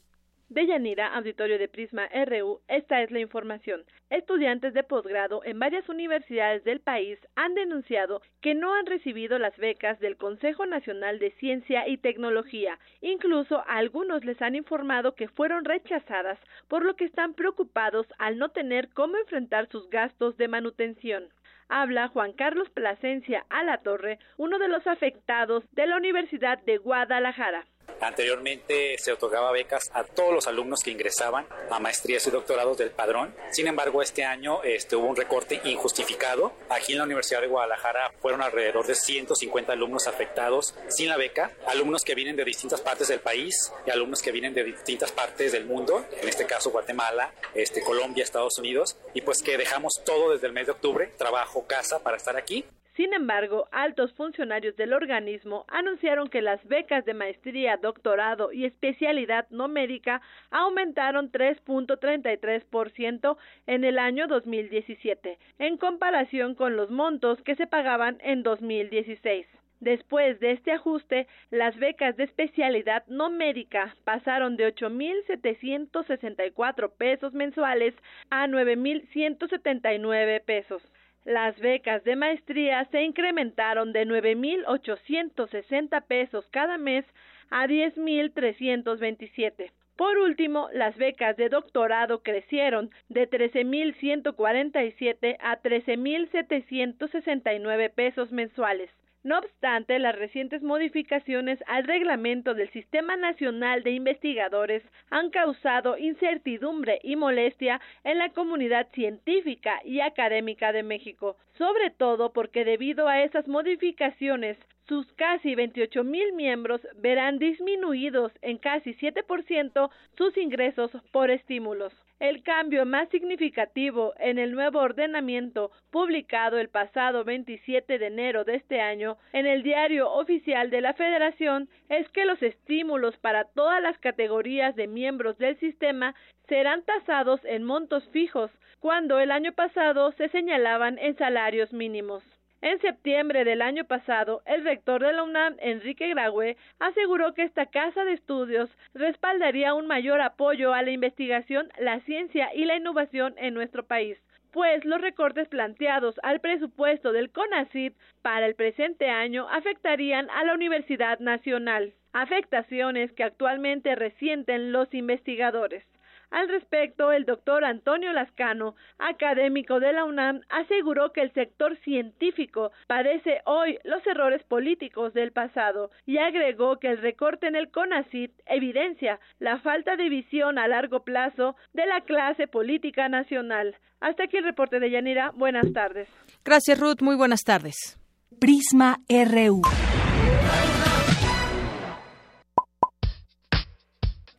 De 0.51 0.67
Yanira, 0.67 1.15
auditorio 1.15 1.61
de 1.61 1.69
Prisma 1.69 2.09
RU, 2.27 2.61
esta 2.67 3.03
es 3.03 3.13
la 3.13 3.21
información. 3.21 3.85
Estudiantes 4.11 4.75
de 4.75 4.83
posgrado 4.83 5.43
en 5.45 5.61
varias 5.61 5.89
universidades 5.89 6.65
del 6.65 6.81
país 6.81 7.21
han 7.37 7.55
denunciado 7.55 8.21
que 8.41 8.57
no 8.57 8.75
han 8.75 8.87
recibido 8.87 9.39
las 9.39 9.57
becas 9.59 10.01
del 10.01 10.17
Consejo 10.17 10.67
Nacional 10.67 11.21
de 11.21 11.31
Ciencia 11.39 11.87
y 11.87 11.99
Tecnología. 11.99 12.81
Incluso 13.01 13.63
algunos 13.69 14.25
les 14.25 14.43
han 14.43 14.57
informado 14.57 15.15
que 15.15 15.29
fueron 15.29 15.65
rechazadas, 15.65 16.41
por 16.67 16.85
lo 16.85 16.97
que 16.97 17.05
están 17.05 17.35
preocupados 17.35 18.09
al 18.19 18.37
no 18.37 18.49
tener 18.49 18.89
cómo 18.89 19.19
enfrentar 19.19 19.69
sus 19.69 19.89
gastos 19.89 20.37
de 20.37 20.49
manutención 20.49 21.29
habla 21.71 22.09
Juan 22.09 22.33
Carlos 22.33 22.69
Plasencia 22.71 23.47
a 23.49 23.63
la 23.63 23.79
Torre, 23.79 24.19
uno 24.37 24.59
de 24.59 24.67
los 24.67 24.85
afectados 24.89 25.63
de 25.71 25.87
la 25.87 25.97
Universidad 25.97 26.59
de 26.65 26.79
Guadalajara. 26.79 27.65
Anteriormente 28.01 28.97
se 28.99 29.13
otorgaba 29.13 29.53
becas 29.53 29.91
a 29.93 30.05
todos 30.05 30.33
los 30.33 30.47
alumnos 30.47 30.83
que 30.83 30.91
ingresaban 30.91 31.47
a 31.71 31.79
maestrías 31.79 32.27
y 32.27 32.31
doctorados 32.31 32.79
del 32.79 32.91
padrón. 32.91 33.35
Sin 33.51 33.67
embargo, 33.67 34.03
este 34.03 34.25
año 34.25 34.63
este, 34.63 34.97
hubo 34.97 35.07
un 35.07 35.17
recorte 35.17 35.61
injustificado. 35.65 36.53
Aquí 36.69 36.93
en 36.93 36.99
la 36.99 37.05
Universidad 37.05 37.41
de 37.41 37.47
Guadalajara 37.47 38.13
fueron 38.21 38.43
alrededor 38.43 38.87
de 38.87 38.95
150 38.95 39.73
alumnos 39.73 40.07
afectados 40.07 40.75
sin 40.89 41.09
la 41.09 41.17
beca, 41.17 41.53
alumnos 41.67 42.03
que 42.03 42.15
vienen 42.15 42.37
de 42.37 42.45
distintas 42.45 42.81
partes 42.81 43.09
del 43.09 43.21
país 43.21 43.73
y 43.87 43.91
alumnos 43.91 44.23
que 44.23 44.33
vienen 44.33 44.55
de 44.55 44.65
distintas 44.65 45.13
partes 45.13 45.53
del 45.53 45.67
mundo, 45.67 46.05
en 46.21 46.29
este 46.29 46.47
caso 46.47 46.71
Guatemala, 46.71 47.33
este, 47.55 47.83
Colombia, 47.83 48.25
Estados 48.25 48.59
Unidos, 48.59 48.97
y 49.15 49.21
pues 49.21 49.43
que 49.43 49.59
dejamos 49.59 50.03
todo 50.05 50.33
desde 50.33 50.47
el 50.47 50.53
mes 50.53 50.67
de 50.67 50.73
octubre, 50.73 51.13
trabajo, 51.17 51.67
casa, 51.67 52.01
para 52.01 52.17
estar 52.17 52.37
aquí 52.37 52.65
sin 53.01 53.15
embargo, 53.15 53.67
altos 53.73 54.13
funcionarios 54.13 54.77
del 54.77 54.93
organismo 54.93 55.65
anunciaron 55.69 56.29
que 56.29 56.43
las 56.43 56.63
becas 56.69 57.07
de 57.07 57.15
maestría, 57.15 57.79
doctorado 57.79 58.53
y 58.53 58.67
especialidad 58.67 59.47
no 59.49 59.69
médica 59.69 60.21
aumentaron 60.51 61.33
3.33% 61.33 63.39
en 63.67 63.85
el 63.85 63.99
año 63.99 64.27
2017, 64.27 65.39
en 65.61 65.79
comparación 65.79 66.55
con 66.55 66.77
los 66.77 66.91
montos 66.91 67.41
que 67.41 67.57
se 67.57 67.67
pagaban 67.67 68.19
en 68.21 68.43
2016. 68.43 69.47
Después 69.81 70.39
de 70.41 70.51
este 70.51 70.73
ajuste, 70.73 71.27
las 71.51 71.75
becas 71.79 72.19
de 72.19 72.25
especialidad 72.25 73.07
no 73.07 73.31
médica 73.31 73.97
pasaron 74.05 74.59
de 74.59 74.77
8.764 74.77 76.93
pesos 76.99 77.33
mensuales 77.33 77.95
a 78.29 78.47
9.179 78.47 80.45
pesos. 80.45 80.83
Las 81.25 81.59
becas 81.61 82.03
de 82.05 82.17
maestría 82.17 82.87
se 82.87 83.03
incrementaron 83.03 83.93
de 83.93 84.07
9.860 84.07 86.03
pesos 86.07 86.49
cada 86.51 86.79
mes 86.79 87.05
a 87.51 87.67
10.327. 87.67 89.71
Por 89.97 90.17
último, 90.19 90.71
las 90.73 90.97
becas 90.97 91.37
de 91.37 91.51
doctorado 91.51 92.23
crecieron 92.23 92.91
de 93.11 93.29
13.147 93.29 95.37
a 95.41 95.61
13.769 95.61 97.91
pesos 97.91 98.33
mensuales. 98.33 98.91
No 99.23 99.39
obstante, 99.39 99.99
las 99.99 100.17
recientes 100.17 100.63
modificaciones 100.63 101.63
al 101.67 101.85
reglamento 101.85 102.55
del 102.55 102.71
Sistema 102.71 103.17
Nacional 103.17 103.83
de 103.83 103.91
Investigadores 103.91 104.83
han 105.11 105.29
causado 105.29 105.99
incertidumbre 105.99 107.01
y 107.03 107.17
molestia 107.17 107.83
en 108.03 108.17
la 108.17 108.31
comunidad 108.31 108.89
científica 108.95 109.79
y 109.85 110.01
académica 110.01 110.73
de 110.73 110.83
México, 110.83 111.37
sobre 111.59 111.91
todo 111.91 112.33
porque 112.33 112.65
debido 112.65 113.09
a 113.09 113.23
esas 113.23 113.47
modificaciones 113.47 114.57
sus 114.91 115.07
casi 115.13 115.55
28 115.55 116.03
mil 116.03 116.33
miembros 116.33 116.81
verán 116.97 117.39
disminuidos 117.39 118.33
en 118.43 118.59
casi 118.59 118.93
7% 118.95 119.89
sus 120.19 120.37
ingresos 120.37 120.91
por 121.13 121.31
estímulos. 121.31 121.93
El 122.19 122.43
cambio 122.43 122.85
más 122.85 123.09
significativo 123.11 124.15
en 124.19 124.41
el 124.41 124.51
nuevo 124.51 124.81
ordenamiento 124.81 125.71
publicado 125.93 126.59
el 126.59 126.71
pasado 126.71 127.23
27 127.23 128.01
de 128.01 128.07
enero 128.09 128.43
de 128.43 128.57
este 128.57 128.81
año 128.81 129.17
en 129.33 129.47
el 129.47 129.63
diario 129.63 130.11
oficial 130.11 130.71
de 130.71 130.81
la 130.81 130.93
Federación 130.95 131.69
es 131.89 132.09
que 132.09 132.25
los 132.25 132.43
estímulos 132.43 133.17
para 133.19 133.45
todas 133.45 133.81
las 133.81 133.97
categorías 133.99 134.75
de 134.75 134.89
miembros 134.89 135.39
del 135.39 135.57
sistema 135.61 136.17
serán 136.49 136.83
tasados 136.83 137.41
en 137.45 137.63
montos 137.63 138.03
fijos, 138.09 138.51
cuando 138.81 139.21
el 139.21 139.31
año 139.31 139.53
pasado 139.53 140.11
se 140.19 140.29
señalaban 140.31 140.99
en 140.99 141.17
salarios 141.17 141.73
mínimos. 141.73 142.25
En 142.63 142.79
septiembre 142.81 143.45
del 143.45 143.63
año 143.63 143.85
pasado, 143.85 144.43
el 144.45 144.65
rector 144.65 145.03
de 145.03 145.13
la 145.15 145.23
UNAM, 145.23 145.57
Enrique 145.61 146.09
Graue, 146.09 146.59
aseguró 146.79 147.33
que 147.33 147.43
esta 147.43 147.67
casa 147.67 148.05
de 148.05 148.13
estudios 148.13 148.69
respaldaría 148.93 149.73
un 149.73 149.87
mayor 149.87 150.21
apoyo 150.21 150.75
a 150.75 150.83
la 150.83 150.91
investigación, 150.91 151.71
la 151.79 152.01
ciencia 152.01 152.55
y 152.55 152.67
la 152.67 152.77
innovación 152.77 153.35
en 153.39 153.55
nuestro 153.55 153.85
país 153.85 154.19
pues 154.53 154.85
los 154.85 155.01
recortes 155.01 155.49
planteados 155.49 156.17
al 156.23 156.41
presupuesto 156.41 157.13
del 157.13 157.31
CONACYT 157.31 157.95
para 158.23 158.47
el 158.47 158.55
presente 158.55 159.09
año 159.09 159.47
afectarían 159.49 160.29
a 160.31 160.45
la 160.45 160.55
Universidad 160.55 161.21
Nacional, 161.21 161.95
afectaciones 162.13 163.13
que 163.13 163.23
actualmente 163.23 163.95
resienten 163.95 164.73
los 164.73 164.93
investigadores. 164.93 165.85
Al 166.31 166.49
respecto, 166.49 167.13
el 167.13 167.25
doctor 167.25 167.65
Antonio 167.65 168.13
Lascano, 168.13 168.77
académico 168.99 169.81
de 169.81 169.93
la 169.93 170.05
UNAM, 170.05 170.41
aseguró 170.49 171.13
que 171.13 171.23
el 171.23 171.33
sector 171.33 171.77
científico 171.79 172.71
padece 172.87 173.41
hoy 173.47 173.79
los 173.85 174.07
errores 174.07 174.43
políticos 174.45 175.13
del 175.13 175.33
pasado 175.33 175.91
y 176.07 176.19
agregó 176.19 176.79
que 176.79 176.89
el 176.89 176.99
recorte 176.99 177.49
en 177.49 177.57
el 177.57 177.71
CONACIT 177.71 178.33
evidencia 178.47 179.19
la 179.39 179.59
falta 179.59 179.97
de 179.97 180.09
visión 180.09 180.59
a 180.59 180.69
largo 180.69 181.01
plazo 181.05 181.57
de 181.73 181.87
la 181.87 182.03
clase 182.03 182.47
política 182.47 183.09
nacional. 183.09 183.75
Hasta 184.01 184.25
aquí 184.25 184.37
el 184.37 184.45
reporte 184.45 184.81
de 184.81 184.91
Yanira. 184.91 185.33
Buenas 185.35 185.73
tardes. 185.73 186.09
Gracias, 186.45 186.79
Ruth. 186.79 187.03
Muy 187.03 187.17
buenas 187.17 187.43
tardes. 187.43 187.99
Prisma 188.39 188.99
RU. 189.09 189.63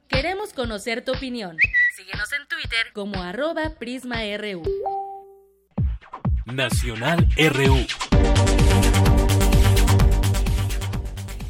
Queremos 0.07 0.53
conocer 0.53 1.03
tu 1.03 1.11
opinión. 1.11 1.57
Síguenos 2.01 2.33
en 2.33 2.47
Twitter 2.47 2.87
como 2.93 3.21
arroba 3.21 3.75
PrismaRU. 3.77 4.63
Nacional 6.47 7.27
RU. 7.37 7.77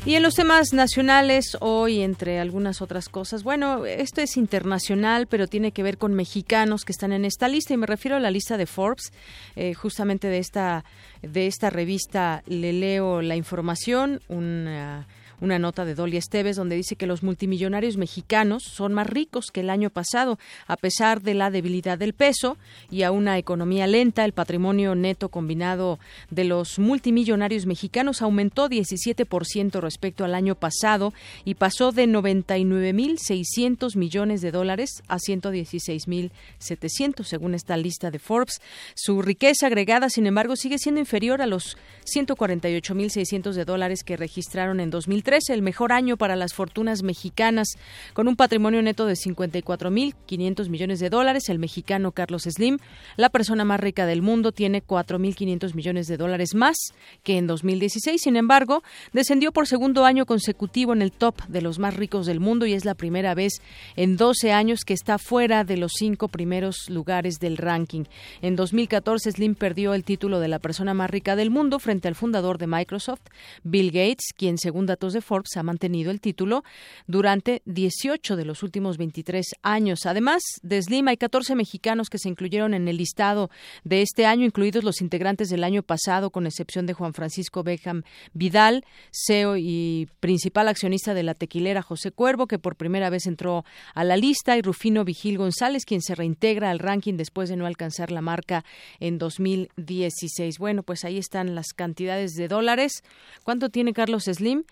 Y 0.03 0.15
en 0.15 0.23
los 0.23 0.36
temas 0.36 0.73
nacionales, 0.73 1.56
hoy, 1.61 2.02
entre 2.02 2.41
algunas 2.41 2.82
otras 2.82 3.07
cosas, 3.07 3.44
bueno, 3.44 3.86
esto 3.86 4.19
es 4.19 4.36
internacional, 4.36 5.28
pero 5.28 5.48
tiene 5.48 5.72
que 5.72 5.84
ver 5.84 5.98
con 5.98 6.15
mexicanos 6.15 6.84
que 6.84 6.91
están 6.91 7.14
en 7.14 7.23
esta 7.23 7.48
lista, 7.48 7.73
y 7.73 7.78
me 7.78 7.88
refiero 7.88 8.18
a 8.18 8.19
la 8.19 8.32
lista 8.32 8.57
de 8.57 8.65
Forbes, 8.65 9.14
eh, 9.56 9.73
justamente 9.73 10.28
de 10.28 10.40
esta, 10.40 10.84
de 11.22 11.48
esta 11.48 11.69
revista 11.69 12.44
le 12.45 12.73
leo 12.73 13.22
la 13.22 13.38
información, 13.38 14.22
una 14.28 15.07
una 15.41 15.59
nota 15.59 15.84
de 15.85 15.95
Dolly 15.95 16.18
Esteves 16.18 16.55
donde 16.55 16.76
dice 16.76 16.95
que 16.95 17.07
los 17.07 17.23
multimillonarios 17.23 17.97
mexicanos 17.97 18.61
son 18.63 18.93
más 18.93 19.07
ricos 19.07 19.49
que 19.51 19.61
el 19.61 19.72
año 19.72 19.89
pasado, 19.89 20.38
a 20.68 20.77
pesar 20.77 21.22
de 21.22 21.34
la 21.34 21.49
debilidad 21.49 21.97
del 21.97 22.13
peso 22.13 22.57
y 22.89 23.01
a 23.03 23.11
una 23.11 23.38
economía 23.39 23.88
lenta. 23.88 24.23
El 24.23 24.31
patrimonio 24.34 24.93
neto 24.95 25.30
combinado 25.30 25.97
de 26.30 26.43
los 26.43 26.77
multimillonarios 26.77 27.65
mexicanos 27.65 28.22
aumentó 28.22 28.69
17% 28.69 29.80
respecto 29.81 30.23
al 30.23 30.35
año 30.35 30.53
pasado 30.55 31.11
y 31.43 31.55
pasó 31.55 31.91
de 31.91 32.05
99.600 32.05 33.95
millones 33.95 34.41
de 34.41 34.51
dólares 34.51 35.01
a 35.07 35.18
116.700, 35.18 37.23
según 37.23 37.55
esta 37.55 37.77
lista 37.77 38.11
de 38.11 38.19
Forbes. 38.19 38.61
Su 38.93 39.23
riqueza 39.23 39.65
agregada, 39.68 40.09
sin 40.09 40.27
embargo, 40.27 40.55
sigue 40.55 40.77
siendo 40.77 40.99
inferior 40.99 41.41
a 41.41 41.47
los 41.47 41.77
148.600 42.05 43.53
de 43.53 43.65
dólares 43.65 44.03
que 44.03 44.18
registraron 44.18 44.80
en 44.80 44.91
2003 44.91 45.30
2023, 45.31 45.49
el 45.49 45.61
mejor 45.61 45.93
año 45.93 46.17
para 46.17 46.35
las 46.35 46.53
fortunas 46.53 47.03
mexicanas, 47.03 47.69
con 48.13 48.27
un 48.27 48.35
patrimonio 48.35 48.81
neto 48.81 49.05
de 49.05 49.13
54.500 49.13 50.69
millones 50.69 50.99
de 50.99 51.09
dólares. 51.09 51.49
El 51.49 51.59
mexicano 51.59 52.11
Carlos 52.11 52.43
Slim, 52.43 52.77
la 53.15 53.29
persona 53.29 53.63
más 53.63 53.79
rica 53.79 54.05
del 54.05 54.21
mundo, 54.21 54.51
tiene 54.51 54.83
4.500 54.83 55.73
millones 55.73 56.07
de 56.07 56.17
dólares 56.17 56.53
más 56.53 56.77
que 57.23 57.37
en 57.37 57.47
2016. 57.47 58.21
Sin 58.21 58.35
embargo, 58.35 58.83
descendió 59.13 59.51
por 59.51 59.67
segundo 59.67 60.05
año 60.05 60.25
consecutivo 60.25 60.93
en 60.93 61.01
el 61.01 61.11
top 61.11 61.41
de 61.47 61.61
los 61.61 61.79
más 61.79 61.95
ricos 61.95 62.25
del 62.25 62.39
mundo 62.39 62.65
y 62.65 62.73
es 62.73 62.85
la 62.85 62.95
primera 62.95 63.33
vez 63.33 63.61
en 63.95 64.17
12 64.17 64.51
años 64.51 64.83
que 64.85 64.93
está 64.93 65.17
fuera 65.17 65.63
de 65.63 65.77
los 65.77 65.93
cinco 65.97 66.27
primeros 66.27 66.89
lugares 66.89 67.39
del 67.39 67.57
ranking. 67.57 68.03
En 68.41 68.55
2014, 68.55 69.31
Slim 69.31 69.55
perdió 69.55 69.93
el 69.93 70.03
título 70.03 70.39
de 70.39 70.47
la 70.47 70.59
persona 70.59 70.93
más 70.93 71.09
rica 71.09 71.35
del 71.35 71.49
mundo 71.49 71.79
frente 71.79 72.07
al 72.07 72.15
fundador 72.15 72.57
de 72.57 72.67
Microsoft, 72.67 73.21
Bill 73.63 73.91
Gates, 73.91 74.33
quien, 74.35 74.57
según 74.57 74.85
datos 74.85 75.13
de 75.13 75.20
Forbes, 75.22 75.57
ha 75.57 75.64
mantenido 75.64 76.11
el 76.11 76.22
título 76.22 76.64
durante 77.07 77.61
18 77.65 78.35
de 78.35 78.45
los 78.45 78.64
últimos 78.64 78.98
23 78.98 79.45
años. 79.61 80.06
Además 80.06 80.41
de 80.61 80.81
Slim, 80.81 81.07
hay 81.07 81.18
14 81.18 81.56
mexicanos 81.56 82.10
que 82.10 82.18
se 82.18 82.30
incluyeron 82.30 82.73
en 82.73 82.88
el 82.88 82.98
listado 82.98 83.49
de 83.84 84.02
este 84.02 84.26
año, 84.26 84.45
incluidos 84.45 84.84
los 84.84 85.02
integrantes 85.02 85.49
del 85.49 85.64
año 85.64 85.84
pasado, 85.84 86.30
con 86.30 86.45
excepción 86.45 86.85
de 86.85 86.93
Juan 86.93 87.14
Francisco 87.14 87.64
Beckham 87.64 88.03
Vidal, 88.34 88.85
CEO 89.11 89.57
y 89.57 90.07
principal 90.19 90.68
accionista 90.68 91.14
de 91.14 91.23
la 91.23 91.34
tequilera 91.34 91.81
José 91.81 92.11
Cuervo, 92.11 92.48
que 92.48 92.60
por 92.60 92.76
primera 92.76 93.10
vez 93.10 93.26
entró 93.27 93.65
a 93.93 94.03
la 94.03 94.18
lista, 94.18 94.57
y 94.57 94.61
Rufino 94.61 95.03
Vigil 95.03 95.38
González, 95.38 95.85
quien 95.85 96.02
se 96.02 96.15
reintegra 96.15 96.69
al 96.69 96.80
ranking 96.80 97.15
después 97.15 97.49
de 97.49 97.56
no 97.56 97.65
alcanzar 97.65 98.11
la 98.11 98.22
marca 98.22 98.64
en 98.99 99.18
2016. 99.18 100.57
Bueno, 100.57 100.84
pues 100.84 101.06
ahí 101.06 101.18
están 101.18 101.56
las 101.56 101.73
cantidades 101.73 102.34
de 102.34 102.48
dólares. 102.48 103.03
¿Cuánto 103.43 103.69
tiene 103.69 103.93
Carlos 103.93 104.26
Slim? 104.26 104.64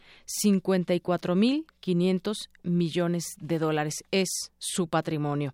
54.500 0.44 2.50
millones 2.64 3.36
de 3.40 3.60
dólares 3.60 4.04
es 4.12 4.52
su 4.58 4.88
patrimonio. 4.88 5.54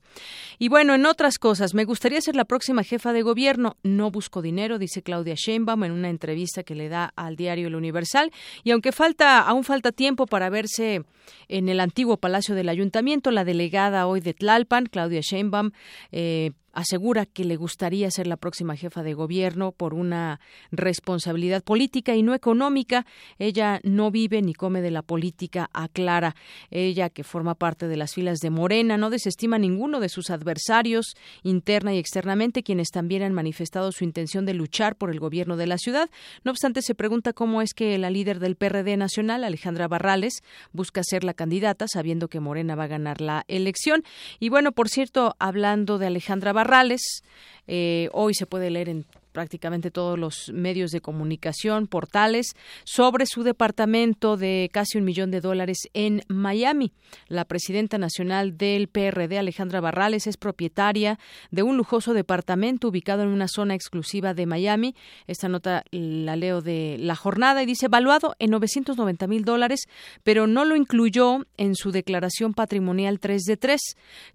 Y 0.59 0.69
bueno, 0.69 0.93
en 0.93 1.05
otras 1.05 1.37
cosas, 1.37 1.73
me 1.73 1.85
gustaría 1.85 2.21
ser 2.21 2.35
la 2.35 2.45
próxima 2.45 2.83
jefa 2.83 3.13
de 3.13 3.21
gobierno. 3.21 3.77
No 3.83 4.11
busco 4.11 4.41
dinero, 4.41 4.79
dice 4.79 5.01
Claudia 5.01 5.35
Sheinbaum 5.35 5.83
en 5.83 5.91
una 5.91 6.09
entrevista 6.09 6.63
que 6.63 6.75
le 6.75 6.89
da 6.89 7.11
al 7.15 7.35
diario 7.35 7.67
El 7.67 7.75
Universal. 7.75 8.31
Y 8.63 8.71
aunque 8.71 8.91
falta, 8.91 9.41
aún 9.41 9.63
falta 9.63 9.91
tiempo 9.91 10.25
para 10.25 10.49
verse 10.49 11.03
en 11.47 11.69
el 11.69 11.79
antiguo 11.79 12.17
Palacio 12.17 12.55
del 12.55 12.69
Ayuntamiento, 12.69 13.31
la 13.31 13.45
delegada 13.45 14.07
hoy 14.07 14.21
de 14.21 14.33
Tlalpan, 14.33 14.87
Claudia 14.87 15.21
Sheinbaum, 15.21 15.71
eh, 16.11 16.51
asegura 16.75 17.25
que 17.25 17.45
le 17.45 17.55
gustaría 17.55 18.11
ser 18.11 18.27
la 18.27 18.37
próxima 18.37 18.75
jefa 18.75 19.01
de 19.01 19.13
gobierno 19.13 19.71
por 19.71 19.93
una 19.93 20.39
responsabilidad 20.71 21.63
política 21.63 22.15
y 22.15 22.21
no 22.21 22.35
económica. 22.35 23.05
Ella 23.39 23.79
no 23.83 24.11
vive 24.11 24.41
ni 24.41 24.53
come 24.53 24.81
de 24.81 24.91
la 24.91 25.01
política, 25.01 25.69
aclara. 25.73 26.35
Ella, 26.69 27.09
que 27.09 27.23
forma 27.23 27.55
parte 27.55 27.87
de 27.87 27.95
las 27.95 28.13
filas 28.13 28.39
de 28.39 28.49
Morena, 28.49 28.97
no 28.97 29.09
desestima 29.09 29.57
ninguno 29.57 29.99
de 30.01 30.09
sus 30.09 30.29
adversarios 30.29 31.15
interna 31.43 31.93
y 31.93 31.97
externamente, 31.97 32.61
quienes 32.61 32.89
también 32.89 33.23
han 33.23 33.33
manifestado 33.33 33.91
su 33.93 34.03
intención 34.03 34.45
de 34.45 34.53
luchar 34.53 34.97
por 34.97 35.09
el 35.09 35.19
gobierno 35.19 35.55
de 35.55 35.67
la 35.67 35.77
ciudad. 35.77 36.09
No 36.43 36.51
obstante, 36.51 36.81
se 36.81 36.93
pregunta 36.93 37.31
cómo 37.31 37.61
es 37.61 37.73
que 37.73 37.97
la 37.97 38.09
líder 38.09 38.39
del 38.39 38.57
PRD 38.57 38.97
nacional, 38.97 39.45
Alejandra 39.45 39.87
Barrales, 39.87 40.43
busca 40.73 41.03
ser 41.03 41.23
la 41.23 41.33
candidata, 41.33 41.87
sabiendo 41.87 42.27
que 42.27 42.41
Morena 42.41 42.75
va 42.75 42.83
a 42.83 42.87
ganar 42.87 43.21
la 43.21 43.45
elección. 43.47 44.03
Y 44.39 44.49
bueno, 44.49 44.73
por 44.73 44.89
cierto, 44.89 45.35
hablando 45.39 45.97
de 45.97 46.07
Alejandra 46.07 46.51
Barrales, 46.51 46.64
eh, 47.67 48.09
hoy 48.13 48.33
se 48.33 48.45
puede 48.45 48.69
leer 48.69 48.89
en 48.89 49.05
prácticamente 49.35 49.91
todos 49.91 50.17
los 50.17 50.49
medios 50.53 50.91
de 50.91 51.01
comunicación, 51.01 51.87
portales, 51.87 52.55
sobre 52.85 53.25
su 53.25 53.43
departamento 53.43 54.37
de 54.37 54.69
casi 54.71 54.97
un 54.97 55.03
millón 55.03 55.29
de 55.29 55.41
dólares 55.41 55.89
en 55.93 56.21
Miami. 56.29 56.93
La 57.27 57.43
presidenta 57.43 57.97
nacional 57.97 58.57
del 58.57 58.87
PRD, 58.87 59.37
Alejandra 59.37 59.81
Barrales, 59.81 60.25
es 60.25 60.37
propietaria 60.37 61.19
de 61.51 61.63
un 61.63 61.75
lujoso 61.75 62.13
departamento 62.13 62.87
ubicado 62.87 63.23
en 63.23 63.27
una 63.27 63.49
zona 63.49 63.75
exclusiva 63.75 64.33
de 64.33 64.45
Miami. 64.45 64.95
Esta 65.27 65.49
nota 65.49 65.83
la 65.91 66.37
leo 66.37 66.61
de 66.61 66.95
la 66.97 67.17
jornada 67.17 67.61
y 67.61 67.65
dice 67.65 67.87
evaluado 67.87 68.35
en 68.39 68.51
990 68.51 69.27
mil 69.27 69.43
dólares, 69.43 69.81
pero 70.23 70.47
no 70.47 70.63
lo 70.63 70.77
incluyó 70.77 71.39
en 71.57 71.75
su 71.75 71.91
declaración 71.91 72.53
patrimonial 72.53 73.19
3 73.19 73.43
de 73.43 73.57
3. 73.57 73.81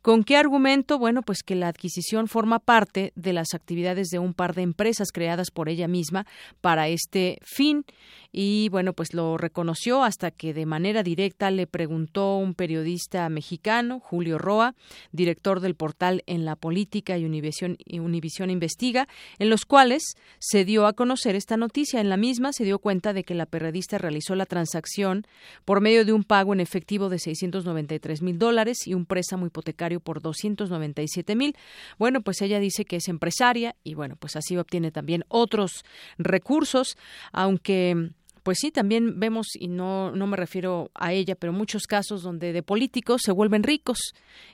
¿Con 0.03 0.25
qué 0.25 0.37
argumento? 0.37 0.99
Bueno, 0.99 1.23
pues 1.23 1.43
que 1.43 1.55
la 1.55 1.69
adquisición 1.69 2.29
forma 2.29 2.59
parte 2.59 3.15
de 3.15 3.33
las 3.33 3.55
actividades 3.55 4.09
de 4.09 4.19
un 4.19 4.35
par 4.35 4.55
de 4.55 4.61
empresas 4.61 4.90
creadas 5.13 5.51
por 5.51 5.69
ella 5.69 5.89
misma 5.89 6.27
para 6.61 6.89
este 6.89 7.39
fin 7.43 7.85
y 8.33 8.69
bueno, 8.69 8.93
pues 8.93 9.13
lo 9.15 9.37
reconoció 9.37 10.05
hasta 10.05 10.31
que 10.31 10.55
de 10.55 10.67
manera 10.67 11.03
directa 11.03 11.51
le 11.51 11.67
preguntó 11.67 12.37
un 12.37 12.55
periodista 12.55 13.29
mexicano, 13.29 14.01
Julio 14.01 14.39
Roa, 14.39 14.75
director 15.13 15.61
del 15.61 15.75
portal 15.75 16.23
En 16.27 16.45
la 16.45 16.57
Política 16.57 17.19
y 17.19 17.25
Univisión, 17.25 18.51
Investiga, 18.51 19.09
en 19.39 19.51
los 19.51 19.65
cuales 19.65 20.15
se 20.39 20.65
dio 20.65 20.87
a 20.87 20.93
conocer 20.93 21.35
esta 21.35 21.57
noticia. 21.57 22.01
En 22.01 22.09
la 22.09 22.17
misma 22.17 22.53
se 22.53 22.65
dio 22.65 22.79
cuenta 22.79 23.13
de 23.13 23.25
que 23.25 23.35
la 23.35 23.47
periodista 23.47 23.99
realizó 23.99 24.35
la 24.35 24.47
transacción 24.47 25.27
por 25.65 25.81
medio 25.81 26.05
de 26.05 26.13
un 26.13 26.25
pago 26.25 26.53
en 26.53 26.61
efectivo 26.61 27.09
de 27.09 27.19
693 27.19 28.23
mil 28.23 28.39
dólares 28.39 28.87
y 28.87 28.95
un 28.95 29.07
préstamo 29.07 29.47
hipotecario 29.47 30.01
por 30.01 30.23
297 30.23 31.35
mil. 31.35 31.57
Bueno, 31.99 32.21
pues 32.23 32.41
ella 32.43 32.61
dice 32.61 32.85
que 32.85 32.97
es 32.97 33.09
empresaria 33.09 33.75
y 33.83 33.95
bueno, 33.95 34.17
pues 34.17 34.37
así 34.37 34.57
obtiene 34.57 34.91
también 34.93 35.25
otros 35.29 35.85
recursos, 36.19 36.97
aunque 37.33 38.11
pues 38.43 38.59
sí, 38.61 38.71
también 38.71 39.21
vemos, 39.21 39.49
y 39.55 39.69
no, 39.69 40.11
no 40.13 40.27
me 40.27 40.37
refiero 40.37 40.91
a 40.95 41.13
ella, 41.13 41.35
pero 41.35 41.53
muchos 41.53 41.87
casos 41.87 42.23
donde 42.23 42.53
de 42.53 42.63
políticos 42.63 43.23
se 43.25 43.33
vuelven 43.33 43.63
ricos 43.63 43.99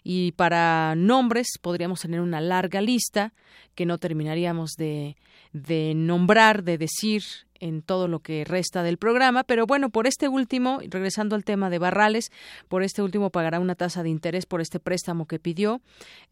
y 0.03 0.33
para 0.33 0.95
nombres 0.97 1.47
podríamos 1.61 2.01
tener 2.01 2.21
una 2.21 2.41
larga 2.41 2.81
lista 2.81 3.33
que 3.75 3.87
no 3.87 3.99
terminaríamos 3.99 4.73
de, 4.73 5.17
de 5.53 5.95
nombrar, 5.95 6.65
de 6.65 6.79
decir 6.79 7.23
en 7.61 7.83
todo 7.83 8.09
lo 8.09 8.21
que 8.21 8.45
resta 8.45 8.83
del 8.83 8.99
programa, 8.99 9.45
pero 9.45 9.67
bueno, 9.67 9.91
por 9.91 10.07
este 10.07 10.29
último, 10.29 10.81
regresando 10.89 11.37
al 11.37 11.45
tema 11.45 11.71
de 11.71 11.79
Barrales, 11.79 12.31
por 12.69 12.83
este 12.83 13.03
último 13.03 13.31
pagará 13.31 13.61
una 13.61 13.75
tasa 13.75 14.03
de 14.03 14.11
interés 14.11 14.47
por 14.47 14.61
este 14.61 14.81
préstamo 14.81 15.27
que 15.27 15.39
pidió, 15.39 15.81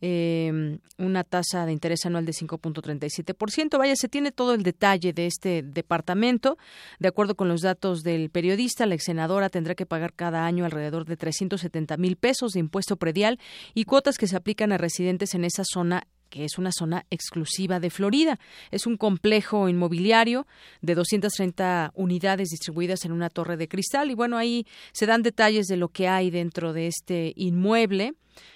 eh, 0.01 0.79
una 0.99 1.25
tasa 1.25 1.67
de 1.67 1.73
interés 1.73 2.07
anual 2.07 2.25
de 2.25 2.33
5.37%. 2.33 3.79
Vaya, 3.79 3.95
se 3.97 4.09
tiene 4.09 4.33
todo 4.33 4.55
el 4.55 4.63
detalle 4.63 5.13
de 5.13 5.27
este 5.27 5.63
departamento. 5.63 6.59
De 6.99 7.09
acuerdo 7.09 7.35
con 7.35 7.49
los 7.49 7.61
datos 7.61 8.03
del 8.03 8.31
periodista, 8.31 8.87
la 8.87 8.95
ex 8.95 9.05
senadora 9.05 9.49
tendrá 9.49 9.75
que 9.75 9.87
pagar 9.87 10.13
cada 10.13 10.47
año 10.47 10.65
alrededor 10.65 11.05
de 11.05 11.17
370 11.17 11.97
mil 11.97 12.17
pesos 12.17 12.53
de 12.53 12.61
impuesto 12.61 12.97
predial 12.97 13.39
y 13.75 13.85
cuotas 13.85 14.19
que 14.19 14.27
se 14.27 14.37
aplican 14.37 14.73
a 14.73 14.79
residentes 14.79 15.35
en 15.35 15.45
esa 15.45 15.63
zona 15.65 16.07
que 16.35 16.45
es 16.45 16.59
una 16.59 16.73
zona 16.73 17.07
exclusiva 17.11 17.79
de 17.79 17.91
Florida. 17.91 18.41
Es 18.73 18.89
un 18.89 18.97
complejo 18.97 19.69
inmobiliario 19.69 20.49
de 20.83 20.97
230 20.97 21.93
unidades 21.95 22.49
distribuidas 22.49 23.05
en 23.05 23.13
una 23.13 23.31
torre 23.31 23.57
de 23.57 23.69
cristal 23.69 24.11
y 24.11 24.15
bueno, 24.15 24.37
ahí 24.37 24.67
se 24.91 25.07
dan 25.07 25.23
detalles 25.23 25.67
de 25.67 25.77
lo 25.77 25.91
que 25.91 26.09
hay 26.09 26.31
dentro 26.31 26.73
de 26.73 26.89
este 26.89 27.35
inmueble 27.37 28.15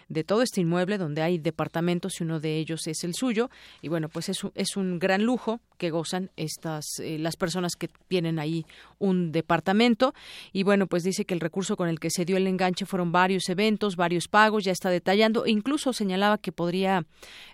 de 0.08 0.24
todo 0.24 0.42
este 0.42 0.60
inmueble 0.60 0.98
donde 0.98 1.22
hay 1.22 1.38
departamentos 1.38 2.20
y 2.20 2.24
uno 2.24 2.40
de 2.40 2.56
ellos 2.56 2.86
es 2.86 3.04
el 3.04 3.14
suyo. 3.14 3.50
Y 3.82 3.88
bueno 3.88 4.08
pues 4.08 4.28
es 4.28 4.40
es 4.54 4.76
un 4.76 4.98
gran 4.98 5.22
lujo 5.22 5.60
que 5.76 5.90
gozan 5.90 6.30
estas 6.36 6.98
eh, 7.00 7.18
las 7.18 7.36
personas 7.36 7.76
que 7.76 7.88
tienen 8.08 8.38
ahí 8.38 8.64
un 8.98 9.32
departamento. 9.32 10.14
Y 10.52 10.62
bueno 10.62 10.86
pues 10.86 11.02
dice 11.02 11.24
que 11.24 11.34
el 11.34 11.40
recurso 11.40 11.76
con 11.76 11.88
el 11.88 12.00
que 12.00 12.10
se 12.10 12.24
dio 12.24 12.36
el 12.36 12.46
enganche 12.46 12.86
fueron 12.86 13.12
varios 13.12 13.48
eventos 13.48 13.96
varios 13.96 14.28
pagos 14.28 14.64
ya 14.64 14.72
está 14.72 14.90
detallando. 14.90 15.46
Incluso 15.46 15.92
señalaba 15.92 16.38
que 16.38 16.52
podría 16.52 17.04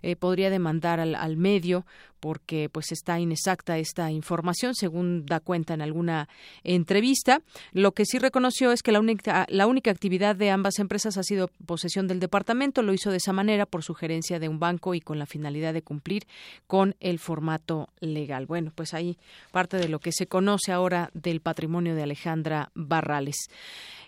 eh, 0.02 0.16
podría 0.16 0.50
demandar 0.50 1.00
al, 1.00 1.14
al 1.14 1.36
medio 1.36 1.84
porque 2.24 2.70
pues 2.72 2.90
está 2.90 3.20
inexacta 3.20 3.76
esta 3.76 4.10
información 4.10 4.74
según 4.74 5.26
da 5.26 5.40
cuenta 5.40 5.74
en 5.74 5.82
alguna 5.82 6.30
entrevista. 6.62 7.42
Lo 7.72 7.92
que 7.92 8.06
sí 8.06 8.18
reconoció 8.18 8.72
es 8.72 8.82
que 8.82 8.92
la 8.92 9.00
única 9.00 9.44
la 9.50 9.66
única 9.66 9.90
actividad 9.90 10.34
de 10.34 10.50
ambas 10.50 10.78
empresas 10.78 11.18
ha 11.18 11.22
sido 11.22 11.50
posesión 11.66 12.08
del 12.08 12.20
departamento. 12.20 12.80
Lo 12.80 12.94
hizo 12.94 13.10
de 13.10 13.18
esa 13.18 13.34
manera 13.34 13.66
por 13.66 13.82
sugerencia 13.82 14.38
de 14.38 14.48
un 14.48 14.58
banco 14.58 14.94
y 14.94 15.02
con 15.02 15.18
la 15.18 15.26
finalidad 15.26 15.74
de 15.74 15.82
cumplir 15.82 16.26
con 16.66 16.96
el 17.00 17.18
formato 17.18 17.90
legal. 18.00 18.46
Bueno 18.46 18.72
pues 18.74 18.94
ahí 18.94 19.18
parte 19.52 19.76
de 19.76 19.90
lo 19.90 19.98
que 19.98 20.10
se 20.10 20.26
conoce 20.26 20.72
ahora 20.72 21.10
del 21.12 21.42
patrimonio 21.42 21.94
de 21.94 22.04
Alejandra 22.04 22.70
Barrales 22.74 23.50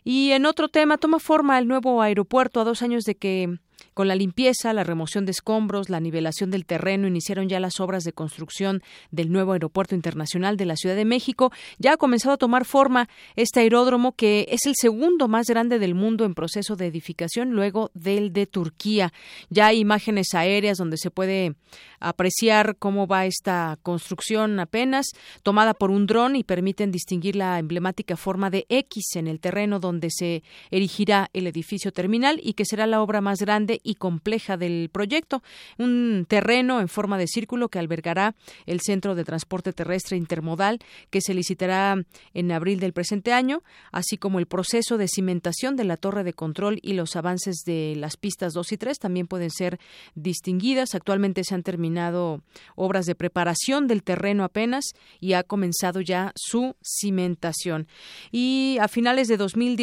Y 0.09 0.31
en 0.31 0.47
otro 0.47 0.69
tema, 0.69 0.99
toma 0.99 1.19
forma 1.19 1.59
el 1.59 1.67
nuevo 1.67 2.01
aeropuerto 2.01 2.61
a 2.61 2.65
dos 2.65 2.81
años 2.81 3.03
de 3.03 3.17
que 3.17 3.59
con 3.97 4.09
la 4.09 4.15
limpieza, 4.15 4.75
la 4.75 4.85
remoción 4.85 5.25
de 5.25 5.31
escombros, 5.31 5.89
la 5.89 6.01
nivelación 6.01 6.51
del 6.51 6.67
terreno, 6.67 7.09
iniciaron 7.09 7.49
ya 7.49 7.61
las 7.61 7.81
obras 7.81 8.05
de 8.05 8.13
construcción 8.13 8.83
del 9.11 9.33
nuevo 9.33 9.53
aeropuerto 9.53 9.95
internacional 9.95 10.59
de 10.59 10.67
la 10.67 10.77
Ciudad 10.77 10.97
de 10.97 11.07
México. 11.07 11.51
Ya 11.79 11.95
ha 11.95 11.97
comenzado 11.97 12.35
a 12.35 12.37
tomar 12.37 12.67
forma 12.67 13.09
este 13.37 13.61
aeródromo 13.61 14.13
que 14.13 14.47
es 14.51 14.67
el 14.67 14.75
segundo 14.77 15.29
más 15.29 15.47
grande 15.47 15.79
del 15.79 15.95
mundo 15.95 16.27
en 16.27 16.35
proceso 16.35 16.77
de 16.77 16.87
edificación 16.87 17.53
luego 17.53 17.91
del 17.95 18.35
de 18.35 18.47
Turquía. 18.47 19.15
Ya 19.49 19.69
hay 19.69 19.79
imágenes 19.79 20.35
aéreas 20.35 20.77
donde 20.77 20.99
se 20.99 21.11
puede 21.11 21.55
apreciar 21.99 22.77
cómo 22.77 23.07
va 23.07 23.25
esta 23.25 23.79
construcción 23.83 24.61
apenas 24.61 25.07
tomada 25.43 25.73
por 25.73 25.91
un 25.91 26.07
dron 26.07 26.37
y 26.37 26.45
permiten 26.45 26.91
distinguir 26.91 27.35
la 27.35 27.59
emblemática 27.59 28.19
forma 28.19 28.51
de 28.51 28.67
X 28.69 29.17
en 29.17 29.27
el 29.27 29.41
terreno 29.41 29.81
donde 29.81 29.96
se 30.11 30.43
erigirá 30.71 31.31
el 31.33 31.47
edificio 31.47 31.93
terminal 31.93 32.41
y 32.43 32.55
que 32.55 32.65
será 32.65 32.87
la 32.87 33.03
obra 33.03 33.21
más 33.21 33.41
grande 33.41 33.81
y 33.83 33.95
compleja 33.95 34.57
del 34.57 34.89
proyecto, 34.93 35.43
un 35.79 36.27
terreno 36.29 36.81
en 36.81 36.89
forma 36.89 37.19
de 37.19 37.27
círculo 37.27 37.69
que 37.69 37.79
albergará 37.79 38.35
el 38.67 38.81
Centro 38.81 39.15
de 39.15 39.25
Transporte 39.25 39.73
Terrestre 39.73 40.17
Intermodal 40.17 40.79
que 41.11 41.21
se 41.21 41.35
licitará 41.35 41.97
en 42.35 42.53
abril 42.53 42.81
del 42.81 42.93
presente 42.93 43.33
año, 43.33 43.63
así 43.93 44.17
como 44.17 44.39
el 44.39 44.47
proceso 44.47 44.99
de 44.99 45.09
cimentación 45.09 45.77
de 45.77 45.85
la 45.85 45.97
torre 45.97 46.25
de 46.25 46.33
control 46.33 46.79
y 46.83 46.95
los 46.95 47.17
avances 47.17 47.63
de 47.65 47.95
las 47.97 48.17
pistas 48.17 48.53
2 48.53 48.73
y 48.73 48.77
3 48.77 48.99
también 48.99 49.27
pueden 49.27 49.51
ser 49.51 49.79
distinguidas. 50.15 50.95
Actualmente 50.95 51.45
se 51.45 51.55
han 51.55 51.63
terminado 51.63 52.43
obras 52.75 53.07
de 53.07 53.15
preparación 53.15 53.87
del 53.87 54.03
terreno 54.03 54.45
apenas 54.45 54.85
y 55.21 55.33
ha 55.35 55.43
comenzado 55.43 56.01
ya 56.01 56.33
su 56.35 56.77
cimentación. 56.83 57.89
Y 58.31 58.79
a 58.81 58.89
finales 58.89 59.29
de 59.29 59.37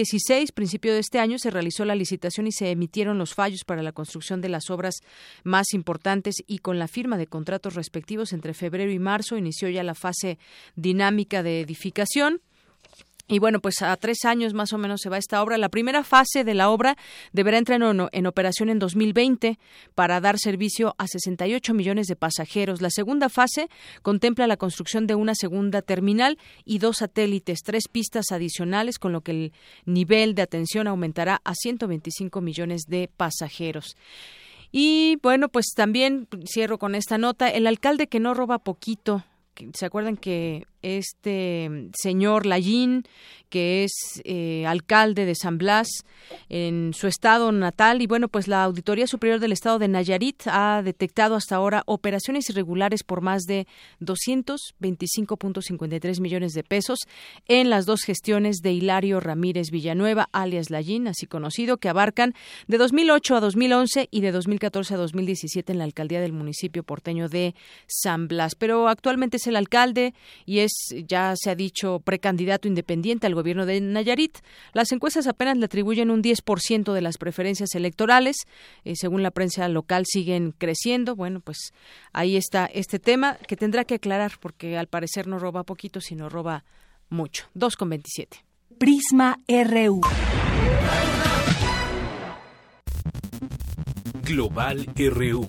2016, 0.03 0.51
principio 0.51 0.93
de 0.93 0.99
este 0.99 1.19
año, 1.19 1.37
se 1.39 1.49
realizó 1.49 1.85
la 1.85 1.95
licitación 1.95 2.47
y 2.47 2.51
se 2.51 2.69
emitieron 2.69 3.17
los 3.17 3.33
fallos 3.33 3.63
para 3.65 3.81
la 3.81 3.93
construcción 3.93 4.41
de 4.41 4.49
las 4.49 4.69
obras 4.69 4.95
más 5.43 5.73
importantes 5.73 6.35
y 6.45 6.59
con 6.59 6.77
la 6.77 6.89
firma 6.89 7.17
de 7.17 7.27
contratos 7.27 7.75
respectivos 7.75 8.33
entre 8.33 8.53
febrero 8.53 8.91
y 8.91 8.99
marzo 8.99 9.37
inició 9.37 9.69
ya 9.69 9.81
la 9.81 9.95
fase 9.95 10.39
dinámica 10.75 11.41
de 11.41 11.61
edificación. 11.61 12.41
Y 13.25 13.39
bueno, 13.39 13.61
pues 13.61 13.81
a 13.81 13.95
tres 13.95 14.25
años 14.25 14.53
más 14.53 14.73
o 14.73 14.77
menos 14.77 14.99
se 15.01 15.09
va 15.09 15.17
esta 15.17 15.41
obra. 15.41 15.57
La 15.57 15.69
primera 15.69 16.03
fase 16.03 16.43
de 16.43 16.53
la 16.53 16.69
obra 16.69 16.97
deberá 17.31 17.57
entrar 17.57 17.81
en, 17.81 18.07
en, 18.11 18.27
operación 18.27 18.69
en 18.69 18.79
2020 18.79 19.59
para 19.95 20.19
dar 20.19 20.37
servicio 20.37 20.93
a 20.97 21.07
68 21.07 21.73
millones 21.73 22.07
de 22.07 22.17
pasajeros. 22.17 22.81
La 22.81 22.89
segunda 22.89 23.29
fase 23.29 23.69
contempla 24.01 24.45
la 24.45 24.57
construcción 24.57 25.07
de 25.07 25.15
una 25.15 25.35
segunda 25.35 25.81
terminal 25.81 26.37
y 26.65 26.79
dos 26.79 26.97
satélites, 26.97 27.59
tres 27.63 27.87
pistas 27.89 28.25
adicionales, 28.31 28.99
con 28.99 29.13
lo 29.13 29.21
que 29.21 29.31
el 29.31 29.53
nivel 29.85 30.35
de 30.35 30.41
atención 30.41 30.87
aumentará 30.87 31.39
a 31.45 31.55
125 31.55 32.41
millones 32.41 32.83
de 32.87 33.09
pasajeros. 33.15 33.95
Y 34.69 35.17
bueno, 35.21 35.47
pues 35.47 35.67
también 35.75 36.27
cierro 36.45 36.77
con 36.77 36.93
esta 36.93 37.17
nota. 37.17 37.47
El 37.47 37.67
alcalde 37.67 38.07
que 38.07 38.19
no 38.19 38.33
roba 38.33 38.59
poquito. 38.59 39.23
¿Se 39.75 39.85
acuerdan 39.85 40.17
que 40.17 40.65
este 40.83 41.89
señor 41.95 42.45
Lallín, 42.45 43.03
que 43.53 43.83
es 43.83 43.93
eh, 44.23 44.65
alcalde 44.65 45.25
de 45.25 45.35
San 45.35 45.59
Blas 45.59 45.87
en 46.49 46.91
su 46.95 47.05
estado 47.05 47.51
natal. 47.51 48.01
Y 48.01 48.07
bueno, 48.07 48.27
pues 48.27 48.47
la 48.47 48.63
Auditoría 48.63 49.05
Superior 49.05 49.39
del 49.39 49.51
Estado 49.51 49.77
de 49.77 49.87
Nayarit 49.87 50.41
ha 50.47 50.81
detectado 50.83 51.35
hasta 51.35 51.57
ahora 51.57 51.83
operaciones 51.85 52.49
irregulares 52.49 53.03
por 53.03 53.21
más 53.21 53.43
de 53.43 53.67
225.53 54.01 56.19
millones 56.19 56.53
de 56.53 56.63
pesos 56.63 56.97
en 57.47 57.69
las 57.69 57.85
dos 57.85 58.01
gestiones 58.01 58.57
de 58.63 58.73
Hilario 58.73 59.19
Ramírez 59.19 59.69
Villanueva, 59.69 60.29
alias 60.31 60.71
Lallín, 60.71 61.07
así 61.07 61.27
conocido, 61.27 61.77
que 61.77 61.89
abarcan 61.89 62.33
de 62.67 62.79
2008 62.79 63.35
a 63.35 63.39
2011 63.39 64.07
y 64.09 64.21
de 64.21 64.31
2014 64.31 64.95
a 64.95 64.97
2017 64.97 65.73
en 65.73 65.77
la 65.77 65.83
alcaldía 65.83 66.21
del 66.21 66.33
municipio 66.33 66.81
porteño 66.81 67.29
de 67.29 67.53
San 67.85 68.27
Blas. 68.27 68.55
Pero 68.55 68.87
actualmente 68.87 69.37
es 69.37 69.45
el 69.45 69.57
alcalde 69.57 70.15
y 70.47 70.57
es 70.59 70.72
ya 71.07 71.33
se 71.35 71.49
ha 71.49 71.55
dicho, 71.55 71.99
precandidato 71.99 72.67
independiente 72.67 73.27
al 73.27 73.35
gobierno 73.35 73.65
de 73.65 73.81
Nayarit. 73.81 74.39
Las 74.73 74.91
encuestas 74.91 75.27
apenas 75.27 75.57
le 75.57 75.65
atribuyen 75.65 76.11
un 76.11 76.21
10% 76.21 76.93
de 76.93 77.01
las 77.01 77.17
preferencias 77.17 77.75
electorales. 77.75 78.35
Eh, 78.83 78.95
según 78.95 79.23
la 79.23 79.31
prensa 79.31 79.67
local, 79.69 80.05
siguen 80.05 80.53
creciendo. 80.57 81.15
Bueno, 81.15 81.39
pues 81.39 81.73
ahí 82.11 82.35
está 82.35 82.65
este 82.65 82.99
tema 82.99 83.37
que 83.47 83.55
tendrá 83.55 83.85
que 83.85 83.95
aclarar 83.95 84.33
porque 84.39 84.77
al 84.77 84.87
parecer 84.87 85.27
no 85.27 85.39
roba 85.39 85.63
poquito, 85.63 86.01
sino 86.01 86.29
roba 86.29 86.63
mucho. 87.09 87.45
2 87.53 87.75
con 87.75 87.89
27. 87.89 88.43
Prisma 88.77 89.39
RU. 89.47 90.01
Global 94.23 94.87
RU. 94.95 95.47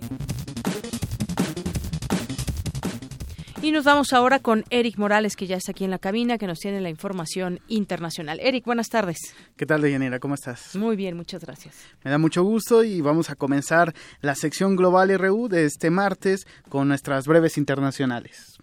Y 3.64 3.72
nos 3.72 3.84
vamos 3.84 4.12
ahora 4.12 4.40
con 4.40 4.62
Eric 4.68 4.98
Morales, 4.98 5.36
que 5.36 5.46
ya 5.46 5.56
está 5.56 5.72
aquí 5.72 5.84
en 5.84 5.90
la 5.90 5.98
cabina, 5.98 6.36
que 6.36 6.46
nos 6.46 6.58
tiene 6.58 6.82
la 6.82 6.90
información 6.90 7.60
internacional. 7.66 8.38
Eric, 8.40 8.66
buenas 8.66 8.90
tardes. 8.90 9.16
¿Qué 9.56 9.64
tal, 9.64 9.80
Deyanira? 9.80 10.20
¿Cómo 10.20 10.34
estás? 10.34 10.76
Muy 10.76 10.96
bien, 10.96 11.16
muchas 11.16 11.42
gracias. 11.42 11.74
Me 12.04 12.10
da 12.10 12.18
mucho 12.18 12.42
gusto 12.42 12.84
y 12.84 13.00
vamos 13.00 13.30
a 13.30 13.36
comenzar 13.36 13.94
la 14.20 14.34
sección 14.34 14.76
Global 14.76 15.18
RU 15.18 15.48
de 15.48 15.64
este 15.64 15.88
martes 15.88 16.46
con 16.68 16.88
nuestras 16.88 17.26
breves 17.26 17.56
internacionales. 17.56 18.58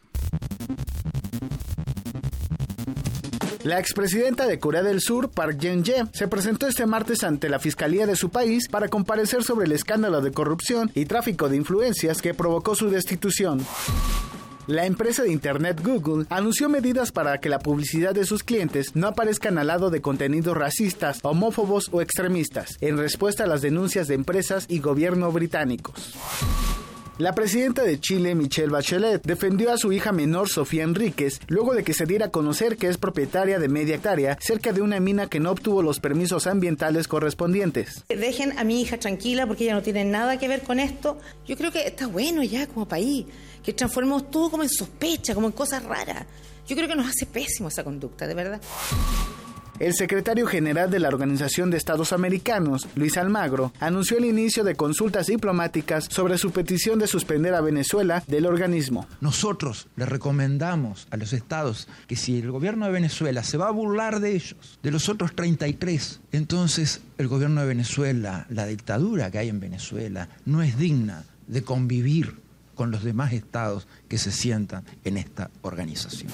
La 3.64 3.80
expresidenta 3.80 4.46
de 4.46 4.60
Corea 4.60 4.84
del 4.84 5.02
Sur, 5.02 5.32
Park 5.32 5.58
Geun-hye, 5.60 6.06
se 6.14 6.28
presentó 6.28 6.68
este 6.68 6.86
martes 6.86 7.24
ante 7.24 7.50
la 7.50 7.58
Fiscalía 7.58 8.06
de 8.06 8.16
su 8.16 8.30
país 8.30 8.68
para 8.70 8.88
comparecer 8.88 9.44
sobre 9.44 9.66
el 9.66 9.72
escándalo 9.72 10.22
de 10.22 10.32
corrupción 10.32 10.92
y 10.94 11.06
tráfico 11.06 11.50
de 11.50 11.58
influencias 11.58 12.22
que 12.22 12.36
provocó 12.36 12.76
su 12.76 12.92
destitución. 12.92 13.66
La 14.72 14.86
empresa 14.86 15.24
de 15.24 15.34
Internet 15.34 15.82
Google 15.84 16.26
anunció 16.30 16.70
medidas 16.70 17.12
para 17.12 17.40
que 17.40 17.50
la 17.50 17.60
publicidad 17.60 18.16
de 18.16 18.24
sus 18.24 18.42
clientes 18.42 18.96
no 18.96 19.08
aparezcan 19.08 19.58
al 19.58 19.68
lado 19.68 19.90
de 19.90 20.00
contenidos 20.00 20.56
racistas, 20.56 21.20
homófobos 21.24 21.90
o 21.92 22.02
extremistas, 22.02 22.78
en 22.80 22.98
respuesta 22.98 23.44
a 23.44 23.48
las 23.48 23.62
denuncias 23.62 24.08
de 24.08 24.16
empresas 24.16 24.68
y 24.70 24.80
gobierno 24.80 25.30
británicos. 25.30 26.16
La 27.18 27.36
presidenta 27.36 27.84
de 27.84 28.00
Chile, 28.00 28.34
Michelle 28.34 28.72
Bachelet, 28.72 29.22
defendió 29.24 29.74
a 29.74 29.78
su 29.78 29.92
hija 29.92 30.14
menor, 30.14 30.48
Sofía 30.48 30.84
Enríquez, 30.84 31.42
luego 31.48 31.74
de 31.74 31.84
que 31.84 31.94
se 31.94 32.06
diera 32.06 32.28
a 32.28 32.32
conocer 32.32 32.78
que 32.78 32.88
es 32.88 32.98
propietaria 32.98 33.60
de 33.60 33.68
media 33.68 33.96
hectárea 33.96 34.38
cerca 34.40 34.72
de 34.72 34.82
una 34.82 35.02
mina 35.02 35.28
que 35.28 35.42
no 35.42 35.52
obtuvo 35.52 35.84
los 35.84 36.00
permisos 36.00 36.48
ambientales 36.48 37.10
correspondientes. 37.10 38.06
Dejen 38.08 38.58
a 38.58 38.64
mi 38.64 38.82
hija 38.82 38.98
tranquila 38.98 39.46
porque 39.46 39.66
ella 39.66 39.76
no 39.76 39.84
tiene 39.84 40.06
nada 40.06 40.40
que 40.40 40.48
ver 40.48 40.62
con 40.64 40.80
esto. 40.80 41.20
Yo 41.46 41.58
creo 41.58 41.72
que 41.74 41.86
está 41.86 42.08
bueno 42.08 42.42
ya 42.42 42.66
como 42.68 42.88
país 42.88 43.26
que 43.64 43.74
transformemos 43.74 44.30
todo 44.30 44.50
como 44.52 44.64
en 44.64 44.70
sospecha, 44.70 45.34
como 45.34 45.48
en 45.48 45.54
cosas 45.54 45.84
raras. 45.84 46.26
Yo 46.68 46.76
creo 46.76 46.88
que 46.88 46.96
nos 46.96 47.08
hace 47.08 47.26
pésimo 47.26 47.68
esa 47.68 47.84
conducta, 47.84 48.28
de 48.28 48.34
verdad. 48.34 48.62
El 49.82 49.96
secretario 49.96 50.46
general 50.46 50.92
de 50.92 51.00
la 51.00 51.08
Organización 51.08 51.72
de 51.72 51.78
Estados 51.78 52.14
Americanos, 52.14 52.88
Luis 52.94 53.18
Almagro, 53.18 53.74
anunció 53.80 54.20
el 54.20 54.26
inicio 54.26 54.64
de 54.64 54.76
consultas 54.76 55.26
diplomáticas 55.26 56.06
sobre 56.06 56.38
su 56.38 56.52
petición 56.52 57.00
de 57.00 57.08
suspender 57.08 57.56
a 57.56 57.62
Venezuela 57.62 58.24
del 58.28 58.46
organismo. 58.46 59.08
Nosotros 59.22 59.88
le 59.96 60.06
recomendamos 60.06 61.08
a 61.10 61.18
los 61.18 61.34
estados 61.34 61.88
que 62.06 62.16
si 62.16 62.38
el 62.38 62.52
gobierno 62.52 62.86
de 62.86 62.92
Venezuela 62.92 63.42
se 63.42 63.58
va 63.58 63.70
a 63.70 63.72
burlar 63.72 64.20
de 64.20 64.36
ellos, 64.36 64.78
de 64.84 64.92
los 64.92 65.10
otros 65.10 65.34
33, 65.34 66.22
entonces 66.32 67.02
el 67.18 67.28
gobierno 67.28 67.62
de 67.62 67.68
Venezuela, 67.68 68.46
la 68.50 68.68
dictadura 68.68 69.32
que 69.32 69.40
hay 69.40 69.50
en 69.50 69.60
Venezuela, 69.60 70.30
no 70.46 70.62
es 70.62 70.78
digna 70.78 71.26
de 71.48 71.64
convivir 71.64 72.41
con 72.82 72.90
los 72.90 73.04
demás 73.04 73.32
estados 73.32 73.88
que 74.10 74.18
se 74.18 74.32
sientan 74.32 74.84
en 75.04 75.18
esta 75.18 75.52
organización. 75.62 76.32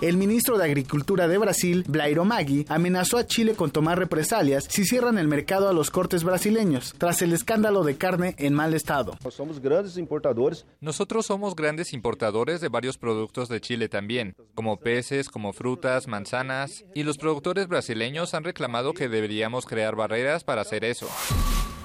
El 0.00 0.16
ministro 0.16 0.58
de 0.58 0.64
Agricultura 0.64 1.28
de 1.28 1.38
Brasil, 1.38 1.84
Blairo 1.86 2.24
Maggi, 2.24 2.66
amenazó 2.68 3.18
a 3.18 3.26
Chile 3.28 3.54
con 3.54 3.70
tomar 3.70 3.96
represalias 3.96 4.66
si 4.68 4.84
cierran 4.84 5.16
el 5.16 5.28
mercado 5.28 5.68
a 5.68 5.72
los 5.72 5.92
cortes 5.92 6.24
brasileños, 6.24 6.92
tras 6.98 7.22
el 7.22 7.32
escándalo 7.32 7.84
de 7.84 7.96
carne 7.96 8.34
en 8.38 8.52
mal 8.52 8.74
estado. 8.74 9.16
Somos 9.30 9.60
grandes 9.60 9.96
importadores. 9.96 10.66
Nosotros 10.80 11.26
somos 11.26 11.54
grandes 11.54 11.92
importadores 11.92 12.60
de 12.60 12.68
varios 12.68 12.98
productos 12.98 13.48
de 13.48 13.60
Chile 13.60 13.88
también, 13.88 14.34
como 14.56 14.80
peces, 14.80 15.28
como 15.28 15.52
frutas, 15.52 16.08
manzanas, 16.08 16.84
y 16.96 17.04
los 17.04 17.16
productores 17.16 17.68
brasileños 17.68 18.34
han 18.34 18.42
reclamado 18.42 18.92
que 18.92 19.08
deberíamos 19.08 19.66
crear 19.66 19.94
barreras 19.94 20.42
para 20.42 20.62
hacer 20.62 20.84
eso. 20.84 21.06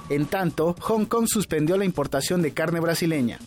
En 0.08 0.26
tanto, 0.26 0.74
Hong 0.80 1.04
Kong 1.04 1.26
suspendió 1.28 1.76
la 1.76 1.84
importación 1.84 2.42
de 2.42 2.52
carne 2.52 2.80
brasileña. 2.80 3.38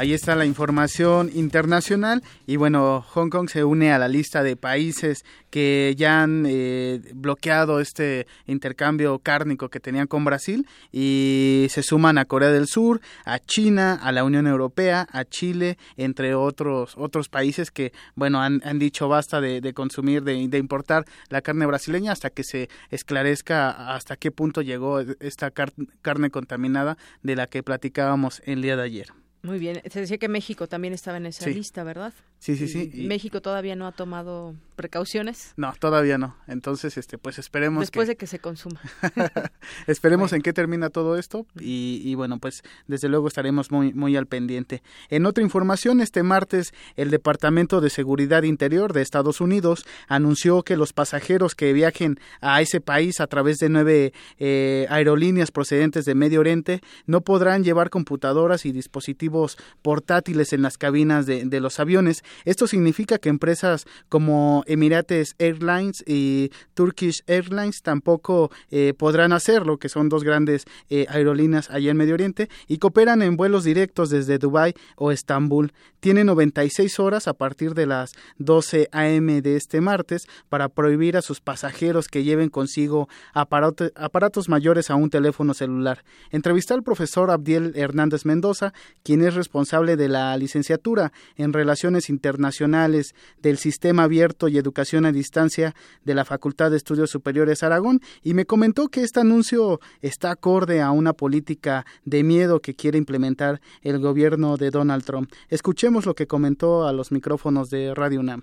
Ahí 0.00 0.14
está 0.14 0.34
la 0.34 0.46
información 0.46 1.30
internacional 1.34 2.22
y 2.46 2.56
bueno, 2.56 3.04
Hong 3.10 3.28
Kong 3.28 3.50
se 3.50 3.64
une 3.64 3.92
a 3.92 3.98
la 3.98 4.08
lista 4.08 4.42
de 4.42 4.56
países 4.56 5.26
que 5.50 5.94
ya 5.94 6.22
han 6.22 6.46
eh, 6.48 7.02
bloqueado 7.12 7.80
este 7.80 8.26
intercambio 8.46 9.18
cárnico 9.18 9.68
que 9.68 9.78
tenían 9.78 10.06
con 10.06 10.24
Brasil 10.24 10.66
y 10.90 11.66
se 11.68 11.82
suman 11.82 12.16
a 12.16 12.24
Corea 12.24 12.48
del 12.48 12.66
Sur, 12.66 13.02
a 13.26 13.40
China, 13.40 14.00
a 14.02 14.10
la 14.10 14.24
Unión 14.24 14.46
Europea, 14.46 15.06
a 15.12 15.26
Chile, 15.26 15.76
entre 15.98 16.34
otros 16.34 16.94
otros 16.96 17.28
países 17.28 17.70
que 17.70 17.92
bueno 18.14 18.40
han, 18.40 18.78
dicho 18.78 19.06
basta 19.06 19.42
de, 19.42 19.74
consumir, 19.74 20.22
de, 20.22 20.48
de, 20.48 20.56
importar 20.56 21.04
la 21.28 21.42
carne 21.42 21.66
brasileña 21.66 22.12
hasta 22.12 22.30
que 22.30 22.42
se 22.42 22.70
esclarezca 22.88 23.94
hasta 23.94 24.16
qué 24.16 24.30
punto 24.30 24.62
llegó 24.62 25.00
esta 25.00 25.50
car 25.50 25.74
carne 26.00 26.30
contaminada 26.30 26.96
de 27.22 27.36
la 27.36 27.46
que 27.48 27.62
platicábamos 27.62 28.40
el 28.46 28.62
día 28.62 28.76
de 28.76 28.82
ayer. 28.84 29.19
Muy 29.42 29.58
bien. 29.58 29.80
Se 29.90 30.00
decía 30.00 30.18
que 30.18 30.28
México 30.28 30.66
también 30.68 30.92
estaba 30.94 31.16
en 31.16 31.26
esa 31.26 31.44
Sí. 31.44 31.54
lista, 31.54 31.82
¿verdad? 31.84 32.12
Sí, 32.40 32.56
sí, 32.56 32.68
sí. 32.68 32.90
Y 32.94 33.06
México 33.06 33.42
todavía 33.42 33.76
no 33.76 33.86
ha 33.86 33.92
tomado 33.92 34.54
precauciones 34.80 35.52
No, 35.58 35.74
todavía 35.78 36.16
no. 36.16 36.36
Entonces, 36.46 36.96
este, 36.96 37.18
pues 37.18 37.38
esperemos 37.38 37.82
después 37.82 38.06
que 38.06 38.12
de 38.12 38.16
que 38.16 38.26
se 38.26 38.38
consuma. 38.38 38.80
esperemos 39.86 40.32
en 40.32 40.40
qué 40.40 40.54
termina 40.54 40.88
todo 40.88 41.18
esto 41.18 41.46
y, 41.58 42.00
y 42.02 42.14
bueno, 42.14 42.38
pues 42.38 42.62
desde 42.86 43.10
luego 43.10 43.28
estaremos 43.28 43.70
muy 43.70 43.92
muy 43.92 44.16
al 44.16 44.26
pendiente. 44.26 44.82
En 45.10 45.26
otra 45.26 45.44
información, 45.44 46.00
este 46.00 46.22
martes 46.22 46.72
el 46.96 47.10
Departamento 47.10 47.82
de 47.82 47.90
Seguridad 47.90 48.42
Interior 48.44 48.94
de 48.94 49.02
Estados 49.02 49.42
Unidos 49.42 49.84
anunció 50.08 50.62
que 50.62 50.78
los 50.78 50.94
pasajeros 50.94 51.54
que 51.54 51.74
viajen 51.74 52.18
a 52.40 52.62
ese 52.62 52.80
país 52.80 53.20
a 53.20 53.26
través 53.26 53.58
de 53.58 53.68
nueve 53.68 54.14
eh, 54.38 54.86
aerolíneas 54.88 55.50
procedentes 55.50 56.06
de 56.06 56.14
Medio 56.14 56.40
Oriente 56.40 56.80
no 57.04 57.20
podrán 57.20 57.64
llevar 57.64 57.90
computadoras 57.90 58.64
y 58.64 58.72
dispositivos 58.72 59.58
portátiles 59.82 60.54
en 60.54 60.62
las 60.62 60.78
cabinas 60.78 61.26
de, 61.26 61.44
de 61.44 61.60
los 61.60 61.78
aviones. 61.80 62.22
Esto 62.44 62.66
significa 62.66 63.18
que 63.18 63.28
empresas 63.28 63.86
como 64.08 64.64
Emirates 64.66 65.34
Airlines 65.38 66.02
y 66.06 66.50
Turkish 66.74 67.22
Airlines 67.26 67.82
tampoco 67.82 68.50
eh, 68.70 68.94
podrán 68.96 69.32
hacerlo, 69.32 69.78
que 69.78 69.88
son 69.88 70.08
dos 70.08 70.24
grandes 70.24 70.64
eh, 70.88 71.06
aerolíneas 71.08 71.70
allá 71.70 71.90
en 71.90 71.96
Medio 71.96 72.14
Oriente 72.14 72.48
y 72.68 72.78
cooperan 72.78 73.22
en 73.22 73.36
vuelos 73.36 73.64
directos 73.64 74.10
desde 74.10 74.38
Dubái 74.38 74.74
o 74.96 75.10
Estambul. 75.12 75.72
Tienen 76.00 76.26
96 76.26 76.98
horas 77.00 77.28
a 77.28 77.34
partir 77.34 77.74
de 77.74 77.86
las 77.86 78.12
12 78.38 78.88
a.m. 78.92 79.42
de 79.42 79.56
este 79.56 79.80
martes 79.80 80.26
para 80.48 80.68
prohibir 80.68 81.16
a 81.16 81.22
sus 81.22 81.40
pasajeros 81.40 82.08
que 82.08 82.24
lleven 82.24 82.48
consigo 82.48 83.08
aparato- 83.34 83.92
aparatos 83.96 84.48
mayores 84.48 84.90
a 84.90 84.94
un 84.94 85.10
teléfono 85.10 85.52
celular. 85.54 86.04
Entrevisté 86.30 86.74
al 86.74 86.82
profesor 86.82 87.30
Abdiel 87.30 87.72
Hernández 87.74 88.24
Mendoza, 88.24 88.72
quien 89.02 89.22
es 89.22 89.34
responsable 89.34 89.96
de 89.96 90.08
la 90.08 90.36
licenciatura 90.36 91.12
en 91.36 91.52
Relaciones 91.52 92.08
Internacionales 92.08 92.19
del 92.20 93.58
Sistema 93.58 94.04
Abierto 94.04 94.48
y 94.48 94.58
Educación 94.58 95.06
a 95.06 95.12
Distancia 95.12 95.74
de 96.04 96.14
la 96.14 96.24
Facultad 96.24 96.70
de 96.70 96.76
Estudios 96.76 97.10
Superiores 97.10 97.62
Aragón, 97.62 98.00
y 98.22 98.34
me 98.34 98.46
comentó 98.46 98.88
que 98.88 99.02
este 99.02 99.20
anuncio 99.20 99.80
está 100.00 100.30
acorde 100.30 100.80
a 100.80 100.90
una 100.90 101.12
política 101.12 101.84
de 102.04 102.22
miedo 102.22 102.60
que 102.60 102.74
quiere 102.74 102.98
implementar 102.98 103.60
el 103.82 103.98
gobierno 103.98 104.56
de 104.56 104.70
Donald 104.70 105.04
Trump. 105.04 105.30
Escuchemos 105.48 106.06
lo 106.06 106.14
que 106.14 106.26
comentó 106.26 106.86
a 106.86 106.92
los 106.92 107.12
micrófonos 107.12 107.70
de 107.70 107.94
Radio 107.94 108.20
UNAM. 108.20 108.42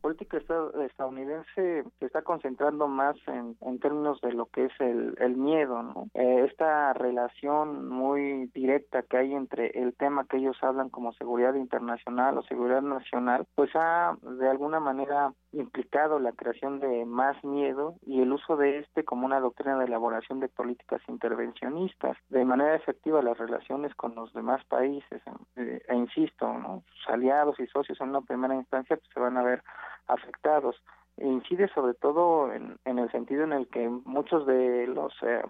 Política 0.00 0.36
esta- 0.38 0.70
estadounidense 0.84 1.84
se 1.98 2.06
está 2.06 2.22
concentrando 2.22 2.88
más 2.88 3.16
en, 3.26 3.56
términos 3.80 4.20
de 4.20 4.32
lo 4.32 4.46
que 4.46 4.66
es 4.66 4.72
el, 4.80 5.14
el 5.18 5.36
miedo, 5.36 5.82
¿no? 5.82 6.08
Eh, 6.14 6.46
esta 6.48 6.92
relación 6.94 7.88
muy 7.88 8.46
directa 8.54 9.02
que 9.02 9.18
hay 9.18 9.34
entre 9.34 9.66
el 9.80 9.94
tema 9.94 10.26
que 10.26 10.38
ellos 10.38 10.56
hablan 10.62 10.88
como 10.88 11.12
seguridad 11.12 11.54
internacional 11.54 12.38
o 12.38 12.42
seguridad 12.42 12.82
nacional, 12.82 13.46
pues 13.54 13.70
ha 13.74 14.16
de 14.22 14.48
alguna 14.48 14.80
manera 14.80 15.32
implicado 15.52 16.18
la 16.18 16.32
creación 16.32 16.80
de 16.80 17.04
más 17.06 17.42
miedo 17.44 17.94
y 18.06 18.20
el 18.20 18.32
uso 18.32 18.56
de 18.56 18.78
este 18.78 19.04
como 19.04 19.26
una 19.26 19.40
doctrina 19.40 19.78
de 19.78 19.86
elaboración 19.86 20.40
de 20.40 20.48
políticas 20.48 21.00
intervencionistas. 21.08 22.16
De 22.28 22.44
manera 22.44 22.74
efectiva 22.74 23.22
las 23.22 23.38
relaciones 23.38 23.94
con 23.94 24.14
los 24.14 24.32
demás 24.32 24.64
países, 24.66 25.22
eh, 25.56 25.82
e 25.88 25.94
insisto, 25.94 26.82
sus 26.92 27.08
aliados 27.08 27.58
y 27.60 27.66
socios 27.66 28.00
en 28.00 28.10
una 28.10 28.20
primera 28.20 28.54
instancia 28.54 28.96
pues, 28.96 29.10
se 29.12 29.20
van 29.20 29.36
a 29.36 29.42
ver 29.42 29.62
afectados. 30.06 30.76
Incide 31.18 31.68
sobre 31.68 31.94
todo 31.94 32.52
en, 32.52 32.78
en 32.84 32.98
el 32.98 33.10
sentido 33.10 33.44
en 33.44 33.52
el 33.52 33.68
que 33.68 33.88
muchos 33.88 34.46
de 34.46 34.86
los 34.86 35.14
eh, 35.22 35.42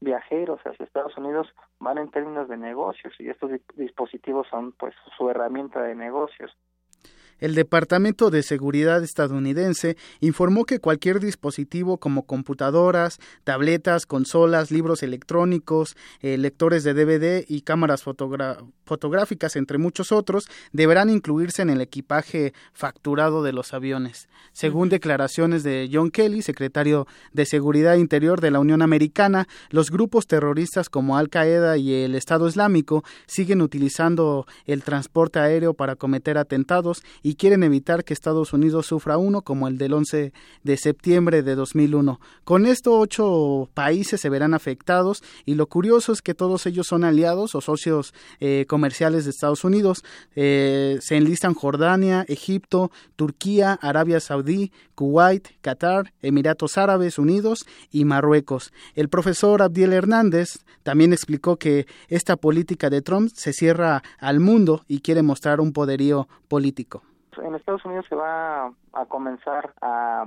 viajeros 0.00 0.60
hacia 0.64 0.84
Estados 0.84 1.16
Unidos 1.16 1.48
van 1.78 1.98
en 1.98 2.10
términos 2.10 2.48
de 2.48 2.56
negocios 2.56 3.12
y 3.18 3.28
estos 3.28 3.50
di- 3.50 3.62
dispositivos 3.76 4.46
son 4.48 4.72
pues 4.72 4.94
su 5.16 5.28
herramienta 5.28 5.82
de 5.82 5.94
negocios. 5.94 6.56
El 7.42 7.56
Departamento 7.56 8.30
de 8.30 8.44
Seguridad 8.44 9.02
estadounidense 9.02 9.96
informó 10.20 10.64
que 10.64 10.78
cualquier 10.78 11.18
dispositivo 11.18 11.98
como 11.98 12.24
computadoras, 12.24 13.18
tabletas, 13.42 14.06
consolas, 14.06 14.70
libros 14.70 15.02
electrónicos, 15.02 15.96
eh, 16.20 16.38
lectores 16.38 16.84
de 16.84 16.94
DVD 16.94 17.44
y 17.48 17.62
cámaras 17.62 18.04
fotográficas, 18.04 19.56
entre 19.56 19.78
muchos 19.78 20.12
otros, 20.12 20.48
deberán 20.70 21.10
incluirse 21.10 21.62
en 21.62 21.70
el 21.70 21.80
equipaje 21.80 22.54
facturado 22.74 23.42
de 23.42 23.52
los 23.52 23.74
aviones. 23.74 24.28
Según 24.52 24.88
declaraciones 24.88 25.64
de 25.64 25.90
John 25.92 26.12
Kelly, 26.12 26.42
secretario 26.42 27.08
de 27.32 27.44
Seguridad 27.44 27.96
Interior 27.96 28.40
de 28.40 28.52
la 28.52 28.60
Unión 28.60 28.82
Americana, 28.82 29.48
los 29.70 29.90
grupos 29.90 30.28
terroristas 30.28 30.88
como 30.88 31.16
Al 31.16 31.28
Qaeda 31.28 31.76
y 31.76 31.92
el 32.04 32.14
Estado 32.14 32.46
Islámico 32.46 33.02
siguen 33.26 33.62
utilizando 33.62 34.46
el 34.64 34.84
transporte 34.84 35.40
aéreo 35.40 35.74
para 35.74 35.96
cometer 35.96 36.38
atentados 36.38 37.02
quieren 37.34 37.62
evitar 37.62 38.04
que 38.04 38.12
Estados 38.12 38.52
Unidos 38.52 38.86
sufra 38.86 39.16
uno 39.18 39.42
como 39.42 39.68
el 39.68 39.78
del 39.78 39.92
11 39.92 40.32
de 40.62 40.76
septiembre 40.76 41.42
de 41.42 41.54
2001. 41.54 42.20
Con 42.44 42.66
esto, 42.66 42.98
ocho 42.98 43.70
países 43.74 44.20
se 44.20 44.28
verán 44.28 44.54
afectados 44.54 45.22
y 45.44 45.54
lo 45.54 45.66
curioso 45.66 46.12
es 46.12 46.22
que 46.22 46.34
todos 46.34 46.66
ellos 46.66 46.86
son 46.86 47.04
aliados 47.04 47.54
o 47.54 47.60
socios 47.60 48.14
eh, 48.40 48.66
comerciales 48.68 49.24
de 49.24 49.30
Estados 49.30 49.64
Unidos. 49.64 50.04
Eh, 50.34 50.98
se 51.00 51.16
enlistan 51.16 51.54
Jordania, 51.54 52.24
Egipto, 52.28 52.90
Turquía, 53.16 53.78
Arabia 53.80 54.20
Saudí, 54.20 54.72
Kuwait, 54.94 55.48
Qatar, 55.60 56.12
Emiratos 56.22 56.78
Árabes 56.78 57.18
Unidos 57.18 57.66
y 57.90 58.04
Marruecos. 58.04 58.72
El 58.94 59.08
profesor 59.08 59.62
Abdiel 59.62 59.92
Hernández 59.92 60.64
también 60.82 61.12
explicó 61.12 61.56
que 61.56 61.86
esta 62.08 62.36
política 62.36 62.90
de 62.90 63.02
Trump 63.02 63.30
se 63.34 63.52
cierra 63.52 64.02
al 64.18 64.40
mundo 64.40 64.84
y 64.88 65.00
quiere 65.00 65.22
mostrar 65.22 65.60
un 65.60 65.72
poderío 65.72 66.28
político. 66.48 67.02
En 67.38 67.54
Estados 67.54 67.84
Unidos 67.84 68.06
se 68.08 68.14
va 68.14 68.72
a 68.92 69.06
comenzar 69.06 69.72
a, 69.80 70.26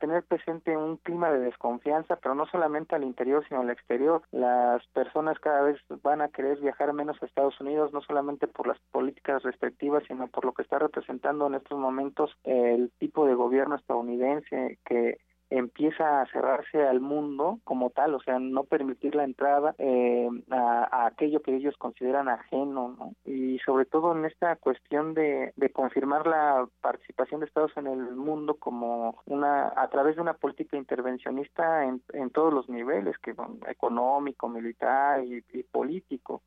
tener 0.00 0.22
presente 0.22 0.76
un 0.76 0.96
clima 0.98 1.30
de 1.30 1.40
desconfianza, 1.40 2.16
pero 2.16 2.34
no 2.34 2.46
solamente 2.46 2.94
al 2.94 3.02
interior, 3.02 3.44
sino 3.48 3.60
al 3.60 3.70
exterior. 3.70 4.22
Las 4.30 4.86
personas 4.88 5.38
cada 5.40 5.62
vez 5.62 5.80
van 6.02 6.20
a 6.22 6.28
querer 6.28 6.58
viajar 6.60 6.92
menos 6.92 7.20
a 7.20 7.26
Estados 7.26 7.60
Unidos, 7.60 7.92
no 7.92 8.00
solamente 8.02 8.46
por 8.46 8.66
las 8.68 8.78
políticas 8.92 9.42
restrictivas, 9.42 10.04
sino 10.06 10.28
por 10.28 10.44
lo 10.44 10.52
que 10.52 10.62
está 10.62 10.78
representando 10.78 11.46
en 11.46 11.54
estos 11.54 11.78
momentos 11.78 12.30
el 12.44 12.92
tipo 12.98 13.26
de 13.26 13.34
gobierno 13.34 13.76
estadounidense 13.76 14.78
que 14.84 15.18
empieza 15.50 16.20
a 16.20 16.26
cerrarse 16.26 16.86
al 16.86 17.00
mundo 17.00 17.60
como 17.64 17.90
tal, 17.90 18.14
o 18.14 18.20
sea, 18.20 18.38
no 18.38 18.64
permitir 18.64 19.14
la 19.14 19.24
entrada 19.24 19.74
eh, 19.78 20.28
a, 20.50 21.06
aquello 21.06 21.42
que 21.42 21.54
ellos 21.54 21.76
consideran 21.78 22.28
ajeno, 22.28 22.96
¿no? 22.98 23.14
Y 23.24 23.58
sobre 23.60 23.86
todo 23.86 24.16
en 24.16 24.24
esta 24.24 24.56
cuestión 24.56 25.14
de, 25.14 25.52
de 25.56 25.70
confirmar 25.70 26.26
la 26.26 26.68
participación 26.80 27.40
de 27.40 27.46
Estados 27.46 27.72
en 27.76 27.86
el 27.86 28.14
mundo 28.14 28.54
como 28.54 29.22
una 29.26 29.72
a 29.76 29.88
través 29.88 30.16
de 30.16 30.22
una 30.22 30.34
política 30.34 30.76
intervencionista 30.76 31.84
en, 31.84 32.02
en 32.12 32.30
todos 32.30 32.52
los 32.52 32.68
niveles, 32.68 33.16
que 33.18 33.32
bueno, 33.32 33.56
económico, 33.68 34.48
militar 34.48 35.24
y 35.24 35.62
político. 35.64 36.42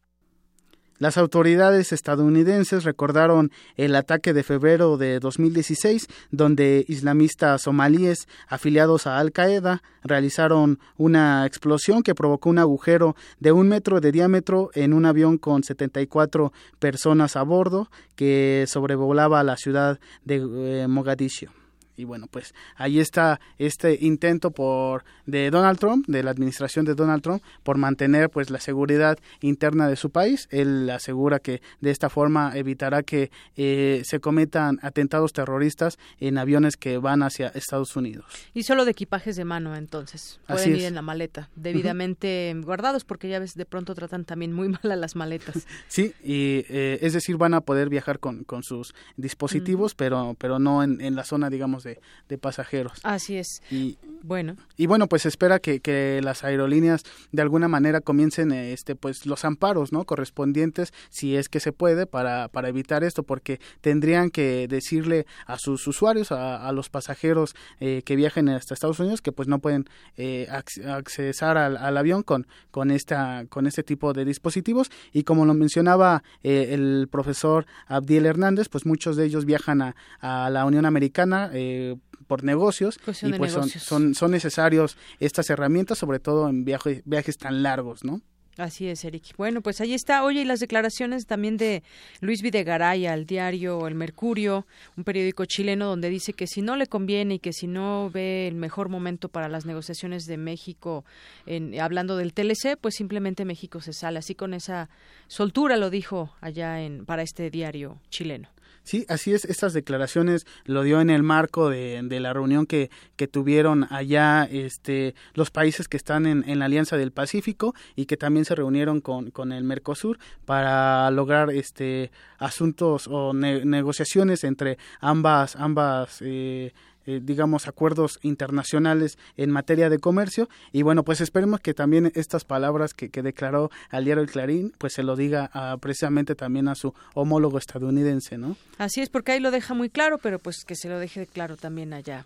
Las 1.01 1.17
autoridades 1.17 1.93
estadounidenses 1.93 2.83
recordaron 2.83 3.51
el 3.75 3.95
ataque 3.95 4.33
de 4.33 4.43
febrero 4.43 4.97
de 4.97 5.19
2016, 5.19 6.05
donde 6.29 6.85
islamistas 6.87 7.63
somalíes 7.63 8.27
afiliados 8.47 9.07
a 9.07 9.17
Al 9.17 9.31
Qaeda 9.31 9.81
realizaron 10.03 10.77
una 10.97 11.47
explosión 11.47 12.03
que 12.03 12.13
provocó 12.13 12.51
un 12.51 12.59
agujero 12.59 13.15
de 13.39 13.51
un 13.51 13.67
metro 13.67 13.99
de 13.99 14.11
diámetro 14.11 14.69
en 14.75 14.93
un 14.93 15.07
avión 15.07 15.39
con 15.39 15.63
74 15.63 16.53
personas 16.77 17.35
a 17.35 17.41
bordo 17.41 17.89
que 18.15 18.65
sobrevolaba 18.67 19.43
la 19.43 19.57
ciudad 19.57 19.99
de 20.23 20.83
eh, 20.83 20.87
Mogadiscio. 20.87 21.60
Y 22.01 22.03
bueno, 22.03 22.25
pues 22.25 22.55
ahí 22.75 22.99
está 22.99 23.39
este 23.59 23.95
intento 24.01 24.49
por 24.49 25.03
de 25.27 25.51
Donald 25.51 25.77
Trump, 25.77 26.07
de 26.07 26.23
la 26.23 26.31
administración 26.31 26.83
de 26.83 26.95
Donald 26.95 27.21
Trump, 27.21 27.43
por 27.61 27.77
mantener 27.77 28.31
pues 28.31 28.49
la 28.49 28.59
seguridad 28.59 29.19
interna 29.39 29.87
de 29.87 29.95
su 29.95 30.09
país. 30.09 30.47
Él 30.49 30.89
asegura 30.89 31.37
que 31.37 31.61
de 31.79 31.91
esta 31.91 32.09
forma 32.09 32.53
evitará 32.55 33.03
que 33.03 33.29
eh, 33.55 34.01
se 34.03 34.19
cometan 34.19 34.79
atentados 34.81 35.31
terroristas 35.31 35.99
en 36.19 36.39
aviones 36.39 36.75
que 36.75 36.97
van 36.97 37.21
hacia 37.21 37.49
Estados 37.49 37.95
Unidos. 37.95 38.25
Y 38.55 38.63
solo 38.63 38.83
de 38.83 38.91
equipajes 38.91 39.35
de 39.35 39.45
mano, 39.45 39.75
entonces. 39.75 40.39
Pueden 40.47 40.75
ir 40.75 40.85
en 40.85 40.95
la 40.95 41.03
maleta, 41.03 41.49
debidamente 41.55 42.55
guardados, 42.63 43.05
porque 43.05 43.29
ya 43.29 43.37
ves, 43.37 43.53
de 43.53 43.65
pronto 43.65 43.93
tratan 43.93 44.25
también 44.25 44.53
muy 44.53 44.69
mal 44.83 44.91
a 44.91 44.95
las 44.95 45.15
maletas. 45.15 45.67
sí, 45.87 46.13
y 46.23 46.65
eh, 46.69 46.97
es 47.01 47.13
decir, 47.13 47.37
van 47.37 47.53
a 47.53 47.61
poder 47.61 47.89
viajar 47.89 48.17
con, 48.17 48.43
con 48.43 48.63
sus 48.63 48.95
dispositivos, 49.17 49.93
pero, 49.93 50.35
pero 50.39 50.57
no 50.57 50.81
en, 50.81 50.99
en 50.99 51.15
la 51.15 51.23
zona, 51.23 51.51
digamos, 51.51 51.83
de, 51.83 51.90
de 52.29 52.37
pasajeros. 52.37 52.99
Así 53.03 53.37
es. 53.37 53.61
Y 53.69 53.97
bueno. 54.23 54.55
Y 54.77 54.85
bueno, 54.87 55.07
pues 55.07 55.25
espera 55.25 55.59
que, 55.59 55.79
que 55.79 56.21
las 56.23 56.43
aerolíneas 56.43 57.03
de 57.31 57.41
alguna 57.41 57.67
manera 57.67 58.01
comiencen 58.01 58.51
este 58.51 58.95
pues 58.95 59.25
los 59.25 59.45
amparos, 59.45 59.91
¿no? 59.91 60.05
correspondientes 60.05 60.93
si 61.09 61.35
es 61.35 61.49
que 61.49 61.59
se 61.59 61.71
puede 61.71 62.05
para 62.05 62.47
para 62.49 62.69
evitar 62.69 63.03
esto 63.03 63.23
porque 63.23 63.59
tendrían 63.81 64.29
que 64.29 64.67
decirle 64.67 65.25
a 65.45 65.57
sus 65.57 65.87
usuarios, 65.87 66.31
a, 66.31 66.67
a 66.67 66.71
los 66.71 66.89
pasajeros 66.89 67.55
eh, 67.79 68.01
que 68.03 68.15
viajen 68.15 68.49
hasta 68.49 68.73
Estados 68.73 68.99
Unidos 68.99 69.21
que 69.21 69.31
pues 69.31 69.47
no 69.47 69.59
pueden 69.59 69.85
eh, 70.17 70.47
accesar 70.49 71.57
al, 71.57 71.77
al, 71.77 71.97
avión 71.97 72.23
con 72.23 72.47
con 72.71 72.91
esta 72.91 73.45
con 73.49 73.67
este 73.67 73.83
tipo 73.83 74.13
de 74.13 74.25
dispositivos 74.25 74.91
y 75.13 75.23
como 75.23 75.45
lo 75.45 75.53
mencionaba 75.53 76.23
eh, 76.43 76.69
el 76.71 77.07
profesor 77.09 77.65
Abdiel 77.87 78.25
Hernández, 78.25 78.69
pues 78.69 78.85
muchos 78.85 79.15
de 79.15 79.25
ellos 79.25 79.45
viajan 79.45 79.81
a, 79.81 79.95
a 80.19 80.49
la 80.49 80.65
Unión 80.65 80.85
Americana 80.85 81.51
eh, 81.71 81.95
por 82.27 82.43
negocios 82.43 82.97
Cuestión 82.97 83.33
y 83.33 83.37
pues 83.37 83.53
negocios. 83.53 83.83
Son, 83.83 84.13
son 84.15 84.31
necesarios 84.31 84.97
estas 85.19 85.49
herramientas, 85.49 85.97
sobre 85.97 86.19
todo 86.19 86.49
en 86.49 86.63
viaje, 86.63 87.01
viajes 87.05 87.37
tan 87.37 87.63
largos, 87.63 88.03
¿no? 88.03 88.21
Así 88.57 88.87
es, 88.87 89.05
Eric. 89.05 89.23
Bueno, 89.37 89.61
pues 89.61 89.79
ahí 89.79 89.93
está. 89.93 90.23
Oye, 90.23 90.41
y 90.41 90.45
las 90.45 90.59
declaraciones 90.59 91.25
también 91.25 91.55
de 91.55 91.83
Luis 92.19 92.41
Videgaray 92.41 93.05
al 93.07 93.25
diario 93.25 93.87
El 93.87 93.95
Mercurio, 93.95 94.67
un 94.97 95.05
periódico 95.05 95.45
chileno, 95.45 95.87
donde 95.87 96.09
dice 96.09 96.33
que 96.33 96.47
si 96.47 96.61
no 96.61 96.75
le 96.75 96.87
conviene 96.87 97.35
y 97.35 97.39
que 97.39 97.53
si 97.53 97.67
no 97.67 98.09
ve 98.09 98.47
el 98.47 98.55
mejor 98.55 98.89
momento 98.89 99.29
para 99.29 99.47
las 99.47 99.65
negociaciones 99.65 100.25
de 100.25 100.37
México, 100.37 101.05
en, 101.45 101.79
hablando 101.79 102.17
del 102.17 102.33
TLC, 102.33 102.77
pues 102.79 102.95
simplemente 102.95 103.45
México 103.45 103.79
se 103.79 103.93
sale. 103.93 104.19
Así 104.19 104.35
con 104.35 104.53
esa 104.53 104.89
soltura 105.27 105.77
lo 105.77 105.89
dijo 105.89 106.33
allá 106.41 106.81
en, 106.81 107.05
para 107.05 107.23
este 107.23 107.49
diario 107.49 108.01
chileno. 108.09 108.49
Sí, 108.83 109.05
así 109.09 109.33
es. 109.33 109.45
Estas 109.45 109.73
declaraciones 109.73 110.45
lo 110.65 110.83
dio 110.83 111.01
en 111.01 111.09
el 111.09 111.23
marco 111.23 111.69
de, 111.69 112.01
de 112.03 112.19
la 112.19 112.33
reunión 112.33 112.65
que, 112.65 112.89
que, 113.15 113.27
tuvieron 113.27 113.85
allá 113.91 114.43
este, 114.45 115.13
los 115.33 115.51
países 115.51 115.87
que 115.87 115.97
están 115.97 116.25
en, 116.25 116.43
en, 116.49 116.59
la 116.59 116.65
Alianza 116.65 116.97
del 116.97 117.11
Pacífico 117.11 117.75
y 117.95 118.05
que 118.05 118.17
también 118.17 118.43
se 118.43 118.55
reunieron 118.55 118.99
con, 118.99 119.29
con 119.29 119.51
el 119.51 119.63
Mercosur 119.63 120.17
para 120.45 121.09
lograr 121.11 121.51
este, 121.51 122.11
asuntos 122.39 123.07
o 123.07 123.33
ne 123.33 123.63
negociaciones 123.65 124.43
entre 124.43 124.77
ambas, 124.99 125.55
ambas 125.55 126.17
eh, 126.21 126.73
eh, 127.05 127.19
digamos, 127.23 127.67
acuerdos 127.67 128.19
internacionales 128.21 129.17
en 129.37 129.51
materia 129.51 129.89
de 129.89 129.99
comercio. 129.99 130.49
Y 130.71 130.81
bueno, 130.83 131.03
pues 131.03 131.21
esperemos 131.21 131.59
que 131.59 131.73
también 131.73 132.11
estas 132.15 132.45
palabras 132.45 132.93
que, 132.93 133.09
que 133.09 133.21
declaró 133.21 133.69
al 133.89 134.05
diario 134.05 134.23
El 134.23 134.29
Clarín, 134.29 134.73
pues 134.77 134.93
se 134.93 135.03
lo 135.03 135.15
diga 135.15 135.49
a, 135.53 135.77
precisamente 135.77 136.35
también 136.35 136.67
a 136.67 136.75
su 136.75 136.93
homólogo 137.13 137.57
estadounidense, 137.57 138.37
¿no? 138.37 138.57
Así 138.77 139.01
es, 139.01 139.09
porque 139.09 139.33
ahí 139.33 139.39
lo 139.39 139.51
deja 139.51 139.73
muy 139.73 139.89
claro, 139.89 140.17
pero 140.17 140.39
pues 140.39 140.63
que 140.65 140.75
se 140.75 140.89
lo 140.89 140.99
deje 140.99 141.25
claro 141.27 141.57
también 141.57 141.93
allá 141.93 142.25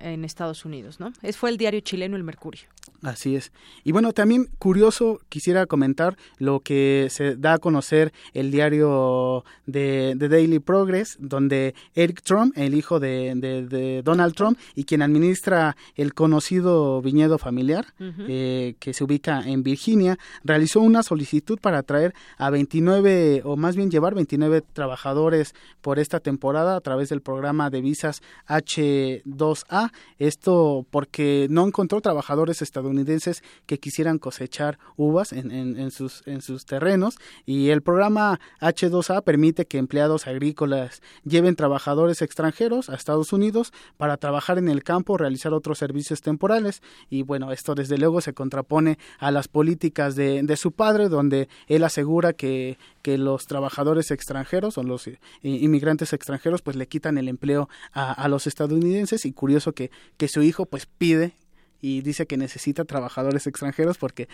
en 0.00 0.24
Estados 0.24 0.64
Unidos, 0.64 1.00
¿no? 1.00 1.12
Es 1.22 1.36
fue 1.36 1.50
el 1.50 1.56
diario 1.56 1.80
chileno 1.80 2.16
El 2.16 2.24
Mercurio. 2.24 2.62
Así 3.02 3.36
es. 3.36 3.52
Y 3.84 3.92
bueno, 3.92 4.12
también 4.12 4.48
curioso 4.58 5.20
quisiera 5.28 5.66
comentar 5.66 6.16
lo 6.38 6.60
que 6.60 7.08
se 7.10 7.36
da 7.36 7.54
a 7.54 7.58
conocer 7.58 8.12
el 8.32 8.50
diario 8.50 9.44
de, 9.66 10.14
de 10.16 10.28
Daily 10.28 10.58
Progress, 10.60 11.16
donde 11.20 11.74
Eric 11.94 12.22
Trump, 12.22 12.56
el 12.56 12.74
hijo 12.74 13.00
de, 13.00 13.32
de, 13.36 13.66
de, 13.66 14.02
Donald 14.02 14.34
Trump 14.34 14.58
y 14.74 14.84
quien 14.84 15.02
administra 15.02 15.76
el 15.94 16.14
conocido 16.14 17.02
viñedo 17.02 17.38
familiar 17.38 17.86
uh 18.00 18.04
-huh. 18.04 18.26
eh, 18.28 18.74
que 18.78 18.92
se 18.92 19.04
ubica 19.04 19.42
en 19.46 19.62
Virginia, 19.62 20.18
realizó 20.44 20.80
una 20.80 21.02
solicitud 21.02 21.58
para 21.60 21.82
traer 21.82 22.14
a 22.38 22.50
29 22.50 23.42
o 23.44 23.56
más 23.56 23.76
bien 23.76 23.90
llevar 23.90 24.14
29 24.14 24.62
trabajadores 24.72 25.54
por 25.80 25.98
esta 25.98 26.20
temporada 26.20 26.76
a 26.76 26.80
través 26.80 27.08
del 27.08 27.20
programa 27.20 27.70
de 27.70 27.80
visas 27.80 28.22
H2 28.48 29.55
a 29.68 29.92
esto 30.18 30.86
porque 30.90 31.46
no 31.50 31.66
encontró 31.66 32.00
trabajadores 32.00 32.62
estadounidenses 32.62 33.42
que 33.66 33.78
quisieran 33.78 34.18
cosechar 34.18 34.78
uvas 34.96 35.32
en, 35.32 35.90
sus, 35.90 36.22
en 36.26 36.42
sus 36.42 36.66
terrenos 36.66 37.16
y 37.44 37.70
el 37.70 37.82
programa 37.82 38.40
H2A 38.60 39.22
permite 39.22 39.66
que 39.66 39.78
empleados 39.78 40.26
agrícolas 40.26 41.02
lleven 41.24 41.56
trabajadores 41.56 42.22
extranjeros 42.22 42.90
a 42.90 42.94
Estados 42.94 43.32
Unidos 43.32 43.72
para 43.96 44.16
trabajar 44.16 44.58
en 44.58 44.68
el 44.68 44.82
campo, 44.82 45.16
realizar 45.16 45.52
otros 45.54 45.78
servicios 45.78 46.20
temporales. 46.20 46.82
Y 47.10 47.22
bueno, 47.22 47.52
esto 47.52 47.74
desde 47.74 47.98
luego 47.98 48.20
se 48.20 48.34
contrapone 48.34 48.98
a 49.18 49.30
las 49.30 49.48
políticas 49.48 50.16
de, 50.16 50.42
de 50.42 50.56
su 50.56 50.72
padre 50.72 51.08
donde 51.08 51.48
él 51.66 51.84
asegura 51.84 52.32
que, 52.32 52.78
que 53.06 53.18
los 53.18 53.46
trabajadores 53.46 54.10
extranjeros 54.10 54.78
o 54.78 54.82
los 54.82 55.08
inmigrantes 55.40 56.12
extranjeros 56.12 56.60
pues 56.60 56.74
le 56.74 56.88
quitan 56.88 57.18
el 57.18 57.28
empleo 57.28 57.68
a, 57.92 58.10
a 58.12 58.26
los 58.26 58.48
estadounidenses 58.48 59.26
y 59.26 59.32
curioso 59.32 59.74
que, 59.74 59.92
que 60.16 60.26
su 60.26 60.42
hijo 60.42 60.66
pues 60.66 60.86
pide 60.86 61.36
y 61.80 62.00
dice 62.00 62.26
que 62.26 62.36
necesita 62.36 62.84
trabajadores 62.84 63.46
extranjeros 63.46 63.96
porque 63.96 64.28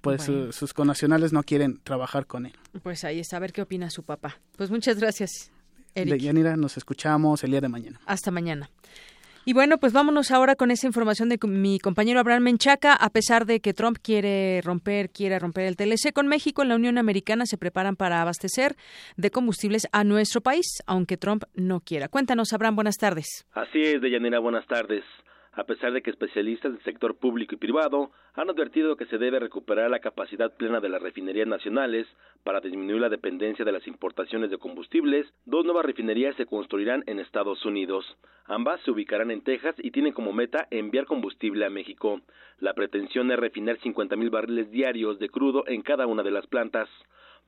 pues 0.00 0.26
bueno. 0.26 0.50
su, 0.50 0.58
sus 0.58 0.74
connacionales 0.74 1.32
no 1.32 1.44
quieren 1.44 1.78
trabajar 1.84 2.26
con 2.26 2.46
él. 2.46 2.54
Pues 2.82 3.04
ahí 3.04 3.20
está, 3.20 3.36
a 3.36 3.38
ver 3.38 3.52
qué 3.52 3.62
opina 3.62 3.88
su 3.88 4.02
papá. 4.02 4.40
Pues 4.56 4.68
muchas 4.68 4.98
gracias. 4.98 5.52
Eric. 5.94 6.14
De 6.14 6.18
Yanira, 6.18 6.56
nos 6.56 6.76
escuchamos 6.76 7.44
el 7.44 7.52
día 7.52 7.60
de 7.60 7.68
mañana. 7.68 8.00
Hasta 8.04 8.32
mañana. 8.32 8.68
Y 9.48 9.54
bueno, 9.54 9.78
pues 9.78 9.94
vámonos 9.94 10.30
ahora 10.30 10.56
con 10.56 10.70
esa 10.70 10.86
información 10.86 11.30
de 11.30 11.38
mi 11.48 11.78
compañero 11.78 12.20
Abraham 12.20 12.42
Menchaca. 12.42 12.92
A 12.92 13.08
pesar 13.08 13.46
de 13.46 13.60
que 13.60 13.72
Trump 13.72 13.96
quiere 13.96 14.60
romper, 14.62 15.08
quiere 15.08 15.38
romper 15.38 15.64
el 15.64 15.74
TLC 15.74 16.12
con 16.12 16.26
México, 16.26 16.60
en 16.60 16.68
la 16.68 16.74
Unión 16.74 16.98
Americana 16.98 17.46
se 17.46 17.56
preparan 17.56 17.96
para 17.96 18.20
abastecer 18.20 18.76
de 19.16 19.30
combustibles 19.30 19.88
a 19.90 20.04
nuestro 20.04 20.42
país, 20.42 20.82
aunque 20.86 21.16
Trump 21.16 21.44
no 21.54 21.80
quiera. 21.80 22.08
Cuéntanos, 22.08 22.52
Abraham, 22.52 22.76
buenas 22.76 22.98
tardes. 22.98 23.46
Así 23.52 23.80
es, 23.80 24.02
Deyanira, 24.02 24.38
buenas 24.38 24.66
tardes 24.66 25.02
a 25.58 25.64
pesar 25.64 25.92
de 25.92 26.02
que 26.02 26.10
especialistas 26.10 26.72
del 26.72 26.82
sector 26.84 27.16
público 27.16 27.56
y 27.56 27.58
privado 27.58 28.12
han 28.34 28.48
advertido 28.48 28.94
que 28.94 29.06
se 29.06 29.18
debe 29.18 29.40
recuperar 29.40 29.90
la 29.90 29.98
capacidad 29.98 30.54
plena 30.56 30.78
de 30.78 30.88
las 30.88 31.02
refinerías 31.02 31.48
nacionales 31.48 32.06
para 32.44 32.60
disminuir 32.60 33.00
la 33.00 33.08
dependencia 33.08 33.64
de 33.64 33.72
las 33.72 33.84
importaciones 33.88 34.50
de 34.50 34.58
combustibles, 34.58 35.26
dos 35.46 35.64
nuevas 35.64 35.84
refinerías 35.84 36.36
se 36.36 36.46
construirán 36.46 37.02
en 37.08 37.18
Estados 37.18 37.64
Unidos. 37.66 38.06
Ambas 38.46 38.80
se 38.82 38.92
ubicarán 38.92 39.32
en 39.32 39.42
Texas 39.42 39.74
y 39.78 39.90
tienen 39.90 40.12
como 40.12 40.32
meta 40.32 40.68
enviar 40.70 41.06
combustible 41.06 41.66
a 41.66 41.70
México. 41.70 42.20
La 42.60 42.74
pretensión 42.74 43.32
es 43.32 43.38
refinar 43.40 43.80
50 43.80 44.14
mil 44.14 44.30
barriles 44.30 44.70
diarios 44.70 45.18
de 45.18 45.28
crudo 45.28 45.64
en 45.66 45.82
cada 45.82 46.06
una 46.06 46.22
de 46.22 46.30
las 46.30 46.46
plantas. 46.46 46.88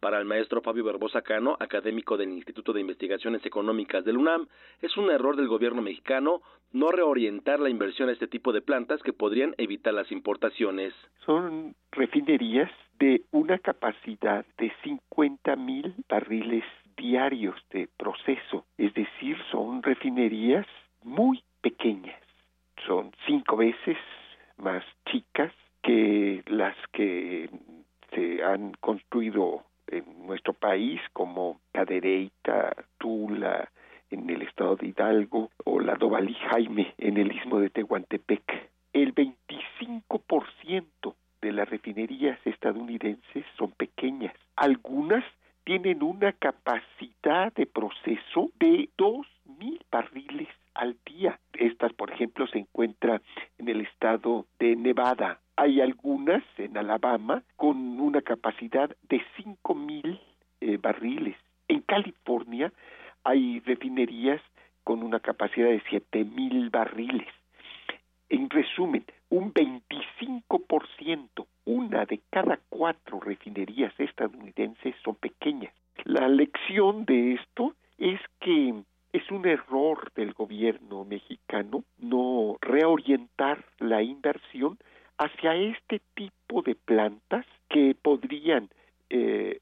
Para 0.00 0.18
el 0.18 0.24
maestro 0.24 0.62
Fabio 0.62 0.84
Barbosa 0.84 1.20
Cano, 1.20 1.58
académico 1.60 2.16
del 2.16 2.30
Instituto 2.30 2.72
de 2.72 2.80
Investigaciones 2.80 3.44
Económicas 3.44 4.02
del 4.02 4.16
UNAM, 4.16 4.48
es 4.80 4.96
un 4.96 5.10
error 5.10 5.36
del 5.36 5.46
gobierno 5.46 5.82
mexicano 5.82 6.40
no 6.72 6.90
reorientar 6.90 7.60
la 7.60 7.68
inversión 7.68 8.08
a 8.08 8.12
este 8.12 8.26
tipo 8.26 8.52
de 8.52 8.62
plantas 8.62 9.02
que 9.02 9.12
podrían 9.12 9.54
evitar 9.58 9.92
las 9.92 10.10
importaciones. 10.10 10.94
Son 11.26 11.74
refinerías 11.92 12.70
de 12.98 13.22
una 13.30 13.58
capacidad 13.58 14.46
de 14.56 14.72
50 14.84 15.56
mil 15.56 15.94
barriles 16.08 16.64
diarios 16.96 17.56
de 17.70 17.88
proceso, 17.98 18.64
es 18.78 18.94
decir, 18.94 19.36
son 19.50 19.82
refinerías 19.82 20.66
muy 21.02 21.42
pequeñas, 21.60 22.20
son 22.86 23.12
cinco 23.26 23.56
veces 23.56 23.96
más 24.56 24.84
chicas 25.10 25.52
que 25.82 26.42
las 26.46 26.76
que 26.92 27.50
se 28.14 28.42
han 28.42 28.72
construido 28.80 29.64
en 29.90 30.26
nuestro 30.26 30.52
país 30.52 31.00
como 31.12 31.60
Cadereyta, 31.72 32.74
Tula, 32.98 33.70
en 34.10 34.28
el 34.30 34.42
estado 34.42 34.76
de 34.76 34.88
Hidalgo 34.88 35.50
o 35.64 35.80
la 35.80 35.94
Dovalí 35.94 36.34
Jaime 36.50 36.94
en 36.98 37.16
el 37.16 37.32
istmo 37.32 37.60
de 37.60 37.70
Tehuantepec. 37.70 38.70
El 38.92 39.14
25% 39.14 41.14
de 41.40 41.52
las 41.52 41.68
refinerías 41.68 42.38
estadounidenses 42.44 43.44
son 43.56 43.70
pequeñas. 43.72 44.34
Algunas 44.56 45.24
tienen 45.64 46.02
una 46.02 46.32
capacidad 46.32 47.52
de 47.54 47.66
proceso 47.66 48.50
de 48.58 48.88
dos 48.96 49.26
mil 49.58 49.80
barriles 49.90 50.48
al 50.74 50.96
día. 51.06 51.38
Estas, 51.52 51.92
por 51.92 52.10
ejemplo, 52.10 52.46
se 52.48 52.58
encuentran 52.58 53.22
en 53.58 53.68
el 53.68 53.82
estado 53.82 54.46
de 54.58 54.76
Nevada. 54.76 55.40
Hay 55.62 55.82
algunas 55.82 56.42
en 56.56 56.78
Alabama 56.78 57.42
con 57.56 57.76
una 58.00 58.22
capacidad 58.22 58.96
de 59.10 59.22
cinco 59.36 59.74
mil 59.74 60.18
eh, 60.62 60.78
barriles. 60.78 61.36
En 61.68 61.82
California 61.82 62.72
hay 63.24 63.60
refinerías 63.60 64.40
con 64.84 65.02
una 65.02 65.20
capacidad 65.20 65.68
de 65.68 65.82
siete 65.90 66.24
mil 66.24 66.70
barriles. 66.70 67.28
En 68.30 68.48
resumen, 68.48 69.04
un 69.28 69.52
25%, 69.52 71.46
una 71.66 72.06
de 72.06 72.22
cada 72.30 72.58
cuatro 72.70 73.20
refinerías 73.20 73.92
estadounidenses 73.98 74.94
son 75.04 75.16
pequeñas. 75.16 75.74
La 76.04 76.26
lección 76.26 77.04
de 77.04 77.34
esto 77.34 77.74
es 77.98 78.18
que 78.40 78.82
es 79.12 79.30
un 79.30 79.46
error 79.46 80.10
del 80.14 80.32
gobierno 80.32 81.04
mexicano 81.04 81.84
no 81.98 82.56
reorientar 82.62 83.62
la 83.78 84.00
inversión 84.00 84.78
hacia 85.20 85.54
este 85.54 86.00
tipo 86.14 86.62
de 86.62 86.74
plantas 86.74 87.44
que 87.68 87.94
podrían 87.94 88.70
eh, 89.10 89.60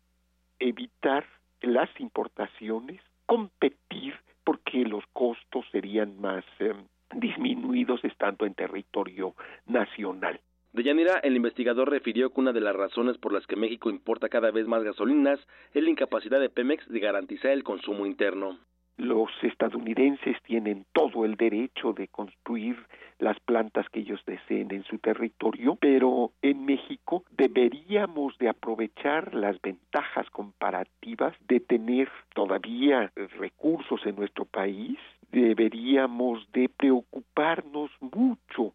evitar 0.60 1.26
las 1.60 1.90
importaciones, 1.98 3.02
competir 3.26 4.14
porque 4.44 4.84
los 4.84 5.04
costos 5.12 5.66
serían 5.72 6.20
más 6.20 6.44
eh, 6.60 6.74
disminuidos 7.12 8.04
estando 8.04 8.46
en 8.46 8.54
territorio 8.54 9.34
nacional. 9.66 10.40
Deyanira, 10.72 11.18
el 11.24 11.34
investigador 11.34 11.90
refirió 11.90 12.30
que 12.30 12.40
una 12.40 12.52
de 12.52 12.60
las 12.60 12.76
razones 12.76 13.18
por 13.18 13.32
las 13.32 13.44
que 13.48 13.56
México 13.56 13.90
importa 13.90 14.28
cada 14.28 14.52
vez 14.52 14.68
más 14.68 14.84
gasolinas 14.84 15.40
es 15.74 15.82
la 15.82 15.90
incapacidad 15.90 16.38
de 16.38 16.50
Pemex 16.50 16.88
de 16.88 17.00
garantizar 17.00 17.50
el 17.50 17.64
consumo 17.64 18.06
interno. 18.06 18.58
Los 18.98 19.30
estadounidenses 19.42 20.36
tienen 20.42 20.84
todo 20.92 21.24
el 21.24 21.36
derecho 21.36 21.92
de 21.92 22.08
construir 22.08 22.76
las 23.20 23.38
plantas 23.38 23.88
que 23.90 24.00
ellos 24.00 24.20
deseen 24.26 24.72
en 24.72 24.82
su 24.82 24.98
territorio, 24.98 25.76
pero 25.76 26.32
en 26.42 26.64
México 26.64 27.22
deberíamos 27.30 28.36
de 28.38 28.48
aprovechar 28.48 29.34
las 29.34 29.60
ventajas 29.62 30.28
comparativas 30.30 31.32
de 31.46 31.60
tener 31.60 32.10
todavía 32.34 33.12
recursos 33.38 34.04
en 34.04 34.16
nuestro 34.16 34.44
país, 34.44 34.98
deberíamos 35.30 36.50
de 36.52 36.68
preocuparnos 36.68 37.92
mucho 38.00 38.74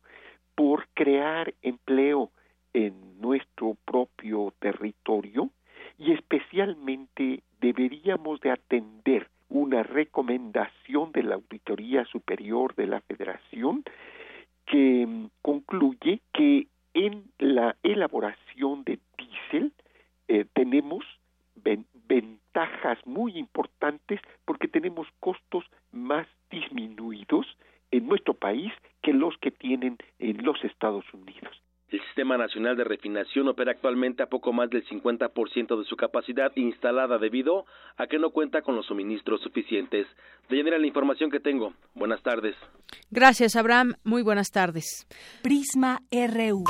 por 0.55 0.87
crear 0.93 1.53
empleo 1.61 2.31
en 2.73 3.19
nuestro 3.19 3.75
propio 3.83 4.53
territorio 4.59 5.49
y 5.99 6.13
especialmente 6.13 7.43
deberíamos 7.59 8.39
de 8.39 8.51
atender 8.51 9.27
una 9.53 9.84
recomendación 9.84 11.11
de 11.11 11.21
la 11.21 11.35
Auditoría 11.35 12.05
Superior 12.05 12.73
de 12.75 12.88
la 12.88 13.01
Federación 13.01 13.84
que 14.65 15.07
concluye 15.43 16.21
que 16.34 16.67
en 16.95 17.25
la 17.38 17.75
elaboración 17.84 18.84
de 18.84 18.99
diésel 19.17 19.71
eh, 20.27 20.45
tenemos 20.53 21.05
ventajas 22.07 22.97
muy 23.05 23.38
importantes 23.38 24.19
porque 24.45 24.67
tenemos 24.67 25.07
costos 25.19 25.65
más 25.91 26.27
disminuidos 26.49 27.45
en 27.91 28.07
nuestro 28.07 28.34
país 28.34 28.73
que 29.03 29.13
los 29.13 29.38
que 29.38 29.51
tienen 29.51 29.97
en 30.17 30.43
los 30.43 30.63
Estados 30.63 31.05
Unidos. 31.13 31.62
El 31.93 32.01
Sistema 32.05 32.39
Nacional 32.39 32.75
de 32.75 32.83
Refinación 32.83 33.47
opera 33.49 33.73
actualmente 33.73 34.23
a 34.23 34.25
poco 34.25 34.51
más 34.51 34.67
del 34.71 34.83
50% 34.83 35.77
de 35.77 35.85
su 35.85 35.95
capacidad 35.95 36.51
instalada 36.55 37.19
debido 37.19 37.67
a 37.97 38.07
que 38.07 38.17
no 38.17 38.31
cuenta 38.31 38.63
con 38.63 38.75
los 38.75 38.87
suministros 38.87 39.41
suficientes. 39.41 40.07
De 40.49 40.55
llenar 40.55 40.79
la 40.79 40.87
información 40.87 41.29
que 41.29 41.39
tengo. 41.39 41.75
Buenas 41.93 42.23
tardes. 42.23 42.55
Gracias, 43.11 43.55
Abraham. 43.55 43.93
Muy 44.03 44.23
buenas 44.23 44.49
tardes. 44.49 45.05
Prisma 45.43 45.99
RU. 46.11 46.63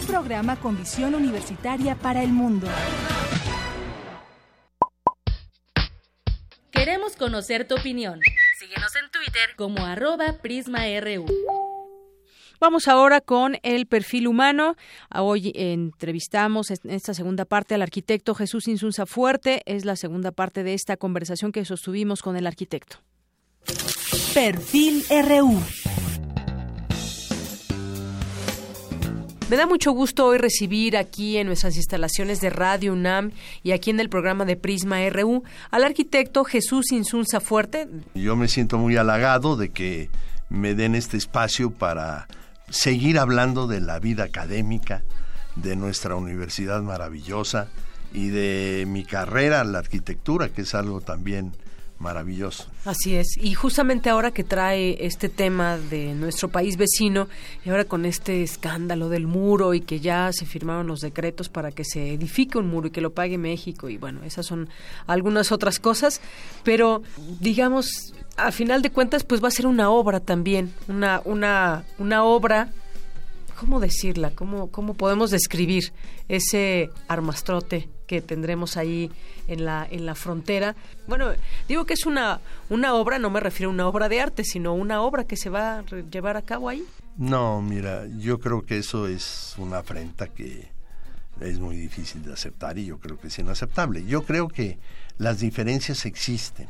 Un 0.00 0.06
programa 0.06 0.56
con 0.56 0.78
visión 0.78 1.14
universitaria 1.14 1.94
para 1.94 2.22
el 2.22 2.30
mundo. 2.30 2.66
Queremos 6.72 7.16
conocer 7.16 7.68
tu 7.68 7.74
opinión. 7.74 8.18
Síguenos 8.70 8.94
en 8.94 9.10
Twitter 9.10 9.56
como 9.56 9.84
arroba 9.84 10.32
PrismaRU. 10.40 11.26
Vamos 12.60 12.86
ahora 12.86 13.20
con 13.20 13.58
el 13.64 13.86
perfil 13.86 14.28
humano. 14.28 14.76
Hoy 15.12 15.50
entrevistamos 15.56 16.70
en 16.70 16.90
esta 16.90 17.12
segunda 17.12 17.44
parte 17.46 17.74
al 17.74 17.82
arquitecto 17.82 18.32
Jesús 18.36 18.68
Insunza 18.68 19.06
Fuerte. 19.06 19.62
Es 19.66 19.84
la 19.84 19.96
segunda 19.96 20.30
parte 20.30 20.62
de 20.62 20.74
esta 20.74 20.96
conversación 20.96 21.50
que 21.50 21.64
sostuvimos 21.64 22.22
con 22.22 22.36
el 22.36 22.46
arquitecto. 22.46 22.98
Perfil 24.34 25.04
RU. 25.10 25.60
Me 29.50 29.56
da 29.56 29.66
mucho 29.66 29.90
gusto 29.90 30.26
hoy 30.26 30.38
recibir 30.38 30.96
aquí 30.96 31.36
en 31.36 31.48
nuestras 31.48 31.74
instalaciones 31.74 32.40
de 32.40 32.50
Radio 32.50 32.92
UNAM 32.92 33.32
y 33.64 33.72
aquí 33.72 33.90
en 33.90 33.98
el 33.98 34.08
programa 34.08 34.44
de 34.44 34.54
Prisma 34.54 34.98
RU 35.10 35.42
al 35.72 35.82
arquitecto 35.82 36.44
Jesús 36.44 36.92
Insunza 36.92 37.40
Fuerte. 37.40 37.88
Yo 38.14 38.36
me 38.36 38.46
siento 38.46 38.78
muy 38.78 38.96
halagado 38.96 39.56
de 39.56 39.70
que 39.70 40.08
me 40.50 40.76
den 40.76 40.94
este 40.94 41.16
espacio 41.16 41.72
para 41.72 42.28
seguir 42.68 43.18
hablando 43.18 43.66
de 43.66 43.80
la 43.80 43.98
vida 43.98 44.22
académica, 44.22 45.02
de 45.56 45.74
nuestra 45.74 46.14
universidad 46.14 46.80
maravillosa 46.82 47.70
y 48.12 48.28
de 48.28 48.84
mi 48.86 49.02
carrera, 49.02 49.64
la 49.64 49.80
arquitectura, 49.80 50.50
que 50.50 50.62
es 50.62 50.76
algo 50.76 51.00
también 51.00 51.56
maravilloso. 52.00 52.66
Así 52.86 53.14
es. 53.14 53.36
Y 53.36 53.54
justamente 53.54 54.08
ahora 54.08 54.32
que 54.32 54.42
trae 54.42 54.96
este 55.04 55.28
tema 55.28 55.76
de 55.76 56.14
nuestro 56.14 56.48
país 56.48 56.76
vecino 56.76 57.28
y 57.64 57.68
ahora 57.68 57.84
con 57.84 58.06
este 58.06 58.42
escándalo 58.42 59.10
del 59.10 59.26
muro 59.26 59.74
y 59.74 59.82
que 59.82 60.00
ya 60.00 60.32
se 60.32 60.46
firmaron 60.46 60.86
los 60.86 61.00
decretos 61.00 61.50
para 61.50 61.70
que 61.70 61.84
se 61.84 62.14
edifique 62.14 62.58
un 62.58 62.68
muro 62.68 62.88
y 62.88 62.90
que 62.90 63.02
lo 63.02 63.12
pague 63.12 63.36
México 63.36 63.90
y 63.90 63.98
bueno, 63.98 64.24
esas 64.24 64.46
son 64.46 64.70
algunas 65.06 65.52
otras 65.52 65.78
cosas, 65.78 66.22
pero 66.64 67.02
digamos, 67.38 68.14
a 68.36 68.50
final 68.50 68.80
de 68.80 68.90
cuentas 68.90 69.22
pues 69.22 69.44
va 69.44 69.48
a 69.48 69.52
ser 69.52 69.66
una 69.66 69.90
obra 69.90 70.20
también, 70.20 70.72
una 70.88 71.20
una 71.26 71.84
una 71.98 72.24
obra 72.24 72.72
¿cómo 73.58 73.78
decirla? 73.78 74.30
¿Cómo, 74.34 74.70
¿Cómo 74.70 74.94
podemos 74.94 75.30
describir 75.30 75.92
ese 76.28 76.88
armastrote 77.08 77.90
que 78.10 78.20
tendremos 78.20 78.76
ahí 78.76 79.08
en 79.46 79.64
la, 79.64 79.86
en 79.88 80.04
la 80.04 80.16
frontera? 80.16 80.74
Bueno, 81.06 81.30
digo 81.68 81.86
que 81.86 81.94
es 81.94 82.06
una, 82.06 82.40
una 82.68 82.94
obra, 82.94 83.20
no 83.20 83.30
me 83.30 83.38
refiero 83.38 83.70
a 83.70 83.72
una 83.72 83.86
obra 83.86 84.08
de 84.08 84.20
arte, 84.20 84.42
sino 84.42 84.74
una 84.74 85.00
obra 85.00 85.22
que 85.22 85.36
se 85.36 85.48
va 85.48 85.78
a 85.78 85.84
llevar 86.10 86.36
a 86.36 86.42
cabo 86.42 86.68
ahí. 86.68 86.84
No, 87.16 87.62
mira, 87.62 88.08
yo 88.18 88.40
creo 88.40 88.62
que 88.62 88.78
eso 88.78 89.06
es 89.06 89.54
una 89.58 89.78
afrenta 89.78 90.26
que 90.26 90.68
es 91.40 91.60
muy 91.60 91.76
difícil 91.76 92.24
de 92.24 92.32
aceptar 92.32 92.78
y 92.78 92.86
yo 92.86 92.98
creo 92.98 93.16
que 93.20 93.28
es 93.28 93.38
inaceptable. 93.38 94.04
Yo 94.04 94.24
creo 94.24 94.48
que 94.48 94.80
las 95.16 95.38
diferencias 95.38 96.04
existen. 96.04 96.66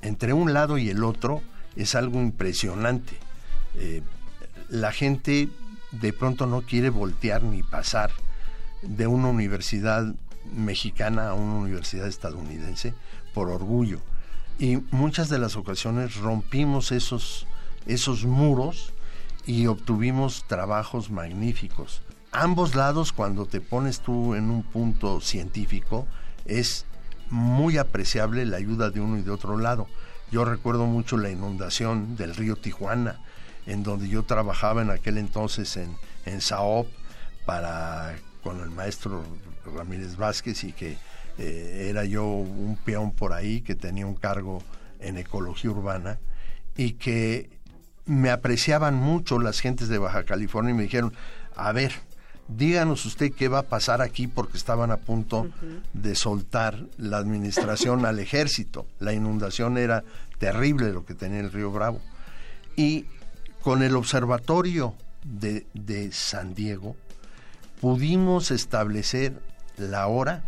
Entre 0.00 0.32
un 0.32 0.54
lado 0.54 0.78
y 0.78 0.88
el 0.88 1.04
otro 1.04 1.42
es 1.76 1.94
algo 1.94 2.22
impresionante. 2.22 3.12
Eh, 3.74 4.00
la 4.70 4.92
gente 4.92 5.50
de 5.90 6.12
pronto 6.14 6.46
no 6.46 6.62
quiere 6.62 6.88
voltear 6.88 7.42
ni 7.42 7.62
pasar 7.62 8.10
de 8.86 9.06
una 9.06 9.28
universidad 9.28 10.14
mexicana 10.52 11.30
a 11.30 11.34
una 11.34 11.54
universidad 11.54 12.06
estadounidense 12.06 12.94
por 13.32 13.50
orgullo. 13.50 14.00
Y 14.58 14.76
muchas 14.90 15.28
de 15.28 15.38
las 15.38 15.56
ocasiones 15.56 16.16
rompimos 16.16 16.92
esos, 16.92 17.46
esos 17.86 18.24
muros 18.24 18.92
y 19.46 19.66
obtuvimos 19.66 20.44
trabajos 20.46 21.10
magníficos. 21.10 22.02
Ambos 22.30 22.74
lados, 22.74 23.12
cuando 23.12 23.46
te 23.46 23.60
pones 23.60 24.00
tú 24.00 24.34
en 24.34 24.50
un 24.50 24.62
punto 24.62 25.20
científico, 25.20 26.06
es 26.44 26.84
muy 27.30 27.78
apreciable 27.78 28.44
la 28.44 28.56
ayuda 28.56 28.90
de 28.90 29.00
uno 29.00 29.18
y 29.18 29.22
de 29.22 29.30
otro 29.30 29.58
lado. 29.58 29.86
Yo 30.30 30.44
recuerdo 30.44 30.86
mucho 30.86 31.16
la 31.16 31.30
inundación 31.30 32.16
del 32.16 32.34
río 32.34 32.56
Tijuana, 32.56 33.20
en 33.66 33.82
donde 33.82 34.08
yo 34.08 34.24
trabajaba 34.24 34.82
en 34.82 34.90
aquel 34.90 35.18
entonces 35.18 35.76
en, 35.76 35.96
en 36.26 36.40
Saop 36.40 36.88
para 37.46 38.16
con 38.42 38.60
el 38.60 38.70
maestro 38.70 39.24
Ramírez 39.70 40.16
Vázquez 40.16 40.64
y 40.64 40.72
que 40.72 40.96
eh, 41.38 41.88
era 41.90 42.04
yo 42.04 42.24
un 42.26 42.76
peón 42.84 43.12
por 43.12 43.32
ahí 43.32 43.60
que 43.60 43.74
tenía 43.74 44.06
un 44.06 44.14
cargo 44.14 44.62
en 45.00 45.18
ecología 45.18 45.70
urbana 45.70 46.18
y 46.76 46.92
que 46.92 47.50
me 48.06 48.30
apreciaban 48.30 48.94
mucho 48.94 49.38
las 49.38 49.60
gentes 49.60 49.88
de 49.88 49.98
Baja 49.98 50.24
California 50.24 50.72
y 50.72 50.74
me 50.74 50.82
dijeron, 50.84 51.12
a 51.56 51.72
ver, 51.72 51.92
díganos 52.48 53.06
usted 53.06 53.32
qué 53.32 53.48
va 53.48 53.60
a 53.60 53.68
pasar 53.68 54.02
aquí 54.02 54.26
porque 54.26 54.56
estaban 54.56 54.90
a 54.90 54.98
punto 54.98 55.48
de 55.92 56.14
soltar 56.14 56.84
la 56.98 57.18
administración 57.18 58.04
al 58.04 58.18
ejército. 58.18 58.86
La 58.98 59.12
inundación 59.12 59.78
era 59.78 60.04
terrible 60.38 60.92
lo 60.92 61.04
que 61.04 61.14
tenía 61.14 61.40
el 61.40 61.52
río 61.52 61.70
Bravo. 61.70 62.00
Y 62.76 63.06
con 63.62 63.82
el 63.82 63.96
observatorio 63.96 64.94
de, 65.24 65.66
de 65.72 66.12
San 66.12 66.54
Diego 66.54 66.96
pudimos 67.80 68.50
establecer 68.50 69.40
la 69.76 70.06
hora 70.06 70.42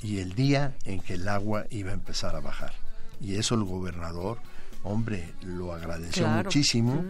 y 0.00 0.18
el 0.18 0.34
día 0.34 0.74
en 0.84 1.00
que 1.00 1.14
el 1.14 1.28
agua 1.28 1.66
iba 1.70 1.90
a 1.90 1.94
empezar 1.94 2.36
a 2.36 2.40
bajar. 2.40 2.72
Y 3.20 3.36
eso 3.36 3.54
el 3.54 3.64
gobernador, 3.64 4.38
hombre, 4.82 5.32
lo 5.42 5.72
agradeció 5.72 6.28
muchísimo 6.28 7.04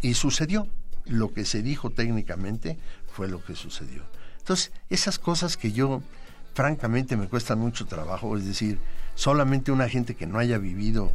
y 0.00 0.14
sucedió. 0.14 0.66
Lo 1.04 1.32
que 1.32 1.44
se 1.44 1.62
dijo 1.62 1.90
técnicamente 1.90 2.78
fue 3.12 3.28
lo 3.28 3.44
que 3.44 3.54
sucedió. 3.54 4.02
Entonces, 4.38 4.72
esas 4.88 5.18
cosas 5.18 5.56
que 5.56 5.72
yo 5.72 6.02
francamente 6.54 7.16
me 7.16 7.28
cuesta 7.28 7.56
mucho 7.56 7.86
trabajo, 7.86 8.36
es 8.36 8.46
decir, 8.46 8.78
solamente 9.14 9.72
una 9.72 9.88
gente 9.88 10.14
que 10.14 10.26
no 10.26 10.38
haya 10.38 10.58
vivido 10.58 11.12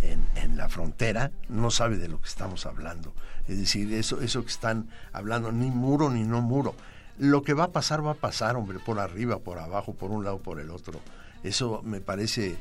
en, 0.00 0.24
en, 0.36 0.56
la 0.56 0.68
frontera 0.68 1.30
no 1.48 1.70
sabe 1.70 1.96
de 1.96 2.08
lo 2.08 2.20
que 2.20 2.28
estamos 2.28 2.66
hablando. 2.66 3.12
Es 3.46 3.58
decir, 3.58 3.92
eso, 3.92 4.20
eso 4.20 4.42
que 4.42 4.50
están 4.50 4.88
hablando, 5.12 5.52
ni 5.52 5.70
muro 5.70 6.10
ni 6.10 6.24
no 6.24 6.40
muro. 6.40 6.74
Lo 7.22 7.42
que 7.42 7.54
va 7.54 7.64
a 7.64 7.70
pasar, 7.70 8.04
va 8.04 8.12
a 8.12 8.14
pasar, 8.14 8.56
hombre, 8.56 8.80
por 8.80 8.98
arriba, 8.98 9.38
por 9.38 9.60
abajo, 9.60 9.94
por 9.94 10.10
un 10.10 10.24
lado, 10.24 10.38
por 10.38 10.58
el 10.58 10.70
otro. 10.70 11.00
Eso 11.44 11.80
me 11.84 12.00
parece 12.00 12.56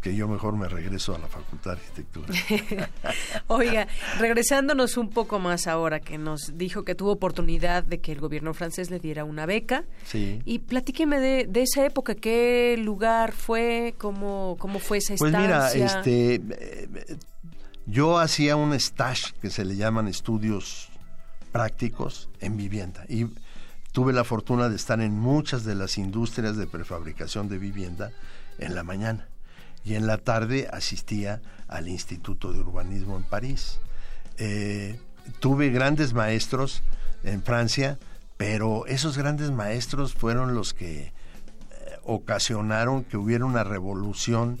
que 0.00 0.16
yo 0.16 0.28
mejor 0.28 0.56
me 0.56 0.66
regreso 0.66 1.14
a 1.14 1.18
la 1.18 1.28
Facultad 1.28 1.72
de 1.72 1.80
Arquitectura. 1.82 2.88
Oiga, 3.48 3.86
regresándonos 4.18 4.96
un 4.96 5.10
poco 5.10 5.38
más 5.38 5.66
ahora, 5.66 6.00
que 6.00 6.16
nos 6.16 6.56
dijo 6.56 6.84
que 6.84 6.94
tuvo 6.94 7.12
oportunidad 7.12 7.84
de 7.84 8.00
que 8.00 8.12
el 8.12 8.20
gobierno 8.20 8.54
francés 8.54 8.90
le 8.90 8.98
diera 8.98 9.24
una 9.24 9.44
beca. 9.44 9.84
Sí. 10.06 10.40
Y 10.46 10.60
platíqueme 10.60 11.20
de, 11.20 11.46
de 11.46 11.62
esa 11.62 11.84
época, 11.84 12.14
qué 12.14 12.76
lugar 12.78 13.32
fue, 13.32 13.94
cómo, 13.98 14.56
cómo 14.58 14.78
fue 14.78 14.98
esa 14.98 15.16
pues 15.16 15.34
estancia. 15.34 16.00
Pues 16.02 16.06
mira, 16.06 16.32
este, 16.32 17.18
yo 17.84 18.18
hacía 18.18 18.56
un 18.56 18.72
stage 18.72 19.34
que 19.42 19.50
se 19.50 19.66
le 19.66 19.76
llaman 19.76 20.08
estudios 20.08 20.88
prácticos 21.52 22.30
en 22.40 22.56
vivienda 22.56 23.04
y 23.08 23.26
tuve 23.96 24.12
la 24.12 24.24
fortuna 24.24 24.68
de 24.68 24.76
estar 24.76 25.00
en 25.00 25.18
muchas 25.18 25.64
de 25.64 25.74
las 25.74 25.96
industrias 25.96 26.58
de 26.58 26.66
prefabricación 26.66 27.48
de 27.48 27.56
vivienda 27.56 28.12
en 28.58 28.74
la 28.74 28.82
mañana 28.82 29.26
y 29.86 29.94
en 29.94 30.06
la 30.06 30.18
tarde 30.18 30.68
asistía 30.70 31.40
al 31.66 31.88
Instituto 31.88 32.52
de 32.52 32.60
Urbanismo 32.60 33.16
en 33.16 33.22
París. 33.22 33.78
Eh, 34.36 35.00
tuve 35.40 35.70
grandes 35.70 36.12
maestros 36.12 36.82
en 37.24 37.42
Francia, 37.42 37.98
pero 38.36 38.84
esos 38.84 39.16
grandes 39.16 39.50
maestros 39.50 40.12
fueron 40.12 40.54
los 40.54 40.74
que 40.74 41.04
eh, 41.04 41.12
ocasionaron 42.04 43.02
que 43.02 43.16
hubiera 43.16 43.46
una 43.46 43.64
revolución 43.64 44.60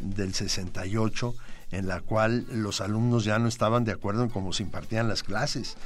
del 0.00 0.32
68 0.32 1.34
en 1.72 1.88
la 1.88 2.02
cual 2.02 2.46
los 2.52 2.80
alumnos 2.80 3.24
ya 3.24 3.40
no 3.40 3.48
estaban 3.48 3.84
de 3.84 3.90
acuerdo 3.90 4.22
en 4.22 4.28
cómo 4.28 4.52
se 4.52 4.62
impartían 4.62 5.08
las 5.08 5.24
clases, 5.24 5.76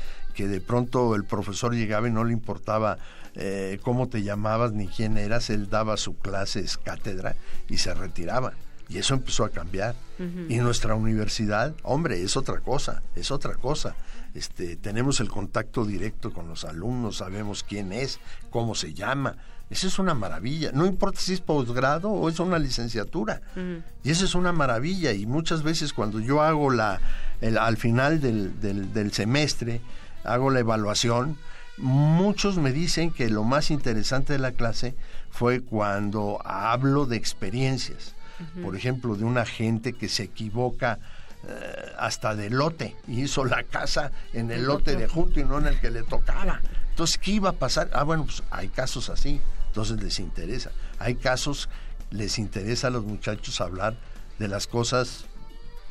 que 0.41 0.49
de 0.49 0.63
pronto 0.63 1.15
el 1.15 1.25
profesor 1.25 1.75
llegaba 1.75 2.09
y 2.09 2.11
no 2.11 2.25
le 2.25 2.33
importaba 2.33 2.97
eh, 3.35 3.79
cómo 3.83 4.09
te 4.09 4.23
llamabas 4.23 4.73
ni 4.73 4.89
quién 4.89 5.19
eras, 5.19 5.51
él 5.51 5.69
daba 5.69 5.99
su 5.99 6.17
clase, 6.17 6.65
cátedra 6.83 7.37
y 7.69 7.77
se 7.77 7.93
retiraba. 7.93 8.55
Y 8.89 8.97
eso 8.97 9.13
empezó 9.13 9.45
a 9.45 9.51
cambiar. 9.51 9.95
Uh 10.19 10.23
-huh. 10.23 10.47
Y 10.49 10.57
nuestra 10.57 10.95
universidad, 10.95 11.75
hombre, 11.83 12.23
es 12.23 12.39
otra 12.39 12.61
cosa, 12.61 13.03
es 13.15 13.31
otra 13.31 13.55
cosa. 13.57 13.95
Este, 14.33 14.77
tenemos 14.77 15.21
el 15.21 15.29
contacto 15.29 15.85
directo 15.85 16.33
con 16.33 16.49
los 16.49 16.65
alumnos, 16.65 17.19
sabemos 17.19 17.63
quién 17.63 17.93
es, 17.93 18.19
cómo 18.49 18.75
se 18.75 18.95
llama. 18.95 19.37
Eso 19.69 19.89
es 19.89 19.99
una 19.99 20.15
maravilla. 20.15 20.71
No 20.73 20.87
importa 20.87 21.21
si 21.21 21.35
es 21.35 21.43
posgrado 21.43 22.09
o 22.09 22.31
es 22.31 22.41
una 22.41 22.59
licenciatura. 22.59 23.43
Uh 23.57 23.59
-huh. 23.61 23.83
Y 24.05 24.11
eso 24.11 24.25
es 24.25 24.35
una 24.35 24.53
maravilla. 24.53 25.13
Y 25.13 25.27
muchas 25.27 25.63
veces 25.63 25.93
cuando 25.93 26.19
yo 26.19 26.41
hago 26.41 26.71
la, 26.71 26.99
el, 27.43 27.59
al 27.59 27.77
final 27.77 28.23
del, 28.23 28.59
del, 28.59 28.95
del 28.95 29.13
semestre, 29.13 29.83
hago 30.25 30.51
la 30.51 30.61
evaluación, 30.61 31.39
muchos 31.77 32.59
me 32.59 32.73
dicen 32.73 33.13
que 33.13 33.31
lo 33.31 33.45
más 33.45 33.71
interesante 33.71 34.35
de 34.35 34.39
la 34.39 34.53
clase 34.53 34.95
fue 35.31 35.61
cuando 35.63 36.41
hablo 36.45 37.07
de 37.07 37.17
experiencias 37.17 38.15
por 38.63 38.77
ejemplo, 38.77 39.17
de 39.17 39.25
una 39.25 39.45
gente 39.45 39.93
que 39.93 40.09
se 40.09 40.25
equivoca 40.25 40.99
eh, 41.47 41.93
hasta 41.99 42.35
de 42.35 42.51
lote 42.51 42.97
y 43.07 43.23
hizo 43.23 43.45
la 43.45 43.63
casa 43.65 44.13
en 44.33 44.51
el 44.51 44.65
lote 44.65 44.97
de 44.97 45.09
junto 45.09 45.41
y 45.41 45.45
no 45.45 45.59
en 45.59 45.67
el 45.67 45.81
que 45.81 45.91
le 45.91 46.03
tocaba. 46.03 46.61
Entonces, 46.91 47.19
¿qué 47.19 47.33
iba 47.33 47.51
a 47.51 47.55
pasar? 47.55 47.91
Ah, 47.93 48.03
bueno, 48.03 48.25
pues 48.25 48.43
hay 48.51 48.69
casos 48.69 49.11
así, 49.11 49.41
entonces 49.69 50.03
les 50.03 50.19
interesa. 50.21 50.71
Hay 50.99 51.17
casos, 51.17 51.69
les 52.11 52.39
interesa 52.39 52.89
a 52.89 52.91
los 52.91 53.05
muchachos 53.05 53.61
hablar 53.61 53.97
de 54.39 54.49
las 54.49 54.67
cosas 54.67 55.25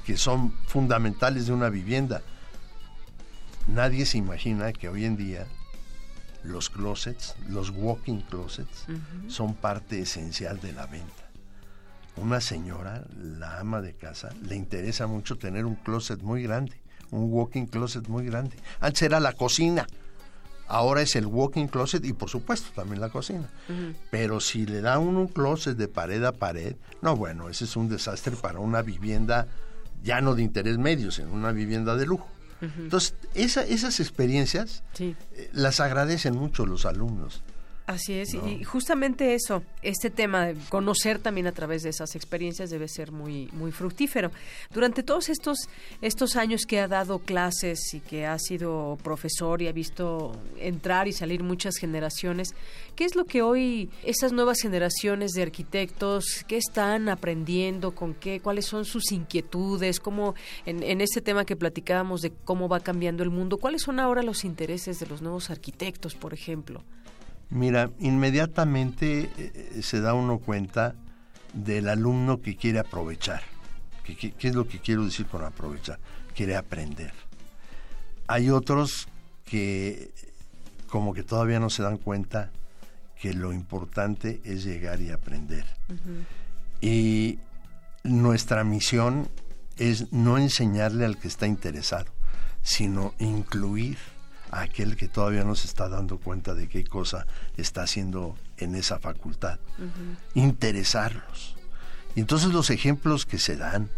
que 0.06 0.18
son 0.18 0.53
fundamentales 0.68 1.47
de 1.47 1.53
una 1.53 1.69
vivienda. 1.69 2.22
Nadie 3.74 4.06
se 4.06 4.18
imagina 4.18 4.74
que 4.74 4.90
hoy 4.90 5.06
en 5.06 5.16
día 5.16 5.48
los 6.44 6.70
closets, 6.70 7.36
los 7.50 7.70
walking 7.70 8.22
closets, 8.22 8.86
uh 8.88 8.94
-huh. 8.94 9.30
son 9.30 9.54
parte 9.54 10.00
esencial 10.02 10.60
de 10.60 10.74
la 10.74 10.86
venta 10.86 11.30
una 12.22 12.41
señora, 12.41 13.06
la 13.18 13.60
ama 13.60 13.82
de 13.82 13.94
casa, 13.94 14.30
le 14.48 14.56
interesa 14.56 15.08
mucho 15.08 15.38
tener 15.38 15.66
un 15.66 15.76
closet 15.76 16.22
muy 16.22 16.44
grande, 16.44 16.74
un 17.12 17.32
walking 17.32 17.66
closet 17.66 18.08
muy 18.08 18.26
grande. 18.26 18.58
Antes 18.80 19.04
era 19.04 19.20
la 19.20 19.34
cocina, 19.34 19.88
ahora 20.68 21.02
es 21.02 21.16
el 21.16 21.26
walking 21.26 21.68
closet 21.68 22.04
y 22.06 22.14
por 22.14 22.30
supuesto 22.30 22.70
también 22.76 23.02
la 23.02 23.10
cocina. 23.10 23.50
Uh 23.70 23.74
-huh. 23.74 23.96
Pero 24.12 24.40
si 24.40 24.66
le 24.66 24.82
da 24.82 25.00
uno 25.00 25.22
un 25.22 25.28
closet 25.28 25.78
de 25.78 25.88
pared 25.88 26.24
a 26.24 26.34
pared, 26.34 26.76
no, 27.02 27.16
bueno, 27.16 27.50
ese 27.50 27.66
es 27.66 27.76
un 27.76 27.90
desastre 27.90 28.36
para 28.36 28.60
una 28.60 28.82
vivienda 28.82 29.48
ya 30.04 30.22
no 30.22 30.36
de 30.36 30.44
interés 30.44 30.78
medio, 30.78 31.12
sino 31.12 31.32
una 31.32 31.52
vivienda 31.52 31.96
de 31.96 32.06
lujo. 32.06 32.28
Uh 32.61 32.65
-huh. 32.65 32.72
Entonces, 32.84 33.15
esa, 33.36 33.64
esas 33.64 33.99
experiencias 33.99 34.84
sí. 34.94 35.15
eh, 35.36 35.49
las 35.53 35.80
agradecen 35.80 36.36
mucho 36.36 36.65
los 36.65 36.86
alumnos. 36.86 37.41
Así 37.90 38.14
es, 38.14 38.36
no. 38.36 38.48
y 38.48 38.64
justamente 38.64 39.34
eso, 39.34 39.64
este 39.82 40.11
tema 40.11 40.45
de 40.45 40.56
conocer 40.70 41.18
también 41.18 41.48
a 41.48 41.53
través 41.53 41.82
de 41.82 41.90
esas 41.90 42.16
experiencias 42.16 42.70
debe 42.70 42.88
ser 42.88 43.11
muy, 43.11 43.49
muy 43.52 43.72
fructífero. 43.72 44.30
Durante 44.72 45.02
todos 45.02 45.28
estos, 45.28 45.57
estos 45.99 46.36
años 46.36 46.68
que 46.68 46.80
ha 46.80 46.88
dado 46.88 47.18
clases 47.18 47.95
y 47.95 47.99
que 47.99 48.28
ha 48.28 48.38
sido 48.38 48.99
profesor 49.02 49.64
y 49.64 49.68
ha 49.68 49.72
visto 49.72 50.40
entrar 50.60 51.07
y 51.07 51.14
salir 51.14 51.41
muchas 51.41 51.78
generaciones, 51.78 52.53
¿qué 52.95 53.06
es 53.06 53.16
lo 53.16 53.26
que 53.26 53.41
hoy 53.41 53.90
esas 54.03 54.34
nuevas 54.34 54.60
generaciones 54.61 55.32
de 55.32 55.41
arquitectos, 55.41 56.45
qué 56.48 56.57
están 56.57 57.10
aprendiendo, 57.10 57.95
con 57.95 58.14
qué, 58.14 58.40
cuáles 58.40 58.68
son 58.68 58.86
sus 58.86 59.11
inquietudes, 59.11 59.99
cómo 59.99 60.36
en, 60.68 60.84
en 60.84 61.02
este 61.02 61.22
tema 61.22 61.44
que 61.44 61.56
platicábamos 61.56 62.22
de 62.22 62.32
cómo 62.45 62.70
va 62.70 62.82
cambiando 62.82 63.24
el 63.24 63.32
mundo, 63.32 63.57
cuáles 63.57 63.82
son 63.82 63.99
ahora 63.99 64.22
los 64.22 64.45
intereses 64.45 64.99
de 64.99 65.07
los 65.07 65.24
nuevos 65.24 65.49
arquitectos, 65.49 66.14
por 66.14 66.36
ejemplo? 66.36 66.84
Mira, 67.50 67.90
inmediatamente 68.00 69.30
eh, 69.38 69.82
se 69.82 70.02
da 70.02 70.14
uno 70.14 70.40
cuenta 70.40 70.96
del 71.54 71.90
alumno 71.90 72.42
que 72.42 72.56
quiere 72.56 72.80
aprovechar. 72.80 73.42
¿Qué, 74.04 74.16
qué, 74.16 74.32
qué 74.32 74.48
es 74.50 74.56
lo 74.56 74.68
que 74.68 74.80
quiero 74.80 75.06
decir 75.06 75.26
con 75.26 75.44
aprovechar? 75.44 76.00
Quiere 76.36 76.56
aprender. 76.56 77.12
Hay 78.28 78.50
otros 78.50 79.08
que 79.46 80.12
como 80.88 81.14
que 81.14 81.24
todavía 81.24 81.60
no 81.60 81.70
se 81.70 81.84
dan 81.84 81.98
cuenta 81.98 82.52
que 83.20 83.34
lo 83.34 83.52
importante 83.54 84.42
es 84.44 84.64
llegar 84.64 85.02
y 85.02 85.12
aprender. 85.12 85.66
Uh 85.90 85.94
-huh. 85.94 86.26
Y 86.82 87.40
nuestra 88.04 88.64
misión 88.64 89.28
es 89.78 90.12
no 90.12 90.38
enseñarle 90.38 91.06
al 91.06 91.18
que 91.18 91.28
está 91.28 91.48
interesado, 91.48 92.12
sino 92.62 93.14
incluir 93.20 93.98
a 94.52 94.62
aquel 94.62 94.96
que 94.96 95.08
todavía 95.08 95.44
no 95.44 95.56
se 95.56 95.68
está 95.68 95.90
dando 95.90 96.18
cuenta 96.18 96.54
de 96.54 96.68
qué 96.68 96.84
cosa 96.84 97.26
está 97.58 97.84
haciendo 97.84 98.36
en 98.58 98.76
esa 98.76 99.00
facultad. 99.00 99.60
Uh 99.78 99.84
-huh. 99.84 100.18
Interesarlos. 100.36 101.56
Y 102.16 102.22
entonces 102.22 102.52
los 102.52 102.70
ejemplos 102.70 103.26
que 103.26 103.38
se 103.38 103.56
dan, 103.56 103.90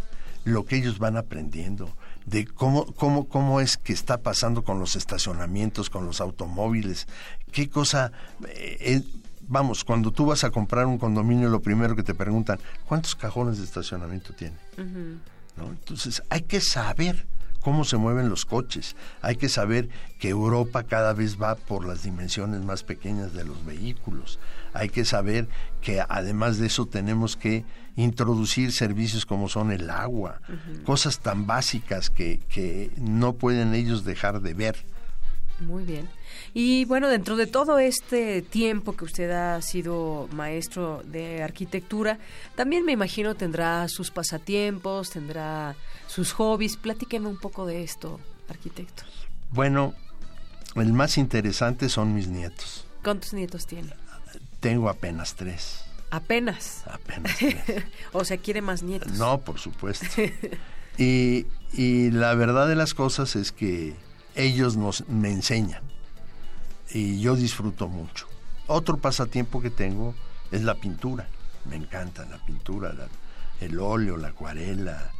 lo 0.43 0.65
que 0.65 0.77
ellos 0.77 0.99
van 0.99 1.17
aprendiendo, 1.17 1.95
de 2.25 2.45
cómo, 2.45 2.85
cómo, 2.93 3.27
cómo 3.27 3.61
es 3.61 3.77
que 3.77 3.93
está 3.93 4.17
pasando 4.17 4.63
con 4.63 4.79
los 4.79 4.95
estacionamientos, 4.95 5.89
con 5.89 6.05
los 6.05 6.21
automóviles, 6.21 7.07
qué 7.51 7.69
cosa... 7.69 8.11
Eh, 8.47 9.03
vamos, 9.47 9.83
cuando 9.83 10.11
tú 10.11 10.25
vas 10.25 10.43
a 10.43 10.49
comprar 10.51 10.85
un 10.85 10.97
condominio, 10.97 11.49
lo 11.49 11.61
primero 11.61 11.95
que 11.95 12.03
te 12.03 12.13
preguntan, 12.13 12.59
¿cuántos 12.85 13.15
cajones 13.15 13.57
de 13.57 13.65
estacionamiento 13.65 14.33
tiene? 14.33 14.55
Uh 14.77 14.81
-huh. 14.81 15.17
¿No? 15.57 15.67
Entonces 15.69 16.23
hay 16.29 16.43
que 16.43 16.61
saber 16.61 17.25
cómo 17.61 17.85
se 17.85 17.97
mueven 17.97 18.29
los 18.29 18.45
coches. 18.45 18.95
Hay 19.21 19.35
que 19.35 19.49
saber 19.49 19.89
que 20.19 20.29
Europa 20.29 20.83
cada 20.83 21.13
vez 21.13 21.41
va 21.41 21.55
por 21.55 21.85
las 21.85 22.03
dimensiones 22.03 22.61
más 22.61 22.83
pequeñas 22.83 23.33
de 23.33 23.45
los 23.45 23.65
vehículos. 23.65 24.39
Hay 24.73 24.89
que 24.89 25.05
saber 25.05 25.47
que 25.81 26.03
además 26.07 26.57
de 26.57 26.67
eso 26.67 26.85
tenemos 26.85 27.37
que 27.37 27.63
introducir 27.95 28.71
servicios 28.71 29.25
como 29.25 29.49
son 29.49 29.71
el 29.71 29.89
agua, 29.89 30.41
uh 30.47 30.51
-huh. 30.51 30.83
cosas 30.83 31.19
tan 31.19 31.45
básicas 31.45 32.09
que, 32.09 32.39
que 32.49 32.91
no 32.97 33.33
pueden 33.33 33.73
ellos 33.73 34.05
dejar 34.05 34.41
de 34.41 34.53
ver. 34.53 34.85
Muy 35.61 35.83
bien. 35.83 36.09
Y 36.53 36.85
bueno, 36.85 37.07
dentro 37.07 37.35
de 37.35 37.45
todo 37.45 37.77
este 37.77 38.41
tiempo 38.41 38.93
que 38.93 39.05
usted 39.05 39.29
ha 39.31 39.61
sido 39.61 40.27
maestro 40.33 41.03
de 41.05 41.43
arquitectura, 41.43 42.17
también 42.55 42.83
me 42.83 42.93
imagino 42.93 43.35
tendrá 43.35 43.87
sus 43.87 44.09
pasatiempos, 44.09 45.11
tendrá 45.11 45.75
sus 46.11 46.33
hobbies. 46.33 46.77
Platíqueme 46.77 47.27
un 47.27 47.37
poco 47.37 47.65
de 47.65 47.83
esto, 47.83 48.19
arquitecto. 48.49 49.03
Bueno, 49.51 49.93
el 50.75 50.93
más 50.93 51.17
interesante 51.17 51.89
son 51.89 52.13
mis 52.13 52.27
nietos. 52.27 52.85
¿Cuántos 53.03 53.33
nietos 53.33 53.65
tiene? 53.65 53.93
Tengo 54.59 54.89
apenas 54.89 55.35
tres. 55.35 55.85
¿Apenas? 56.09 56.83
Apenas 56.87 57.37
tres. 57.39 57.83
o 58.11 58.25
sea, 58.25 58.37
¿quiere 58.37 58.61
más 58.61 58.83
nietos? 58.83 59.13
No, 59.13 59.39
por 59.39 59.59
supuesto. 59.59 60.05
y, 60.97 61.47
y 61.73 62.11
la 62.11 62.35
verdad 62.35 62.67
de 62.67 62.75
las 62.75 62.93
cosas 62.93 63.35
es 63.35 63.51
que 63.51 63.95
ellos 64.35 64.75
nos, 64.75 65.07
me 65.07 65.31
enseñan 65.31 65.81
y 66.93 67.21
yo 67.21 67.35
disfruto 67.35 67.87
mucho. 67.87 68.27
Otro 68.67 68.97
pasatiempo 68.97 69.61
que 69.61 69.69
tengo 69.69 70.13
es 70.51 70.63
la 70.63 70.75
pintura. 70.75 71.27
Me 71.65 71.75
encanta 71.75 72.25
la 72.25 72.37
pintura, 72.45 72.93
el 73.59 73.79
óleo, 73.79 74.17
la 74.17 74.29
acuarela. 74.29 75.11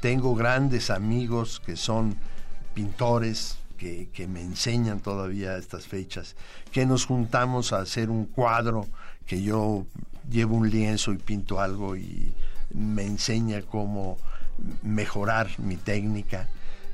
Tengo 0.00 0.34
grandes 0.34 0.90
amigos 0.90 1.60
que 1.64 1.76
son 1.76 2.16
pintores, 2.74 3.56
que, 3.78 4.08
que, 4.12 4.26
me 4.26 4.40
enseñan 4.40 5.00
todavía 5.00 5.56
estas 5.56 5.86
fechas, 5.86 6.36
que 6.72 6.86
nos 6.86 7.06
juntamos 7.06 7.72
a 7.72 7.78
hacer 7.78 8.10
un 8.10 8.26
cuadro, 8.26 8.86
que 9.26 9.42
yo 9.42 9.86
llevo 10.30 10.56
un 10.56 10.70
lienzo 10.70 11.12
y 11.12 11.18
pinto 11.18 11.60
algo 11.60 11.96
y 11.96 12.32
me 12.74 13.04
enseña 13.04 13.62
cómo 13.62 14.18
mejorar 14.82 15.48
mi 15.58 15.76
técnica. 15.76 16.48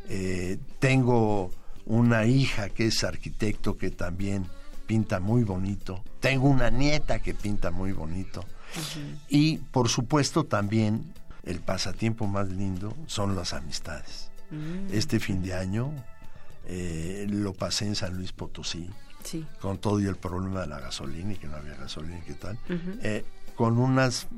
Eh, 0.09 0.59
tengo 0.79 1.51
una 1.87 2.27
hija 2.27 2.69
que 2.69 2.87
es 2.87 3.05
arquitecto 3.05 3.77
que 3.77 3.91
también 3.91 4.47
pinta 4.87 5.21
muy 5.21 5.45
bonito. 5.45 6.03
Tengo 6.21 6.49
una 6.49 6.71
nieta 6.71 7.21
que 7.21 7.35
pinta 7.35 7.71
muy 7.71 7.93
bonito. 7.93 8.45
Y 9.29 9.59
por 9.59 9.89
supuesto 9.89 10.45
también 10.45 11.13
el 11.45 11.61
pasatiempo 11.61 12.27
más 12.27 12.49
lindo 12.49 12.97
son 13.07 13.37
las 13.37 13.53
amistades. 13.53 14.31
Mm. 14.51 14.93
Este 14.93 15.21
fin 15.21 15.43
de 15.43 15.55
año 15.55 15.93
eh, 16.67 17.27
lo 17.29 17.53
pasé 17.53 17.87
en 17.87 17.97
San 17.97 18.17
Luis 18.17 18.33
Potosí. 18.33 18.91
Con 19.61 19.79
todo 19.79 20.01
y 20.01 20.07
el 20.07 20.17
problema 20.17 20.63
de 20.63 20.67
la 20.67 20.81
gasolina 20.81 21.35
y 21.35 21.37
que 21.37 21.47
no 21.47 21.57
había 21.57 21.75
gasolina 21.75 22.19
y 22.19 22.23
qué 22.23 22.35
tal. 22.35 22.59
Eh, 23.03 23.25
con, 23.55 23.79
unas, 23.79 24.29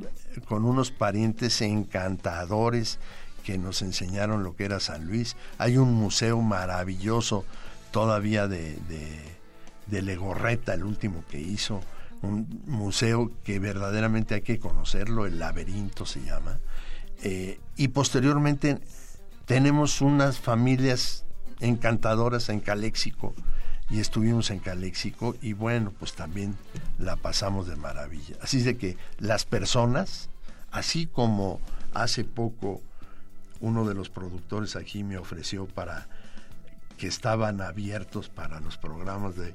con 0.49 0.65
unos 0.65 0.91
parientes 0.91 1.61
encantadores 1.62 2.99
que 3.45 3.59
nos 3.59 3.83
enseñaron 3.83 4.43
lo 4.43 4.57
que 4.57 4.65
era 4.65 4.81
San 4.81 5.07
Luis. 5.07 5.37
Hay 5.59 5.77
un 5.77 5.95
museo 5.95 6.41
maravilloso 6.41 7.45
todavía 7.93 8.49
de, 8.49 8.77
de, 9.87 10.03
Legorreta, 10.03 10.74
el 10.74 10.85
último 10.85 11.23
que 11.31 11.39
hizo. 11.41 11.81
Un 12.23 12.62
museo 12.66 13.31
que 13.45 13.59
verdaderamente 13.59 14.35
hay 14.35 14.43
que 14.43 14.59
conocerlo, 14.59 15.27
el 15.27 15.39
laberinto 15.39 16.07
se 16.07 16.23
llama. 16.23 16.59
Eh, 17.23 17.61
y 17.77 17.89
posteriormente 17.89 18.81
tenemos 19.47 20.01
unas 20.01 20.39
familias 20.39 21.24
encantadoras 21.61 22.49
en 22.49 22.61
Caléxico 22.61 23.35
y 23.90 24.01
estuvimos 24.01 24.51
en 24.51 24.59
Caléxico 24.59 25.36
y 25.40 25.53
bueno, 25.53 25.93
pues 25.99 26.15
también 26.15 26.57
la 26.99 27.16
pasamos 27.16 27.66
de 27.66 27.77
maravilla. 27.77 28.36
Así 28.40 28.62
de 28.62 28.77
que 28.77 28.97
las 29.19 29.44
personas, 29.44 30.31
así 30.70 31.07
como 31.07 31.61
hace 31.94 32.24
poco 32.24 32.81
uno 33.61 33.86
de 33.86 33.94
los 33.94 34.09
productores 34.09 34.77
aquí 34.77 35.05
me 35.05 35.19
ofreció 35.19 35.66
para 35.66 36.09
que 36.99 37.07
estaban 37.07 37.61
abiertos 37.61 38.28
para 38.28 38.61
los 38.61 38.77
programas 38.77 39.36
de 39.36 39.55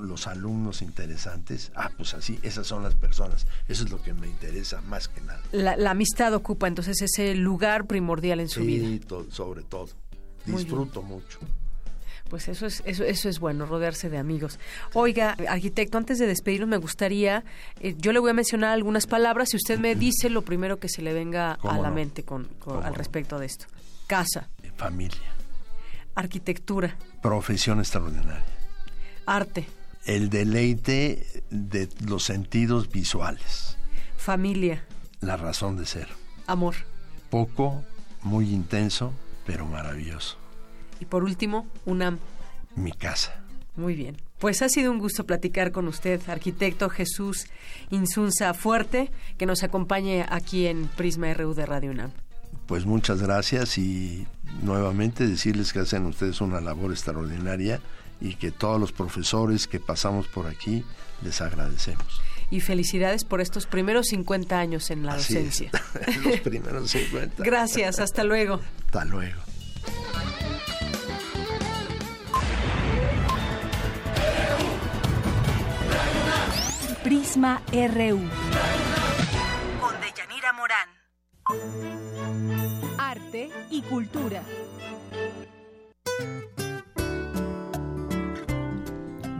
los 0.00 0.26
alumnos 0.26 0.82
interesantes. 0.82 1.72
Ah, 1.74 1.90
pues 1.96 2.14
así, 2.14 2.38
esas 2.42 2.66
son 2.66 2.82
las 2.82 2.94
personas. 2.94 3.46
Eso 3.68 3.84
es 3.84 3.90
lo 3.90 4.02
que 4.02 4.12
me 4.12 4.26
interesa 4.26 4.80
más 4.82 5.08
que 5.08 5.20
nada. 5.22 5.40
La, 5.52 5.90
amistad 5.90 6.34
ocupa 6.34 6.68
entonces 6.68 7.00
ese 7.00 7.34
lugar 7.34 7.86
primordial 7.86 8.40
en 8.40 8.48
su 8.48 8.62
vida. 8.62 8.86
Sí, 8.86 9.00
sobre 9.30 9.62
todo. 9.62 9.88
Disfruto 10.44 11.02
mucho. 11.02 11.38
Pues 12.28 12.48
eso 12.48 12.66
es, 12.66 12.82
eso, 12.84 13.04
eso 13.04 13.28
es 13.28 13.40
bueno, 13.40 13.64
rodearse 13.64 14.10
de 14.10 14.18
amigos. 14.18 14.58
Oiga, 14.92 15.34
arquitecto, 15.48 15.96
antes 15.96 16.18
de 16.18 16.26
despedirnos 16.26 16.68
me 16.68 16.76
gustaría, 16.76 17.42
eh, 17.80 17.94
yo 17.96 18.12
le 18.12 18.18
voy 18.18 18.30
a 18.30 18.34
mencionar 18.34 18.72
algunas 18.72 19.06
palabras 19.06 19.54
y 19.54 19.56
usted 19.56 19.78
me 19.78 19.94
dice 19.94 20.28
lo 20.28 20.42
primero 20.42 20.78
que 20.78 20.88
se 20.88 21.00
le 21.00 21.14
venga 21.14 21.52
a 21.54 21.78
la 21.78 21.90
mente 21.90 22.24
con, 22.24 22.48
al 22.82 22.94
respecto 22.94 23.38
de 23.38 23.46
esto. 23.46 23.66
Casa. 24.06 24.48
Familia. 24.76 25.34
Arquitectura. 26.14 26.96
Profesión 27.22 27.78
extraordinaria. 27.78 28.44
Arte. 29.26 29.66
El 30.04 30.30
deleite 30.30 31.42
de 31.50 31.88
los 32.06 32.24
sentidos 32.24 32.90
visuales. 32.90 33.76
Familia. 34.16 34.84
La 35.20 35.36
razón 35.36 35.76
de 35.76 35.86
ser. 35.86 36.08
Amor. 36.46 36.74
Poco, 37.30 37.84
muy 38.22 38.50
intenso, 38.50 39.12
pero 39.46 39.66
maravilloso. 39.66 40.36
Y 41.00 41.04
por 41.04 41.24
último, 41.24 41.66
UNAM. 41.84 42.18
Mi 42.74 42.92
casa. 42.92 43.40
Muy 43.76 43.94
bien. 43.94 44.16
Pues 44.38 44.62
ha 44.62 44.68
sido 44.68 44.92
un 44.92 44.98
gusto 44.98 45.24
platicar 45.24 45.72
con 45.72 45.88
usted, 45.88 46.20
arquitecto 46.28 46.88
Jesús 46.90 47.46
Insunza 47.90 48.54
Fuerte, 48.54 49.10
que 49.36 49.46
nos 49.46 49.62
acompañe 49.62 50.24
aquí 50.28 50.66
en 50.66 50.86
Prisma 50.88 51.32
RU 51.34 51.54
de 51.54 51.66
Radio 51.66 51.90
UNAM. 51.90 52.12
Pues 52.66 52.86
muchas 52.86 53.22
gracias 53.22 53.78
y 53.78 54.26
nuevamente 54.62 55.26
decirles 55.26 55.72
que 55.72 55.80
hacen 55.80 56.06
ustedes 56.06 56.40
una 56.40 56.60
labor 56.60 56.92
extraordinaria 56.92 57.80
y 58.20 58.34
que 58.34 58.50
todos 58.50 58.80
los 58.80 58.92
profesores 58.92 59.66
que 59.66 59.80
pasamos 59.80 60.26
por 60.26 60.46
aquí 60.46 60.84
les 61.22 61.40
agradecemos. 61.40 62.20
Y 62.50 62.60
felicidades 62.60 63.24
por 63.24 63.40
estos 63.40 63.66
primeros 63.66 64.06
50 64.08 64.58
años 64.58 64.90
en 64.90 65.04
la 65.04 65.16
docencia. 65.16 65.70
los 66.24 66.40
primeros 66.40 66.90
50. 66.90 67.44
Gracias, 67.44 67.98
hasta 67.98 68.24
luego. 68.24 68.60
Hasta 68.86 69.04
luego. 69.04 69.42
Prisma 77.04 77.62
RU. 77.72 78.20
Con 79.80 79.94
Deyanira 80.00 80.52
Morán. 80.52 80.88
Arte 82.98 83.50
y 83.70 83.82
cultura. 83.82 84.42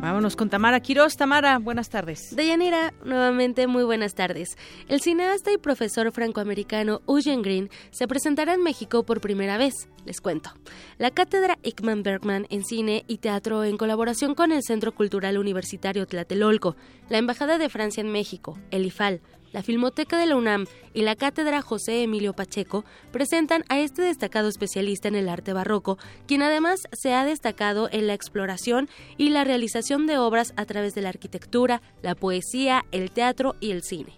Vámonos 0.01 0.37
con 0.37 0.49
Tamara 0.49 0.79
Quiroz. 0.79 1.17
Tamara, 1.17 1.59
buenas 1.59 1.91
tardes. 1.91 2.35
Deyanira, 2.37 2.95
nuevamente 3.05 3.67
muy 3.67 3.83
buenas 3.83 4.15
tardes. 4.15 4.57
El 4.87 5.01
cineasta 5.01 5.51
y 5.53 5.59
profesor 5.59 6.13
francoamericano 6.13 7.01
Eugene 7.09 7.43
Green 7.43 7.71
se 7.91 8.07
presentará 8.07 8.55
en 8.55 8.63
México 8.63 9.03
por 9.03 9.21
primera 9.21 9.59
vez. 9.59 9.75
Les 10.05 10.21
cuento. 10.21 10.51
La 10.99 11.11
cátedra 11.11 11.59
Ickman 11.65 12.05
Bergman 12.05 12.47
en 12.49 12.65
cine 12.65 13.05
y 13.09 13.19
teatro 13.19 13.65
en 13.65 13.77
colaboración 13.77 14.37
con 14.37 14.53
el 14.53 14.63
Centro 14.63 14.95
Cultural 14.95 15.37
Universitario 15.37 16.07
Tlatelolco, 16.07 16.77
la 17.09 17.19
Embajada 17.19 17.59
de 17.59 17.69
Francia 17.69 18.01
en 18.01 18.13
México, 18.13 18.57
el 18.71 18.87
IFAL, 18.87 19.21
la 19.53 19.63
Filmoteca 19.63 20.19
de 20.19 20.27
la 20.27 20.37
UNAM 20.37 20.67
y 20.95 21.03
la 21.03 21.17
Cátedra 21.17 21.63
José 21.63 22.03
Emilio 22.03 22.33
Pacheco 22.33 22.85
presentan 23.13 23.65
a 23.69 23.79
este 23.79 24.03
destacado 24.03 24.49
especialista 24.49 25.09
en 25.09 25.15
el 25.15 25.29
arte 25.29 25.53
barroco, 25.53 25.99
quien 26.27 26.43
además 26.43 26.89
se 26.93 27.15
ha 27.15 27.25
destacado 27.25 27.89
en 27.91 28.07
la 28.07 28.15
exploración 28.15 28.89
y 29.17 29.31
la 29.31 29.45
realización 29.45 30.07
de 30.07 30.19
obras 30.19 30.53
a 30.57 30.65
través 30.65 30.95
de 30.95 31.03
la 31.03 31.11
arquitectura, 31.11 31.83
la 32.03 32.15
poesía, 32.15 32.85
el 32.93 33.11
teatro 33.11 33.57
y 33.61 33.71
el 33.71 33.83
cine. 33.83 34.18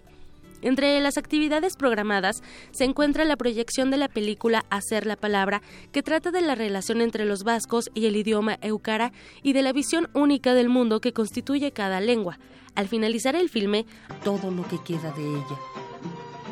Entre 0.61 0.99
las 0.99 1.17
actividades 1.17 1.75
programadas 1.75 2.43
se 2.71 2.83
encuentra 2.83 3.25
la 3.25 3.35
proyección 3.35 3.91
de 3.91 3.97
la 3.97 4.07
película 4.07 4.65
Hacer 4.69 5.05
la 5.05 5.15
Palabra, 5.15 5.61
que 5.91 6.03
trata 6.03 6.31
de 6.31 6.41
la 6.41 6.55
relación 6.55 7.01
entre 7.01 7.25
los 7.25 7.43
vascos 7.43 7.89
y 7.93 8.05
el 8.05 8.15
idioma 8.15 8.57
eucara 8.61 9.11
y 9.41 9.53
de 9.53 9.63
la 9.63 9.73
visión 9.73 10.09
única 10.13 10.53
del 10.53 10.69
mundo 10.69 11.01
que 11.01 11.13
constituye 11.13 11.71
cada 11.71 11.99
lengua. 11.99 12.39
Al 12.75 12.87
finalizar 12.87 13.35
el 13.35 13.49
filme, 13.49 13.85
todo 14.23 14.51
lo 14.51 14.67
que 14.67 14.77
queda 14.83 15.11
de 15.11 15.23
ella. 15.23 15.57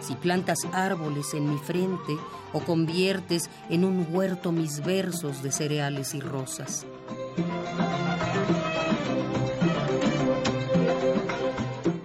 Si 0.01 0.15
plantas 0.15 0.59
árboles 0.71 1.33
en 1.33 1.49
mi 1.49 1.57
frente 1.57 2.17
o 2.53 2.59
conviertes 2.61 3.49
en 3.69 3.85
un 3.85 4.07
huerto 4.09 4.51
mis 4.51 4.83
versos 4.83 5.43
de 5.43 5.51
cereales 5.51 6.15
y 6.15 6.19
rosas. 6.19 6.85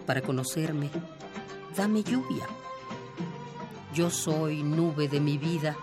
Para 0.07 0.21
conocerme, 0.21 0.91
dame 1.77 2.03
lluvia. 2.03 2.47
Yo 3.93 4.11
soy 4.11 4.63
nube 4.63 5.09
de 5.09 5.21
mi 5.21 5.39
vida, 5.39 5.77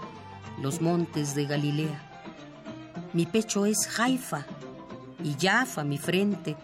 los 0.62 0.82
montes 0.82 1.36
de 1.36 1.46
Galilea. 1.46 2.02
Mi 3.14 3.26
pecho 3.26 3.66
es 3.66 4.00
Haifa 4.00 4.46
y 5.24 5.36
Jaffa 5.40 5.84
mi 5.84 5.98
frente. 5.98 6.56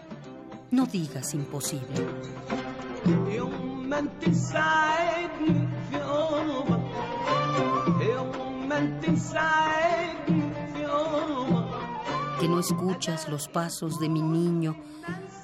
No 0.70 0.86
digas 0.86 1.34
imposible. 1.34 2.06
Que 12.40 12.48
no 12.48 12.60
escuchas 12.60 13.28
los 13.28 13.48
pasos 13.48 13.98
de 13.98 14.08
mi 14.08 14.22
niño 14.22 14.76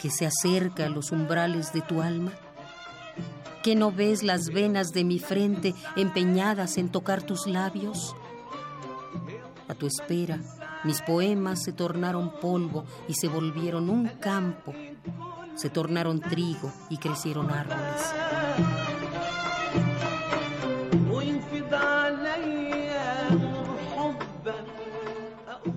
que 0.01 0.11
se 0.11 0.27
acerca 0.27 0.87
a 0.87 0.91
los 0.91 1.13
umbrales 1.13 1.73
de 1.73 1.81
tu 1.81 2.03
alma 2.03 2.31
¿Que 3.65 3.75
no 3.75 3.91
ves 3.91 4.23
las 4.23 4.51
venas 4.51 4.93
de 4.93 5.05
mi 5.05 5.19
frente 5.19 5.75
empeñadas 5.97 6.77
en 6.77 6.91
tocar 6.91 7.23
tus 7.23 7.47
labios? 7.47 8.15
A 9.69 9.75
tu 9.75 9.87
espera, 9.87 10.39
mis 10.85 11.01
poemas 11.01 11.63
se 11.63 11.73
tornaron 11.73 12.31
polvo 12.43 12.85
y 13.09 13.15
se 13.15 13.27
volvieron 13.27 13.89
un 13.89 14.07
campo. 14.21 14.75
Se 15.55 15.71
tornaron 15.71 16.21
trigo 16.21 16.71
y 16.91 16.99
crecieron 16.99 17.51
árboles. 17.51 18.03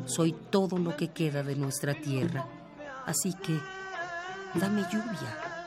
Soy 0.03 0.33
todo 0.49 0.77
lo 0.77 0.97
que 0.97 1.07
queda 1.13 1.41
de 1.41 1.55
nuestra 1.55 1.93
tierra, 1.93 2.49
así 3.05 3.33
que 3.33 3.57
dame 4.59 4.81
lluvia 4.91 5.57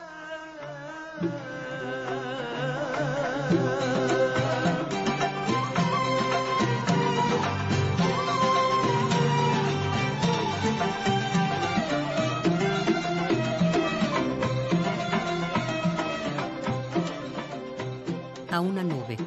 A 18.51 18.59
una 18.59 18.83
nube. 18.83 19.17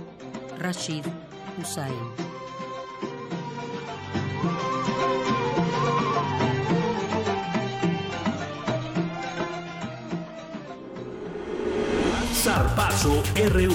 Rashid 0.58 1.04
Hussain. 1.58 2.23
Zarpazo 12.44 13.22
RU. 13.54 13.72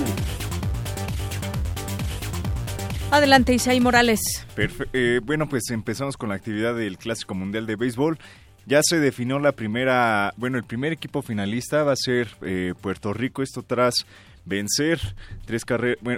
Adelante, 3.10 3.52
Isaí 3.52 3.80
Morales. 3.80 4.46
Eh, 4.94 5.22
bueno, 5.24 5.50
pues 5.50 5.72
empezamos 5.72 6.18
con 6.18 6.30
la 6.30 6.36
actividad 6.36 6.76
del 6.76 7.00
Clásico 7.00 7.34
Mundial 7.34 7.66
de 7.66 7.76
Béisbol. 7.76 8.20
Ya 8.68 8.82
se 8.84 9.00
definió 9.00 9.40
la 9.40 9.54
primera, 9.54 10.36
bueno, 10.38 10.60
el 10.60 10.66
primer 10.66 10.94
equipo 10.94 11.24
finalista 11.24 11.84
va 11.84 11.94
a 11.94 11.96
ser 11.96 12.28
eh, 12.44 12.76
Puerto 12.80 13.12
Rico, 13.12 13.42
esto 13.42 13.64
tras 13.64 14.06
vencer 14.46 15.00
tres 15.48 15.64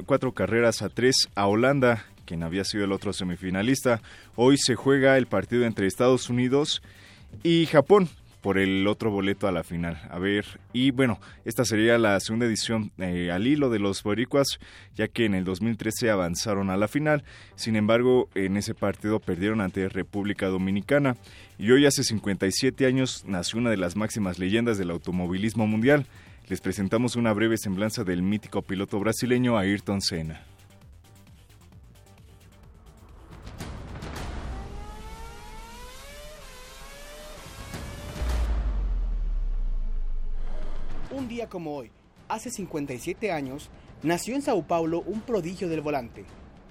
cuatro 0.05 0.33
carreras 0.33 0.81
a 0.81 0.89
tres 0.89 1.29
a 1.35 1.47
Holanda, 1.47 2.03
quien 2.25 2.43
había 2.43 2.65
sido 2.65 2.83
el 2.83 2.91
otro 2.91 3.13
semifinalista. 3.13 4.01
Hoy 4.35 4.57
se 4.57 4.75
juega 4.75 5.17
el 5.17 5.27
partido 5.27 5.63
entre 5.63 5.87
Estados 5.87 6.29
Unidos 6.29 6.81
y 7.43 7.65
Japón 7.67 8.09
por 8.41 8.57
el 8.57 8.87
otro 8.87 9.11
boleto 9.11 9.47
a 9.47 9.51
la 9.51 9.63
final. 9.63 10.01
A 10.09 10.19
ver, 10.19 10.45
y 10.73 10.91
bueno, 10.91 11.19
esta 11.45 11.63
sería 11.63 11.97
la 11.97 12.19
segunda 12.19 12.45
edición 12.45 12.91
eh, 12.97 13.31
al 13.31 13.47
hilo 13.47 13.69
de 13.69 13.79
los 13.79 14.03
boricuas, 14.03 14.59
ya 14.95 15.07
que 15.07 15.25
en 15.25 15.35
el 15.35 15.43
2013 15.43 16.09
avanzaron 16.09 16.69
a 16.69 16.77
la 16.77 16.87
final. 16.87 17.23
Sin 17.55 17.75
embargo, 17.75 18.29
en 18.35 18.57
ese 18.57 18.73
partido 18.73 19.19
perdieron 19.19 19.61
ante 19.61 19.87
República 19.89 20.47
Dominicana. 20.47 21.15
Y 21.57 21.71
hoy, 21.71 21.85
hace 21.85 22.03
57 22.03 22.85
años, 22.85 23.23
nació 23.27 23.59
una 23.59 23.69
de 23.69 23.77
las 23.77 23.95
máximas 23.95 24.39
leyendas 24.39 24.77
del 24.77 24.91
automovilismo 24.91 25.67
mundial. 25.67 26.07
Les 26.49 26.59
presentamos 26.59 27.15
una 27.15 27.31
breve 27.33 27.57
semblanza 27.57 28.03
del 28.03 28.23
mítico 28.23 28.61
piloto 28.63 28.99
brasileño 28.99 29.57
Ayrton 29.57 30.01
Senna. 30.01 30.50
Día 41.31 41.47
como 41.47 41.77
hoy, 41.77 41.89
hace 42.27 42.51
57 42.51 43.31
años, 43.31 43.69
nació 44.03 44.35
en 44.35 44.41
Sao 44.41 44.63
Paulo 44.63 45.01
un 45.05 45.21
prodigio 45.21 45.69
del 45.69 45.79
volante, 45.79 46.25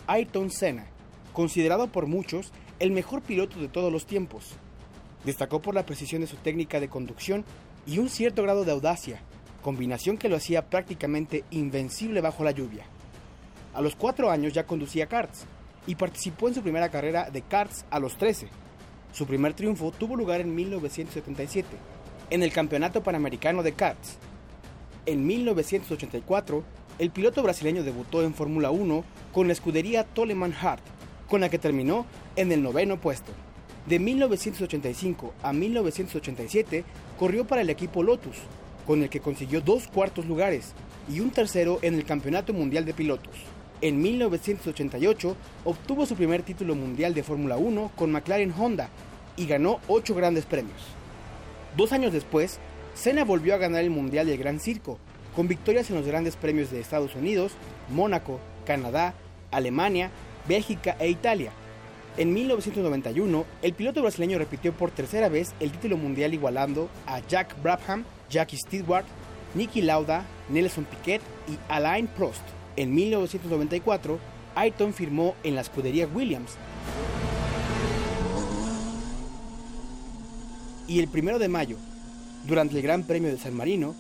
Ayrton 0.07 0.51
Senna, 0.51 0.87
considerado 1.33 1.91
por 1.91 2.07
muchos 2.07 2.53
el 2.79 2.91
mejor 2.91 3.23
piloto 3.23 3.59
de 3.59 3.69
todos 3.69 3.91
los 3.91 4.05
tiempos. 4.05 4.51
Destacó 5.25 5.63
por 5.63 5.75
la 5.75 5.87
precisión 5.87 6.21
de 6.21 6.27
su 6.27 6.37
técnica 6.37 6.79
de 6.79 6.91
conducción 6.91 7.43
y 7.87 8.01
un 8.01 8.11
cierto 8.11 8.43
grado 8.43 8.67
de 8.67 8.73
audacia, 8.73 9.23
combinación 9.63 10.19
que 10.19 10.29
lo 10.29 10.37
hacía 10.37 10.69
prácticamente 10.69 11.43
invencible 11.51 12.21
bajo 12.21 12.45
la 12.45 12.51
lluvia. 12.51 12.85
A 13.73 13.81
los 13.81 13.97
cuatro 13.97 14.31
años 14.31 14.53
ya 14.53 14.67
conducía 14.67 15.07
karts 15.07 15.47
y 15.87 15.95
participó 15.95 16.49
en 16.49 16.55
su 16.55 16.61
primera 16.61 16.91
carrera 16.91 17.31
de 17.31 17.41
karts 17.41 17.87
a 17.91 17.99
los 17.99 18.19
13. 18.19 18.49
Su 19.15 19.27
primer 19.27 19.55
triunfo 19.55 19.91
tuvo 19.91 20.17
lugar 20.17 20.43
en 20.43 20.55
1977, 20.55 21.67
en 22.29 22.43
el 22.43 22.53
Campeonato 22.53 23.03
Panamericano 23.03 23.63
de 23.63 23.73
Karts, 23.73 24.19
en 25.11 25.27
1984, 25.27 26.63
el 27.01 27.11
piloto 27.11 27.43
brasileño 27.43 27.83
debutó 27.83 28.23
en 28.23 28.33
Fórmula 28.33 28.71
1 28.71 29.05
con 29.33 29.49
la 29.49 29.53
escudería 29.53 30.05
Toleman 30.05 30.55
Hart, 30.55 30.83
con 31.29 31.41
la 31.41 31.49
que 31.49 31.59
terminó 31.59 32.07
en 32.37 32.53
el 32.53 32.63
noveno 32.63 33.01
puesto. 33.01 33.33
De 33.87 33.99
1985 33.99 35.35
a 35.43 35.53
1987 35.53 36.85
corrió 37.19 37.45
para 37.45 37.63
el 37.63 37.71
equipo 37.71 38.05
Lotus, 38.05 38.37
con 38.87 39.03
el 39.03 39.09
que 39.09 39.21
consiguió 39.21 39.61
dos 39.61 39.89
cuartos 39.89 40.27
lugares 40.27 40.75
y 41.13 41.19
un 41.19 41.31
tercero 41.31 41.81
en 41.83 41.95
el 41.95 42.05
Campeonato 42.05 42.53
Mundial 42.53 42.85
de 42.85 42.95
Pilotos. 42.95 43.35
En 43.81 44.01
1988 44.01 45.37
obtuvo 45.65 46.07
su 46.07 46.15
primer 46.15 46.43
título 46.43 46.77
mundial 46.77 47.15
de 47.15 47.25
Fórmula 47.25 47.57
1 47.57 47.93
con 47.97 48.13
McLaren 48.13 48.55
Honda 48.57 48.91
y 49.37 49.47
ganó 49.47 49.81
ocho 49.89 50.15
grandes 50.15 50.45
premios. 50.45 50.81
Dos 51.77 51.93
años 51.93 52.13
después, 52.13 52.61
Senna 53.01 53.25
volvió 53.25 53.55
a 53.55 53.57
ganar 53.57 53.83
el 53.83 53.89
Mundial 53.89 54.27
del 54.27 54.37
Gran 54.37 54.61
Circo, 54.61 54.99
con 55.35 55.49
victorias 55.49 55.89
en 55.89 55.97
los 55.97 56.07
grandes 56.07 56.37
premios 56.37 56.71
de 56.71 56.81
Estados 56.81 57.15
Unidos, 57.15 57.53
Mónaco, 57.89 58.39
Canadá, 58.67 59.15
Alemania, 59.51 60.11
Bélgica 60.47 60.97
e 61.01 61.09
Italia. 61.09 61.51
En 62.19 62.35
1991, 62.35 63.47
el 63.63 63.73
piloto 63.73 64.03
brasileño 64.03 64.37
repitió 64.37 64.75
por 64.75 64.91
tercera 64.91 65.31
vez 65.31 65.55
el 65.61 65.71
título 65.73 65.97
mundial 65.97 66.35
igualando 66.35 66.91
a 67.07 67.21
Jack 67.27 67.57
Brabham, 67.63 68.05
Jackie 68.29 68.59
Stewart, 68.59 69.07
Nicky 69.55 69.81
Lauda, 69.81 70.27
Nelson 70.51 70.85
Piquet 70.85 71.23
y 71.49 71.57
Alain 71.73 72.07
Prost. 72.07 72.43
En 72.77 72.95
1994, 72.95 74.19
Ayrton 74.55 74.93
firmó 74.93 75.35
en 75.43 75.55
la 75.55 75.63
escudería 75.63 76.07
Williams. 76.07 76.53
Y 80.87 80.99
el 80.99 81.09
primero 81.09 81.39
de 81.39 81.49
mayo, 81.49 81.79
durante 82.47 82.77
el 82.77 82.83
Gran 82.83 83.05
Premio 83.05 83.31
de 83.31 83.39
San 83.39 83.55
Marino, 83.55 83.95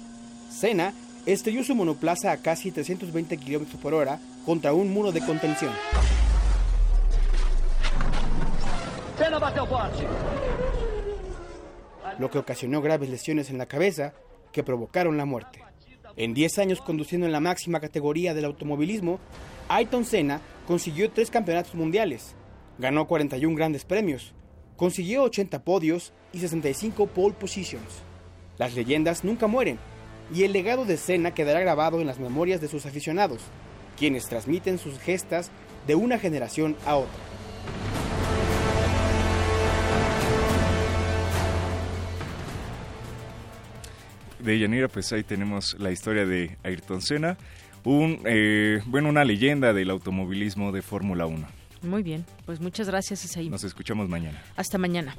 Senna 0.50 0.92
estrelló 1.26 1.62
su 1.64 1.74
monoplaza 1.74 2.32
a 2.32 2.38
casi 2.38 2.70
320 2.70 3.36
km 3.36 3.66
por 3.76 3.94
hora 3.94 4.18
contra 4.44 4.72
un 4.72 4.92
muro 4.92 5.12
de 5.12 5.20
contención. 5.20 5.72
Lo 12.18 12.30
que 12.30 12.38
ocasionó 12.38 12.82
graves 12.82 13.10
lesiones 13.10 13.50
en 13.50 13.58
la 13.58 13.66
cabeza 13.66 14.14
que 14.52 14.62
provocaron 14.62 15.16
la 15.16 15.24
muerte. 15.24 15.62
En 16.16 16.34
10 16.34 16.58
años 16.58 16.80
conduciendo 16.80 17.26
en 17.26 17.32
la 17.32 17.40
máxima 17.40 17.80
categoría 17.80 18.34
del 18.34 18.46
automovilismo, 18.46 19.20
Ayrton 19.68 20.04
Senna 20.04 20.40
consiguió 20.66 21.10
tres 21.10 21.30
campeonatos 21.30 21.74
mundiales, 21.74 22.34
ganó 22.78 23.06
41 23.06 23.54
grandes 23.54 23.84
premios, 23.84 24.32
consiguió 24.76 25.22
80 25.22 25.62
podios 25.62 26.12
y 26.32 26.40
65 26.40 27.06
pole 27.06 27.34
positions. 27.38 28.09
Las 28.60 28.74
leyendas 28.74 29.24
nunca 29.24 29.46
mueren 29.46 29.78
y 30.34 30.42
el 30.42 30.52
legado 30.52 30.84
de 30.84 30.98
Senna 30.98 31.30
quedará 31.30 31.60
grabado 31.60 31.98
en 32.02 32.06
las 32.06 32.18
memorias 32.20 32.60
de 32.60 32.68
sus 32.68 32.84
aficionados, 32.84 33.40
quienes 33.98 34.28
transmiten 34.28 34.76
sus 34.76 34.98
gestas 34.98 35.50
de 35.86 35.94
una 35.94 36.18
generación 36.18 36.76
a 36.84 36.96
otra. 36.96 37.18
De 44.40 44.58
Yanira, 44.58 44.88
pues 44.88 45.10
ahí 45.14 45.22
tenemos 45.22 45.74
la 45.78 45.90
historia 45.90 46.26
de 46.26 46.58
Ayrton 46.62 47.00
Senna, 47.00 47.38
un, 47.84 48.20
eh, 48.26 48.82
bueno, 48.84 49.08
una 49.08 49.24
leyenda 49.24 49.72
del 49.72 49.88
automovilismo 49.88 50.70
de 50.70 50.82
Fórmula 50.82 51.24
1. 51.24 51.48
Muy 51.80 52.02
bien, 52.02 52.26
pues 52.44 52.60
muchas 52.60 52.88
gracias 52.88 53.24
Isaí. 53.24 53.48
Nos 53.48 53.64
escuchamos 53.64 54.10
mañana. 54.10 54.42
Hasta 54.54 54.76
mañana. 54.76 55.16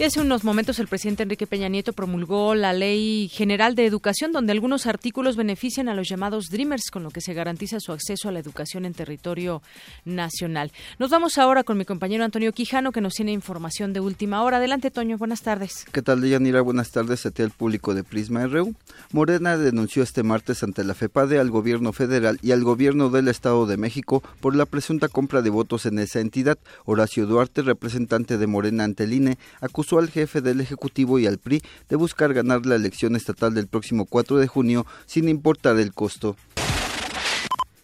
Y 0.00 0.04
hace 0.04 0.20
unos 0.20 0.44
momentos 0.44 0.78
el 0.78 0.86
presidente 0.86 1.24
Enrique 1.24 1.48
Peña 1.48 1.68
Nieto 1.68 1.92
promulgó 1.92 2.54
la 2.54 2.72
Ley 2.72 3.28
General 3.32 3.74
de 3.74 3.84
Educación, 3.84 4.30
donde 4.30 4.52
algunos 4.52 4.86
artículos 4.86 5.34
benefician 5.34 5.88
a 5.88 5.94
los 5.94 6.08
llamados 6.08 6.50
Dreamers, 6.50 6.92
con 6.92 7.02
lo 7.02 7.10
que 7.10 7.20
se 7.20 7.34
garantiza 7.34 7.80
su 7.80 7.90
acceso 7.90 8.28
a 8.28 8.32
la 8.32 8.38
educación 8.38 8.84
en 8.84 8.94
territorio 8.94 9.60
nacional. 10.04 10.70
Nos 11.00 11.10
vamos 11.10 11.36
ahora 11.36 11.64
con 11.64 11.78
mi 11.78 11.84
compañero 11.84 12.22
Antonio 12.22 12.52
Quijano, 12.52 12.92
que 12.92 13.00
nos 13.00 13.14
tiene 13.14 13.32
información 13.32 13.92
de 13.92 13.98
última 13.98 14.44
hora. 14.44 14.58
Adelante, 14.58 14.92
Toño, 14.92 15.18
buenas 15.18 15.42
tardes. 15.42 15.84
¿Qué 15.90 16.00
tal, 16.00 16.20
Deyanira? 16.20 16.60
Buenas 16.60 16.92
tardes 16.92 17.26
a 17.26 17.32
ti 17.32 17.42
al 17.42 17.50
público 17.50 17.92
de 17.92 18.04
Prisma 18.04 18.46
RU. 18.46 18.76
Morena 19.10 19.56
denunció 19.56 20.04
este 20.04 20.22
martes 20.22 20.62
ante 20.62 20.84
la 20.84 20.94
FEPADE 20.94 21.40
al 21.40 21.50
gobierno 21.50 21.92
federal 21.92 22.38
y 22.40 22.52
al 22.52 22.62
gobierno 22.62 23.10
del 23.10 23.26
Estado 23.26 23.66
de 23.66 23.76
México 23.76 24.22
por 24.40 24.54
la 24.54 24.64
presunta 24.64 25.08
compra 25.08 25.42
de 25.42 25.50
votos 25.50 25.86
en 25.86 25.98
esa 25.98 26.20
entidad. 26.20 26.56
Horacio 26.84 27.26
Duarte, 27.26 27.62
representante 27.62 28.38
de 28.38 28.46
Morena 28.46 28.84
ante 28.84 29.02
el 29.02 29.12
INE, 29.12 29.38
acusó 29.60 29.87
al 29.96 30.10
jefe 30.10 30.42
del 30.42 30.60
Ejecutivo 30.60 31.18
y 31.18 31.26
al 31.26 31.38
PRI 31.38 31.62
de 31.88 31.96
buscar 31.96 32.34
ganar 32.34 32.66
la 32.66 32.74
elección 32.74 33.16
estatal 33.16 33.54
del 33.54 33.68
próximo 33.68 34.04
4 34.04 34.36
de 34.36 34.46
junio 34.46 34.84
sin 35.06 35.30
importar 35.30 35.78
el 35.78 35.94
costo. 35.94 36.36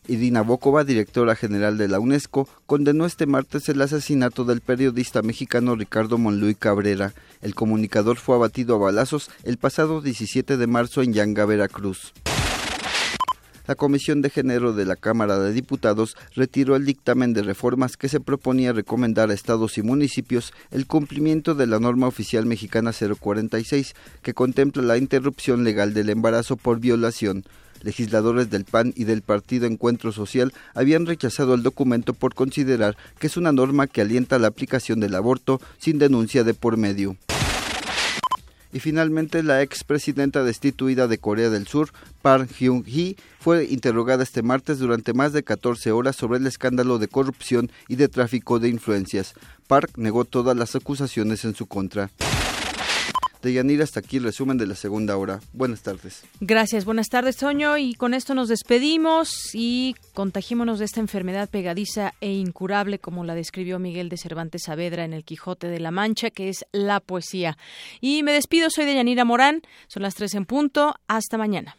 Irina 0.06 0.42
Bokova, 0.42 0.84
directora 0.84 1.34
general 1.34 1.78
de 1.78 1.88
la 1.88 1.98
UNESCO, 1.98 2.46
condenó 2.66 3.06
este 3.06 3.26
martes 3.26 3.68
el 3.70 3.80
asesinato 3.80 4.44
del 4.44 4.60
periodista 4.60 5.22
mexicano 5.22 5.76
Ricardo 5.76 6.18
Monluy 6.18 6.54
Cabrera. 6.54 7.14
El 7.40 7.54
comunicador 7.54 8.18
fue 8.18 8.36
abatido 8.36 8.74
a 8.74 8.78
balazos 8.78 9.30
el 9.44 9.56
pasado 9.56 10.02
17 10.02 10.58
de 10.58 10.66
marzo 10.66 11.00
en 11.02 11.14
Yanga, 11.14 11.46
Veracruz. 11.46 12.12
La 13.66 13.74
Comisión 13.74 14.22
de 14.22 14.30
Género 14.30 14.72
de 14.72 14.84
la 14.84 14.96
Cámara 14.96 15.38
de 15.38 15.52
Diputados 15.52 16.16
retiró 16.34 16.76
el 16.76 16.84
dictamen 16.84 17.32
de 17.32 17.42
reformas 17.42 17.96
que 17.96 18.08
se 18.08 18.20
proponía 18.20 18.72
recomendar 18.72 19.30
a 19.30 19.34
estados 19.34 19.78
y 19.78 19.82
municipios 19.82 20.52
el 20.70 20.86
cumplimiento 20.86 21.54
de 21.54 21.66
la 21.66 21.80
norma 21.80 22.06
oficial 22.06 22.46
mexicana 22.46 22.92
046, 22.92 23.94
que 24.22 24.34
contempla 24.34 24.82
la 24.82 24.98
interrupción 24.98 25.64
legal 25.64 25.94
del 25.94 26.10
embarazo 26.10 26.56
por 26.56 26.80
violación. 26.80 27.44
Legisladores 27.82 28.50
del 28.50 28.64
PAN 28.64 28.94
y 28.96 29.04
del 29.04 29.22
Partido 29.22 29.66
Encuentro 29.66 30.10
Social 30.10 30.52
habían 30.74 31.06
rechazado 31.06 31.54
el 31.54 31.62
documento 31.62 32.14
por 32.14 32.34
considerar 32.34 32.96
que 33.18 33.26
es 33.26 33.36
una 33.36 33.52
norma 33.52 33.86
que 33.86 34.00
alienta 34.00 34.38
la 34.38 34.48
aplicación 34.48 35.00
del 35.00 35.14
aborto 35.14 35.60
sin 35.78 35.98
denuncia 35.98 36.44
de 36.44 36.54
por 36.54 36.78
medio. 36.78 37.16
Y 38.74 38.80
finalmente, 38.80 39.44
la 39.44 39.62
expresidenta 39.62 40.42
destituida 40.42 41.06
de 41.06 41.18
Corea 41.18 41.48
del 41.48 41.68
Sur, 41.68 41.90
Park 42.22 42.50
Hyung-hee, 42.58 43.16
fue 43.38 43.66
interrogada 43.66 44.24
este 44.24 44.42
martes 44.42 44.80
durante 44.80 45.12
más 45.12 45.32
de 45.32 45.44
14 45.44 45.92
horas 45.92 46.16
sobre 46.16 46.40
el 46.40 46.46
escándalo 46.48 46.98
de 46.98 47.06
corrupción 47.06 47.70
y 47.86 47.94
de 47.94 48.08
tráfico 48.08 48.58
de 48.58 48.70
influencias. 48.70 49.34
Park 49.68 49.92
negó 49.96 50.24
todas 50.24 50.56
las 50.56 50.74
acusaciones 50.74 51.44
en 51.44 51.54
su 51.54 51.66
contra. 51.66 52.10
De 53.44 53.52
Yanira, 53.52 53.84
hasta 53.84 54.00
aquí 54.00 54.16
el 54.16 54.22
resumen 54.22 54.56
de 54.56 54.66
la 54.66 54.74
segunda 54.74 55.18
hora. 55.18 55.38
Buenas 55.52 55.82
tardes. 55.82 56.22
Gracias, 56.40 56.86
buenas 56.86 57.10
tardes, 57.10 57.36
Toño. 57.36 57.76
Y 57.76 57.92
con 57.92 58.14
esto 58.14 58.34
nos 58.34 58.48
despedimos 58.48 59.50
y 59.52 59.94
contagiémonos 60.14 60.78
de 60.78 60.86
esta 60.86 61.00
enfermedad 61.00 61.50
pegadiza 61.50 62.14
e 62.22 62.32
incurable, 62.32 62.98
como 62.98 63.22
la 63.22 63.34
describió 63.34 63.78
Miguel 63.78 64.08
de 64.08 64.16
Cervantes 64.16 64.62
Saavedra 64.62 65.04
en 65.04 65.12
El 65.12 65.24
Quijote 65.24 65.68
de 65.68 65.78
la 65.78 65.90
Mancha, 65.90 66.30
que 66.30 66.48
es 66.48 66.64
la 66.72 67.00
poesía. 67.00 67.58
Y 68.00 68.22
me 68.22 68.32
despido, 68.32 68.70
soy 68.70 68.86
de 68.86 68.94
Yanira 68.94 69.26
Morán. 69.26 69.60
Son 69.88 70.02
las 70.02 70.14
tres 70.14 70.32
en 70.32 70.46
punto. 70.46 70.94
Hasta 71.06 71.36
mañana. 71.36 71.76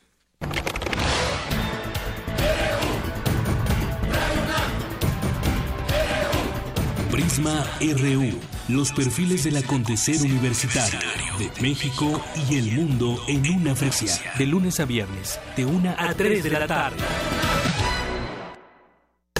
Prisma 7.10 7.66
RU. 7.82 8.55
Los 8.68 8.92
perfiles 8.92 9.44
del 9.44 9.58
acontecer 9.58 10.20
universitario 10.24 11.00
de 11.38 11.52
México 11.62 12.20
y 12.50 12.56
el 12.58 12.72
mundo 12.72 13.22
en 13.28 13.48
una 13.62 13.76
frecuencia. 13.76 14.34
De 14.40 14.48
lunes 14.48 14.80
a 14.80 14.86
viernes, 14.86 15.40
de 15.56 15.66
una 15.66 15.96
a 16.00 16.16
3 16.16 16.44
de 16.44 16.50
la 16.50 16.66
tarde. 16.66 16.98